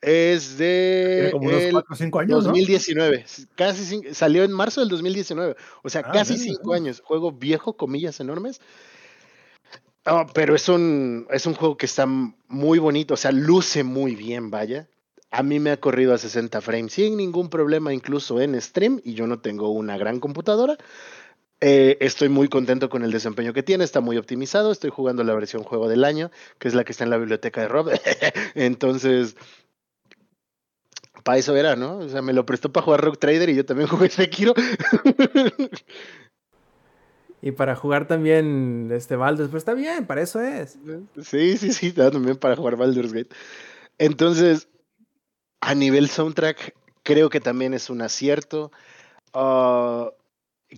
Es 0.00 0.58
de 0.58 1.30
como 1.32 1.48
unos 1.48 1.62
el 1.62 1.72
4 1.72 1.92
o 1.92 1.96
5 1.96 2.18
años, 2.18 2.30
¿no? 2.44 2.50
2019. 2.50 3.24
Casi 3.54 3.84
cin- 3.96 4.12
salió 4.12 4.44
en 4.44 4.52
marzo 4.52 4.80
del 4.80 4.90
2019. 4.90 5.56
O 5.82 5.88
sea, 5.88 6.02
Ah, 6.04 6.10
casi 6.12 6.34
verga. 6.34 6.44
cinco 6.44 6.74
años. 6.74 7.00
Juego 7.02 7.32
viejo, 7.32 7.76
comillas 7.76 8.20
enormes. 8.20 8.60
Ah, 10.04 10.26
pero 10.34 10.54
es 10.54 10.68
un, 10.68 11.26
es 11.30 11.46
un 11.46 11.54
juego 11.54 11.76
que 11.76 11.86
está 11.86 12.04
muy 12.06 12.78
bonito. 12.78 13.14
O 13.14 13.16
sea, 13.16 13.32
luce 13.32 13.84
muy 13.84 14.14
bien, 14.14 14.50
vaya. 14.50 14.88
A 15.30 15.42
mí 15.42 15.58
me 15.58 15.70
ha 15.70 15.80
corrido 15.80 16.12
a 16.12 16.18
60 16.18 16.60
frames 16.60 16.92
sin 16.92 17.16
ningún 17.16 17.48
problema, 17.48 17.94
incluso 17.94 18.40
en 18.40 18.60
stream. 18.60 19.00
Y 19.04 19.14
yo 19.14 19.26
no 19.26 19.38
tengo 19.40 19.70
una 19.70 19.96
gran 19.96 20.20
computadora. 20.20 20.76
Eh, 21.66 21.96
estoy 22.00 22.28
muy 22.28 22.48
contento 22.48 22.90
con 22.90 23.04
el 23.04 23.10
desempeño 23.10 23.54
que 23.54 23.62
tiene, 23.62 23.84
está 23.84 24.02
muy 24.02 24.18
optimizado. 24.18 24.70
Estoy 24.70 24.90
jugando 24.90 25.24
la 25.24 25.32
versión 25.32 25.62
juego 25.62 25.88
del 25.88 26.04
año, 26.04 26.30
que 26.58 26.68
es 26.68 26.74
la 26.74 26.84
que 26.84 26.92
está 26.92 27.04
en 27.04 27.10
la 27.10 27.16
biblioteca 27.16 27.62
de 27.62 27.68
Rob. 27.68 27.88
Entonces, 28.54 29.34
para 31.22 31.38
eso 31.38 31.56
era, 31.56 31.74
¿no? 31.74 32.00
O 32.00 32.08
sea, 32.10 32.20
me 32.20 32.34
lo 32.34 32.44
prestó 32.44 32.70
para 32.70 32.84
jugar 32.84 33.00
Rock 33.00 33.18
Trader 33.18 33.48
y 33.48 33.54
yo 33.54 33.64
también 33.64 33.88
jugué 33.88 34.10
Sekiro. 34.10 34.52
Y 37.40 37.52
para 37.52 37.76
jugar 37.76 38.06
también 38.06 38.90
este 38.92 39.16
Baldur's, 39.16 39.48
pues 39.48 39.62
está 39.62 39.72
bien, 39.72 40.04
para 40.04 40.20
eso 40.20 40.42
es. 40.42 40.76
sí, 41.22 41.56
sí, 41.56 41.72
sí, 41.72 41.92
también 41.92 42.36
para 42.36 42.56
jugar 42.56 42.76
Baldur's 42.76 43.14
Gate. 43.14 43.34
Entonces, 43.96 44.68
a 45.62 45.74
nivel 45.74 46.10
soundtrack, 46.10 46.74
creo 47.02 47.30
que 47.30 47.40
también 47.40 47.72
es 47.72 47.88
un 47.88 48.02
acierto. 48.02 48.70
Ah, 49.32 50.10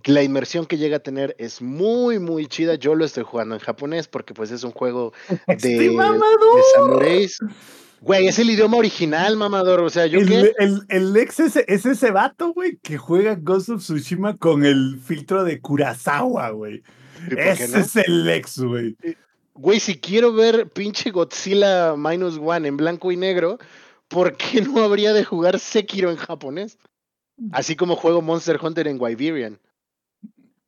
la 0.05 0.23
inmersión 0.23 0.67
que 0.67 0.79
llega 0.79 0.99
a 0.99 1.01
tener 1.01 1.35
es 1.39 1.63
muy, 1.63 2.19
muy 2.19 2.47
chida. 2.47 2.75
Yo 2.75 2.95
lo 2.95 3.05
estoy 3.05 3.25
jugando 3.25 3.55
en 3.55 3.61
japonés 3.61 4.09
porque 4.09 4.35
pues 4.35 4.51
es 4.51 4.65
un 4.65 4.73
juego 4.73 5.13
de, 5.29 5.39
¡Este 5.47 5.69
de 5.69 5.97
samuráis. 6.75 7.39
Güey, 8.01 8.29
es 8.29 8.39
el 8.39 8.51
idioma 8.51 8.77
original, 8.77 9.37
mamador. 9.37 9.81
O 9.81 9.91
sea, 9.91 10.07
yo 10.07 10.21
El, 10.21 10.29
qué. 10.29 10.53
el, 10.59 10.83
el 10.89 11.17
ex 11.17 11.41
es, 11.41 11.57
es 11.57 11.87
ese 11.87 12.11
vato, 12.11 12.53
güey, 12.53 12.77
que 12.83 12.99
juega 12.99 13.37
Ghost 13.37 13.71
of 13.71 13.83
Tsushima 13.83 14.37
con 14.37 14.65
el 14.65 15.01
filtro 15.03 15.45
de 15.45 15.61
Kurosawa, 15.61 16.51
güey. 16.51 16.83
¿Y 17.31 17.35
por 17.37 17.57
qué 17.57 17.65
Ese 17.65 17.69
no? 17.69 17.79
es 17.79 17.97
el 17.97 18.29
ex, 18.29 18.59
güey. 18.59 18.97
Güey, 19.55 19.81
si 19.81 19.99
quiero 19.99 20.33
ver 20.35 20.69
pinche 20.69 21.11
Godzilla 21.11 21.97
Minus 21.97 22.39
One 22.39 22.69
en 22.69 22.77
blanco 22.77 23.11
y 23.11 23.17
negro, 23.17 23.59
¿por 24.09 24.37
qué 24.37 24.61
no 24.61 24.83
habría 24.83 25.15
de 25.15 25.25
jugar 25.25 25.59
Sekiro 25.59 26.11
en 26.11 26.17
japonés? 26.17 26.79
Así 27.53 27.77
como 27.77 27.97
juego 27.97 28.21
Monster 28.23 28.59
Hunter 28.63 28.87
en 28.89 29.01
Wyverian. 29.01 29.59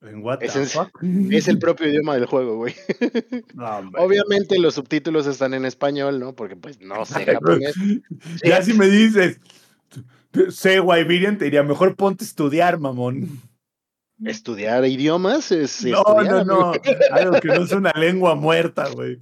En 0.01 0.23
what 0.23 0.43
Es 0.43 1.49
el 1.49 1.59
propio 1.59 1.89
idioma 1.89 2.15
del 2.15 2.27
juego, 2.27 2.57
güey. 2.57 2.75
No. 3.55 3.91
Obviamente 3.97 4.59
los 4.59 4.75
subtítulos 4.75 5.27
están 5.27 5.55
en 5.55 5.65
español, 5.65 6.21
¿no? 6.21 6.35
Porque 6.35 6.55
pues 6.55 6.81
no 6.81 7.05
sé 7.05 7.25
japonés. 7.25 7.75
Ya 8.45 8.63
si 8.63 8.75
me 8.75 8.87
dices, 8.87 9.41
sé 10.51 10.81
Wyverian, 10.81 11.39
te 11.39 11.47
diría, 11.47 11.65
mejor 11.65 11.97
ponte 11.97 12.25
a 12.25 12.27
estudiar, 12.27 12.79
mamón. 12.79 13.41
Estudiar 14.25 14.85
idiomas 14.85 15.53
es 15.53 15.85
No, 15.85 15.99
estudiar, 15.99 16.47
no, 16.47 16.73
no. 16.73 16.75
Algo 17.13 17.41
que 17.41 17.49
no 17.49 17.65
es 17.65 17.73
una 17.73 17.93
lengua 17.93 18.37
muerta, 18.37 18.89
güey. 18.89 19.19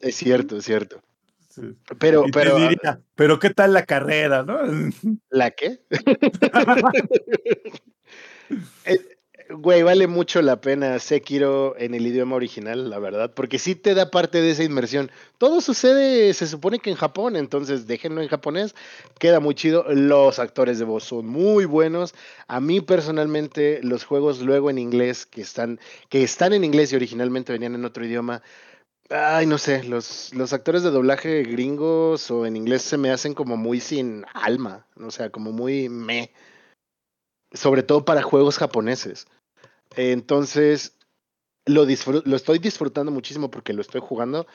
Es 0.00 0.16
cierto, 0.16 0.56
es 0.56 0.64
cierto. 0.64 1.02
Sí. 1.48 1.76
Pero, 1.98 2.26
Y 2.26 2.30
te 2.30 2.38
pero, 2.38 2.56
diría, 2.56 3.00
pero 3.16 3.40
¿qué 3.40 3.50
tal 3.50 3.72
la 3.72 3.84
carrera, 3.84 4.44
no? 4.44 4.60
¿la 5.30 5.50
qué? 5.50 5.80
Güey, 9.52 9.82
vale 9.82 10.06
mucho 10.06 10.42
la 10.42 10.60
pena 10.60 11.00
Sekiro 11.00 11.74
en 11.76 11.92
el 11.94 12.06
idioma 12.06 12.36
original, 12.36 12.88
la 12.88 13.00
verdad, 13.00 13.32
porque 13.34 13.58
sí 13.58 13.74
te 13.74 13.94
da 13.94 14.08
parte 14.08 14.40
de 14.40 14.52
esa 14.52 14.62
inmersión. 14.62 15.10
Todo 15.38 15.60
sucede, 15.60 16.32
se 16.34 16.46
supone 16.46 16.78
que 16.78 16.90
en 16.90 16.94
Japón, 16.96 17.34
entonces 17.34 17.88
déjenlo 17.88 18.22
en 18.22 18.28
japonés, 18.28 18.76
queda 19.18 19.40
muy 19.40 19.56
chido. 19.56 19.84
Los 19.88 20.38
actores 20.38 20.78
de 20.78 20.84
voz 20.84 21.02
son 21.02 21.26
muy 21.26 21.64
buenos. 21.64 22.14
A 22.46 22.60
mí 22.60 22.80
personalmente 22.80 23.80
los 23.82 24.04
juegos 24.04 24.40
luego 24.40 24.70
en 24.70 24.78
inglés 24.78 25.26
que 25.26 25.40
están 25.42 25.80
que 26.10 26.22
están 26.22 26.52
en 26.52 26.62
inglés 26.62 26.92
y 26.92 26.96
originalmente 26.96 27.52
venían 27.52 27.74
en 27.74 27.84
otro 27.84 28.04
idioma, 28.06 28.42
ay, 29.10 29.46
no 29.46 29.58
sé, 29.58 29.82
los 29.82 30.32
los 30.32 30.52
actores 30.52 30.84
de 30.84 30.90
doblaje 30.90 31.42
gringos 31.42 32.30
o 32.30 32.46
en 32.46 32.56
inglés 32.56 32.82
se 32.82 32.98
me 32.98 33.10
hacen 33.10 33.34
como 33.34 33.56
muy 33.56 33.80
sin 33.80 34.24
alma, 34.32 34.86
o 34.96 35.10
sea, 35.10 35.30
como 35.30 35.50
muy 35.50 35.88
me 35.88 36.30
sobre 37.52 37.82
todo 37.82 38.04
para 38.04 38.22
juegos 38.22 38.58
japoneses. 38.58 39.26
Entonces, 39.96 40.96
lo, 41.66 41.84
estoy 41.84 42.58
disfrutando 42.58 43.12
muchísimo 43.12 43.50
porque 43.50 43.72
lo 43.72 43.82
estoy 43.82 44.00
jugando. 44.00 44.46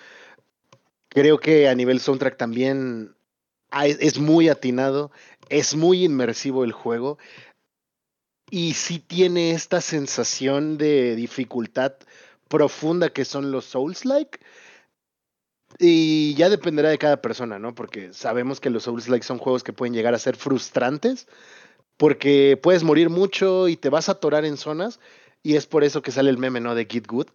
Creo 1.10 1.40
que 1.40 1.68
a 1.68 1.76
nivel 1.76 2.00
soundtrack 2.00 2.38
también 2.38 3.16
ah, 3.72 3.88
es 3.88 4.20
muy 4.20 4.50
atinado, 4.50 5.12
es 5.50 5.76
muy 5.76 6.04
inmersivo 6.04 6.64
el 6.64 6.72
juego 6.72 7.18
y 8.50 8.74
sí 8.74 9.00
tiene 9.00 9.52
esta 9.52 9.82
sensación 9.82 10.78
de 10.78 11.16
dificultad 11.16 11.94
profunda 12.48 13.10
que 13.10 13.26
son 13.26 13.52
los 13.52 13.66
Souls-like. 13.66 14.40
Y 15.78 16.36
ya 16.36 16.50
dependerá 16.50 16.90
de 16.90 16.98
cada 16.98 17.22
persona, 17.22 17.60
¿no? 17.60 17.76
Porque 17.76 18.14
sabemos 18.14 18.62
que 18.62 18.70
los 18.70 18.84
Souls-like 18.84 19.26
son 19.26 19.40
juegos 19.40 19.64
que 19.64 19.74
pueden 19.74 19.94
llegar 19.94 20.14
a 20.14 20.20
ser 20.20 20.38
frustrantes 20.38 21.28
porque 21.98 22.60
puedes 22.62 22.84
morir 22.84 23.10
mucho 23.10 23.68
y 23.68 23.78
te 23.78 23.90
vas 23.90 24.10
a 24.10 24.14
atorar 24.14 24.46
en 24.46 24.58
zonas 24.58 25.00
y 25.46 25.56
es 25.58 25.68
por 25.68 25.84
eso 25.84 26.02
que 26.02 26.10
sale 26.10 26.32
el 26.32 26.40
meme, 26.40 26.60
¿no? 26.60 26.74
De 26.74 26.86
Git 26.86 27.06
Good. 27.06 27.28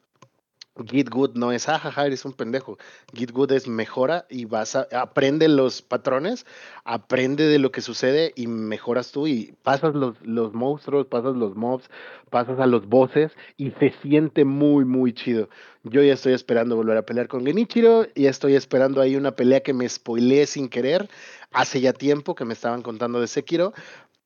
Git 0.84 1.08
Good 1.08 1.36
no 1.36 1.52
es, 1.52 1.68
ajaja, 1.68 2.06
eres 2.06 2.24
un 2.24 2.32
pendejo. 2.32 2.76
Git 3.14 3.30
Good 3.30 3.52
es 3.52 3.68
mejora 3.68 4.26
y 4.28 4.46
vas 4.46 4.74
aprende 4.74 5.46
los 5.46 5.80
patrones, 5.80 6.44
aprende 6.82 7.46
de 7.46 7.60
lo 7.60 7.70
que 7.70 7.82
sucede 7.82 8.32
y 8.34 8.48
mejoras 8.48 9.12
tú 9.12 9.28
y 9.28 9.54
pasas 9.62 9.94
los, 9.94 10.20
los 10.22 10.52
monstruos, 10.54 11.06
pasas 11.06 11.36
los 11.36 11.54
mobs, 11.54 11.88
pasas 12.30 12.58
a 12.58 12.66
los 12.66 12.88
bosses 12.88 13.30
y 13.56 13.70
se 13.78 13.94
siente 14.02 14.44
muy, 14.44 14.84
muy 14.84 15.12
chido. 15.12 15.48
Yo 15.84 16.02
ya 16.02 16.14
estoy 16.14 16.32
esperando 16.32 16.74
volver 16.74 16.96
a 16.96 17.06
pelear 17.06 17.28
con 17.28 17.46
Genichiro 17.46 18.08
y 18.16 18.26
estoy 18.26 18.56
esperando 18.56 19.00
ahí 19.00 19.14
una 19.14 19.36
pelea 19.36 19.60
que 19.60 19.72
me 19.72 19.88
spoileé 19.88 20.46
sin 20.46 20.68
querer 20.68 21.08
hace 21.52 21.80
ya 21.80 21.92
tiempo 21.92 22.34
que 22.34 22.44
me 22.44 22.54
estaban 22.54 22.82
contando 22.82 23.20
de 23.20 23.28
Sekiro 23.28 23.72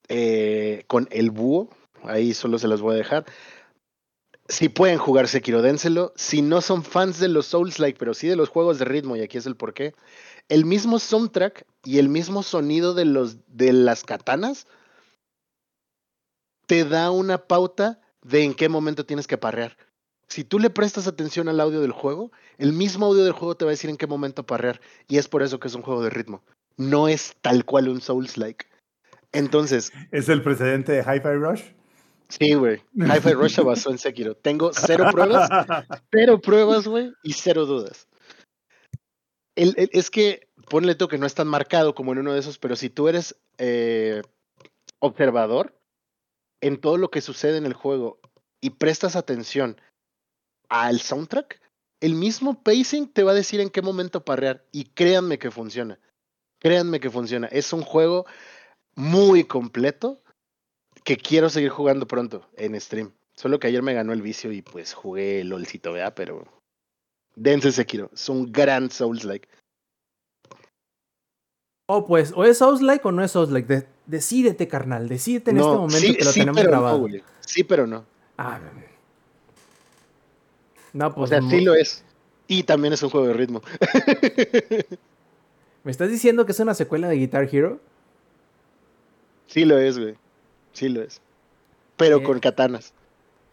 eh, 0.08 0.84
con 0.86 1.06
el 1.10 1.30
búho. 1.30 1.68
Ahí 2.02 2.34
solo 2.34 2.58
se 2.58 2.68
los 2.68 2.80
voy 2.80 2.94
a 2.94 2.98
dejar. 2.98 3.24
Si 4.48 4.68
pueden 4.68 4.98
jugar 4.98 5.28
Sekiro, 5.28 5.62
dénselo. 5.62 6.12
Si 6.16 6.42
no 6.42 6.60
son 6.60 6.82
fans 6.82 7.18
de 7.18 7.28
los 7.28 7.46
Souls-like, 7.46 7.98
pero 7.98 8.12
sí 8.12 8.28
de 8.28 8.36
los 8.36 8.50
juegos 8.50 8.78
de 8.78 8.84
ritmo, 8.84 9.16
y 9.16 9.22
aquí 9.22 9.38
es 9.38 9.46
el 9.46 9.56
porqué. 9.56 9.94
El 10.48 10.66
mismo 10.66 10.98
soundtrack 10.98 11.66
y 11.84 11.98
el 11.98 12.10
mismo 12.10 12.42
sonido 12.42 12.92
de, 12.92 13.06
los, 13.06 13.38
de 13.48 13.72
las 13.72 14.04
katanas 14.04 14.66
te 16.66 16.84
da 16.84 17.10
una 17.10 17.38
pauta 17.38 18.00
de 18.22 18.44
en 18.44 18.54
qué 18.54 18.68
momento 18.68 19.06
tienes 19.06 19.26
que 19.26 19.38
parrear. 19.38 19.76
Si 20.28 20.44
tú 20.44 20.58
le 20.58 20.70
prestas 20.70 21.06
atención 21.06 21.48
al 21.48 21.60
audio 21.60 21.80
del 21.80 21.92
juego, 21.92 22.30
el 22.58 22.72
mismo 22.72 23.06
audio 23.06 23.24
del 23.24 23.32
juego 23.32 23.56
te 23.56 23.64
va 23.64 23.70
a 23.70 23.72
decir 23.72 23.90
en 23.90 23.96
qué 23.96 24.06
momento 24.06 24.44
parrear. 24.44 24.80
Y 25.08 25.18
es 25.18 25.28
por 25.28 25.42
eso 25.42 25.60
que 25.60 25.68
es 25.68 25.74
un 25.74 25.82
juego 25.82 26.02
de 26.02 26.10
ritmo. 26.10 26.42
No 26.76 27.08
es 27.08 27.36
tal 27.40 27.64
cual 27.64 27.88
un 27.88 28.00
Souls-like. 28.00 28.66
Entonces, 29.32 29.92
¿Es 30.10 30.28
el 30.28 30.42
precedente 30.42 30.92
de 30.92 31.00
Hi-Fi 31.00 31.34
Rush? 31.34 31.62
Sí, 32.38 32.54
güey. 32.54 32.82
Hi-Fi 32.94 33.32
Rush 33.32 33.54
se 33.54 33.62
basó 33.62 33.90
en 33.90 33.98
Sekiro. 33.98 34.34
Tengo 34.36 34.72
cero 34.72 35.06
pruebas, 35.10 35.48
cero 36.12 36.40
pruebas, 36.40 36.86
güey, 36.88 37.12
y 37.22 37.32
cero 37.32 37.66
dudas. 37.66 38.08
El- 39.56 39.74
el- 39.76 39.90
es 39.92 40.10
que, 40.10 40.48
ponle 40.68 40.94
tú 40.94 41.08
que 41.08 41.18
no 41.18 41.26
es 41.26 41.34
tan 41.34 41.46
marcado 41.48 41.94
como 41.94 42.12
en 42.12 42.18
uno 42.18 42.32
de 42.32 42.40
esos, 42.40 42.58
pero 42.58 42.76
si 42.76 42.90
tú 42.90 43.08
eres 43.08 43.36
eh, 43.58 44.22
observador 45.00 45.78
en 46.60 46.80
todo 46.80 46.96
lo 46.96 47.10
que 47.10 47.20
sucede 47.20 47.58
en 47.58 47.66
el 47.66 47.74
juego 47.74 48.20
y 48.60 48.70
prestas 48.70 49.16
atención 49.16 49.80
al 50.68 51.00
soundtrack, 51.00 51.60
el 52.00 52.14
mismo 52.14 52.62
pacing 52.62 53.06
te 53.12 53.22
va 53.22 53.30
a 53.32 53.34
decir 53.36 53.60
en 53.60 53.70
qué 53.70 53.80
momento 53.82 54.24
parrear. 54.24 54.64
Y 54.72 54.84
créanme 54.86 55.38
que 55.38 55.50
funciona. 55.50 56.00
Créanme 56.60 56.98
que 57.00 57.10
funciona. 57.10 57.46
Es 57.48 57.72
un 57.72 57.82
juego 57.82 58.26
muy 58.96 59.44
completo 59.44 60.22
que 61.04 61.16
quiero 61.16 61.50
seguir 61.50 61.70
jugando 61.70 62.06
pronto 62.06 62.46
en 62.56 62.80
stream. 62.80 63.12
Solo 63.36 63.58
que 63.58 63.66
ayer 63.66 63.82
me 63.82 63.94
ganó 63.94 64.12
el 64.12 64.22
vicio 64.22 64.52
y 64.52 64.62
pues 64.62 64.94
jugué 64.94 65.40
el 65.40 65.48
LOLcito, 65.48 65.92
¿verdad? 65.92 66.14
Pero 66.16 66.44
dense 67.36 67.72
Sekiro. 67.72 68.10
Es 68.12 68.28
un 68.28 68.50
gran 68.52 68.90
Souls-like. 68.90 69.48
O 71.88 72.06
pues, 72.06 72.32
o 72.34 72.44
es 72.44 72.58
Souls-like 72.58 73.06
o 73.06 73.12
no 73.12 73.22
es 73.22 73.32
Souls-like. 73.32 73.68
De- 73.72 73.86
decídete, 74.06 74.68
carnal. 74.68 75.08
Decídete 75.08 75.50
en 75.50 75.58
No, 75.58 75.62
este 75.64 75.76
momento 75.76 75.98
sí, 75.98 76.16
que 76.16 76.24
lo 76.24 76.30
sí, 76.32 76.40
tenemos 76.40 76.60
pero 76.60 76.70
grabado. 76.70 77.06
No, 77.08 77.18
sí, 77.40 77.64
pero 77.64 77.86
no. 77.86 78.04
Ah, 78.38 78.60
no, 80.92 81.08
O 81.08 81.14
pues. 81.14 81.30
sea, 81.30 81.42
sí 81.42 81.60
lo 81.60 81.74
es. 81.74 82.02
Y 82.46 82.62
también 82.62 82.92
es 82.94 83.02
un 83.02 83.10
juego 83.10 83.26
de 83.26 83.34
ritmo. 83.34 83.62
¿Me 85.84 85.90
estás 85.90 86.10
diciendo 86.10 86.46
que 86.46 86.52
es 86.52 86.60
una 86.60 86.74
secuela 86.74 87.08
de 87.08 87.16
Guitar 87.16 87.48
Hero? 87.52 87.80
sí 89.46 89.64
lo 89.64 89.78
es, 89.78 89.98
güey. 89.98 90.14
Sí 90.74 90.90
lo 90.90 91.00
es. 91.02 91.20
Pero 91.96 92.18
Eh, 92.18 92.22
con 92.22 92.38
katanas. 92.40 92.92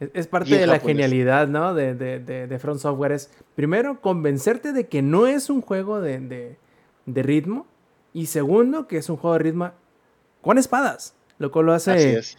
Es, 0.01 0.09
es 0.13 0.27
parte 0.27 0.49
de 0.57 0.67
la 0.67 0.73
japonés. 0.73 0.97
genialidad, 0.97 1.47
¿no? 1.47 1.73
De, 1.73 1.93
de, 1.95 2.19
de, 2.19 2.47
de 2.47 2.59
Front 2.59 2.79
Software. 2.81 3.13
Es 3.13 3.29
primero 3.55 4.01
convencerte 4.01 4.73
de 4.73 4.87
que 4.87 5.01
no 5.01 5.27
es 5.27 5.49
un 5.49 5.61
juego 5.61 6.01
de, 6.01 6.19
de, 6.19 6.57
de 7.05 7.23
ritmo. 7.23 7.65
Y 8.13 8.25
segundo, 8.25 8.87
que 8.87 8.97
es 8.97 9.09
un 9.09 9.15
juego 9.15 9.37
de 9.37 9.43
ritmo 9.43 9.71
con 10.41 10.57
espadas. 10.57 11.13
Lo 11.39 11.51
cual 11.51 11.67
lo 11.67 11.73
hace 11.73 12.17
es. 12.17 12.37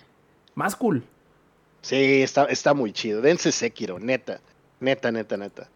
más 0.55 0.77
cool. 0.77 1.03
Sí, 1.81 2.23
está, 2.23 2.45
está 2.45 2.75
muy 2.75 2.93
chido. 2.93 3.23
Dense 3.23 3.51
Sekiro, 3.53 3.99
neta. 3.99 4.41
Neta, 4.81 5.11
neta, 5.11 5.37
neta. 5.37 5.69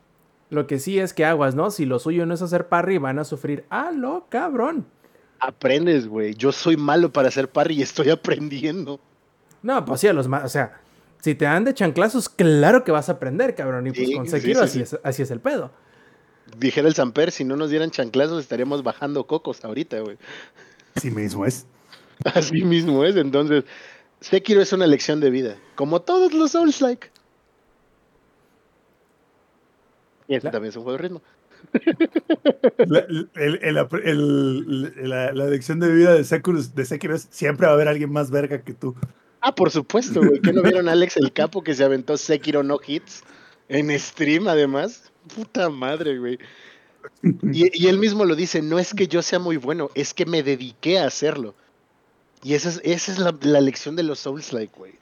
Lo 0.51 0.67
que 0.69 0.79
sí 0.79 0.99
es 1.01 1.13
que 1.15 1.25
aguas, 1.25 1.55
¿no? 1.57 1.71
Si 1.73 1.87
lo 1.87 1.99
suyo 1.99 2.27
no 2.27 2.35
es 2.35 2.43
hacer 2.43 2.69
parry, 2.69 2.99
van 2.99 3.19
a 3.19 3.25
sufrir. 3.25 3.65
¡Ah, 3.71 3.91
lo 3.93 4.27
cabrón! 4.29 4.87
Aprendes, 5.41 6.07
güey. 6.09 6.35
Yo 6.35 6.53
soy 6.53 6.77
malo 6.77 7.13
para 7.13 7.29
hacer 7.29 7.49
parry 7.51 7.77
y 7.77 7.83
estoy 7.83 8.11
aprendiendo. 8.11 9.01
No, 9.63 9.85
pues 9.85 10.01
sí, 10.01 10.09
a 10.09 10.13
los 10.13 10.29
más. 10.29 10.45
O 10.45 10.49
sea, 10.49 10.81
si 11.21 11.35
te 11.35 11.45
dan 11.45 11.65
de 11.65 11.75
chanclazos, 11.75 12.29
claro 12.29 12.85
que 12.85 12.93
vas 12.93 13.09
a 13.09 13.13
aprender, 13.13 13.55
cabrón. 13.55 13.87
Y 13.87 13.91
pues 13.93 14.07
Sí, 14.09 14.15
con 14.15 14.29
Sekiro 14.29 14.61
sí, 14.61 14.65
así, 14.65 14.79
sí. 14.79 14.83
Es, 14.83 15.01
así 15.03 15.23
es 15.23 15.31
el 15.31 15.41
pedo. 15.41 15.71
Dijera 16.59 16.87
el 16.89 16.95
Samper, 16.95 17.33
si 17.33 17.45
no 17.45 17.57
nos 17.57 17.71
dieran 17.71 17.91
chanclazos 17.91 18.41
estaríamos 18.41 18.83
bajando 18.85 19.27
cocos 19.27 19.65
ahorita, 19.65 19.99
güey. 20.01 20.17
Sí 20.97 21.11
mismo 21.11 21.45
es. 21.45 21.67
Así 22.25 22.65
mismo 22.65 23.05
es. 23.05 23.15
Entonces, 23.17 23.65
Sekiro 24.21 24.63
es 24.63 24.73
una 24.73 24.87
lección 24.87 25.21
de 25.21 25.29
vida. 25.29 25.57
Como 25.75 26.01
todos 26.01 26.33
los 26.33 26.53
Souls-like. 26.53 27.11
Y 30.29 30.35
este 30.37 30.47
La- 30.49 30.53
también 30.53 30.71
es 30.71 30.77
un 30.77 30.83
juego 30.85 30.97
de 30.97 31.03
ritmo. 31.03 31.23
La, 32.87 33.01
el- 33.01 33.31
el- 33.35 33.59
el- 34.05 35.09
la, 35.09 35.47
de 35.47 35.93
vida 35.93 36.15
de 36.15 36.25
Sekiro, 36.25 36.63
de 36.63 36.85
Sekiro 36.85 37.15
es 37.15 37.29
siempre 37.31 37.67
va 37.67 37.73
a 37.73 37.75
haber 37.75 37.89
alguien 37.89 38.13
más 38.13 38.31
verga 38.31 38.63
que 38.63 38.75
tú. 38.75 38.95
Ah, 39.41 39.55
por 39.55 39.71
supuesto, 39.71 40.21
güey. 40.21 40.41
¿Qué 40.41 40.53
no 40.53 40.63
vieron 40.63 40.89
Alex 40.89 41.17
el 41.17 41.33
Capo 41.33 41.63
que 41.63 41.75
se 41.75 41.85
aventó 41.85 42.17
Sekiro 42.17 42.63
no 42.63 42.79
hits? 42.87 43.23
En 43.69 43.97
stream, 43.99 44.49
además. 44.49 45.13
Puta 45.35 45.69
madre, 45.69 46.19
güey. 46.19 46.39
Y, 47.53 47.85
y 47.85 47.89
él 47.89 47.99
mismo 47.99 48.25
lo 48.25 48.35
dice, 48.35 48.63
no 48.63 48.79
es 48.79 48.93
que 48.95 49.07
yo 49.09 49.23
sea 49.23 49.39
muy 49.39 49.57
bueno, 49.57 49.91
es 49.95 50.13
que 50.15 50.27
me 50.27 50.43
dediqué 50.43 50.99
a 50.99 51.07
hacerlo. 51.07 51.55
Y 52.43 52.55
esa 52.55 52.69
es, 52.69 52.81
esa 52.85 53.13
es 53.13 53.19
la, 53.19 53.35
la 53.43 53.61
lección 53.61 53.97
de 53.97 54.03
los 54.03 54.19
Souls-like, 54.21 54.73
güey. 54.77 54.93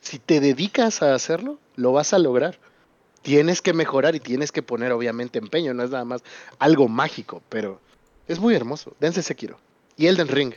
Si 0.00 0.18
te 0.18 0.40
dedicas 0.40 1.02
a 1.02 1.14
hacerlo, 1.14 1.58
lo 1.76 1.92
vas 1.92 2.12
a 2.14 2.18
lograr. 2.18 2.58
Tienes 3.26 3.60
que 3.60 3.72
mejorar 3.72 4.14
y 4.14 4.20
tienes 4.20 4.52
que 4.52 4.62
poner, 4.62 4.92
obviamente, 4.92 5.40
empeño. 5.40 5.74
No 5.74 5.82
es 5.82 5.90
nada 5.90 6.04
más 6.04 6.22
algo 6.60 6.86
mágico, 6.86 7.42
pero 7.48 7.80
es 8.28 8.38
muy 8.38 8.54
hermoso. 8.54 8.94
Dense 9.00 9.20
Sekiro. 9.20 9.58
Y 9.96 10.06
Elden 10.06 10.28
Ring. 10.28 10.54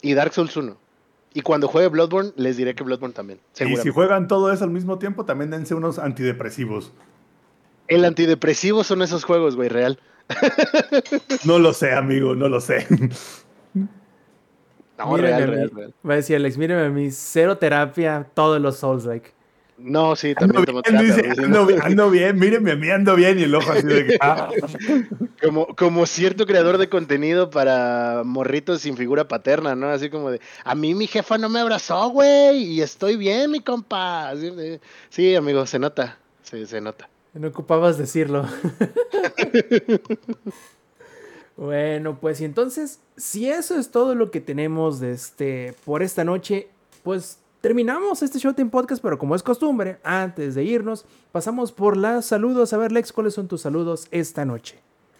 Y 0.00 0.14
Dark 0.14 0.32
Souls 0.32 0.56
1. 0.56 0.76
Y 1.34 1.40
cuando 1.40 1.66
juegue 1.66 1.88
Bloodborne, 1.88 2.30
les 2.36 2.56
diré 2.56 2.76
que 2.76 2.84
Bloodborne 2.84 3.12
también. 3.12 3.40
Y 3.58 3.76
si 3.78 3.90
juegan 3.90 4.28
todo 4.28 4.52
eso 4.52 4.62
al 4.62 4.70
mismo 4.70 5.00
tiempo, 5.00 5.24
también 5.24 5.50
dense 5.50 5.74
unos 5.74 5.98
antidepresivos. 5.98 6.92
El 7.88 8.04
antidepresivo 8.04 8.84
son 8.84 9.02
esos 9.02 9.24
juegos, 9.24 9.56
güey, 9.56 9.68
real. 9.68 9.98
No 11.44 11.58
lo 11.58 11.72
sé, 11.72 11.92
amigo, 11.92 12.36
no 12.36 12.48
lo 12.48 12.60
sé. 12.60 12.86
No, 14.96 15.16
real, 15.16 15.50
real, 15.50 15.70
real. 15.74 15.94
Va 16.08 16.12
a 16.12 16.16
decir 16.18 16.36
Alex, 16.36 16.56
míreme 16.56 16.84
a 16.84 16.90
mí, 16.90 17.10
cero 17.10 17.58
terapia, 17.58 18.28
todos 18.32 18.60
los 18.60 18.76
Souls-like. 18.76 19.32
No, 19.78 20.16
sí, 20.16 20.34
también 20.34 20.68
ando 20.68 20.82
bien, 20.82 20.98
dice, 20.98 21.40
ando, 21.40 21.66
bien, 21.66 21.80
ando 21.80 22.10
bien, 22.10 22.36
mírenme, 22.36 22.74
me 22.74 22.90
ando 22.90 23.14
bien 23.14 23.38
y 23.38 23.44
el 23.44 23.54
ojo 23.54 23.70
así 23.70 23.86
de 23.86 24.06
que, 24.06 24.18
ah. 24.20 24.50
como, 25.42 25.68
como 25.76 26.04
cierto 26.04 26.46
creador 26.46 26.78
de 26.78 26.88
contenido 26.88 27.48
para 27.48 28.22
morritos 28.24 28.80
sin 28.80 28.96
figura 28.96 29.28
paterna, 29.28 29.76
¿no? 29.76 29.88
Así 29.88 30.10
como 30.10 30.32
de, 30.32 30.40
a 30.64 30.74
mí 30.74 30.96
mi 30.96 31.06
jefa 31.06 31.38
no 31.38 31.48
me 31.48 31.60
abrazó, 31.60 32.10
güey, 32.10 32.64
y 32.64 32.82
estoy 32.82 33.16
bien, 33.16 33.52
mi 33.52 33.60
compa. 33.60 34.32
sí, 35.10 35.36
amigo, 35.36 35.64
se 35.64 35.78
nota, 35.78 36.18
sí, 36.42 36.66
se 36.66 36.80
nota. 36.80 37.08
No 37.34 37.48
ocupabas 37.48 37.98
decirlo. 37.98 38.46
bueno, 41.56 42.18
pues 42.18 42.40
y 42.40 42.44
entonces, 42.44 42.98
si 43.16 43.48
eso 43.48 43.78
es 43.78 43.92
todo 43.92 44.16
lo 44.16 44.32
que 44.32 44.40
tenemos 44.40 44.98
de 44.98 45.12
este, 45.12 45.74
por 45.84 46.02
esta 46.02 46.24
noche, 46.24 46.68
pues 47.04 47.38
terminamos 47.60 48.22
este 48.22 48.38
Showtime 48.38 48.70
Podcast, 48.70 49.02
pero 49.02 49.18
como 49.18 49.34
es 49.34 49.42
costumbre, 49.42 49.98
antes 50.02 50.54
de 50.54 50.64
irnos, 50.64 51.04
pasamos 51.32 51.72
por 51.72 51.96
las 51.96 52.26
saludos. 52.26 52.72
A 52.72 52.76
ver, 52.76 52.92
Lex, 52.92 53.12
¿cuáles 53.12 53.34
son 53.34 53.48
tus 53.48 53.62
saludos 53.62 54.08
esta 54.10 54.44
noche? 54.44 54.78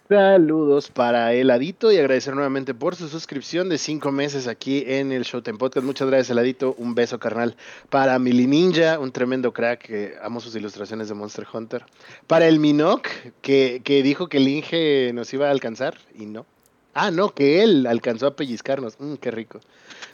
Saludos 0.09 0.90
para 0.90 1.35
Heladito 1.35 1.93
y 1.93 1.98
agradecer 1.98 2.35
nuevamente 2.35 2.73
por 2.73 2.97
su 2.97 3.09
suscripción 3.09 3.69
de 3.69 3.77
cinco 3.77 4.10
meses 4.10 4.47
aquí 4.47 4.82
en 4.86 5.12
el 5.12 5.24
Showtime 5.24 5.59
Podcast. 5.59 5.85
Muchas 5.85 6.09
gracias, 6.09 6.31
Heladito. 6.31 6.74
Un 6.78 6.94
beso, 6.94 7.19
carnal. 7.19 7.56
Para 7.90 8.19
Mili 8.19 8.47
Ninja, 8.47 8.98
un 8.98 9.12
tremendo 9.12 9.52
crack 9.52 9.82
que 9.82 10.15
amo 10.23 10.40
sus 10.40 10.56
ilustraciones 10.56 11.09
de 11.09 11.15
Monster 11.15 11.47
Hunter. 11.52 11.85
Para 12.27 12.48
el 12.48 12.59
Minoc, 12.59 13.06
que, 13.43 13.82
que 13.85 14.02
dijo 14.02 14.28
que 14.28 14.39
el 14.39 14.48
Inge 14.48 15.12
nos 15.12 15.35
iba 15.35 15.48
a 15.48 15.51
alcanzar 15.51 15.98
y 16.19 16.24
no. 16.24 16.47
Ah, 16.94 17.10
no, 17.10 17.35
que 17.35 17.62
él 17.62 17.86
alcanzó 17.86 18.28
a 18.28 18.35
pellizcarnos. 18.35 18.98
Mm, 18.98 19.16
qué 19.16 19.31
rico. 19.31 19.60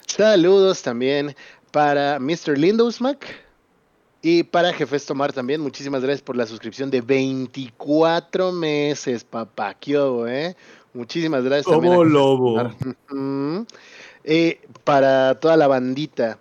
Saludos 0.07 0.81
también 0.81 1.37
para 1.75 2.19
Mr. 2.19 2.57
Mac 3.01 3.25
y 4.21 4.43
para 4.43 4.71
Jefes 4.71 5.05
Tomar 5.05 5.33
también. 5.33 5.59
Muchísimas 5.59 6.01
gracias 6.01 6.21
por 6.21 6.37
la 6.37 6.45
suscripción 6.45 6.89
de 6.89 7.01
24 7.01 8.53
meses, 8.53 9.25
papá. 9.25 9.75
¿eh? 9.85 10.55
Muchísimas 10.93 11.43
gracias. 11.43 11.65
Como 11.65 12.05
lobo. 12.05 12.71
Eh, 14.23 14.61
para 14.85 15.37
toda 15.41 15.57
la 15.57 15.67
bandita 15.67 16.39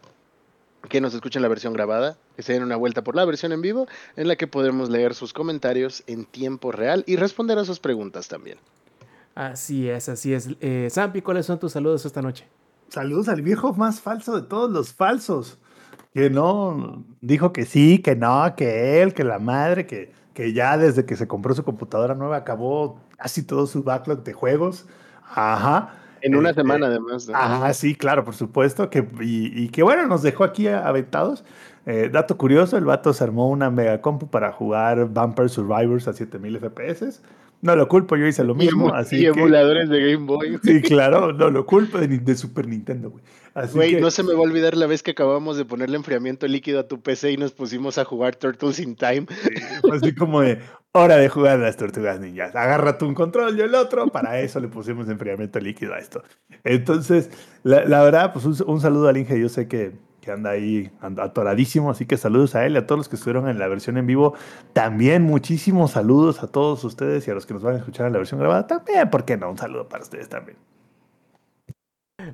que 0.89 1.01
nos 1.01 1.15
escucha 1.15 1.41
en 1.41 1.43
la 1.43 1.49
versión 1.49 1.73
grabada, 1.73 2.17
que 2.37 2.45
se 2.45 2.53
den 2.53 2.63
una 2.63 2.77
vuelta 2.77 3.03
por 3.03 3.17
la 3.17 3.25
versión 3.25 3.51
en 3.51 3.61
vivo, 3.61 3.89
en 4.15 4.29
la 4.29 4.37
que 4.37 4.47
podremos 4.47 4.89
leer 4.89 5.17
sus 5.17 5.33
comentarios 5.33 6.05
en 6.07 6.27
tiempo 6.27 6.71
real 6.71 7.03
y 7.09 7.17
responder 7.17 7.59
a 7.59 7.65
sus 7.65 7.81
preguntas 7.81 8.29
también. 8.29 8.59
Así 9.35 9.89
es, 9.89 10.09
así 10.09 10.33
es. 10.33 10.51
Eh, 10.61 10.87
Zampi, 10.93 11.23
¿cuáles 11.23 11.47
son 11.47 11.59
tus 11.59 11.73
saludos 11.73 12.07
esta 12.07 12.23
noche? 12.23 12.47
Saludos 12.95 13.29
al 13.29 13.43
viejo 13.43 13.75
más 13.75 14.01
falso 14.01 14.41
de 14.41 14.47
todos 14.47 14.71
los 14.71 14.95
falsos. 14.95 15.59
Que 16.13 16.31
no, 16.31 17.05
dijo 17.21 17.53
que 17.53 17.65
sí, 17.65 17.99
que 17.99 18.15
no, 18.15 18.55
que 18.57 19.03
él, 19.03 19.15
que 19.15 19.25
la 19.25 19.41
madre, 19.41 19.85
que, 19.85 20.13
que 20.33 20.53
ya 20.53 20.79
desde 20.79 21.05
que 21.05 21.17
se 21.17 21.27
compró 21.27 21.53
su 21.57 21.65
computadora 21.65 22.15
nueva 22.15 22.37
acabó 22.37 23.01
casi 23.17 23.43
todo 23.43 23.67
su 23.67 23.83
backlog 23.83 24.23
de 24.23 24.33
juegos. 24.33 24.87
Ajá. 25.25 25.93
En 26.21 26.37
una 26.37 26.51
este, 26.51 26.63
semana 26.63 26.87
además. 26.87 27.29
Ajá, 27.35 27.75
sí, 27.75 27.97
claro, 27.97 28.25
por 28.25 28.37
supuesto. 28.37 28.89
Que, 28.91 29.05
y, 29.21 29.71
que 29.71 29.83
bueno, 29.83 30.07
nos 30.07 30.23
dejó 30.23 30.45
aquí 30.45 30.69
aventados. 30.69 31.45
Eh, 31.87 32.11
dato 32.13 32.39
curioso, 32.39 32.79
el 32.79 32.85
vato 32.85 33.13
se 33.13 33.25
armó 33.25 33.51
una 33.51 33.71
mega 33.71 34.01
compu 34.01 34.29
para 34.29 34.53
jugar 34.53 35.13
Vampire 35.13 35.49
Survivors 35.49 36.07
a 36.07 36.13
7000 36.13 36.61
FPS. 36.61 37.23
No 37.65 37.75
lo 37.75 37.89
culpo, 37.89 38.15
yo 38.17 38.27
hice 38.27 38.45
lo 38.45 38.55
mismo. 38.55 38.89
Y, 38.89 38.93
así 38.95 39.25
emuladores 39.25 39.89
de 39.89 40.13
Game 40.13 40.27
Boy. 40.27 40.59
Sí, 40.63 40.83
claro, 40.83 41.33
no 41.33 41.49
lo 41.49 41.65
culpo 41.65 41.97
de, 41.99 42.37
Super 42.37 42.69
Nintendo, 42.69 43.09
güey. 43.09 43.25
Güey, 43.73 44.01
no 44.03 44.11
se 44.11 44.23
me 44.23 44.35
va 44.35 44.41
a 44.41 44.43
olvidar 44.43 44.77
la 44.77 44.87
vez 44.87 45.03
que 45.03 45.13
acabamos 45.13 45.57
de 45.57 45.65
ponerle 45.65 45.97
enfriamiento 45.97 46.47
líquido 46.47 46.81
a 46.81 46.89
tu 46.89 47.01
PC 47.01 47.33
y 47.33 47.37
nos 47.39 47.53
pusimos 47.53 47.97
a 47.97 48.05
jugar 48.05 48.37
Turtles 48.37 48.81
in 48.81 48.97
Time. 48.97 49.27
así 49.91 50.15
como 50.15 50.43
de 50.43 50.59
hora 50.93 51.17
de 51.17 51.31
jugar 51.31 51.59
las 51.59 51.79
tortugas 51.79 52.21
ninjas. 52.21 52.55
Agarra 52.55 52.99
tú 52.99 53.07
un 53.07 53.15
control 53.15 53.59
y 53.59 53.63
el 53.63 53.75
otro. 53.75 54.09
Para 54.09 54.41
eso 54.41 54.61
le 54.61 54.69
pusimos 54.69 55.09
enfriamiento 55.09 55.59
líquido 55.59 55.95
a 55.95 55.99
esto. 56.01 56.23
Entonces, 56.65 57.31
la, 57.63 58.03
verdad, 58.03 58.35
pues 58.35 58.45
un, 58.45 58.57
un 58.67 58.81
saludo 58.83 59.09
al 59.09 59.17
Inge. 59.17 59.41
Yo 59.41 59.49
sé 59.49 59.69
que 59.69 59.93
que 60.25 60.31
anda 60.31 60.51
ahí 60.51 60.91
atoradísimo. 61.01 61.91
Así 61.91 62.07
que 62.07 62.17
saludos 62.17 62.55
a 62.55 62.65
él 62.65 62.75
y 62.75 62.77
a 62.79 62.87
todos 62.87 62.99
los 62.99 63.09
que 63.09 63.17
estuvieron 63.17 63.49
en 63.49 63.59
la 63.59 63.69
versión 63.69 63.99
en 63.99 64.07
vivo. 64.07 64.35
También 64.73 65.23
muchísimos 65.23 65.93
saludos 65.93 66.43
a 66.43 66.47
todos 66.47 66.83
ustedes 66.85 67.29
y 67.29 67.31
a 67.31 67.35
los 67.35 67.47
que 67.47 67.55
nos 67.55 67.63
van 67.63 67.75
a 67.75 67.79
escuchar 67.79 68.07
en 68.07 68.13
la 68.13 68.19
versión 68.19 68.41
grabada. 68.41 68.67
También, 68.67 69.11
¿por 69.11 69.25
qué 69.25 69.37
no? 69.37 69.51
Un 69.51 69.59
saludo 69.59 69.89
para 69.89 70.03
ustedes 70.03 70.29
también. 70.29 70.57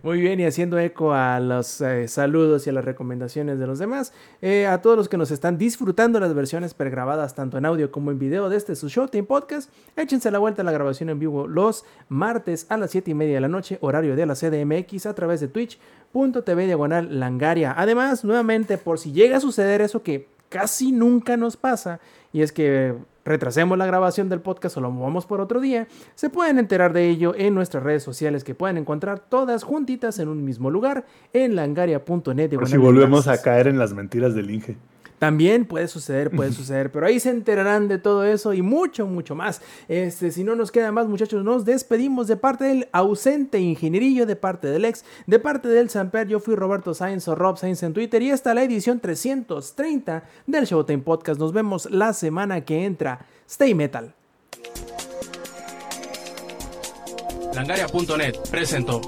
Muy 0.02 0.20
bien, 0.20 0.40
y 0.40 0.44
haciendo 0.44 0.78
eco 0.78 1.12
a 1.12 1.40
los 1.40 1.80
eh, 1.80 2.08
saludos 2.08 2.66
y 2.66 2.70
a 2.70 2.72
las 2.72 2.84
recomendaciones 2.84 3.58
de 3.58 3.66
los 3.66 3.78
demás, 3.78 4.12
eh, 4.40 4.66
a 4.66 4.80
todos 4.82 4.96
los 4.96 5.08
que 5.08 5.16
nos 5.16 5.30
están 5.30 5.58
disfrutando 5.58 6.20
las 6.20 6.34
versiones 6.34 6.74
pregrabadas 6.74 7.34
tanto 7.34 7.58
en 7.58 7.66
audio 7.66 7.90
como 7.90 8.10
en 8.10 8.18
video 8.18 8.48
de 8.48 8.56
este 8.56 8.76
su 8.76 8.88
Showtime 8.88 9.24
Podcast, 9.24 9.70
échense 9.96 10.30
la 10.30 10.38
vuelta 10.38 10.62
a 10.62 10.64
la 10.64 10.72
grabación 10.72 11.10
en 11.10 11.18
vivo 11.18 11.46
los 11.46 11.84
martes 12.08 12.66
a 12.68 12.76
las 12.76 12.90
7 12.90 13.10
y 13.10 13.14
media 13.14 13.34
de 13.34 13.40
la 13.40 13.48
noche, 13.48 13.78
horario 13.80 14.16
de 14.16 14.26
la 14.26 14.34
CDMX, 14.34 15.06
a 15.06 15.14
través 15.14 15.40
de 15.40 15.48
twitch.tv 15.48 16.66
diagonal 16.66 17.18
langaria. 17.18 17.74
Además, 17.76 18.24
nuevamente, 18.24 18.78
por 18.78 18.98
si 18.98 19.12
llega 19.12 19.38
a 19.38 19.40
suceder 19.40 19.80
eso 19.80 20.02
que 20.02 20.28
casi 20.48 20.92
nunca 20.92 21.36
nos 21.36 21.56
pasa, 21.56 22.00
y 22.32 22.42
es 22.42 22.52
que 22.52 22.94
retrasemos 23.24 23.76
la 23.78 23.86
grabación 23.86 24.28
del 24.28 24.40
podcast 24.40 24.76
o 24.76 24.80
lo 24.80 24.90
movamos 24.90 25.26
por 25.26 25.40
otro 25.40 25.60
día, 25.60 25.86
se 26.14 26.30
pueden 26.30 26.58
enterar 26.58 26.92
de 26.92 27.08
ello 27.08 27.34
en 27.36 27.54
nuestras 27.54 27.82
redes 27.82 28.02
sociales 28.02 28.44
que 28.44 28.54
pueden 28.54 28.76
encontrar 28.76 29.20
todas 29.20 29.62
juntitas 29.62 30.18
en 30.18 30.28
un 30.28 30.44
mismo 30.44 30.70
lugar 30.70 31.04
en 31.32 31.56
langaria.net. 31.56 32.50
Si 32.66 32.76
volvemos 32.76 33.28
a 33.28 33.40
caer 33.42 33.68
en 33.68 33.78
las 33.78 33.92
mentiras 33.92 34.34
del 34.34 34.50
Inge. 34.50 34.76
También 35.20 35.66
puede 35.66 35.86
suceder, 35.86 36.30
puede 36.30 36.50
suceder, 36.50 36.90
pero 36.90 37.04
ahí 37.04 37.20
se 37.20 37.28
enterarán 37.28 37.88
de 37.88 37.98
todo 37.98 38.24
eso 38.24 38.54
y 38.54 38.62
mucho, 38.62 39.06
mucho 39.06 39.34
más. 39.34 39.60
Este, 39.86 40.30
si 40.30 40.44
no 40.44 40.56
nos 40.56 40.72
queda 40.72 40.92
más, 40.92 41.08
muchachos, 41.08 41.44
nos 41.44 41.66
despedimos 41.66 42.26
de 42.26 42.38
parte 42.38 42.64
del 42.64 42.88
ausente 42.90 43.60
ingenierillo, 43.60 44.24
de 44.24 44.34
parte 44.34 44.68
del 44.68 44.86
ex, 44.86 45.04
de 45.26 45.38
parte 45.38 45.68
del 45.68 45.90
Samper. 45.90 46.26
Yo 46.26 46.40
fui 46.40 46.54
Roberto 46.54 46.94
Sainz 46.94 47.28
o 47.28 47.34
Rob 47.34 47.58
Sainz 47.58 47.82
en 47.82 47.92
Twitter 47.92 48.22
y 48.22 48.30
esta 48.30 48.54
la 48.54 48.62
edición 48.62 48.98
330 48.98 50.24
del 50.46 50.64
Showtime 50.64 51.02
Podcast. 51.02 51.38
Nos 51.38 51.52
vemos 51.52 51.90
la 51.90 52.14
semana 52.14 52.64
que 52.64 52.86
entra. 52.86 53.26
Stay 53.46 53.74
Metal. 53.74 54.14
Langaria.net 57.54 58.36
presentó. 58.50 59.02